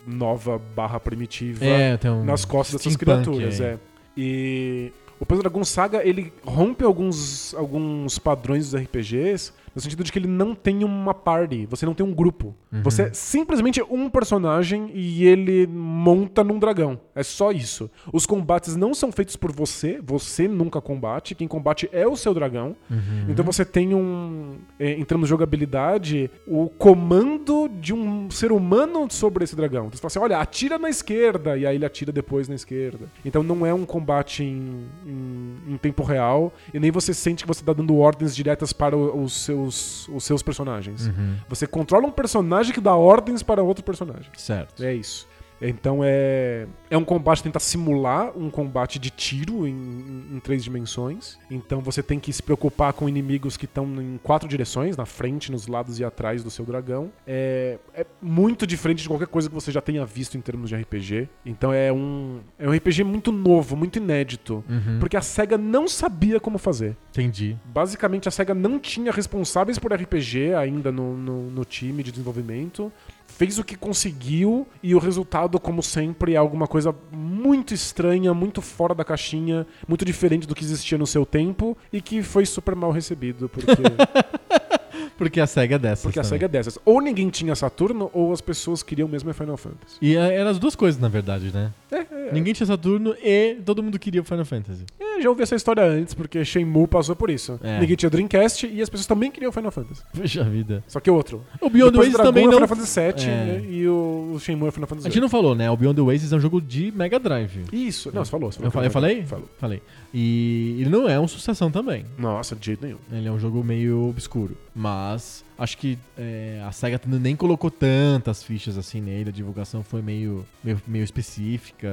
nova 0.06 0.60
barra 0.76 1.00
primitiva 1.00 1.64
É, 1.64 1.98
um 2.12 2.26
nas 2.26 2.44
costas 2.44 2.82
dessas 2.82 2.98
criaturas. 2.98 3.62
É. 3.62 3.80
E 4.18 4.92
o 5.22 5.26
Panzer 5.26 5.44
Dragon 5.44 5.64
Saga, 5.64 6.06
ele 6.06 6.34
rompe 6.44 6.84
alguns, 6.84 7.54
alguns 7.54 8.18
padrões 8.18 8.72
dos 8.72 8.82
RPGs, 8.82 9.54
no 9.76 9.82
sentido 9.82 10.04
de 10.04 10.12
que 10.12 10.20
ele 10.20 10.28
não 10.28 10.54
tem 10.56 10.84
uma 10.84 11.14
party, 11.14 11.66
você 11.70 11.86
não 11.86 11.94
tem 11.94 12.06
um 12.06 12.14
grupo. 12.14 12.56
Uhum. 12.72 12.82
Você 12.84 13.04
é 13.04 13.14
simplesmente 13.14 13.82
um 13.90 14.10
personagem 14.10 14.92
e 14.94 15.26
ele 15.26 15.68
monta 15.68 16.44
num 16.44 16.60
dragão. 16.60 17.00
É 17.16 17.24
só 17.24 17.52
isso. 17.52 17.90
Os 18.12 18.26
combates 18.26 18.76
não 18.76 18.94
são 18.94 19.12
feitos 19.12 19.36
por 19.36 19.52
você, 19.52 20.00
você 20.04 20.48
nunca 20.48 20.80
combate, 20.82 21.36
quem 21.36 21.48
combate 21.48 21.90
é 21.92 22.08
o 22.08 22.16
seu 22.16 22.34
dragão. 22.34 22.76
Uhum. 22.90 23.26
Então 23.30 23.44
você 23.46 23.64
tem 23.66 23.94
um, 23.94 24.56
é, 24.80 24.92
em 24.94 25.04
termos 25.04 25.28
de 25.28 25.30
jogabilidade, 25.30 26.30
o 26.48 26.70
comando 26.70 27.70
de 27.80 27.94
um 27.94 28.30
ser 28.30 28.52
humano 28.52 29.08
sobre 29.10 29.44
esse 29.44 29.56
dragão. 29.56 29.86
Então 29.88 29.98
você 29.98 30.02
fala 30.02 30.08
assim, 30.08 30.20
olha, 30.20 30.38
atira 30.42 30.78
na 30.78 30.90
esquerda, 30.90 31.58
e 31.58 31.66
aí 31.66 31.76
ele 31.76 31.86
atira 31.86 32.12
depois 32.12 32.48
na 32.48 32.56
esquerda. 32.56 33.06
Então 33.26 33.44
não 33.44 33.66
é 33.66 33.74
um 33.74 33.86
combate 33.86 34.44
em, 34.44 34.86
em- 35.06 35.74
em 35.74 35.78
tempo 35.78 36.04
real, 36.04 36.54
e 36.74 36.80
nem 36.80 36.92
você 36.92 37.14
sente 37.14 37.44
que 37.44 37.48
você 37.48 37.64
tá 37.64 37.74
dando 37.74 37.96
ordens 37.98 38.36
diretas 38.36 38.72
para 38.74 38.96
o- 38.96 39.24
os, 39.24 39.48
seus, 39.70 40.08
os 40.08 40.24
seus 40.24 40.42
personagens. 40.42 41.08
Uhum. 41.08 41.36
Você 41.50 41.68
controla 41.68 42.08
um 42.08 42.12
personagem 42.12 42.74
que 42.74 42.82
dá 42.82 42.96
ordens 42.96 43.44
para 43.44 43.62
outro 43.62 43.84
personagem. 43.84 44.32
Certo. 44.38 44.84
É 44.84 44.94
isso. 44.94 45.28
Então 45.62 46.00
é, 46.04 46.66
é 46.90 46.98
um 46.98 47.04
combate 47.04 47.38
que 47.40 47.44
tenta 47.44 47.60
simular 47.60 48.32
um 48.38 48.50
combate 48.50 48.98
de 48.98 49.10
tiro 49.10 49.68
em, 49.68 49.72
em- 49.72 50.36
em 50.36 50.40
três 50.40 50.64
dimensões. 50.64 51.38
Então 51.50 51.82
você 51.82 52.02
tem 52.02 52.20
que 52.20 52.32
se 52.34 52.42
preocupar 52.42 52.94
com 52.94 53.08
inimigos 53.08 53.56
que 53.58 53.66
estão 53.66 53.86
em 54.02 54.20
quatro 54.24 54.48
direções, 54.50 54.98
na 54.98 55.06
frente, 55.06 55.52
nos 55.52 55.68
lados 55.68 56.00
e 56.00 56.04
atrás 56.04 56.44
do 56.44 56.50
seu 56.50 56.66
dragão. 56.66 57.12
É, 57.28 57.78
é 57.94 58.06
muito 58.22 58.66
diferente 58.66 59.04
de 59.04 59.08
qualquer 59.08 59.28
coisa 59.28 59.48
que 59.50 59.54
você 59.56 59.72
já 59.72 59.82
tenha 59.82 60.06
visto 60.06 60.38
em 60.38 60.42
termos 60.42 60.70
de 60.70 60.76
RPG. 60.76 61.30
Então 61.46 61.72
é 61.72 61.92
um, 61.94 62.40
é 62.58 62.68
um 62.68 62.72
RPG 62.76 63.04
muito 63.04 63.32
novo, 63.32 63.76
muito 63.76 63.98
inédito. 63.98 64.64
Uhum. 64.70 64.98
Porque 65.00 65.16
a 65.18 65.22
SEGA 65.22 65.58
não 65.58 65.88
sabia 65.88 66.40
como 66.40 66.58
fazer. 66.58 66.96
Entendi. 67.12 67.56
Basicamente, 67.66 68.28
a 68.28 68.32
SEGA 68.32 68.54
não 68.54 68.80
tinha 68.80 69.12
responsáveis 69.12 69.78
por 69.78 69.94
RPG 69.94 70.54
ainda 70.56 70.92
no, 70.92 71.16
no, 71.16 71.52
no 71.52 71.66
time 71.66 72.02
de 72.04 72.12
desenvolvimento. 72.12 72.92
Fez 73.38 73.58
o 73.58 73.64
que 73.64 73.76
conseguiu 73.76 74.68
e 74.84 74.94
o 74.94 75.00
resultado, 75.00 75.60
como 75.60 75.82
sempre, 75.82 76.34
é 76.34 76.38
alguma 76.38 76.68
coisa 76.68 76.94
muito 77.12 77.74
estranha, 77.74 78.34
muito 78.34 78.62
fora 78.62 78.94
da 78.94 79.04
caixinha, 79.04 79.66
muito 79.88 80.06
diferente 80.06 80.48
do 80.48 80.54
que 80.54 80.64
existia 80.64 80.98
no 80.98 81.08
seu 81.08 81.26
tempo 81.26 81.76
e 81.92 82.02
que 82.02 82.22
foi 82.22 82.46
super 82.46 82.76
mal 82.76 82.92
recebido, 82.92 83.50
porque, 83.50 83.72
Porque 85.18 85.40
a 85.40 85.48
SEGA 85.48 85.76
é 85.76 85.80
dessas. 85.80 86.04
porque 86.04 86.20
a 86.20 86.24
também. 86.24 86.30
SEGA 86.40 86.46
é 86.46 86.50
dessas. 86.50 86.80
Ou 86.86 87.02
ninguém 87.02 87.30
tinha 87.30 87.56
Saturno, 87.56 88.10
ou 88.14 88.32
as 88.34 88.42
pessoas 88.42 88.82
queriam 88.84 89.08
mesmo 89.08 89.30
é 89.30 89.34
Final 89.34 89.58
Fantasy. 89.58 89.98
E 90.02 90.16
é- 90.16 90.36
eram 90.36 90.50
as 90.52 90.60
duas 90.60 90.76
coisas, 90.76 91.00
na 91.02 91.08
verdade, 91.10 91.52
né? 91.54 91.72
É, 91.92 91.98
é, 91.98 92.30
Ninguém 92.34 92.54
tinha 92.54 92.66
Saturno 92.68 93.16
e 93.24 93.56
todo 93.66 93.84
mundo 93.84 94.00
queria 94.00 94.22
o 94.22 94.24
Final 94.24 94.46
Fantasy. 94.46 94.86
é, 95.00 95.22
já 95.22 95.30
ouvi 95.30 95.44
essa 95.44 95.56
história 95.56 95.84
antes, 95.84 96.14
porque 96.14 96.44
Shenmue 96.46 96.88
passou 96.88 97.16
por 97.16 97.30
isso. 97.30 97.60
É. 97.64 97.80
Ninguém 97.80 97.96
tinha 97.96 98.10
Dreamcast 98.10 98.66
e 98.68 98.82
as 98.82 98.90
pessoas 98.90 99.06
também 99.08 99.30
queriam 99.30 99.52
Final 99.52 99.72
Fantasy. 99.72 100.02
Puxa 100.14 100.44
vida. 100.46 100.84
Só 100.88 101.00
que 101.00 101.10
outro. 101.12 101.44
O 101.60 101.70
Beyond 101.70 101.92
Depois 101.92 102.08
Oasis 102.08 102.14
Dragon 102.14 102.30
também 102.30 102.44
é 102.44 102.48
não... 102.48 102.54
Final 102.54 102.68
Fantasy 102.70 103.00
VII 103.00 103.24
É. 103.26 103.46
né, 103.46 103.64
e 103.70 103.88
o, 103.88 104.38
Shenmue 104.40 104.68
é 104.68 104.72
Final 104.72 104.86
A 104.86 104.88
Fantasy 104.88 105.04
gente 105.06 105.14
VIII. 105.14 105.22
não 105.22 105.30
falou, 105.30 105.54
né? 105.54 105.70
O 105.70 105.76
Beyond 105.78 106.00
Oasis 106.02 106.32
é 106.32 106.36
um 106.36 106.40
jogo 106.40 106.62
de 106.62 106.92
Mega 106.92 107.20
Drive. 107.20 107.66
Isso. 107.72 108.12
Não, 108.14 108.24
você 108.26 108.32
falou. 108.32 108.52
Você 108.52 108.60
Eu 108.66 108.72
falou 108.72 108.90
falei? 108.90 109.16
que 109.16 109.22
Eu 109.22 109.26
falei? 109.26 109.26
Falou. 109.28 109.50
Falei. 109.60 109.82
E 110.14 110.78
ele 110.80 110.90
não 110.90 111.08
é 111.08 111.20
um 111.20 111.28
sucessão 111.28 111.70
também. 111.72 112.06
Nossa, 112.18 112.56
de 112.56 112.66
jeito 112.66 112.84
nenhum. 112.86 112.98
Ele 113.12 113.28
é 113.28 113.32
um 113.32 113.40
jogo 113.40 113.64
meio 113.64 114.10
obscuro. 114.10 114.58
Mas 114.74 114.91
Mars 114.92 115.46
acho 115.62 115.78
que 115.78 115.98
é, 116.18 116.62
a 116.68 116.72
SEGA 116.72 117.00
nem 117.06 117.36
colocou 117.36 117.70
tantas 117.70 118.44
fichas 118.44 118.78
assim 118.78 119.00
nele. 119.00 119.30
A 119.30 119.34
divulgação 119.34 119.84
foi 119.84 120.02
meio, 120.02 120.46
meio, 120.64 120.82
meio 120.88 121.04
específica. 121.04 121.88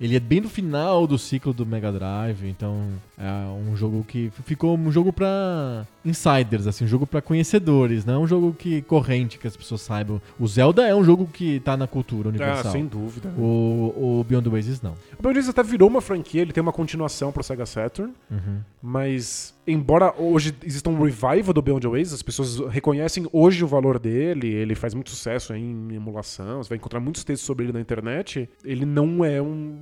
Ele 0.00 0.14
é 0.16 0.20
bem 0.20 0.40
no 0.40 0.48
final 0.48 1.06
do 1.06 1.18
ciclo 1.18 1.52
do 1.52 1.64
Mega 1.64 1.90
Drive. 1.90 2.44
Então 2.46 2.88
é 3.18 3.30
um 3.70 3.74
jogo 3.76 4.04
que 4.06 4.30
ficou 4.44 4.76
um 4.76 4.92
jogo 4.92 5.12
pra 5.12 5.86
insiders, 6.04 6.66
assim, 6.66 6.84
um 6.84 6.88
jogo 6.88 7.06
pra 7.06 7.20
conhecedores. 7.22 8.04
Não 8.04 8.14
é 8.14 8.18
um 8.18 8.26
jogo 8.26 8.52
que 8.52 8.82
corrente 8.82 9.38
que 9.38 9.46
as 9.46 9.56
pessoas 9.56 9.80
saibam. 9.80 10.20
O 10.38 10.46
Zelda 10.46 10.86
é 10.86 10.94
um 10.94 11.02
jogo 11.02 11.26
que 11.32 11.58
tá 11.60 11.76
na 11.76 11.86
cultura 11.86 12.28
Ah, 12.28 12.30
universal. 12.30 12.72
sem 12.72 12.86
dúvida. 12.86 13.28
O, 13.38 14.20
o 14.20 14.24
Beyond 14.28 14.48
Oasis 14.50 14.82
não. 14.82 14.92
O 15.18 15.22
Beyond 15.22 15.38
Oasis 15.38 15.48
até 15.50 15.62
virou 15.62 15.88
uma 15.88 16.00
franquia, 16.00 16.42
ele 16.42 16.52
tem 16.52 16.62
uma 16.62 16.72
continuação 16.72 17.32
pro 17.32 17.42
Sega 17.42 17.64
Saturn, 17.66 18.12
Uhum. 18.30 18.58
mas 18.82 19.54
embora 19.66 20.14
hoje 20.16 20.54
exista 20.64 20.88
um 20.90 21.02
revival 21.02 21.52
do 21.52 21.62
Beyond 21.62 21.86
Oasis, 21.88 22.12
as 22.14 22.22
pessoas 22.22 22.58
reconhecem 22.70 23.05
conhecem 23.06 23.26
hoje 23.32 23.62
o 23.64 23.68
valor 23.68 23.98
dele, 24.00 24.48
ele 24.48 24.74
faz 24.74 24.92
muito 24.92 25.10
sucesso 25.10 25.54
em 25.54 25.94
emulação, 25.94 26.62
você 26.62 26.70
vai 26.70 26.76
encontrar 26.78 26.98
muitos 26.98 27.22
textos 27.22 27.46
sobre 27.46 27.64
ele 27.66 27.72
na 27.72 27.80
internet. 27.80 28.48
Ele 28.64 28.84
não 28.84 29.24
é 29.24 29.40
um- 29.40 29.78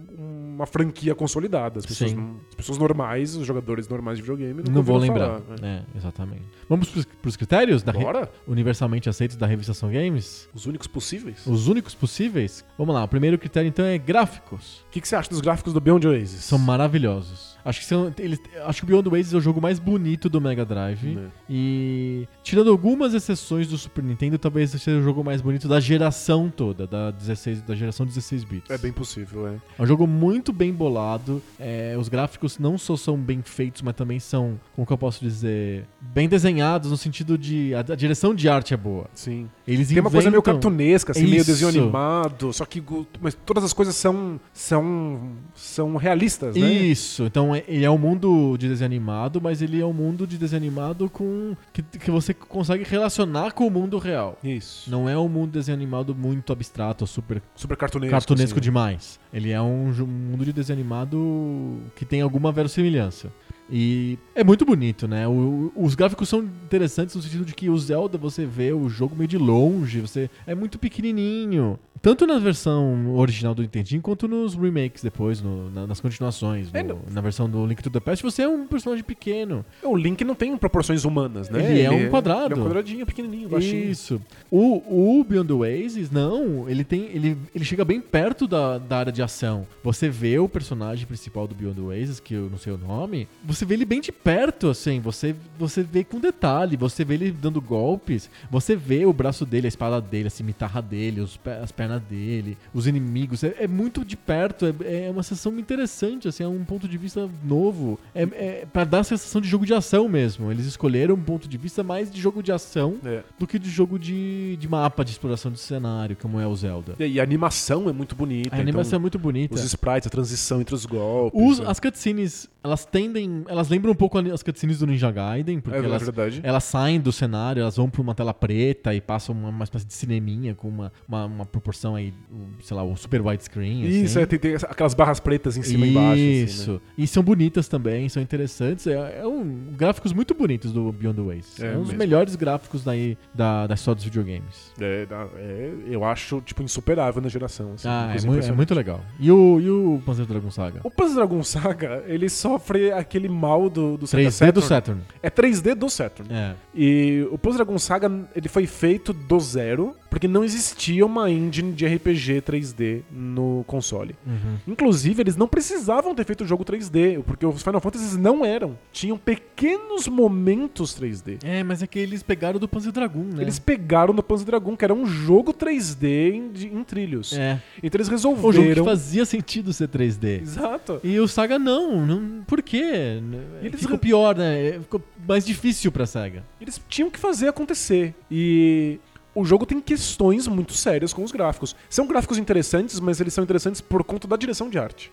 uma 0.55 0.67
franquia 0.67 1.15
consolidada. 1.15 1.79
As 1.79 1.87
pessoas, 1.87 2.13
não- 2.13 2.37
as 2.51 2.55
pessoas 2.55 2.77
normais, 2.79 3.35
os 3.35 3.47
jogadores 3.47 3.89
normais 3.89 4.19
de 4.19 4.23
videogame, 4.23 4.63
Não 4.71 4.83
vou 4.83 4.97
ouviram 4.97 5.15
lembrar. 5.15 5.41
falar, 5.41 5.61
né? 5.61 5.85
É, 5.95 5.97
exatamente. 5.99 6.43
Vamos 6.69 6.91
pros, 6.91 7.05
pros 7.05 7.37
critérios 7.37 7.83
da 7.83 7.93
Bora? 7.93 8.31
universalmente 8.47 9.09
aceitos 9.09 9.37
da 9.37 9.47
revista 9.47 9.73
Ação 9.73 9.91
Games? 9.91 10.49
Os 10.55 10.67
únicos 10.67 10.87
possíveis? 10.87 11.47
Os 11.47 11.67
únicos 11.69 11.95
possíveis? 11.95 12.65
Vamos 12.77 12.95
lá, 12.95 13.05
o 13.05 13.09
primeiro 13.09 13.39
critério 13.39 13.69
então 13.69 13.85
é 13.87 13.97
gráficos. 13.97 14.85
O 14.89 14.91
que, 14.91 15.01
que 15.01 15.09
você 15.09 15.17
acha 15.17 15.31
dos 15.31 15.41
gráficos 15.41 15.73
do 15.73 15.81
Beyond 15.81 16.07
Oasis? 16.09 16.45
São 16.45 16.59
maravilhosos. 16.59 17.54
Acho 17.65 17.81
que, 17.81 17.87
são, 17.87 18.13
eles, 18.19 18.39
acho 18.67 18.81
que 18.81 18.85
o 18.85 18.87
Beyond 18.89 19.09
Oasis 19.09 19.33
é 19.33 19.37
o 19.37 19.41
jogo 19.41 19.61
mais 19.61 19.79
bonito 19.79 20.29
do 20.29 20.41
Mega 20.41 20.65
Drive. 20.65 21.03
Né. 21.15 21.29
E 21.49 22.29
tirando 22.43 22.71
algumas 22.71 23.15
exceções 23.15 23.67
do 23.69 23.79
Super 23.79 24.05
Nintendo, 24.05 24.39
talvez 24.39 24.71
seja 24.71 24.99
o 24.99 25.03
jogo 25.03 25.25
mais 25.25 25.41
bonito 25.41 25.67
da 25.67 25.81
geração 25.81 26.53
toda, 26.55 26.87
da, 26.87 27.11
16, 27.11 27.63
da 27.63 27.75
geração 27.75 28.05
16 28.05 28.45
bits. 28.45 28.71
É 28.71 28.77
bem 28.77 28.93
possível, 28.93 29.47
é. 29.49 29.55
É 29.79 29.83
um 29.83 29.87
jogo 29.87 30.07
muito 30.07 30.53
bem 30.53 30.73
bolado. 30.73 31.43
é, 31.59 31.97
os 31.99 32.09
gráficos 32.09 32.59
não 32.59 32.77
só 32.77 32.97
são 32.97 33.17
bem 33.17 33.41
feitos, 33.43 33.81
mas 33.83 33.95
também 33.95 34.21
são, 34.21 34.61
como 34.75 34.87
que 34.87 34.93
eu 34.93 34.99
posso 34.99 35.21
dizer, 35.25 35.87
bem 36.01 36.29
desenhados 36.29 36.91
no 36.91 36.97
sentido 36.97 37.39
de 37.39 37.75
a, 37.75 37.81
a 37.81 37.97
direção 37.97 38.35
de 38.35 38.49
arte 38.49 38.75
é 38.75 38.77
boa. 38.77 39.07
Sim. 39.15 39.49
Eles 39.67 39.89
Tem 39.89 40.01
uma 40.01 40.11
coisa 40.11 40.31
meio 40.31 40.41
inventam- 40.41 40.55
cartunesca, 40.61 41.13
assim, 41.13 41.27
meio 41.27 41.45
desenho 41.45 41.71
animado, 41.71 42.53
só 42.53 42.67
que 42.67 42.83
mas 43.23 43.35
todas 43.47 43.65
as 43.65 43.73
coisas 43.73 43.95
são 43.97 44.39
são 44.53 45.33
são 45.55 45.97
realistas, 45.97 46.55
né? 46.57 46.71
Isso, 46.71 47.25
então 47.25 47.54
é- 47.55 47.65
ele 47.69 47.85
é 47.85 47.91
um 47.91 47.99
mundo 47.99 48.57
de 48.59 48.69
desenho 48.69 48.87
animado, 48.87 49.41
mas 49.41 49.63
ele 49.63 49.81
é 49.81 49.85
um 49.87 49.93
mundo 49.93 50.27
de 50.27 50.37
desenho 50.39 50.63
animado 50.63 51.09
com 51.11 51.55
que, 51.73 51.83
que 51.83 52.11
você 52.11 52.33
consegue 52.35 52.85
relacionar 52.85 53.53
com 53.53 53.67
o 53.67 53.71
mundo 53.71 53.99
real. 53.99 54.39
Isso. 54.43 54.91
Não 54.91 55.09
é 55.09 55.17
um 55.19 55.29
mundo 55.29 55.47
de 55.53 55.59
desenho 55.59 55.77
animado 55.77 56.15
muito 56.15 56.53
abstrato, 56.53 57.07
super 57.07 57.43
Super 57.55 57.77
cartunesco. 57.77 58.11
cartunesco 58.11 58.59
assim. 58.59 58.65
demais. 58.65 59.21
Ele 59.33 59.51
é 59.51 59.61
um, 59.61 59.89
um 59.91 60.07
mundo 60.07 60.45
de 60.45 60.53
desenho 60.53 60.79
animado 60.79 61.79
que 61.97 62.05
tem 62.05 62.21
alguma 62.21 62.51
verossimilhança. 62.53 63.31
E 63.71 64.19
é 64.35 64.45
muito 64.45 64.65
bonito, 64.65 65.09
né? 65.09 65.27
O- 65.27 65.73
os 65.75 65.95
gráficos 65.95 66.29
são 66.29 66.41
interessantes 66.41 67.15
no 67.17 67.23
sentido 67.23 67.45
de 67.45 67.55
que 67.55 67.71
o 67.71 67.79
Zelda 67.79 68.19
você 68.19 68.45
vê 68.45 68.73
o 68.73 68.89
jogo 68.89 69.17
meio 69.17 69.29
de 69.29 69.39
longe, 69.39 70.01
você 70.01 70.29
é 70.47 70.55
muito 70.55 70.79
pequenininho. 70.79 71.79
Tanto 72.03 72.27
na 72.27 72.39
versão 72.39 73.15
original 73.17 73.55
do 73.55 73.63
Nintendinho 73.63 74.03
quanto 74.03 74.29
nos 74.29 74.55
remakes 74.55 75.03
depois, 75.03 75.41
no- 75.41 75.71
na- 75.71 75.87
nas 75.87 76.01
continuações. 76.01 76.69
É, 76.75 76.83
no- 76.83 77.01
na 77.11 77.23
versão 77.23 77.49
do 77.49 77.65
Link 77.65 77.83
to 77.83 77.89
the 77.89 77.99
Past, 78.01 78.23
você 78.23 78.43
é 78.43 78.49
um 78.49 78.67
personagem 78.67 79.03
pequeno. 79.03 79.65
O 79.83 79.97
Link 79.97 80.23
não 80.23 80.35
tem 80.35 80.55
proporções 80.59 81.07
humanas, 81.07 81.49
né? 81.49 81.61
Ele 81.71 81.81
é 81.81 81.91
um 81.91 82.11
quadrado. 82.11 82.47
Ele 82.53 82.55
é 82.55 82.57
um 82.63 82.67
quadradinho 82.67 83.07
pequenininho, 83.07 83.49
baixinho. 83.49 83.91
Isso. 83.91 84.21
O, 84.51 85.21
o 85.21 85.25
Beyond 85.25 85.49
the 85.49 85.55
Oasis, 85.55 86.11
não, 86.11 86.69
ele 86.69 86.85
tem. 86.85 87.05
Ele, 87.07 87.39
ele 87.55 87.65
chega 87.65 87.83
bem 87.87 88.03
perto 88.03 88.47
da, 88.47 88.77
da 88.77 88.99
área 88.99 89.13
de 89.13 89.23
ação. 89.23 89.67
Você 89.83 90.11
vê 90.11 90.39
o 90.39 90.47
personagem 90.47 91.07
principal 91.07 91.47
do 91.49 91.55
Beyond 91.55 91.81
the 91.81 91.87
Oasis, 91.87 92.21
que 92.21 92.35
eu 92.35 92.51
não 92.51 92.59
sei 92.59 92.75
o 92.75 92.77
nome, 92.79 93.27
você 93.55 93.65
vê 93.65 93.75
ele 93.75 93.85
bem 93.85 94.01
de 94.01 94.11
perto, 94.13 94.69
assim. 94.69 95.01
Você, 95.01 95.35
você 95.59 95.83
vê 95.83 96.03
com 96.05 96.19
detalhe, 96.21 96.77
você 96.77 97.05
vê 97.05 97.15
ele 97.15 97.31
dando 97.31 97.61
golpes, 97.61 98.31
você 98.51 98.75
vê 98.77 99.05
o 99.07 99.13
braço 99.13 99.45
dele, 99.47 99.67
a 99.67 99.69
espada 99.69 100.01
dele, 100.01 100.29
a 100.29 100.31
cimitarra 100.31 100.81
dele, 100.83 101.21
os 101.21 101.39
as 101.63 101.71
pernas 101.73 102.03
dele, 102.03 102.57
os 102.73 102.87
inimigos. 102.87 103.43
É, 103.45 103.55
é 103.61 103.69
muito 103.69 104.05
de 104.05 104.17
perto, 104.17 104.67
é, 104.67 105.07
é 105.07 105.11
uma 105.11 105.23
sensação 105.23 105.59
interessante, 105.59 106.29
assim, 106.29 106.43
é 106.43 106.49
um 106.49 106.65
ponto 106.65 106.89
de 106.89 106.97
vista 106.99 107.29
novo. 107.45 107.99
É, 108.15 108.23
é 108.23 108.67
para 108.73 108.85
dar 108.85 109.01
a 109.01 109.05
sensação 109.05 109.41
de 109.41 109.49
jogo 109.49 109.65
de 109.67 109.75
ação 109.75 110.09
mesmo. 110.09 110.51
Eles 110.51 110.67
escolheram 110.67 111.15
um 111.15 111.23
ponto 111.23 111.49
de 111.49 111.57
vista 111.59 111.83
mais 111.83 112.11
de 112.11 112.21
jogo 112.21 112.43
de 112.43 112.53
ação 112.53 112.97
É. 113.05 113.23
do 113.39 113.47
que 113.47 113.59
de 113.59 113.69
jogo 113.71 113.99
de, 113.99 114.57
de 114.57 114.69
mapa 114.69 115.05
de 115.05 115.11
exploração 115.13 115.51
de 115.51 115.59
cenário, 115.61 116.17
como 116.21 116.41
é 116.41 116.47
o 116.47 116.55
Zelda. 116.57 116.95
E 116.99 117.21
a 117.21 117.23
animação 117.23 117.89
é 117.89 117.93
muito 117.93 118.15
bonita. 118.15 118.55
A 118.55 118.61
animação 118.61 118.89
então, 118.91 118.99
é 118.99 119.01
muito 119.01 119.19
bonita. 119.19 119.55
Os 119.55 119.65
sprites, 119.65 120.07
a 120.07 120.11
transição 120.11 120.61
entre 120.61 120.75
os 120.75 120.87
golpes. 120.87 121.41
Os- 121.41 121.61
é. 121.61 121.67
as 121.67 121.79
cutscenes, 121.81 122.49
elas 122.63 122.85
tendem. 122.85 123.44
Elas 123.49 123.69
lembram 123.69 123.93
um 123.93 123.95
pouco 123.95 124.19
as 124.19 124.43
cutscenes 124.43 124.79
do 124.79 124.87
Ninja 124.87 125.11
Gaiden, 125.11 125.61
porque 125.61 125.79
é 125.79 125.85
elas, 125.85 126.03
verdade. 126.03 126.41
elas 126.43 126.65
saem 126.65 127.01
do 127.01 127.13
cenário, 127.13 127.61
elas 127.63 127.77
vão 127.77 127.89
pra 127.89 128.01
uma 128.03 128.15
tela 128.15 128.33
preta 128.35 128.95
e 128.95 129.01
passam 129.01 129.35
uma, 129.35 129.49
uma 129.49 129.65
espécie 129.65 129.87
de 129.87 129.95
cineminha 129.95 130.55
com 130.55 130.69
uma, 130.69 130.93
uma, 131.09 131.25
uma 131.27 131.47
proporção 131.47 131.95
aí, 131.95 132.13
um, 132.33 132.47
sei 132.63 132.77
lá, 132.77 132.83
o 132.83 132.97
super 132.97 133.21
widescreen. 133.21 133.85
Isso, 133.85 134.19
assim. 134.19 134.23
é, 134.23 134.27
tem, 134.27 134.39
tem 134.39 134.55
aquelas 134.57 134.95
barras 134.95 135.21
pretas 135.21 135.57
em 135.57 135.63
cima 135.63 135.87
e 135.87 135.91
embaixo. 135.91 136.21
Isso. 136.21 136.63
Assim, 136.63 136.73
né? 136.73 136.81
E 136.99 137.07
são 137.07 137.23
bonitas 137.23 137.69
também, 137.69 138.09
são 138.09 138.23
interessantes. 138.23 138.87
É, 138.87 139.21
é 139.21 139.27
um 139.27 139.73
gráficos 139.77 140.13
muito 140.13 140.35
bonitos 140.35 140.73
do 140.73 140.93
Beyond 140.93 141.17
the 141.21 141.23
Ways. 141.27 141.61
É 141.61 141.73
É, 141.75 141.77
um 141.77 141.83
dos 141.83 141.93
melhores 141.93 142.37
gráficos 142.37 142.85
daí 142.85 143.17
da, 143.35 143.67
da 143.67 143.75
história 143.75 143.97
dos 143.97 144.05
videogames. 144.05 144.73
É, 144.81 145.07
é, 145.37 145.73
eu 145.87 146.05
acho, 146.05 146.41
tipo, 146.41 146.63
insuperável 146.63 147.21
na 147.23 147.29
geração. 147.29 147.73
assim, 147.75 147.89
Ah, 147.89 148.07
é, 148.09 148.13
coisa 148.13 148.27
mui- 148.27 148.41
é 148.45 148.53
muito 148.53 148.75
legal. 148.75 149.01
E 149.19 149.31
o, 149.31 149.61
e 149.61 149.71
o 149.71 150.03
Panzer 150.05 150.27
Dragon 150.27 150.51
Saga? 150.51 150.81
O 150.85 150.91
Panzer 150.91 151.17
Dragon 151.17 151.43
Saga, 151.43 152.05
ele 152.07 152.29
sofre 152.29 152.93
aquele 152.93 153.29
mal 153.35 153.69
do, 153.69 153.97
do 153.97 154.07
Sega 154.07 154.29
3D 154.29 154.53
do 154.53 154.63
Saturn. 154.63 154.63
Saturn. 154.63 155.03
É 155.23 155.31
3D 155.31 155.75
do 155.75 155.91
Saturn. 155.91 156.33
É. 156.33 156.55
E 156.75 157.27
o 157.31 157.37
Panzer 157.37 157.59
Dragon 157.59 157.79
Saga, 157.79 158.11
ele 158.35 158.49
foi 158.49 158.67
feito 158.67 159.13
do 159.13 159.39
zero, 159.41 159.95
porque 160.15 160.29
não 160.29 160.45
existia 160.45 161.05
uma 161.05 161.29
engine 161.29 161.73
de 161.73 161.85
RPG 161.85 162.41
3D 162.43 163.03
no 163.11 163.65
console. 163.67 164.15
Uhum. 164.25 164.59
Inclusive, 164.69 165.21
eles 165.21 165.35
não 165.35 165.49
precisavam 165.49 166.15
ter 166.15 166.25
feito 166.25 166.45
o 166.45 166.47
jogo 166.47 166.65
3D, 166.65 167.21
porque 167.25 167.45
os 167.45 167.61
Final 167.61 167.81
Fantasy 167.81 168.17
não 168.17 168.45
eram. 168.45 168.79
Tinham 168.93 169.19
pequenos 169.19 170.07
momentos 170.07 170.97
3D. 170.97 171.39
É, 171.43 171.65
mas 171.65 171.83
é 171.83 171.89
que 171.89 171.99
eles 171.99 172.23
pegaram 172.23 172.61
do 172.61 172.69
Panzer 172.69 172.93
Dragon, 172.93 173.25
né? 173.25 173.43
Eles 173.43 173.59
pegaram 173.59 174.15
no 174.15 174.23
Panzer 174.23 174.47
Dragon, 174.47 174.77
que 174.77 174.85
era 174.85 174.95
um 174.95 175.05
jogo 175.05 175.53
3D 175.53 176.33
em, 176.33 176.49
de- 176.53 176.69
em 176.69 176.85
trilhos. 176.85 177.33
É. 177.33 177.61
Então 177.83 177.99
eles 177.99 178.09
Um 178.09 178.17
jogo 178.17 178.37
que 178.37 178.47
resolveram. 178.59 178.85
fazia 178.85 179.25
sentido 179.25 179.73
ser 179.73 179.89
3D. 179.89 180.43
Exato. 180.43 181.01
E 181.03 181.19
o 181.19 181.27
Saga 181.27 181.59
não, 181.59 182.07
não 182.07 182.45
por 182.47 182.63
quê? 182.63 183.21
Eles 183.61 183.81
Ficou 183.81 183.99
pior, 183.99 184.37
né? 184.37 184.79
Ficou 184.79 185.03
mais 185.27 185.45
difícil 185.45 185.91
pra 185.91 186.07
SEGA. 186.07 186.45
Eles 186.61 186.81
tinham 186.89 187.11
que 187.11 187.19
fazer 187.19 187.49
acontecer. 187.49 188.15
E 188.31 189.01
o 189.35 189.45
jogo 189.45 189.67
tem 189.67 189.81
questões 189.81 190.47
muito 190.47 190.73
sérias 190.75 191.13
com 191.13 191.23
os 191.25 191.33
gráficos. 191.33 191.75
São 191.91 192.07
gráficos 192.07 192.39
interessantes, 192.39 193.01
mas 193.01 193.21
eles 193.21 193.35
são 193.35 193.43
interessantes 193.45 193.81
por 193.81 194.05
conta 194.05 194.29
da 194.29 194.37
direção 194.37 194.69
de 194.71 194.79
arte. 194.79 195.11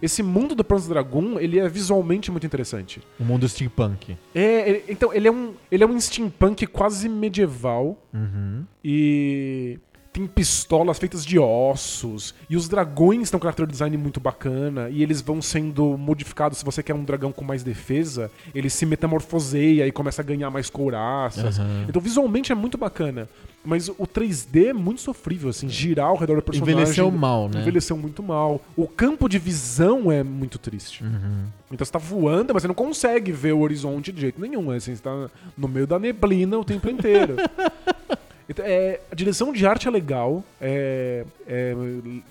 Esse 0.00 0.22
mundo 0.22 0.54
do 0.54 0.62
Panzer 0.64 0.90
Dragon, 0.90 1.38
ele 1.40 1.58
é 1.58 1.68
visualmente 1.68 2.30
muito 2.30 2.46
interessante. 2.46 3.00
O 3.18 3.24
mundo 3.24 3.48
steampunk. 3.48 4.16
É, 4.34 4.68
ele- 4.68 4.84
então, 4.88 5.12
ele 5.12 5.26
é, 5.28 5.32
um, 5.32 5.54
ele 5.70 5.82
é 5.82 5.86
um 5.86 6.00
steampunk 6.00 6.66
quase 6.66 7.08
medieval 7.08 7.98
Uhum. 8.12 8.64
e 8.84 9.78
tem 10.14 10.28
pistolas 10.28 10.96
feitas 10.96 11.26
de 11.26 11.40
ossos 11.40 12.36
e 12.48 12.56
os 12.56 12.68
dragões 12.68 13.28
têm 13.28 13.36
um 13.36 13.42
character 13.42 13.66
design 13.66 13.96
muito 13.96 14.20
bacana 14.20 14.88
e 14.88 15.02
eles 15.02 15.20
vão 15.20 15.42
sendo 15.42 15.98
modificados. 15.98 16.58
Se 16.58 16.64
você 16.64 16.84
quer 16.84 16.94
um 16.94 17.02
dragão 17.02 17.32
com 17.32 17.44
mais 17.44 17.64
defesa, 17.64 18.30
ele 18.54 18.70
se 18.70 18.86
metamorfoseia 18.86 19.88
e 19.88 19.90
começa 19.90 20.22
a 20.22 20.24
ganhar 20.24 20.48
mais 20.50 20.70
couraças. 20.70 21.58
Aham. 21.58 21.86
Então 21.88 22.00
visualmente 22.00 22.52
é 22.52 22.54
muito 22.54 22.78
bacana, 22.78 23.28
mas 23.64 23.88
o 23.88 24.06
3D 24.06 24.66
é 24.68 24.72
muito 24.72 25.00
sofrível, 25.00 25.50
assim, 25.50 25.68
girar 25.68 26.06
ao 26.06 26.16
redor 26.16 26.36
do 26.36 26.42
personagem. 26.42 26.74
Envelheceu 26.74 27.10
mal, 27.10 27.48
né? 27.48 27.60
Envelheceu 27.60 27.96
muito 27.96 28.22
mal. 28.22 28.60
O 28.76 28.86
campo 28.86 29.28
de 29.28 29.40
visão 29.40 30.12
é 30.12 30.22
muito 30.22 30.60
triste. 30.60 31.02
Uhum. 31.02 31.46
Então 31.72 31.84
você 31.84 31.90
tá 31.90 31.98
voando, 31.98 32.54
mas 32.54 32.62
você 32.62 32.68
não 32.68 32.74
consegue 32.74 33.32
ver 33.32 33.52
o 33.52 33.58
horizonte 33.58 34.12
de 34.12 34.20
jeito 34.20 34.40
nenhum. 34.40 34.70
Assim, 34.70 34.94
você 34.94 35.02
tá 35.02 35.28
no 35.58 35.66
meio 35.66 35.88
da 35.88 35.98
neblina 35.98 36.56
o 36.56 36.64
tempo 36.64 36.88
inteiro. 36.88 37.34
Então, 38.48 38.64
é, 38.66 39.00
a 39.10 39.14
direção 39.14 39.52
de 39.52 39.66
arte 39.66 39.88
é 39.88 39.90
legal. 39.90 40.44
é- 40.60 41.24
é, 41.46 41.74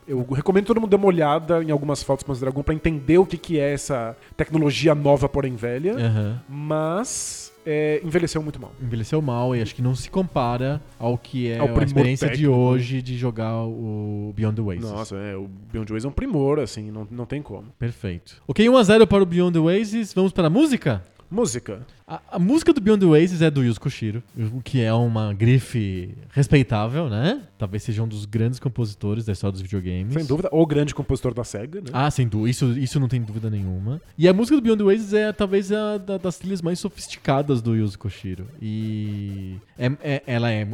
eu 0.08 0.24
recomendo 0.32 0.66
todo 0.66 0.80
mundo 0.82 0.90
dar 0.90 0.98
uma 0.98 1.08
olhada 1.08 1.64
em 1.64 1.72
algumas 1.72 2.02
fotos 2.04 2.26
do 2.26 2.40
Dragon 2.44 2.64
pra 2.64 2.74
entender 2.74 3.18
o 3.18 3.26
que, 3.26 3.38
que 3.38 3.60
é 3.60 3.74
essa 3.74 4.16
tecnologia 4.36 4.94
nova, 4.96 5.28
porém 5.30 5.56
velha. 5.56 5.94
Aham. 5.96 6.42
Mas 6.50 7.52
é, 7.66 8.02
envelheceu 8.04 8.42
muito 8.44 8.60
mal. 8.60 8.72
Envelheceu 8.82 9.22
mal 9.22 9.56
e 9.56 9.62
acho 9.62 9.74
que 9.76 9.82
não 9.82 9.96
se 9.96 10.10
compara 10.10 10.82
ao 11.00 11.18
que 11.18 11.50
é 11.50 11.60
Ao 11.60 11.68
a 11.80 11.84
experiência 11.84 12.28
de 12.28 12.34
técnico. 12.38 12.54
hoje 12.56 13.02
de 13.02 13.16
jogar 13.18 13.64
o 13.64 14.34
Beyond 14.36 14.56
the 14.56 14.62
Oasis. 14.62 14.84
Nossa, 14.92 15.16
é, 15.16 15.36
o 15.36 15.48
Beyond 15.72 15.92
Ways 15.92 16.06
é 16.06 16.08
um 16.08 16.12
primor, 16.12 16.60
assim, 16.60 16.92
não, 16.92 17.08
não 17.10 17.26
tem 17.26 17.42
como. 17.42 17.66
Perfeito. 17.80 18.42
Ok, 18.48 18.68
1x0 18.68 19.06
para 19.08 19.24
o 19.24 19.26
Beyond 19.26 19.54
the 19.54 19.60
Oasis. 19.60 20.14
Vamos 20.14 20.32
para 20.34 20.48
a 20.48 20.50
música? 20.50 21.04
Música. 21.34 21.82
A, 22.08 22.22
a 22.34 22.38
música 22.40 22.72
do 22.74 22.80
Beyond 22.82 23.00
the 23.00 23.06
Oasis 23.08 23.42
é 23.42 23.50
do 23.50 23.64
Yuzo 23.64 23.80
Koshiro, 23.80 24.22
o 24.54 24.62
que 24.62 24.82
é 24.82 24.94
uma 24.94 25.34
grife 25.34 26.14
respeitável, 26.32 27.10
né? 27.10 27.42
Talvez 27.58 27.82
seja 27.82 28.04
um 28.04 28.08
dos 28.08 28.26
grandes 28.26 28.60
compositores 28.60 29.26
da 29.26 29.32
história 29.34 29.54
dos 29.54 29.62
videogames. 29.62 30.14
Sem 30.14 30.26
dúvida. 30.26 30.50
O 30.52 30.66
grande 30.66 30.94
compositor 30.94 31.34
da 31.34 31.44
SEGA, 31.44 31.80
né? 31.82 31.88
Ah, 31.92 32.12
sem 32.12 32.28
dúvida. 32.28 32.50
Isso, 32.52 32.78
isso 32.78 33.00
não 33.00 33.08
tem 33.08 33.22
dúvida 33.22 33.50
nenhuma. 33.50 34.00
E 34.18 34.28
a 34.28 34.34
música 34.34 34.58
do 34.58 34.62
Beyond 34.62 34.78
the 34.80 34.84
Oasis 34.84 35.14
é 35.14 35.32
talvez 35.32 35.72
a 35.72 35.98
da- 35.98 36.18
das 36.18 36.38
trilhas 36.38 36.62
mais 36.62 36.78
sofisticadas 36.80 37.62
do 37.62 37.74
Yuzo 37.76 37.98
Koshiro. 37.98 38.46
E 38.62 39.56
é- 39.80 39.92
é- 40.04 40.24
ela 40.28 40.52
é 40.52 40.68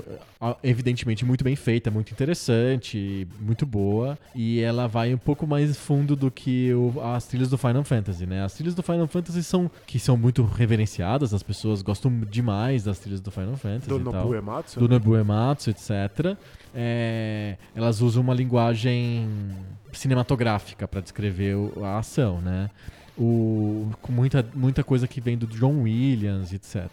evidentemente 0.64 1.24
muito 1.26 1.44
bem 1.44 1.56
feita, 1.56 1.92
muito 1.92 2.12
interessante, 2.12 3.28
muito 3.40 3.66
boa. 3.66 4.18
E 4.36 4.60
ela 4.62 4.88
vai 4.88 5.14
um 5.14 5.18
pouco 5.18 5.46
mais 5.46 5.78
fundo 5.78 6.16
do 6.16 6.32
que 6.32 6.74
o- 6.74 7.00
as 7.02 7.28
trilhas 7.28 7.50
do 7.50 7.58
Final 7.58 7.84
Fantasy, 7.84 8.26
né? 8.26 8.44
As 8.44 8.54
trilhas 8.56 8.74
do 8.76 8.82
Final 8.82 9.08
Fantasy 9.08 9.44
são 9.44 9.70
que 9.86 10.00
são 10.00 10.18
muito 10.18 10.49
reverenciadas, 10.56 11.34
as 11.34 11.44
pessoas 11.44 11.82
gostam 11.82 12.20
demais 12.30 12.84
das 12.84 13.00
trilhas 13.00 13.22
do 13.22 13.32
Final 13.32 13.56
Fantasy 13.56 13.88
Do 13.90 13.98
e. 13.98 14.00
Nobu 14.00 14.36
Ematsu. 14.36 14.80
do 14.80 14.88
né? 14.88 14.96
Nobu 14.96 15.16
Ematsu, 15.16 15.70
etc. 15.70 16.38
É, 16.74 17.58
elas 17.76 18.02
usam 18.02 18.22
uma 18.22 18.34
linguagem 18.34 19.28
cinematográfica 19.92 20.88
para 20.88 21.02
descrever 21.02 21.56
a 21.84 22.00
ação, 22.00 22.42
né? 22.42 22.70
O, 23.18 23.90
com 24.02 24.12
muita, 24.12 24.46
muita 24.56 24.84
coisa 24.84 25.08
que 25.08 25.20
vem 25.20 25.38
do 25.38 25.46
John 25.48 25.82
Williams, 25.82 26.54
etc. 26.54 26.90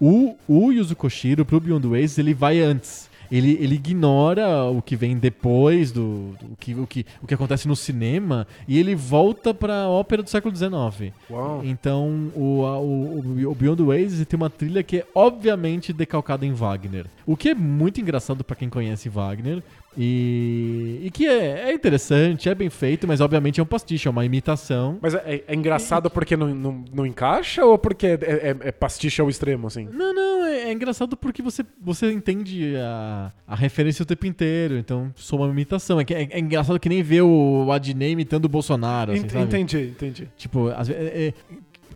O, 0.00 0.36
o 0.48 0.72
Yuzo 0.72 0.96
Koshiro, 0.96 1.44
pro 1.44 1.60
Beyond 1.60 1.86
Ways, 1.86 2.18
ele 2.18 2.34
vai 2.34 2.60
antes. 2.60 3.10
Ele, 3.32 3.56
ele 3.58 3.76
ignora 3.76 4.64
o 4.66 4.82
que 4.82 4.94
vem 4.94 5.16
depois 5.16 5.90
do, 5.90 6.34
do 6.38 6.54
que, 6.60 6.74
o, 6.74 6.86
que, 6.86 7.06
o 7.22 7.26
que 7.26 7.32
acontece 7.32 7.66
no 7.66 7.74
cinema 7.74 8.46
e 8.68 8.78
ele 8.78 8.94
volta 8.94 9.54
pra 9.54 9.88
ópera 9.88 10.22
do 10.22 10.28
século 10.28 10.54
XIX. 10.54 11.12
Uau. 11.30 11.62
Então, 11.64 12.30
o, 12.36 12.66
a- 12.66 12.78
o, 12.78 13.48
o 13.50 13.54
Beyond 13.54 13.82
Ways 13.84 14.26
tem 14.26 14.36
uma 14.36 14.50
trilha 14.50 14.82
que 14.82 14.98
é 14.98 15.06
obviamente 15.14 15.92
decalcada 15.94 16.44
em 16.44 16.52
Wagner. 16.52 17.06
O 17.24 17.34
que 17.36 17.48
é 17.48 17.54
muito 17.54 18.00
engraçado 18.00 18.44
pra 18.44 18.54
quem 18.54 18.68
conhece 18.68 19.08
Wagner. 19.08 19.62
E, 19.96 21.00
e 21.04 21.10
que 21.10 21.26
é, 21.26 21.70
é 21.70 21.72
interessante, 21.74 22.48
é 22.48 22.54
bem 22.54 22.70
feito, 22.70 23.06
mas 23.06 23.20
obviamente 23.20 23.60
é 23.60 23.62
um 23.62 23.66
pastiche, 23.66 24.08
é 24.08 24.10
uma 24.10 24.24
imitação. 24.24 24.98
Mas 25.00 25.14
é, 25.14 25.42
é- 25.46 25.54
engraçado 25.54 26.10
porque 26.10 26.36
não, 26.36 26.54
não, 26.54 26.84
não 26.92 27.06
encaixa 27.06 27.64
ou 27.64 27.76
porque 27.78 28.06
é, 28.06 28.12
é- 28.22 28.56
é 28.60 28.72
pastiche 28.72 29.20
ao 29.20 29.28
extremo, 29.28 29.66
assim? 29.66 29.88
Não, 29.92 30.14
não, 30.14 30.44
é, 30.44 30.68
é 30.68 30.72
engraçado 30.72 31.16
porque 31.16 31.42
você, 31.42 31.64
você 31.80 32.10
entende 32.12 32.74
a, 32.76 33.32
a 33.46 33.54
referência 33.54 34.02
o 34.02 34.06
tempo 34.06 34.26
inteiro, 34.26 34.76
então 34.78 35.12
sou 35.16 35.40
uma 35.40 35.48
imitação. 35.50 36.00
É, 36.00 36.04
é- 36.10 36.28
é 36.32 36.38
engraçado 36.38 36.78
que 36.80 36.88
nem 36.88 37.02
ver 37.02 37.22
o 37.22 37.70
Adnei 37.72 38.12
imitando 38.12 38.46
o 38.46 38.48
Bolsonaro, 38.48 39.12
assim, 39.12 39.22
Ent- 39.24 39.34
entendi, 39.34 39.88
entendi. 39.90 40.28
Tipo, 40.36 40.68
às 40.68 40.88
ve- 40.88 40.94
é- 40.94 41.34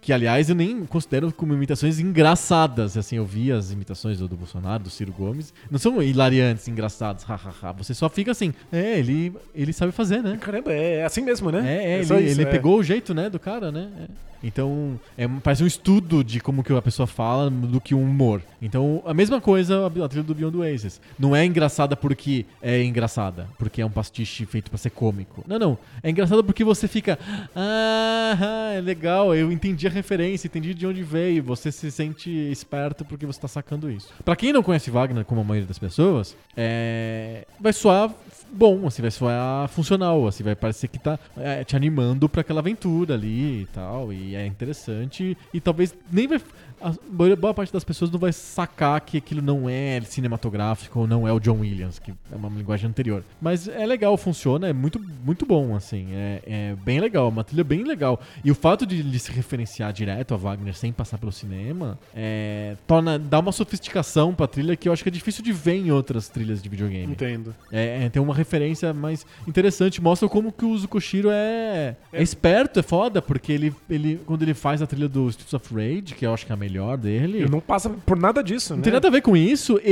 que 0.01 0.13
aliás 0.13 0.49
eu 0.49 0.55
nem 0.55 0.85
considero 0.85 1.33
como 1.33 1.55
imitações 1.55 1.99
engraçadas. 1.99 2.97
Assim, 2.97 3.17
eu 3.17 3.25
vi 3.25 3.53
as 3.53 3.71
imitações 3.71 4.19
do, 4.19 4.29
do 4.29 4.37
Bolsonaro, 4.37 4.85
do 4.85 4.91
Ciro 4.91 5.13
Gomes. 5.13 5.53
Não 5.71 5.79
são 5.79 6.03
hilariantes, 6.03 6.69
engraçados, 6.69 7.25
hahaha. 7.25 7.73
Você 7.73 7.95
só 7.95 8.09
fica 8.09 8.33
assim, 8.33 8.53
é, 8.73 8.99
ele, 8.99 9.33
ele 9.55 9.73
sabe 9.73 9.93
fazer, 9.93 10.23
né? 10.23 10.39
Caramba, 10.41 10.73
é, 10.73 10.97
é 10.97 11.05
assim 11.05 11.23
mesmo, 11.23 11.51
né? 11.51 11.65
É, 11.67 12.01
é, 12.01 12.05
só 12.05 12.17
ele, 12.17 12.31
isso, 12.31 12.41
ele 12.41 12.49
é. 12.49 12.51
pegou 12.51 12.79
o 12.79 12.83
jeito, 12.83 13.15
né, 13.15 13.31
do 13.31 13.39
cara, 13.39 13.71
né? 13.71 13.91
É. 14.01 14.36
Então, 14.43 14.99
é, 15.17 15.27
parece 15.27 15.63
um 15.63 15.67
estudo 15.67 16.23
de 16.23 16.41
como 16.41 16.63
que 16.63 16.73
a 16.73 16.83
pessoa 16.83 17.07
fala 17.07 17.51
do 17.51 17.81
que 17.81 17.95
um 17.95 18.03
humor. 18.03 18.43
Então, 18.61 19.03
a 19.05 19.15
mesma 19.15 19.41
coisa 19.41 19.87
a 19.87 20.09
trilha 20.09 20.25
do 20.25 20.35
Beyond 20.35 20.57
Oasis. 20.59 21.01
Não 21.19 21.35
é 21.35 21.45
engraçada 21.45 21.97
porque 21.97 22.47
é 22.61 22.83
engraçada, 22.83 23.49
porque 23.59 23.81
é 23.81 23.87
um 23.87 23.91
pastiche 23.91 24.47
feito 24.47 24.71
pra 24.71 24.79
ser 24.79 24.91
cômico. 24.91 25.45
Não, 25.47 25.59
não. 25.59 25.79
É 26.03 26.11
engraçada 26.11 26.43
porque 26.43 26.65
você 26.65 26.89
fica, 26.89 27.19
ah, 27.55 28.73
é 28.77 28.81
legal, 28.81 29.35
eu 29.35 29.51
entendi 29.51 29.87
a 29.87 29.91
referência, 29.91 30.47
entendi 30.47 30.75
de 30.75 30.87
onde 30.87 31.03
veio. 31.03 31.43
Você 31.43 31.71
se 31.73 31.91
sente 31.91 32.31
esperto 32.31 33.05
porque 33.05 33.27
você 33.27 33.41
tá 33.41 33.49
sacando 33.49 33.91
isso. 33.91 34.13
Pra 34.25 34.37
quem 34.37 34.53
não 34.53 34.63
conhece 34.63 34.91
Wagner, 34.91 35.25
como 35.25 35.41
a 35.41 35.45
maioria 35.45 35.67
das 35.67 35.79
pessoas, 35.79 36.37
é, 36.57 37.47
vai 37.61 37.73
soar 37.73 38.11
bom, 38.53 38.87
assim, 38.87 39.03
vai 39.03 39.11
soar 39.11 39.69
funcional, 39.69 40.27
assim, 40.27 40.43
vai 40.43 40.55
parecer 40.55 40.89
que 40.89 40.99
tá 40.99 41.19
é, 41.37 41.65
te 41.65 41.77
animando 41.77 42.29
pra 42.29 42.41
aquela 42.41 42.61
aventura 42.61 43.15
ali 43.15 43.63
e 43.63 43.69
tal, 43.73 44.13
e 44.13 44.35
é 44.35 44.47
interessante, 44.47 45.37
e 45.53 45.61
talvez 45.61 45.95
nem 46.11 46.27
vai... 46.27 46.41
A 46.81 46.93
boa 47.37 47.55
parte 47.55 47.73
das 47.73 47.85
pessoas 47.85 48.11
não 48.11 48.19
vai 48.19 48.33
sacar 48.33 49.01
que 49.01 49.17
aquilo 49.19 49.41
não 49.41 49.69
é 49.69 50.01
cinematográfico 50.03 51.01
ou 51.01 51.07
não 51.07 51.27
é 51.27 51.33
o 51.33 51.41
John 51.41 51.61
Williams, 51.61 51.99
que 51.99 52.11
é 52.11 52.37
uma 52.37 52.49
linguagem 52.49 52.89
anterior. 52.89 53.23
Mas 53.41 53.69
é 53.69 53.85
legal, 53.87 54.17
funciona, 54.17 54.69
é 54.69 54.73
muito, 54.73 55.01
muito 55.25 55.47
bom, 55.47 55.75
assim, 55.75 56.09
é, 56.13 56.43
é 56.47 56.77
bem 56.85 57.01
legal, 57.01 57.29
uma 57.29 57.45
trilha 57.45 57.65
bem 57.65 57.85
legal. 57.85 58.21
E 58.45 58.51
o 58.51 58.55
fato 58.55 58.87
de 58.87 58.97
ele 58.97 59.19
se 59.19 59.33
referenciar 59.33 59.93
direto 59.93 60.35
a 60.35 60.37
Wagner 60.37 60.75
sem 60.75 60.93
passar 60.93 61.19
pelo 61.19 61.33
cinema, 61.33 61.99
é, 62.15 62.77
torna, 62.87 63.19
dá 63.19 63.39
uma 63.39 63.53
sofisticação 63.53 64.35
pra 64.35 64.47
trilha 64.47 64.77
que 64.77 64.89
eu 64.89 64.93
acho 64.93 65.03
que 65.03 65.09
é 65.09 65.13
difícil 65.13 65.43
de 65.43 65.53
ver 65.53 65.77
em 65.77 65.91
outras 65.91 66.29
trilhas 66.29 66.63
de 66.63 66.69
videogame. 66.69 67.13
Entendo. 67.13 67.55
É, 67.73 68.05
é, 68.05 68.09
tem 68.09 68.21
uma 68.21 68.35
referência 68.35 68.93
mais 68.93 69.27
interessante, 69.47 70.01
mostra 70.01 70.29
como 70.29 70.53
que 70.53 70.65
o 70.65 70.71
Uzo 70.71 70.89
Koshiro 70.89 71.29
é, 71.31 71.97
é 72.13 72.23
esperto, 72.23 72.81
é 72.81 72.83
foda, 72.83 73.23
porque 73.23 73.53
ele, 73.53 73.75
ele, 73.89 74.21
quando 74.27 74.43
ele 74.43 74.55
faz 74.55 74.83
a 74.83 74.87
trilha 74.87 75.09
do 75.09 75.29
Streets 75.29 75.55
of 75.55 75.75
Rage, 75.75 76.15
que 76.15 76.27
eu 76.27 76.35
acho 76.35 76.45
que 76.45 76.53
é 76.53 76.55
a 76.55 76.59
melhor 76.67 76.97
dele, 76.97 77.39
Ele 77.39 77.49
não 77.51 77.61
passa 77.61 77.89
por 77.89 78.19
nada 78.19 78.43
disso, 78.43 78.73
não 78.73 78.79
né? 78.79 78.85
tem 78.85 78.93
nada 78.93 79.09
a 79.09 79.11
ver 79.11 79.23
com 79.23 79.37
isso, 79.37 79.81
e 79.85 79.89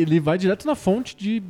ele 0.00 0.18
vai 0.20 0.38
direto 0.38 0.66
na 0.66 0.74
fonte 0.74 1.16
de 1.16 1.42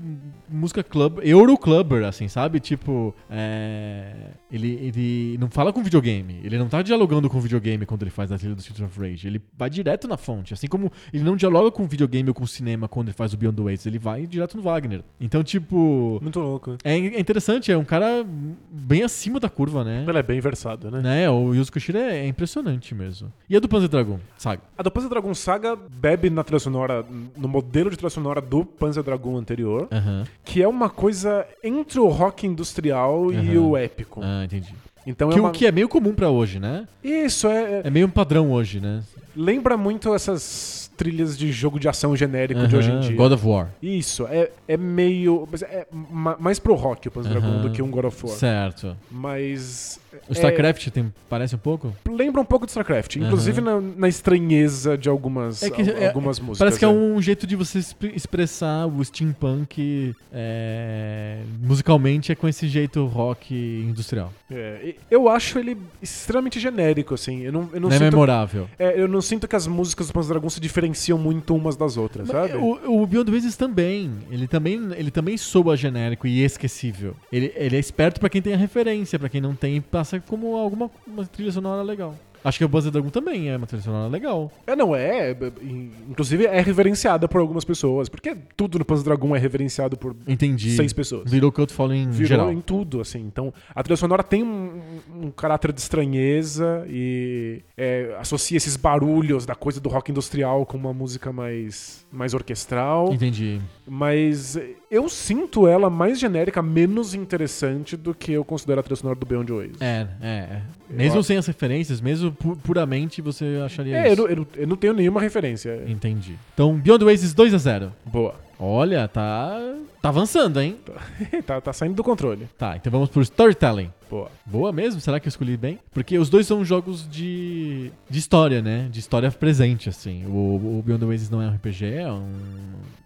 música 0.49 0.83
club, 0.83 1.21
Euroclubber, 1.23 2.05
assim, 2.05 2.29
sabe? 2.29 2.61
Tipo, 2.61 3.15
é, 3.31 4.33
ele, 4.51 4.73
ele 4.73 5.39
não 5.39 5.49
fala 5.51 5.73
com 5.73 5.83
videogame, 5.83 6.41
ele 6.45 6.59
não 6.59 6.69
tá 6.69 6.83
dialogando 6.83 7.29
com 7.29 7.41
videogame 7.41 7.87
quando 7.87 8.03
ele 8.03 8.11
faz 8.11 8.31
a 8.33 8.39
trilha 8.39 8.55
do 8.55 8.61
Streets 8.61 8.85
of 8.85 9.01
Rage, 9.01 9.27
ele 9.27 9.41
vai 9.57 9.71
direto 9.71 10.09
na 10.09 10.17
fonte, 10.17 10.55
assim 10.55 10.67
como 10.67 10.91
ele 11.13 11.23
não 11.23 11.37
dialoga 11.37 11.71
com 11.71 11.87
videogame 11.87 12.29
ou 12.29 12.35
com 12.35 12.47
cinema 12.47 12.89
quando 12.89 13.09
ele 13.09 13.17
faz 13.17 13.33
o 13.33 13.37
Beyond 13.37 13.57
the 13.57 13.63
Waves, 13.63 13.87
ele 13.87 13.99
vai 13.99 14.27
direto 14.27 14.57
no 14.57 14.63
Wagner. 14.63 15.03
Então, 15.21 15.43
tipo, 15.43 16.19
Muito 16.23 16.41
louco. 16.41 16.77
é 16.85 16.95
é 16.95 17.21
interessante, 17.21 17.71
é 17.71 17.77
um 17.77 17.85
cara 17.85 18.25
bem 18.71 19.03
acima 19.03 19.39
da 19.39 19.49
curva, 19.49 19.85
né? 19.85 20.05
Ele 20.07 20.19
é 20.19 20.23
bem 20.23 20.41
versado, 20.41 20.91
né? 20.91 21.01
né? 21.01 21.31
O 21.31 21.55
Yuzo 21.55 21.73
Koshiro 21.73 21.99
é, 21.99 22.19
é 22.21 22.27
impressionante 22.27 22.95
mesmo. 22.95 23.33
E 23.49 23.57
a 23.57 23.61
do 23.61 23.69
Panzer 23.69 23.89
Dragon? 23.89 24.19
Saga. 24.39 24.63
A 24.77 24.83
do 24.83 24.91
Panzer 24.91 25.11
Dragon 25.11 25.35
Saga 25.35 25.77
bebe 25.77 26.31
na 26.31 26.43
trilha 26.45 26.59
sonora, 26.59 27.05
no 27.37 27.49
modelo 27.49 27.91
de 27.91 27.97
trilha 27.97 28.11
sonora 28.11 28.41
do 28.41 28.65
Panzer 28.65 29.03
Dragon 29.03 29.37
anterior, 29.37 29.89
Aham. 29.91 30.25
Que 30.45 30.63
é 30.63 30.69
uma 30.69 30.91
coisa 30.91 31.47
entre 31.63 31.99
o 31.99 32.07
rock 32.09 32.47
industrial 32.47 33.33
e 33.33 33.37
Aham. 33.37 33.61
o 33.69 33.77
épico. 33.77 34.21
Ah, 34.23 34.45
entendi. 34.45 34.75
Então 35.07 35.29
que 35.29 35.39
é 35.39 35.41
o 35.41 35.45
uma... 35.45 35.51
que 35.53 35.67
é 35.67 35.73
meio 35.73 35.89
comum 35.89 36.15
pra 36.15 36.31
hoje, 36.31 36.59
né? 36.59 36.87
Isso, 37.03 37.47
é, 37.49 37.63
é- 37.63 37.83
É 37.85 37.91
meio 37.91 38.07
um 38.07 38.11
padrão 38.11 38.53
hoje, 38.53 38.81
né? 38.81 39.03
lembra 39.37 39.77
muito 39.77 40.15
essas 40.15 40.84
trilhas 40.97 41.37
de 41.37 41.51
jogo 41.53 41.79
de 41.81 41.89
ação 41.89 42.15
genérico 42.17 42.67
de 42.67 42.77
hoje 42.77 42.91
em 42.91 43.01
dia. 43.01 43.17
God 43.17 43.33
of 43.33 43.47
War. 43.47 43.69
Isso, 43.83 44.27
é, 44.29 44.51
é 44.69 44.77
meio. 44.77 45.49
É 45.63 45.87
ma- 45.93 46.37
mais 46.39 46.59
pro 46.59 46.75
rock 46.75 47.09
o 47.09 47.11
Panzer 47.11 47.33
Dragon 47.33 47.47
Aham. 47.49 47.63
do 47.63 47.71
que 47.71 47.83
um 47.83 47.91
God 47.91 48.05
of 48.07 48.27
War. 48.27 48.37
Certo. 48.37 48.97
Mas. 49.11 49.99
O 50.29 50.33
é- 50.33 50.33
StarCraft 50.33 50.89
tem, 50.91 51.13
parece 51.29 51.57
um 51.57 51.59
pouco? 51.59 51.93
lembra 52.09 52.41
um 52.41 52.45
pouco 52.45 52.65
de 52.67 52.71
StarCraft, 52.71 53.17
inclusive 53.17 53.61
na, 53.61 53.81
na 53.81 54.09
estranheza 54.09 54.97
de 54.97 55.09
algumas, 55.09 55.61
É 55.63 55.71
que 55.71 55.83
al- 55.83 55.89
é- 55.89 56.07
algumas 56.07 56.39
músicas. 56.39 56.59
Parece 56.59 56.79
que 56.79 56.85
é 56.85 56.89
né? 56.89 56.95
um 56.95 57.21
jeito 57.21 57.47
de 57.49 57.57
você 57.57 57.81
expre- 57.81 58.13
expressar 58.15 58.87
o 58.87 59.05
steampunk 59.05 60.15
é, 60.33 61.39
musicalmente 61.61 62.31
é 62.31 62.35
com 62.37 62.47
esse 62.47 62.69
jeito 62.69 63.05
rock 63.07 63.55
industrial. 63.55 64.33
É, 64.51 64.95
eu 65.11 65.29
acho 65.29 65.59
ele 65.59 65.77
extremamente 66.01 66.61
genérico, 66.61 67.15
assim. 67.15 67.41
Eu 67.43 67.53
não, 67.53 67.69
eu 67.73 67.81
não 67.81 67.89
Não, 67.89 67.97
é 67.97 67.99
sinto. 67.99 68.13
memorável. 68.13 68.69
é, 68.79 69.01
eu 69.01 69.09
não 69.09 69.21
sinto 69.21 69.49
que 69.49 69.57
as 69.57 69.67
músicas 69.67 70.07
do 70.07 70.13
Panzer 70.13 70.33
Dragon 70.33 70.49
se 70.49 70.61
diferenciam 70.61 70.84
muito 71.19 71.55
umas 71.55 71.77
das 71.77 71.97
outras, 71.97 72.29
Mas 72.29 72.51
sabe? 72.51 72.63
O, 72.63 73.03
o 73.03 73.07
Beyond 73.07 73.31
Oasis 73.31 73.57
também. 73.57 74.11
Ele 74.31 74.47
também, 74.47 74.81
ele 74.97 75.11
também 75.11 75.37
soa 75.37 75.77
genérico 75.77 76.27
e 76.27 76.43
esquecível. 76.43 77.15
Ele, 77.33 77.53
ele 77.57 77.77
é 77.77 77.79
esperto 77.79 78.21
pra 78.21 78.29
quem 78.29 78.43
tem 78.43 78.55
a 78.55 78.57
referência, 78.57 79.19
pra 79.19 79.29
quem 79.29 79.41
não 79.41 79.55
tem, 79.55 79.81
passa 79.81 80.21
como 80.21 80.57
alguma 80.57 80.91
uma 81.07 81.25
trilha 81.25 81.53
sonora 81.53 81.83
legal. 81.83 82.15
Acho 82.45 82.59
que 82.59 82.65
o 82.65 82.69
Buzzer 82.69 82.93
Dragon 82.93 83.09
também 83.09 83.49
é 83.49 83.57
uma 83.57 83.67
trilha 83.67 83.83
sonora 83.83 84.07
legal. 84.09 84.53
É, 84.67 84.77
não, 84.77 84.95
é. 84.95 85.31
é, 85.31 85.37
in- 85.63 85.91
Inclusive 86.11 86.45
é 86.47 86.61
reverenciada 86.61 87.27
por 87.27 87.41
algumas 87.41 87.65
pessoas. 87.65 88.09
Porque 88.09 88.37
tudo 88.57 88.79
no 88.79 88.85
Panzer 88.85 89.05
Dragon 89.05 89.35
é 89.35 89.39
reverenciado 89.39 89.97
por 89.97 90.15
Entendi. 90.29 90.71
seis 90.77 90.93
pessoas. 90.93 91.31
Virou 91.31 91.51
Cult 91.51 91.73
Falling 91.73 92.11
Virou 92.11 92.27
geral. 92.29 92.53
em 92.53 92.61
tudo, 92.61 93.01
assim. 93.01 93.21
Então, 93.21 93.53
a 93.75 93.83
trilha 93.83 93.97
sonora 93.97 94.23
tem 94.23 94.43
um, 94.43 94.81
um 95.23 95.31
caráter 95.31 95.73
de 95.73 95.81
estranheza 95.81 96.85
e 96.89 97.63
é, 97.77 98.15
associa 98.21 98.57
esses 98.57 98.77
barulhos 98.77 99.47
da 99.47 99.55
coisa 99.55 99.81
do 99.81 99.89
rock 99.89 100.11
industrial 100.11 100.67
com 100.67 100.77
uma 100.77 100.93
música 100.93 101.33
mais, 101.33 102.07
mais 102.13 102.35
orquestral. 102.35 103.13
Entendi. 103.13 103.61
Mas 103.87 104.59
eu 104.95 105.09
sinto 105.09 105.67
ela 105.67 105.91
mais 105.91 106.19
genérica, 106.19 106.63
menos 106.63 107.15
interessante 107.15 107.97
do 107.97 108.15
que 108.15 108.33
eu 108.33 108.45
considero 108.45 108.81
a 108.81 108.83
trilha 108.83 108.97
sonora 108.97 109.19
do 109.19 109.27
Beyond 109.27 109.53
Oasis. 109.53 109.81
É, 109.81 110.07
é, 110.23 110.29
é. 110.29 110.63
Mesmo 110.89 111.19
Eu- 111.19 111.23
sem 111.23 111.37
as 111.37 111.47
referências, 111.47 112.01
mesmo 112.01 112.31
pu- 112.33 112.57
puramente, 112.57 113.21
você 113.23 113.61
acharia 113.65 113.97
É, 113.97 114.09
eu 114.09 114.13
isso. 114.13 114.23
não, 114.23 114.29
eu, 114.29 114.37
não, 114.37 114.47
eu 114.57 114.67
não 114.67 114.77
tenho 114.77 114.93
nenhuma 114.93 115.21
referência. 115.21 115.83
Entendi. 115.87 116.37
Então, 116.55 116.75
Beyond 116.75 117.05
Oasis 117.05 117.35
2 117.35 117.53
a 117.55 117.59
0 117.59 117.93
Boa. 118.07 118.35
Olha, 118.59 119.09
tá, 119.09 119.59
tá 120.01 120.09
avançando, 120.09 120.61
hein? 120.61 120.77
tá, 121.47 121.61
tá 121.61 121.73
saindo 121.73 121.95
do 121.95 122.05
controle. 122.05 122.49
Tá, 122.57 122.77
então 122.77 122.91
vamos 122.91 123.09
por 123.09 123.23
Storytelling. 123.23 123.91
Boa. 124.09 124.31
Boa 124.47 124.73
mesmo? 124.73 125.01
Será 125.01 125.19
que 125.19 125.27
eu 125.27 125.31
escolhi 125.31 125.57
bem? 125.57 125.79
Porque 125.93 126.19
os 126.19 126.29
dois 126.31 126.47
são 126.47 126.65
jogos 126.65 127.09
de, 127.09 127.91
de 128.09 128.19
história, 128.19 128.63
né? 128.63 128.89
De 128.91 129.01
história 129.01 129.31
presente, 129.31 129.89
assim. 129.89 130.25
O, 130.27 130.79
o 130.79 130.83
Beyond 130.85 131.05
the 131.05 131.07
Oasis 131.11 131.31
não 131.31 131.43
é 131.43 131.49
um 131.49 131.55
RPG, 131.55 131.85
é 131.87 132.13
um 132.13 132.29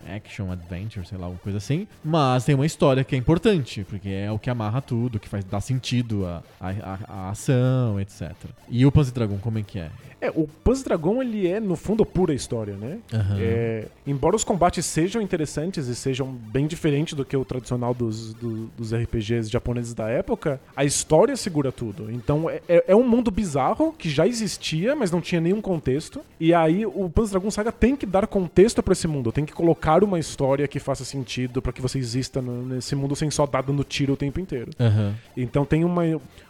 action 0.09 0.51
adventure, 0.51 1.07
sei 1.07 1.17
lá, 1.17 1.27
alguma 1.27 1.41
coisa 1.41 1.59
assim. 1.59 1.87
Mas 2.05 2.45
tem 2.45 2.55
uma 2.55 2.67
história 2.67 3.05
que 3.05 3.15
é 3.15 3.19
importante, 3.19 3.85
porque 3.89 4.09
é 4.09 4.31
o 4.31 4.39
que 4.39 4.51
amarra 4.51 4.83
tudo, 4.83 5.19
que 5.19 5.29
faz 5.29 5.45
dar 5.45 5.61
sentido 5.61 6.27
à 6.27 6.43
a, 6.61 6.69
a, 6.69 6.99
a 7.09 7.31
ação, 7.31 8.01
etc. 8.01 8.33
E 8.69 8.85
o 8.85 8.93
Panzer 8.93 9.15
Dragon, 9.15 9.39
como 9.39 9.59
é 9.59 9.63
que 9.63 9.79
é? 9.79 9.91
É, 10.21 10.31
o 10.31 10.49
Panzer 10.65 10.85
Dragon, 10.85 11.23
ele 11.23 11.47
é, 11.47 11.61
no 11.61 11.77
fundo, 11.77 12.05
pura 12.05 12.35
história, 12.35 12.75
né? 12.75 12.99
Aham. 13.13 13.37
É, 13.41 13.87
embora 14.07 14.35
os 14.35 14.43
combates 14.45 14.85
sejam 14.85 15.23
interessantes 15.23 15.87
e 15.87 15.95
sejam 15.95 16.27
bem 16.33 16.67
diferentes 16.67 17.15
do 17.15 17.25
que 17.25 17.37
o 17.37 17.45
tradicional 17.45 17.95
dos, 17.95 18.35
do- 18.35 18.67
dos 18.77 18.93
RPGs 18.93 19.49
japoneses 19.51 19.95
da 19.95 20.09
época, 20.09 20.61
a 20.77 20.85
história 20.85 21.37
segura 21.37 21.71
tudo. 21.71 22.11
Então 22.11 22.51
é, 22.51 22.61
é- 22.69 22.85
é 22.89 22.97
um 22.97 23.07
mundo 23.09 23.31
bizarro 23.31 23.93
que 23.97 24.09
já 24.11 24.27
existia, 24.27 24.97
mas 24.97 25.11
não 25.13 25.21
tinha 25.21 25.41
nenhum 25.41 25.61
contexto. 25.61 26.21
E 26.41 26.53
aí 26.53 26.85
o 26.85 27.09
Panzer 27.09 27.33
Dragon 27.33 27.51
Saga 27.51 27.71
tem 27.71 27.95
que 27.95 28.05
dar 28.07 28.27
contexto 28.27 28.83
pra 28.83 28.93
esse 28.93 29.07
mundo, 29.07 29.31
tem 29.31 29.45
que 29.45 29.53
colocar 29.53 30.03
uma 30.03 30.19
história 30.19 30.67
que 30.67 30.81
faça 30.81 31.05
sentido 31.05 31.63
pra 31.63 31.73
que 31.73 31.81
você 31.81 31.99
exista 31.99 32.43
nesse 32.43 32.97
mundo 32.97 33.15
sem 33.15 33.31
só 33.31 33.47
dar 33.47 33.63
dando 33.63 33.85
tiro 33.85 34.15
o 34.15 34.17
tempo 34.17 34.41
inteiro. 34.41 34.71
Aham. 34.81 35.15
Então 35.37 35.65
tem 35.65 35.85
uma, 35.85 36.03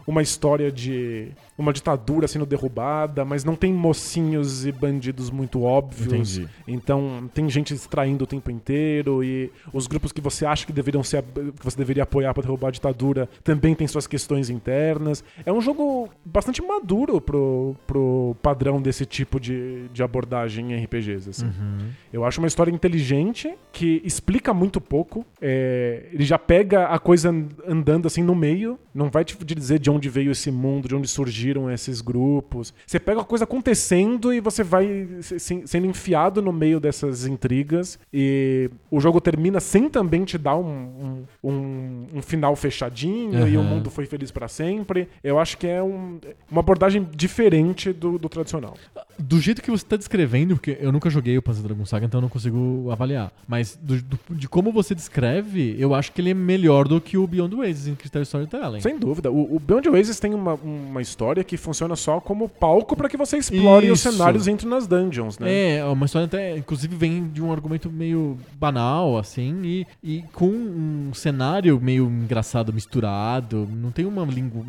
uma 0.07 0.23
história 0.23 0.73
de 0.73 1.29
uma 1.57 1.73
ditadura 1.73 2.29
sendo 2.29 2.47
derrubada, 2.47 3.25
mas 3.25 3.45
não 3.45 3.57
tem 3.59 3.73
mocinhos 3.73 4.65
e 4.65 4.73
bandidos 4.73 5.31
muito 5.31 5.63
óbvios. 5.63 6.07
Entendi. 6.39 6.49
Então 6.67 7.29
tem 7.35 7.49
gente 7.51 7.75
extraindo 7.75 8.25
o 8.25 8.27
tempo 8.27 8.51
inteiro 8.51 9.23
e 9.23 9.51
os 9.73 9.87
grupos 9.87 10.13
que 10.13 10.21
você 10.21 10.47
acha 10.47 10.65
que 10.67 10.73
deveriam 10.73 11.03
ser 11.03 11.23
que 11.23 11.65
você 11.65 11.77
deveria 11.77 12.05
apoiar 12.05 12.33
para 12.33 12.43
derrubar 12.43 12.69
a 12.69 12.71
ditadura 12.71 13.29
também 13.43 13.75
tem 13.75 13.87
suas 13.87 14.07
questões 14.07 14.49
internas. 14.51 15.23
É 15.45 15.53
um 15.53 15.61
jogo 15.61 16.09
bastante 16.25 16.63
maduro 16.63 17.21
pro, 17.21 17.75
pro 17.87 18.37
padrão 18.43 18.81
desse 18.81 19.05
tipo 19.05 19.39
de, 19.41 19.89
de 19.93 20.03
abordagem 20.03 20.73
em 20.73 20.85
RPGs. 20.85 21.31
Assim. 21.31 21.47
Uhum. 21.47 21.89
Eu 22.13 22.25
acho 22.25 22.41
uma 22.41 22.47
história 22.47 22.71
inteligente 22.71 23.53
que 23.73 24.01
explica 24.05 24.55
muito 24.55 24.81
pouco. 24.81 25.27
É, 25.41 26.07
ele 26.13 26.25
já 26.25 26.39
pega 26.39 26.87
a 26.87 26.99
coisa 26.99 27.31
and- 27.31 27.49
andando 27.67 28.07
assim 28.07 28.23
no 28.23 28.35
meio, 28.35 28.79
não 28.95 29.11
vai 29.11 29.25
te 29.25 29.37
dizer 29.45 29.79
de 29.79 29.91
onde 29.91 30.09
veio 30.09 30.31
esse 30.31 30.51
mundo, 30.51 30.89
de 30.89 30.95
onde 30.95 31.09
surgiram 31.09 31.71
esses 31.71 32.01
grupos. 32.01 32.73
Você 32.87 32.99
pega 33.01 33.21
a 33.21 33.25
coisa 33.25 33.47
acontecendo 33.49 34.33
e 34.33 34.41
você 34.41 34.63
vai 34.63 35.09
se- 35.23 35.39
se- 35.41 35.63
sendo 35.67 35.87
enfiado 35.87 36.41
no 36.43 36.53
meio 36.53 36.79
dessas 36.79 37.27
intrigas. 37.27 37.99
E 38.13 38.71
o 38.91 39.01
jogo 39.01 39.21
termina 39.21 39.59
sem 39.61 39.89
também 39.89 40.25
te 40.25 40.37
dar 40.39 40.57
um, 40.57 41.25
um, 41.43 41.49
um- 41.51 42.07
um 42.17 42.23
final 42.23 42.55
fechadinho 42.55 43.49
e 43.49 43.57
o 43.57 43.63
mundo 43.63 43.91
foi 43.91 44.07
feliz 44.07 44.31
pra 44.31 44.49
sempre. 44.49 45.09
Eu 45.25 45.39
acho 45.39 45.57
que 45.59 45.67
é 45.67 45.83
um- 45.83 46.19
uma 46.51 46.61
abordagem 46.61 47.07
diferente 47.15 47.93
do, 47.93 48.19
do 48.19 48.29
tradicional. 48.29 48.75
Do 49.19 49.41
jeito 49.41 49.61
que 49.63 49.71
você 49.71 49.85
tá 49.85 49.97
descrevendo, 49.97 50.55
porque 50.55 50.77
eu 50.81 50.93
nunca 50.93 51.11
joguei 51.11 51.37
o 51.37 51.43
Panzer 51.43 51.65
Dragon 51.65 51.85
Saga, 51.85 52.07
então 52.07 52.19
eu 52.19 52.23
não 52.23 52.29
consigo 52.29 52.89
avaliar. 52.93 53.33
Mas 53.49 53.77
do- 53.81 54.01
do- 54.01 54.19
de 54.31 54.49
como 54.49 54.71
você 54.71 54.95
descreve, 54.95 55.75
eu 55.79 55.95
acho 55.95 56.13
que 56.13 56.21
ele 56.21 56.31
é 56.31 56.35
melhor 56.35 56.87
do 56.87 57.01
que 57.01 57.17
o 57.19 57.27
Beyond 57.27 57.57
Oasis 57.57 57.89
em 57.89 57.95
Crystal 57.95 58.23
Storytelling. 58.23 58.81
Sem 58.81 58.99
dúvida. 58.99 59.31
O, 59.33 59.57
o 59.57 59.59
Beyond 59.59 59.89
Oasis 59.89 60.21
tem 60.21 60.35
uma, 60.35 60.55
uma 60.55 61.03
história 61.03 61.43
que 61.43 61.57
funciona 61.57 61.97
só 61.97 62.21
como 62.21 62.49
palco 62.49 62.95
pra 62.97 63.09
que 63.09 63.17
você 63.17 63.38
explore 63.39 63.91
os 63.91 64.01
Isso. 64.01 64.13
cenários 64.13 64.47
e 64.47 64.51
entre 64.51 64.69
nas 64.69 64.87
dungeons, 64.87 65.39
né? 65.39 65.77
É, 65.77 65.85
uma 65.85 66.07
história 66.07 66.27
até, 66.27 66.57
inclusive, 66.57 66.95
vem 66.95 67.29
de 67.29 67.43
um 67.43 67.53
argumento 67.53 67.91
meio 67.91 68.39
banal, 68.55 69.19
assim, 69.19 69.63
e, 69.65 69.87
e 70.03 70.23
com 70.33 70.49
um 70.49 71.11
cenário 71.15 71.81
meio 71.81 72.07
engraçado, 72.07 72.73
misturado. 72.73 73.69
Não 73.71 73.91
tem 73.91 74.05
uma 74.05 74.25
língua. 74.25 74.65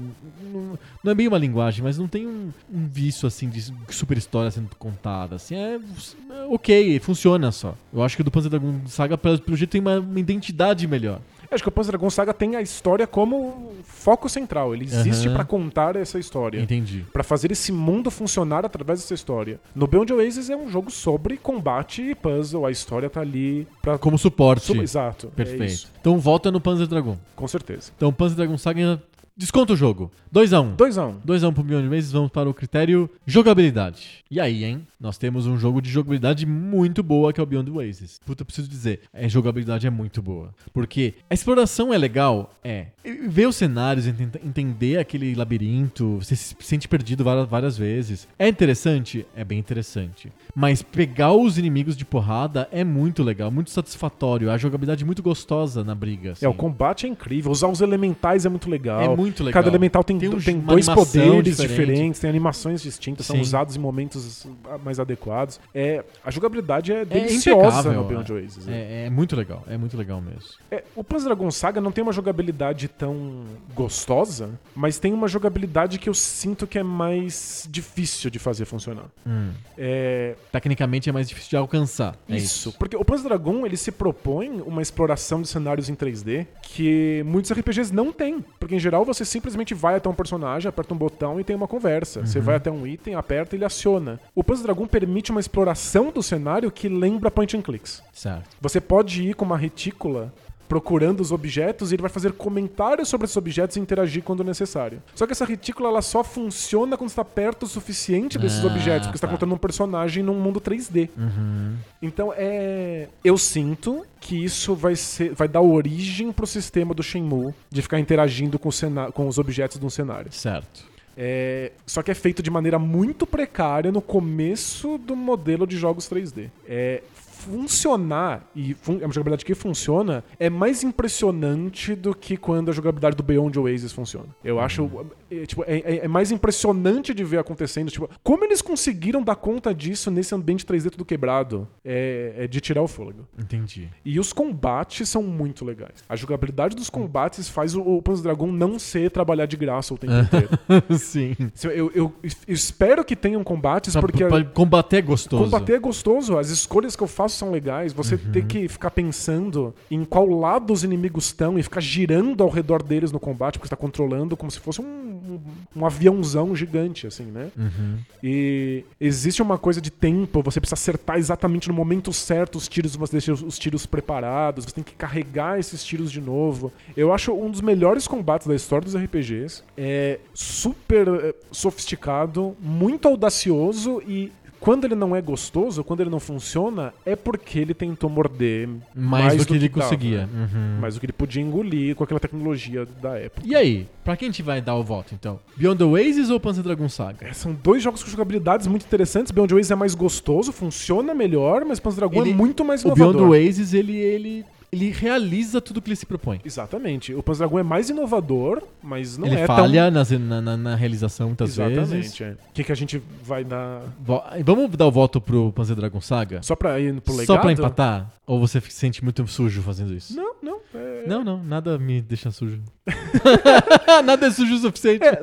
Não, 0.51 0.79
não 1.03 1.11
é 1.11 1.15
bem 1.15 1.27
uma 1.27 1.37
linguagem, 1.37 1.83
mas 1.83 1.97
não 1.97 2.07
tem 2.07 2.27
um, 2.27 2.51
um 2.73 2.87
vício, 2.87 3.27
assim, 3.27 3.49
de 3.49 3.73
super 3.89 4.17
história 4.17 4.51
sendo 4.51 4.69
contada. 4.77 5.35
Assim, 5.35 5.55
é, 5.55 5.75
é 5.75 6.45
ok, 6.49 6.99
funciona 6.99 7.51
só. 7.51 7.75
Eu 7.93 8.03
acho 8.03 8.15
que 8.15 8.21
o 8.21 8.25
do 8.25 8.31
Panzer 8.31 8.49
Dragon 8.49 8.81
Saga, 8.87 9.17
pelo, 9.17 9.39
pelo 9.39 9.57
jeito, 9.57 9.71
tem 9.71 9.81
uma, 9.81 9.99
uma 9.99 10.19
identidade 10.19 10.87
melhor. 10.87 11.19
Acho 11.51 11.63
que 11.63 11.69
o 11.69 11.71
Panzer 11.71 11.91
Dragon 11.91 12.09
Saga 12.09 12.33
tem 12.33 12.55
a 12.55 12.61
história 12.61 13.07
como 13.07 13.73
foco 13.83 14.29
central. 14.29 14.73
Ele 14.73 14.85
existe 14.85 15.27
Aham. 15.27 15.35
pra 15.35 15.45
contar 15.45 15.95
essa 15.95 16.19
história. 16.19 16.59
Entendi. 16.61 17.05
Pra 17.11 17.23
fazer 17.23 17.51
esse 17.51 17.71
mundo 17.71 18.11
funcionar 18.11 18.65
através 18.65 18.99
dessa 19.01 19.13
história. 19.13 19.59
No 19.73 19.87
Beyond 19.87 20.13
Oasis 20.13 20.49
é 20.49 20.55
um 20.55 20.69
jogo 20.69 20.91
sobre 20.91 21.37
combate 21.37 22.01
e 22.01 22.15
puzzle. 22.15 22.65
A 22.65 22.71
história 22.71 23.09
tá 23.09 23.21
ali 23.21 23.67
pra. 23.81 23.97
Como 23.97 24.17
suporte. 24.17 24.65
Sobre- 24.67 24.83
Exato. 24.83 25.27
É 25.33 25.35
Perfeito. 25.35 25.63
isso. 25.65 25.91
então 25.99 26.19
volta 26.19 26.51
no 26.51 26.61
Panzer 26.61 26.87
Dragon. 26.87 27.17
Com 27.35 27.47
certeza. 27.47 27.91
Então, 27.97 28.13
Panzer 28.13 28.37
Dragon 28.37 28.57
Saga 28.57 29.01
desconta 29.39 29.73
o 29.73 29.75
jogo. 29.75 30.11
2x1. 30.33 30.75
2x1. 30.75 31.15
2x1 31.25 31.53
pro 31.53 31.63
Beyond 31.63 31.87
Oasis, 31.87 32.11
vamos 32.11 32.29
para 32.29 32.49
o 32.49 32.53
critério 32.53 33.09
jogabilidade. 33.25 34.23
E 34.29 34.39
aí, 34.39 34.63
hein? 34.63 34.85
Nós 34.99 35.17
temos 35.17 35.47
um 35.47 35.57
jogo 35.57 35.81
de 35.81 35.89
jogabilidade 35.89 36.45
muito 36.45 37.01
boa 37.01 37.31
que 37.31 37.39
é 37.39 37.43
o 37.43 37.45
Beyond 37.45 37.71
Oasis. 37.71 38.19
Puta, 38.25 38.41
eu 38.41 38.45
preciso 38.45 38.67
dizer, 38.67 39.01
a 39.13 39.27
jogabilidade 39.27 39.87
é 39.87 39.89
muito 39.89 40.21
boa. 40.21 40.53
Porque 40.73 41.13
a 41.29 41.33
exploração 41.33 41.93
é 41.93 41.97
legal? 41.97 42.53
É. 42.63 42.87
Ver 43.27 43.47
os 43.47 43.55
cenários, 43.55 44.05
enten- 44.07 44.41
entender 44.43 44.97
aquele 44.99 45.33
labirinto, 45.33 46.17
você 46.17 46.35
se 46.35 46.55
sente 46.59 46.87
perdido 46.87 47.23
várias, 47.23 47.47
várias 47.47 47.77
vezes. 47.77 48.27
É 48.37 48.47
interessante? 48.47 49.25
É 49.35 49.43
bem 49.45 49.57
interessante. 49.57 50.31
Mas 50.53 50.81
pegar 50.81 51.31
os 51.33 51.57
inimigos 51.57 51.95
de 51.95 52.03
porrada 52.03 52.67
é 52.71 52.83
muito 52.83 53.23
legal, 53.23 53.49
muito 53.49 53.69
satisfatório. 53.71 54.51
A 54.51 54.57
jogabilidade 54.57 55.03
é 55.03 55.05
muito 55.05 55.23
gostosa 55.23 55.83
na 55.83 55.95
briga. 55.95 56.33
assim. 56.33 56.45
É, 56.45 56.49
o 56.49 56.53
combate 56.53 57.05
é 57.05 57.09
incrível. 57.09 57.51
Usar 57.51 57.67
os 57.69 57.79
elementais 57.81 58.45
é 58.45 58.49
muito 58.49 58.69
legal. 58.69 58.99
É 59.01 59.15
muito 59.15 59.28
legal. 59.39 59.53
Cada 59.53 59.69
elemental 59.69 60.03
tem, 60.03 60.17
Tem 60.17 60.29
um- 60.29 60.39
tem 60.39 60.59
dois 60.59 60.87
poderes 60.87 61.57
diferente. 61.57 61.69
diferentes, 61.69 62.19
tem 62.19 62.29
animações 62.29 62.81
distintas, 62.81 63.25
são 63.25 63.35
Sim. 63.35 63.41
usados 63.41 63.75
em 63.75 63.79
momentos 63.79 64.47
mais 64.83 64.99
adequados. 64.99 65.59
É, 65.73 66.03
a 66.23 66.31
jogabilidade 66.31 66.91
é 66.91 67.01
É 67.01 67.05
deliciosa 67.05 67.59
impecável, 67.79 67.93
no 67.93 68.03
Beyond 68.05 68.33
Oasis. 68.33 68.65
né? 68.65 68.73
É, 68.73 69.05
é 69.05 69.09
muito 69.09 69.35
legal, 69.35 69.63
é 69.67 69.77
muito 69.77 69.95
legal 69.97 70.21
mesmo. 70.21 70.49
É, 70.71 70.83
o 70.95 71.03
Panzer 71.03 71.27
Dragon 71.27 71.49
Saga 71.51 71.79
não 71.81 71.91
tem 71.91 72.01
uma 72.01 72.11
jogabilidade 72.13 72.87
tão 72.87 73.43
gostosa, 73.75 74.49
mas 74.75 74.99
tem 74.99 75.13
uma 75.13 75.27
jogabilidade 75.27 75.97
que 75.99 76.09
eu 76.09 76.13
sinto 76.13 76.67
que 76.67 76.77
é 76.77 76.83
mais 76.83 77.67
difícil 77.69 78.29
de 78.29 78.39
fazer 78.39 78.65
funcionar. 78.65 79.05
Hum. 79.25 79.51
É, 79.77 80.35
Tecnicamente 80.51 81.09
é 81.09 81.11
mais 81.11 81.27
difícil 81.27 81.49
de 81.51 81.55
alcançar. 81.57 82.15
É 82.27 82.35
isso. 82.37 82.73
Porque 82.77 82.95
o 82.95 83.05
Panzer 83.05 83.27
Dragon, 83.27 83.65
ele 83.65 83.77
se 83.77 83.91
propõe 83.91 84.61
uma 84.65 84.81
exploração 84.81 85.41
de 85.41 85.47
cenários 85.47 85.89
em 85.89 85.95
3D 85.95 86.45
que 86.61 87.23
muitos 87.25 87.51
RPGs 87.51 87.93
não 87.93 88.11
têm. 88.11 88.43
Porque 88.59 88.75
em 88.75 88.79
geral 88.79 89.05
você 89.05 89.18
simplesmente 89.25 89.73
vai 89.73 89.95
até 89.95 90.09
um 90.09 90.13
personagem, 90.13 90.69
aperta 90.69 90.93
um 90.93 90.97
botão 90.97 91.39
e 91.39 91.43
tem 91.43 91.55
uma 91.55 91.67
conversa. 91.67 92.25
Você 92.25 92.39
vai 92.39 92.55
até 92.55 92.71
um 92.71 92.85
item, 92.85 93.15
aperta 93.15 93.55
e 93.55 93.57
ele 93.57 93.65
aciona. 93.65 94.19
O 94.33 94.43
Panzer 94.43 94.65
Dragon 94.65 94.87
permite 94.87 95.31
uma 95.31 95.39
exploração 95.39 96.11
do 96.11 96.23
cenário 96.23 96.71
que 96.71 96.89
lembra 96.89 97.31
point 97.31 97.55
and 97.55 97.61
clicks. 97.61 98.01
Certo. 98.13 98.57
Você 98.61 98.79
pode 98.81 99.23
ir 99.23 99.33
com 99.35 99.45
uma 99.45 99.57
retícula 99.57 100.33
procurando 100.69 101.19
os 101.19 101.31
objetos 101.33 101.91
e 101.91 101.95
ele 101.95 102.01
vai 102.03 102.09
fazer 102.11 102.31
comentários 102.31 103.09
sobre 103.09 103.25
esses 103.25 103.35
objetos 103.35 103.75
e 103.75 103.79
interagir 103.81 104.23
quando 104.23 104.43
necessário. 104.43 105.01
Só 105.15 105.25
que 105.25 105.33
essa 105.33 105.43
retícula 105.43 105.89
ela 105.89 106.01
só 106.01 106.23
funciona 106.23 106.95
quando 106.95 107.09
está 107.09 107.25
perto 107.25 107.63
o 107.63 107.67
suficiente 107.67 108.37
desses 108.37 108.63
Ah, 108.63 108.67
objetos, 108.67 109.07
porque 109.07 109.17
você 109.17 109.25
está 109.25 109.27
tá. 109.27 109.33
contando 109.33 109.53
um 109.53 109.57
personagem 109.57 110.23
num 110.23 110.35
mundo 110.39 110.61
3D. 110.61 111.09
Uhum. 111.17 111.75
Então 112.01 112.31
é. 112.37 113.07
Eu 113.23 113.37
sinto 113.37 114.05
que 114.21 114.41
isso 114.45 114.75
vai 114.75 114.95
ser. 114.95 115.33
vai 115.33 115.47
dar 115.47 115.61
origem 115.61 116.31
pro 116.31 116.45
sistema 116.47 116.93
do 116.93 117.01
Shenmue 117.03 117.53
de 117.69 117.81
ficar 117.81 117.99
interagindo 117.99 118.59
com, 118.59 118.71
cena- 118.71 119.11
com 119.11 119.27
os 119.27 119.37
objetos 119.39 119.79
de 119.79 119.85
um 119.85 119.89
cenário. 119.89 120.31
Certo. 120.31 120.87
É, 121.17 121.71
Só 121.85 122.01
que 122.01 122.11
é 122.11 122.13
feito 122.13 122.41
de 122.41 122.49
maneira 122.49 122.79
muito 122.79 123.25
precária 123.27 123.91
no 123.91 124.01
começo 124.01 124.97
do 124.99 125.15
modelo 125.15 125.67
de 125.67 125.75
jogos 125.77 126.07
3D. 126.07 126.49
É, 126.65 127.01
funcionar, 127.39 128.47
e 128.55 128.73
fun- 128.73 128.99
é 129.01 129.05
uma 129.05 129.13
jogabilidade 129.13 129.45
que 129.45 129.55
funciona, 129.55 130.23
é 130.39 130.49
mais 130.49 130.83
impressionante 130.83 131.95
do 131.95 132.13
que 132.15 132.37
quando 132.37 132.69
a 132.69 132.71
jogabilidade 132.71 133.15
do 133.15 133.23
Beyond 133.23 133.57
Oasis 133.59 133.91
funciona. 133.91 134.27
Eu 134.43 134.59
acho. 134.59 134.89
É, 135.31 135.45
tipo, 135.45 135.63
é, 135.65 135.77
é- 135.79 136.05
é 136.05 136.07
mais 136.07 136.31
impressionante 136.31 137.13
de 137.13 137.23
ver 137.23 137.37
acontecendo. 137.39 137.89
Tipo, 137.91 138.09
como 138.23 138.43
eles 138.45 138.61
conseguiram 138.61 139.21
dar 139.23 139.35
conta 139.35 139.73
disso 139.73 140.09
nesse 140.11 140.33
ambiente 140.33 140.65
3D 140.65 140.89
tudo 140.89 141.05
quebrado? 141.05 141.67
É, 141.85 142.33
é 142.37 142.47
de 142.47 142.59
tirar 142.59 142.81
o 142.81 142.87
fôlego. 142.87 143.27
Entendi. 143.37 143.89
E 144.03 144.19
os 144.19 144.33
combates 144.33 145.07
são 145.09 145.21
muito 145.23 145.63
legais. 145.63 146.03
A 146.07 146.15
jogabilidade 146.15 146.75
dos 146.75 146.89
combates 146.89 147.47
faz 147.49 147.75
o, 147.75 147.81
o 147.81 148.01
Panzer 148.01 148.23
Dragon 148.23 148.51
não 148.51 148.77
ser 148.79 149.11
trabalhar 149.11 149.45
de 149.45 149.55
graça 149.57 149.93
o 149.93 149.97
tempo 149.97 150.13
inteiro. 150.19 150.49
Sim. 150.97 151.35
Eu, 151.63 151.91
eu- 151.93 152.13
eu 152.23 152.53
espero 152.53 153.03
que 153.05 153.15
tenham 153.15 153.43
combates, 153.43 153.95
porque 153.95 154.23
combater 154.53 154.97
é 154.97 155.01
gostoso. 155.01 155.43
combater 155.43 155.73
é 155.73 155.79
gostoso. 155.79 156.37
As 156.37 156.49
escolhas 156.49 156.95
que 156.95 157.03
eu 157.03 157.07
faço 157.07 157.28
são 157.33 157.51
legais. 157.51 157.93
Você 157.93 158.17
ter 158.17 158.45
que 158.45 158.67
ficar 158.67 158.91
pensando 158.91 159.73
em 159.89 160.03
qual 160.03 160.27
lado 160.27 160.73
os 160.73 160.83
inimigos 160.83 161.25
estão 161.25 161.57
e 161.57 161.63
ficar 161.63 161.81
girando 161.81 162.43
ao 162.43 162.49
redor 162.49 162.83
deles 162.83 163.11
no 163.11 163.19
combate, 163.19 163.57
porque 163.57 163.67
você 163.67 163.75
tá 163.75 163.77
controlando 163.77 164.35
como 164.35 164.51
se 164.51 164.59
fosse 164.59 164.81
um, 164.81 164.85
um, 164.85 165.39
um 165.75 165.85
aviãozão 165.85 166.55
gigante, 166.55 167.07
assim, 167.07 167.25
né? 167.25 167.49
Uhum. 167.57 167.97
E 168.23 168.83
existe 168.99 169.41
uma 169.41 169.57
coisa 169.57 169.81
de 169.81 169.91
tempo, 169.91 170.41
você 170.41 170.59
precisa 170.59 170.75
acertar 170.75 171.17
exatamente 171.17 171.67
no 171.67 171.73
momento 171.73 172.11
certo 172.11 172.57
os 172.57 172.67
tiros, 172.67 172.95
você 172.95 173.13
deixa 173.13 173.33
os 173.33 173.57
tiros 173.57 173.85
preparados, 173.85 174.65
você 174.65 174.75
tem 174.75 174.83
que 174.83 174.93
carregar 174.93 175.59
esses 175.59 175.83
tiros 175.83 176.11
de 176.11 176.21
novo. 176.21 176.71
Eu 176.95 177.13
acho 177.13 177.33
um 177.33 177.49
dos 177.49 177.61
melhores 177.61 178.07
combates 178.07 178.47
da 178.47 178.55
história 178.55 178.85
dos 178.85 178.95
RPGs. 178.95 179.63
É 179.77 180.19
super 180.33 181.07
eh, 181.07 181.35
sofisticado, 181.51 182.55
muito 182.59 183.07
audacioso 183.07 184.01
e 184.07 184.31
quando 184.59 184.85
ele 184.85 184.95
não 184.95 185.15
é 185.15 185.21
gostoso, 185.21 185.83
quando 185.83 186.01
ele 186.01 186.09
não 186.09 186.19
funciona, 186.19 186.93
é 187.05 187.15
porque 187.15 187.59
ele 187.59 187.73
tentou 187.73 188.09
morder 188.09 188.67
Mais, 188.93 189.37
do 189.37 189.45
que 189.45 189.53
ele 189.53 189.69
dava, 189.69 189.81
conseguia. 189.81 190.29
Uhum. 190.33 190.79
mais 190.81 190.93
do 190.95 190.99
que 190.99 191.05
ele 191.05 191.13
podia 191.13 191.41
engolir 191.41 191.95
com 191.95 192.03
aquela 192.03 192.19
tecnologia 192.19 192.85
da 193.01 193.17
época. 193.17 193.45
E 193.47 193.55
aí, 193.55 193.87
pra 194.03 194.17
quem 194.17 194.27
a 194.27 194.31
gente 194.31 194.43
vai 194.43 194.61
dar 194.61 194.75
o 194.75 194.83
voto, 194.83 195.13
então? 195.13 195.39
Beyond 195.55 195.77
the 195.77 195.85
Oasis 195.85 196.29
ou 196.29 196.39
Panzer 196.39 196.63
Dragon 196.63 196.89
Saga? 196.89 197.27
É, 197.27 197.33
São 197.33 197.53
dois 197.53 197.81
jogos 197.81 198.03
com 198.03 198.09
jogabilidades 198.09 198.67
muito 198.67 198.85
interessantes. 198.85 199.31
Beyond 199.31 199.53
Oasis 199.55 199.71
é 199.71 199.75
mais 199.75 199.95
gostoso, 199.95 200.51
funciona 200.51 201.13
melhor, 201.13 201.63
mas 201.65 201.79
Panzer 201.79 201.99
Dragon 201.99 202.21
Ele- 202.21 202.31
é 202.31 202.35
muito 202.35 202.65
mais 202.65 202.81
O 202.83 202.93
Beyond 202.93 203.01
inovador. 203.17 203.29
the 203.31 203.45
Oasis, 203.45 203.73
ele, 203.73 203.95
ele 203.95 204.45
ele 204.71 204.91
realiza 204.91 205.59
tudo 205.61 205.81
que 205.81 205.89
ele 205.89 205.95
se 205.95 206.05
propõe. 206.05 206.39
Exatamente. 206.45 207.13
O 207.13 207.23
Panzer 207.23 207.39
Dragoon 207.47 207.59
é 207.59 207.63
mais 207.63 207.89
inovador, 207.89 208.63
mas 208.83 209.17
não 209.17 209.25
ele 209.27 209.35
é 209.37 209.45
falha 209.47 209.89
nas- 209.89 210.11
na, 210.11 210.41
na- 210.41 210.57
na 210.57 210.75
realização 210.75 211.27
muitas 211.27 211.55
tão... 211.55 211.65
vezes. 211.67 211.81
Exatamente. 211.81 212.23
é. 212.23 212.31
O 212.49 212.53
que, 212.53 212.63
que 212.63 212.71
a 212.71 212.75
gente 212.75 213.01
vai 213.23 213.43
dar... 213.43 213.81
Vo- 213.99 214.23
Vamos 214.45 214.69
dar 214.77 214.85
o 214.87 214.91
voto 214.91 215.19
pro 215.19 215.51
Panzer 215.53 215.75
Dragon 215.75 216.01
Saga? 216.01 216.41
Só 216.43 216.55
pra 216.55 216.79
ir 216.79 216.99
pro 217.01 217.13
legado? 217.13 217.27
Só 217.27 217.37
pra 217.37 217.51
empatar? 217.51 218.11
Ou 218.27 218.39
você 218.39 218.61
se 218.61 218.71
sente 218.71 219.03
muito 219.03 219.25
sujo 219.27 219.61
fazendo 219.61 219.93
isso? 219.93 220.15
Não, 220.15 220.35
não. 220.41 220.59
É... 220.73 221.03
Não, 221.07 221.23
não, 221.23 221.43
nada 221.43 221.77
me 221.79 221.99
deixa 222.01 222.29
sujo. 222.29 222.61
nada 224.03 224.27
é 224.27 224.31
sujo 224.31 224.55
o 224.55 224.57
suficiente. 224.59 225.03
É, 225.03 225.21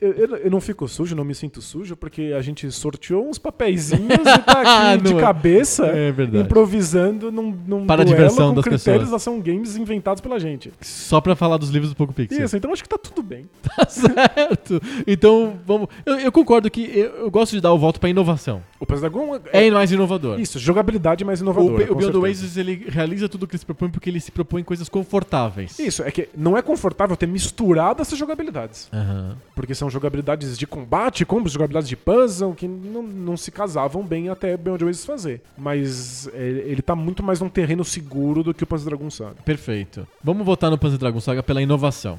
eu, 0.00 0.12
eu- 0.12 0.36
eu 0.36 0.50
não 0.50 0.60
fico 0.60 0.88
sujo, 0.88 1.14
não 1.14 1.24
me 1.24 1.34
sinto 1.34 1.60
sujo, 1.60 1.96
porque 1.96 2.32
a 2.36 2.40
gente 2.42 2.70
sorteou 2.70 3.28
uns 3.28 3.38
papeizinhos 3.38 4.10
e 4.12 4.38
tá 4.38 4.92
aqui 4.94 5.02
de 5.04 5.12
Não 5.12 5.18
é. 5.18 5.22
cabeça, 5.22 5.86
É 5.86 6.10
verdade. 6.10 6.44
improvisando 6.44 7.30
num, 7.30 7.50
num 7.66 7.86
Para 7.86 8.02
a 8.02 8.04
duelo 8.04 8.16
diversão 8.18 8.48
com 8.50 8.54
das 8.54 8.64
critérios 8.64 9.04
pessoas. 9.04 9.22
ação 9.22 9.40
games 9.40 9.76
inventados 9.76 10.20
pela 10.20 10.38
gente. 10.40 10.72
Só 10.80 11.20
pra 11.20 11.36
falar 11.36 11.56
dos 11.58 11.70
livros 11.70 11.90
do 11.90 11.96
Poco 11.96 12.12
Pixel. 12.12 12.44
Isso, 12.44 12.56
então 12.56 12.72
acho 12.72 12.82
que 12.82 12.88
tá 12.88 12.98
tudo 12.98 13.22
bem. 13.22 13.48
Tá 13.76 13.86
certo. 13.88 14.80
Então, 15.06 15.54
vamos. 15.66 15.88
Eu, 16.04 16.18
eu 16.18 16.32
concordo 16.32 16.68
que 16.70 16.82
eu, 16.94 17.30
gosto 17.30 17.52
de 17.52 17.60
dar 17.60 17.72
o 17.72 17.78
voto 17.78 18.00
pra 18.00 18.10
inovação. 18.10 18.62
O 18.80 18.84
Panzer 18.84 19.08
Dragon 19.10 19.36
é, 19.52 19.66
É 19.66 19.70
mais 19.70 19.92
inovador. 19.92 20.40
isso, 20.40 20.58
jogabilidade 20.58 21.24
mais 21.24 21.40
O, 21.40 21.44
inovadora. 21.44 21.84
o 21.84 21.86
com 21.88 21.94
Beyond. 21.94 22.16
Oasis 22.18 22.56
ele 22.56 22.84
realiza 22.88 23.28
tudo 23.28 23.44
o 23.44 23.46
que 23.46 23.52
ele 23.54 23.60
se 23.60 23.64
propõe 23.66 23.88
porque 23.90 24.10
ele 24.10 24.20
se 24.20 24.30
propõe 24.32 24.62
coisas 24.64 24.88
confortáveis. 24.88 25.78
Isso, 25.78 26.02
é 26.02 26.10
que 26.10 26.28
não 26.36 26.56
é 26.56 26.62
confortável 26.62 26.79
ter 27.16 27.26
misturado 27.26 28.02
essas 28.02 28.18
jogabilidades. 28.18 28.88
Aham. 28.92 29.36
Porque 29.54 29.74
são 29.74 29.90
jogabilidades 29.90 30.58
de 30.58 30.66
combate, 30.66 31.24
como 31.24 31.48
jogabilidades 31.48 31.88
de 31.88 31.96
puzzle, 31.96 32.54
que 32.54 32.66
não, 32.66 33.02
não 33.02 33.36
se 33.36 33.50
casavam 33.50 34.02
bem 34.02 34.28
até 34.28 34.56
Beyond 34.56 34.84
Oasis 34.84 35.04
fazer. 35.04 35.42
Mas 35.56 36.28
é, 36.32 36.40
ele 36.40 36.82
tá 36.82 36.94
muito 36.96 37.22
mais 37.22 37.40
num 37.40 37.48
terreno 37.48 37.84
seguro 37.84 38.42
do 38.42 38.54
que 38.54 38.64
o 38.64 38.66
Panzer 38.66 38.88
Dragon 38.88 39.10
Saga. 39.10 39.36
Perfeito. 39.44 40.06
Vamos 40.22 40.44
votar 40.44 40.70
no 40.70 40.78
Panzer 40.78 40.98
Dragon 40.98 41.20
Saga 41.20 41.42
pela 41.42 41.62
inovação. 41.62 42.18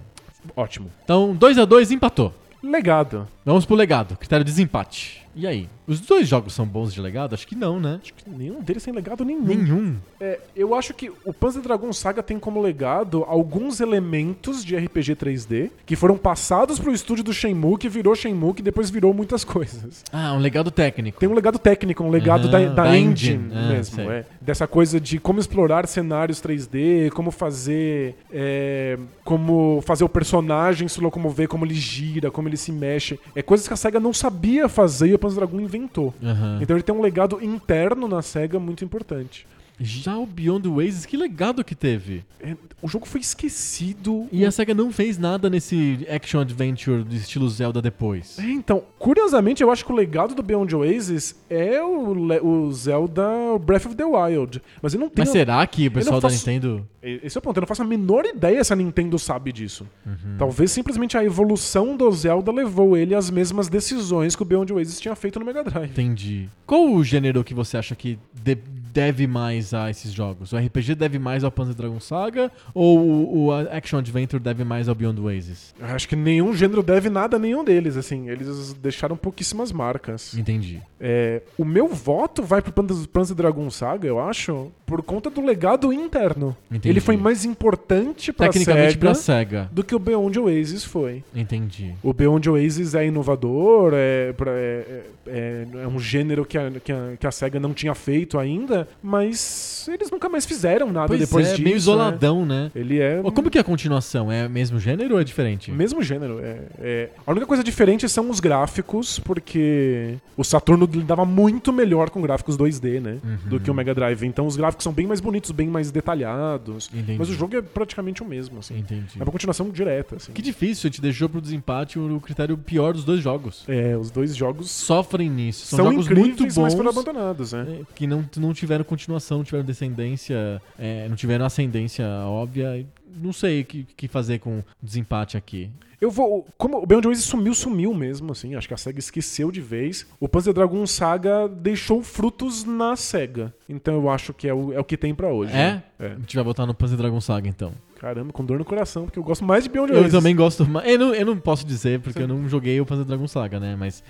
Ótimo. 0.55 0.91
Então, 1.03 1.35
2 1.35 1.57
a 1.57 1.65
2 1.65 1.91
empatou. 1.91 2.33
Legado. 2.63 3.27
Vamos 3.43 3.65
pro 3.65 3.75
legado, 3.75 4.15
critério 4.15 4.45
de 4.45 4.51
desempate. 4.51 5.20
E 5.35 5.47
aí? 5.47 5.67
Os 5.87 5.99
dois 5.99 6.27
jogos 6.27 6.53
são 6.53 6.65
bons 6.65 6.93
de 6.93 7.01
legado? 7.01 7.33
Acho 7.33 7.47
que 7.47 7.55
não, 7.55 7.79
né? 7.79 7.99
Acho 8.01 8.13
que 8.13 8.29
nenhum 8.29 8.61
deles 8.61 8.83
tem 8.83 8.93
legado 8.93 9.25
nenhum. 9.25 9.41
Nenhum. 9.43 9.95
É, 10.19 10.39
eu 10.55 10.73
acho 10.75 10.93
que 10.93 11.11
o 11.25 11.33
Panzer 11.33 11.61
Dragon 11.61 11.91
Saga 11.91 12.21
tem 12.23 12.39
como 12.39 12.61
legado 12.61 13.23
alguns 13.27 13.79
elementos 13.81 14.63
de 14.63 14.75
RPG 14.75 15.15
3D 15.15 15.71
que 15.85 15.95
foram 15.95 16.17
passados 16.17 16.79
pro 16.79 16.93
estúdio 16.93 17.23
do 17.23 17.33
Shenmue, 17.33 17.77
que 17.77 17.89
virou 17.89 18.15
Shenmue, 18.15 18.53
que 18.53 18.61
depois 18.61 18.89
virou 18.89 19.13
muitas 19.13 19.43
coisas. 19.45 20.03
Ah, 20.11 20.33
um 20.33 20.39
legado 20.39 20.71
técnico. 20.71 21.19
Tem 21.19 21.27
um 21.27 21.33
legado 21.33 21.59
técnico, 21.59 22.03
um 22.03 22.09
legado 22.09 22.43
Aham, 22.47 22.51
da, 22.51 22.59
da 22.73 22.83
da 22.83 22.97
engine, 22.97 23.35
engine. 23.45 23.51
Ah, 23.53 23.69
mesmo. 23.69 24.01
é. 24.11 24.25
Dessa 24.39 24.67
coisa 24.67 24.99
de 24.99 25.19
como 25.19 25.39
explorar 25.39 25.87
cenários 25.87 26.41
3D, 26.41 27.09
como 27.11 27.31
fazer. 27.31 28.15
é, 28.31 28.97
como 29.23 29.81
fazer 29.85 30.03
o 30.03 30.09
personagem 30.09 30.87
se 30.87 30.99
locomover, 30.99 31.47
como 31.47 31.65
ele 31.65 31.73
gira, 31.75 32.29
como 32.31 32.47
ele 32.47 32.57
se 32.57 32.71
mexe. 32.71 33.19
É 33.35 33.41
coisas 33.41 33.67
que 33.67 33.73
a 33.73 33.77
SEGA 33.77 33.99
não 33.99 34.13
sabia 34.13 34.67
fazer 34.67 35.09
e 35.09 35.13
Panzer 35.21 35.37
Dragon 35.37 35.59
inventou. 35.59 36.13
Aham. 36.21 36.59
Então 36.61 36.75
ele 36.75 36.83
tem 36.83 36.93
um 36.93 37.01
legado 37.01 37.41
interno 37.41 38.07
na 38.07 38.21
SEGA 38.21 38.59
muito 38.59 38.83
importante. 38.83 39.47
Já 39.83 40.17
o 40.17 40.25
Beyond 40.25 40.67
Oasis, 40.67 41.05
que 41.05 41.15
legado 41.17 41.63
que 41.63 41.75
teve? 41.75 42.23
É, 42.39 42.55
o 42.81 42.87
jogo 42.87 43.05
foi 43.05 43.21
esquecido. 43.21 44.27
E 44.31 44.45
a 44.45 44.51
SEGA 44.51 44.73
não 44.73 44.91
fez 44.91 45.17
nada 45.17 45.49
nesse 45.49 46.05
action 46.09 46.39
adventure 46.41 47.03
do 47.03 47.15
estilo 47.15 47.47
Zelda 47.49 47.81
depois. 47.81 48.37
É, 48.39 48.43
então, 48.43 48.83
curiosamente, 48.97 49.61
eu 49.61 49.71
acho 49.71 49.85
que 49.85 49.91
o 49.91 49.95
legado 49.95 50.33
do 50.33 50.41
Beyond 50.41 50.75
Oasis 50.75 51.35
é 51.49 51.81
o, 51.83 52.11
o 52.43 52.71
Zelda 52.73 53.23
Breath 53.63 53.85
of 53.85 53.95
the 53.95 54.03
Wild. 54.05 54.61
Mas 54.81 54.93
eu 54.93 54.99
não 54.99 55.09
tenho. 55.09 55.25
Mas 55.25 55.29
será 55.29 55.65
que 55.67 55.87
o 55.87 55.91
pessoal 55.91 56.19
da 56.19 56.29
faço- 56.29 56.37
Nintendo. 56.49 56.87
Esse 57.03 57.35
é 57.35 57.39
o 57.39 57.41
ponto, 57.41 57.57
eu 57.57 57.61
não 57.61 57.67
faço 57.67 57.81
a 57.81 57.85
menor 57.85 58.25
ideia 58.25 58.63
se 58.63 58.71
a 58.71 58.75
Nintendo 58.75 59.17
sabe 59.17 59.51
disso. 59.51 59.87
Uhum. 60.05 60.35
Talvez 60.37 60.71
simplesmente 60.71 61.17
a 61.17 61.23
evolução 61.23 61.97
do 61.97 62.11
Zelda 62.11 62.51
levou 62.51 62.95
ele 62.95 63.15
às 63.15 63.29
mesmas 63.31 63.67
decisões 63.67 64.35
que 64.35 64.41
o 64.43 64.45
Beyond 64.45 64.71
Oasis 64.73 64.99
tinha 64.99 65.15
feito 65.15 65.39
no 65.39 65.45
Mega 65.45 65.63
Drive. 65.63 65.89
Entendi. 65.89 66.47
Qual 66.65 66.91
o 66.91 67.03
gênero 67.03 67.43
que 67.43 67.53
você 67.55 67.77
acha 67.77 67.95
que 67.95 68.19
de- 68.43 68.57
deve 68.93 69.27
mais 69.27 69.73
a 69.73 69.89
esses 69.89 70.11
jogos? 70.11 70.51
O 70.53 70.57
RPG 70.57 70.95
deve 70.95 71.17
mais 71.19 71.43
ao 71.43 71.51
Panzer 71.51 71.75
Dragon 71.75 71.99
Saga? 71.99 72.51
Ou 72.73 72.99
o, 72.99 73.45
o 73.45 73.51
Action 73.51 73.97
Adventure 73.99 74.41
deve 74.41 74.63
mais 74.63 74.87
ao 74.89 74.95
Beyond 74.95 75.21
Oasis? 75.21 75.73
Eu 75.79 75.87
acho 75.87 76.07
que 76.07 76.15
nenhum 76.15 76.53
gênero 76.53 76.81
deve 76.83 77.09
nada 77.09 77.37
a 77.37 77.39
nenhum 77.39 77.63
deles, 77.63 77.97
assim. 77.97 78.29
Eles 78.29 78.73
deixaram 78.73 79.15
pouquíssimas 79.15 79.71
marcas. 79.71 80.35
Entendi. 80.37 80.81
É, 80.99 81.41
o 81.57 81.65
meu 81.65 81.87
voto 81.87 82.43
vai 82.43 82.61
pro 82.61 82.71
Panzer, 82.71 83.07
Panzer 83.07 83.35
Dragon 83.35 83.69
Saga, 83.69 84.07
eu 84.07 84.19
acho, 84.19 84.71
por 84.85 85.01
conta 85.01 85.29
do 85.29 85.41
legado 85.41 85.91
interno. 85.91 86.55
Entendi. 86.69 86.89
Ele 86.89 86.99
foi 86.99 87.17
mais 87.17 87.45
importante 87.45 88.31
pra 88.33 88.47
Tecnicamente 88.47 88.89
SEGA 88.93 88.99
pra 88.99 89.13
SEGA. 89.15 89.69
do 89.71 89.83
que 89.83 89.95
o 89.95 89.99
Beyond 89.99 90.37
Oasis 90.39 90.83
foi. 90.83 91.23
Entendi. 91.35 91.93
O 92.03 92.13
Beyond 92.13 92.49
Oasis 92.49 92.93
é 92.95 93.05
inovador, 93.05 93.93
é, 93.95 94.33
pra- 94.33 94.51
é, 94.51 95.03
é- 95.27 95.67
é 95.83 95.87
um 95.87 95.99
gênero 95.99 96.45
que 96.45 96.57
a, 96.57 96.69
que, 96.71 96.91
a, 96.91 97.13
que 97.19 97.27
a 97.27 97.31
SEGA 97.31 97.59
não 97.59 97.73
tinha 97.73 97.95
feito 97.95 98.37
ainda, 98.37 98.80
mas 99.01 99.87
eles 99.91 100.09
nunca 100.11 100.29
mais 100.29 100.45
fizeram 100.45 100.91
nada 100.91 101.07
Pois 101.07 101.19
depois 101.19 101.47
é, 101.47 101.49
disso. 101.51 101.61
meio 101.63 101.75
né? 101.75 101.77
isoladão, 101.77 102.45
né? 102.45 102.71
Ele 102.75 102.99
é 102.99 103.21
Como 103.33 103.49
que 103.49 103.57
é 103.57 103.61
a 103.61 103.63
continuação? 103.63 104.31
É 104.31 104.47
mesmo 104.47 104.79
gênero 104.79 105.15
ou 105.15 105.21
é 105.21 105.23
diferente? 105.23 105.71
mesmo 105.71 106.01
gênero. 106.03 106.39
É, 106.39 106.59
é- 106.79 107.09
A 107.25 107.31
única 107.31 107.45
coisa 107.45 107.63
diferente 107.63 108.07
são 108.09 108.29
os 108.29 108.39
gráficos, 108.39 109.19
porque 109.19 110.15
o 110.37 110.43
Saturno 110.43 110.87
lidava 110.91 111.25
muito 111.25 111.71
melhor 111.73 112.09
com 112.09 112.21
gráficos 112.21 112.57
2D, 112.57 112.99
né? 112.99 113.17
Uhum. 113.23 113.37
Do 113.49 113.59
que 113.59 113.69
o 113.69 113.73
Mega 113.73 113.93
Drive. 113.93 114.23
Então 114.23 114.45
os 114.47 114.55
gráficos 114.55 114.83
são 114.83 114.93
bem 114.93 115.07
mais 115.07 115.19
bonitos, 115.19 115.51
bem 115.51 115.67
mais 115.67 115.91
detalhados. 115.91 116.89
Entendi. 116.93 117.17
Mas 117.17 117.29
o 117.29 117.33
jogo 117.33 117.55
é 117.55 117.61
praticamente 117.61 118.21
o 118.21 118.25
mesmo, 118.25 118.59
assim. 118.59 118.77
Entendi. 118.79 119.19
É 119.19 119.23
uma 119.23 119.31
continuação 119.31 119.69
direta, 119.69 120.15
assim. 120.17 120.31
Que 120.31 120.41
difícil, 120.41 120.87
a 120.87 120.91
gente 120.91 121.01
deixou 121.01 121.27
pro 121.29 121.41
desempate 121.41 121.97
o 121.99 122.19
critério 122.19 122.57
pior 122.57 122.93
dos 122.93 123.03
dois 123.03 123.21
jogos. 123.21 123.63
É, 123.67 123.95
os 123.97 124.11
dois 124.11 124.35
jogos 124.35 124.69
Sofrem 124.71 125.29
nisso. 125.29 125.65
São, 125.67 125.77
são, 125.77 125.85
jogos 125.91 126.05
incríveis, 126.05 126.27
muito 126.27 126.43
mas 126.43 126.55
bons. 126.55 126.73
foram 126.75 126.89
abandonados, 126.89 127.53
né? 127.53 127.65
é, 127.81 127.83
que 127.95 128.07
não, 128.07 128.23
não 128.37 128.53
tiveram 128.53 128.70
continuação, 128.83 129.37
não 129.37 129.43
tiveram 129.43 129.65
descendência, 129.65 130.61
é, 130.77 131.07
não 131.07 131.15
tiveram 131.15 131.45
ascendência 131.45 132.05
óbvia. 132.25 132.85
Não 133.15 133.33
sei 133.33 133.61
o 133.61 133.65
que, 133.65 133.83
que 133.83 134.07
fazer 134.07 134.39
com 134.39 134.59
o 134.59 134.65
desempate 134.81 135.37
aqui. 135.37 135.69
Eu 136.01 136.09
vou. 136.09 136.47
Como 136.57 136.81
o 136.81 136.85
Beyond 136.85 137.09
Oasis 137.09 137.25
sumiu, 137.25 137.53
sumiu 137.53 137.93
mesmo, 137.93 138.31
assim. 138.31 138.55
Acho 138.55 138.67
que 138.67 138.73
a 138.73 138.77
SEGA 138.77 138.97
esqueceu 138.97 139.51
de 139.51 139.61
vez. 139.61 140.07
O 140.19 140.27
Panzer 140.27 140.51
Dragon 140.51 140.83
Saga 140.87 141.47
deixou 141.47 142.01
frutos 142.01 142.65
na 142.65 142.95
SEGA. 142.95 143.53
Então 143.69 143.93
eu 143.93 144.09
acho 144.09 144.33
que 144.33 144.47
é 144.47 144.53
o, 144.53 144.73
é 144.73 144.79
o 144.79 144.83
que 144.83 144.97
tem 144.97 145.13
pra 145.13 145.31
hoje. 145.31 145.53
É? 145.53 145.55
né? 145.55 145.83
A 145.99 146.19
gente 146.19 146.35
vai 146.35 146.43
botar 146.43 146.65
no 146.65 146.73
Panzer 146.73 146.97
Dragon 146.97 147.21
Saga 147.21 147.47
então. 147.47 147.71
Caramba, 148.01 148.33
com 148.33 148.43
dor 148.43 148.57
no 148.57 148.65
coração, 148.65 149.03
porque 149.03 149.19
eu 149.19 149.23
gosto 149.23 149.45
mais 149.45 149.63
de 149.63 149.69
Beyond 149.69 149.91
Eu 149.91 149.97
Oasis. 149.99 150.11
também 150.11 150.35
gosto 150.35 150.65
mais. 150.67 150.89
Eu 150.89 150.97
não, 150.97 151.13
eu 151.13 151.23
não 151.23 151.37
posso 151.37 151.63
dizer 151.63 151.99
porque 151.99 152.19
eu 152.19 152.27
não 152.27 152.49
joguei 152.49 152.81
o 152.81 152.85
Panzer 152.85 153.05
Dragon 153.05 153.27
Saga, 153.27 153.59
né? 153.59 153.75
Mas 153.77 154.03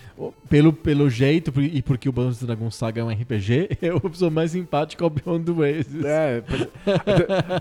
pelo, 0.49 0.71
pelo 0.71 1.09
jeito 1.09 1.51
e 1.61 1.81
porque 1.81 2.07
o 2.07 2.13
Panzer 2.13 2.47
Dragon 2.47 2.71
Saga 2.71 3.01
é 3.01 3.03
um 3.03 3.09
RPG, 3.09 3.79
eu 3.83 4.01
sou 4.13 4.31
mais 4.31 4.51
simpático 4.51 5.03
ao 5.03 5.09
Beyond 5.09 5.43
the 5.43 5.51
Oasis. 5.51 6.05
É, 6.05 6.41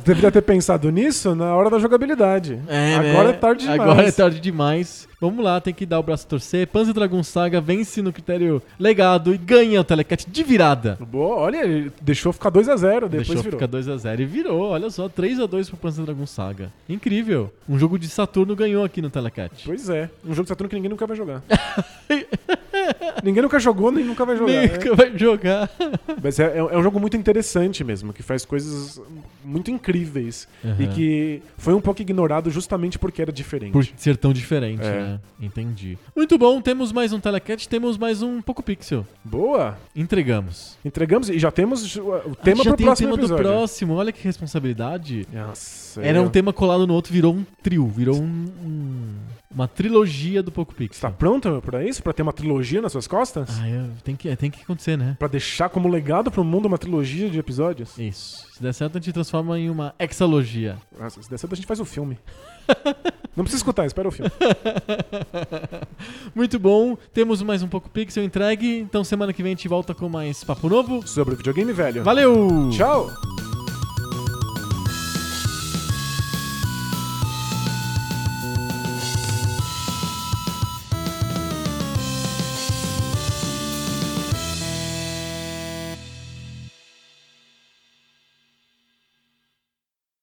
deveria 0.05 0.31
ter 0.31 0.43
pensado 0.43 0.89
nisso 0.93 1.35
na 1.35 1.53
hora 1.57 1.69
da 1.69 1.81
jogabilidade. 1.81 2.61
É, 2.69 2.95
Agora 2.95 3.25
né? 3.25 3.31
é 3.31 3.37
tarde 3.37 3.63
demais. 3.63 3.81
Agora 3.81 4.03
é 4.07 4.13
tarde 4.21 4.39
demais. 4.39 5.09
Vamos 5.21 5.45
lá, 5.45 5.61
tem 5.61 5.75
que 5.75 5.85
dar 5.85 5.99
o 6.01 6.03
braço 6.03 6.25
a 6.27 6.31
torcer. 6.31 6.67
Panzer 6.67 6.95
Dragon 6.95 7.23
Saga 7.23 7.61
vence 7.61 8.01
no 8.01 8.11
critério 8.11 8.63
legado 8.79 9.35
e 9.35 9.37
ganha 9.39 9.81
o 9.81 9.85
Telecat 9.85 10.25
de 10.27 10.43
virada. 10.43 10.97
Boa, 10.99 11.37
olha, 11.37 11.63
ele 11.63 11.93
deixou 12.01 12.33
ficar 12.33 12.51
2x0, 12.51 13.01
depois 13.09 13.11
Deixou 13.29 13.43
virou. 13.43 13.61
ficar 13.61 13.69
2x0 13.69 14.21
e 14.21 14.25
virou, 14.25 14.71
olha 14.71 14.89
só, 14.89 15.11
3x2 15.11 15.69
pro 15.69 15.77
Panzer 15.77 16.05
Dragon 16.07 16.25
Saga. 16.27 16.73
Incrível. 16.89 17.53
Um 17.69 17.79
jogo 17.79 17.99
de 17.99 18.09
Saturno 18.09 18.57
ganhou 18.57 18.83
aqui 18.83 19.03
no 19.03 19.11
Telecat. 19.11 19.63
Pois 19.67 19.91
é, 19.91 20.09
um 20.25 20.31
jogo 20.31 20.45
de 20.45 20.49
Saturno 20.49 20.71
que 20.71 20.77
ninguém 20.77 20.89
nunca 20.91 21.07
vai 21.07 21.17
jogar. 21.17 21.43
ninguém 23.23 23.43
nunca 23.43 23.59
jogou, 23.59 23.93
nem 23.93 24.05
nunca 24.05 24.25
vai 24.25 24.37
jogar. 24.37 24.53
né? 24.53 24.67
Nunca 24.69 24.95
vai 24.95 25.19
jogar. 25.19 25.71
Mas 26.23 26.39
é, 26.41 26.57
é 26.59 26.77
um 26.79 26.83
jogo 26.83 26.99
muito 26.99 27.17
interessante 27.17 27.85
mesmo, 27.85 28.13
que 28.13 28.23
faz 28.23 28.45
coisas 28.45 29.01
muito 29.45 29.71
incríveis. 29.71 30.49
E 30.65 30.69
Aham. 30.85 30.87
que 30.95 31.43
foi 31.59 31.75
um 31.75 31.81
pouco 31.81 32.01
ignorado 32.01 32.51
justamente 32.51 32.99
porque 32.99 33.21
era 33.21 33.33
diferente. 33.33 33.73
Por 33.73 33.85
ser 33.97 34.17
tão 34.17 34.33
diferente, 34.33 34.83
É. 34.83 34.91
né? 34.91 35.10
Entendi. 35.41 35.97
Muito 36.15 36.37
bom, 36.37 36.61
temos 36.61 36.93
mais 36.93 37.13
um 37.13 37.19
Telecat, 37.21 37.67
temos 37.69 37.97
mais 37.97 38.23
um 38.23 38.43
Poco 38.43 38.63
Pixel. 38.63 39.07
Boa! 39.25 39.79
Entregamos. 39.97 40.77
Entregamos 40.85 41.31
e 41.31 41.39
já 41.39 41.51
temos 41.51 41.97
o 41.97 42.11
o 42.11 42.35
tema 42.37 42.63
pro 42.63 42.77
tem 42.77 42.87
próximo 42.87 43.09
o 43.09 43.17
tema 43.17 43.25
episódio. 43.25 43.37
do 43.45 43.49
próximo, 43.49 43.95
olha 43.95 44.13
que 44.13 44.23
responsabilidade. 44.23 45.27
Nossa, 45.33 46.03
Era 46.03 46.21
um 46.23 46.29
tema 46.29 46.53
colado 46.53 46.87
no 46.87 46.95
outro, 46.95 47.13
virou 47.13 47.35
um 47.35 47.45
trio, 47.63 47.87
virou 47.89 48.17
um, 48.21 48.23
um- 48.65 49.17
uma 49.53 49.67
trilogia 49.67 50.43
do 50.43 50.53
Poco 50.53 50.73
Você 50.73 50.79
Pixel. 50.79 51.11
tá 51.11 51.17
pronto 51.17 51.61
pra 51.65 51.85
isso? 51.85 52.03
Pra 52.03 52.13
ter 52.13 52.23
uma 52.23 52.33
trilogia 52.33 52.81
nas 52.81 52.93
suas 52.93 53.07
costas? 53.09 53.49
Ah, 53.61 53.69
é, 53.69 53.85
tem, 54.05 54.15
que, 54.15 54.35
tem 54.37 54.51
que 54.51 54.63
acontecer, 54.63 54.97
né? 54.97 55.17
Pra 55.19 55.27
deixar 55.27 55.69
como 55.69 55.89
legado 55.89 56.31
pro 56.31 56.45
mundo 56.45 56.67
uma 56.67 56.79
trilogia 56.79 57.29
de 57.29 57.39
episódios? 57.39 57.99
Isso. 57.99 58.47
Se 58.55 58.63
der 58.63 58.73
certo, 58.73 58.97
a 58.99 59.01
gente 59.01 59.13
transforma 59.13 59.59
em 59.59 59.69
uma 59.69 59.93
exalogia. 59.99 60.77
Nossa, 60.99 61.21
se 61.23 61.29
der 61.29 61.39
certo, 61.39 61.53
a 61.53 61.57
gente 61.57 61.67
faz 61.67 61.81
o 61.81 61.85
filme. 61.85 62.17
Não 63.37 63.45
precisa 63.45 63.61
escutar, 63.61 63.87
espera 63.87 64.09
o 64.09 64.11
filme. 64.11 64.31
Muito 66.35 66.59
bom. 66.59 66.97
Temos 67.13 67.41
mais 67.43 67.63
um 67.63 67.69
Poco 67.69 67.89
Pixel 67.89 68.25
entregue. 68.25 68.79
Então 68.79 69.05
semana 69.05 69.33
que 69.33 69.43
vem 69.43 69.53
a 69.53 69.55
gente 69.55 69.69
volta 69.69 69.95
com 69.95 70.09
mais 70.09 70.45
papo 70.45 70.69
novo. 70.69 71.07
Sobre 71.07 71.35
o 71.35 71.37
videogame 71.37 71.73
velho. 71.73 72.03
Valeu! 72.03 72.71
Tchau! 72.73 73.09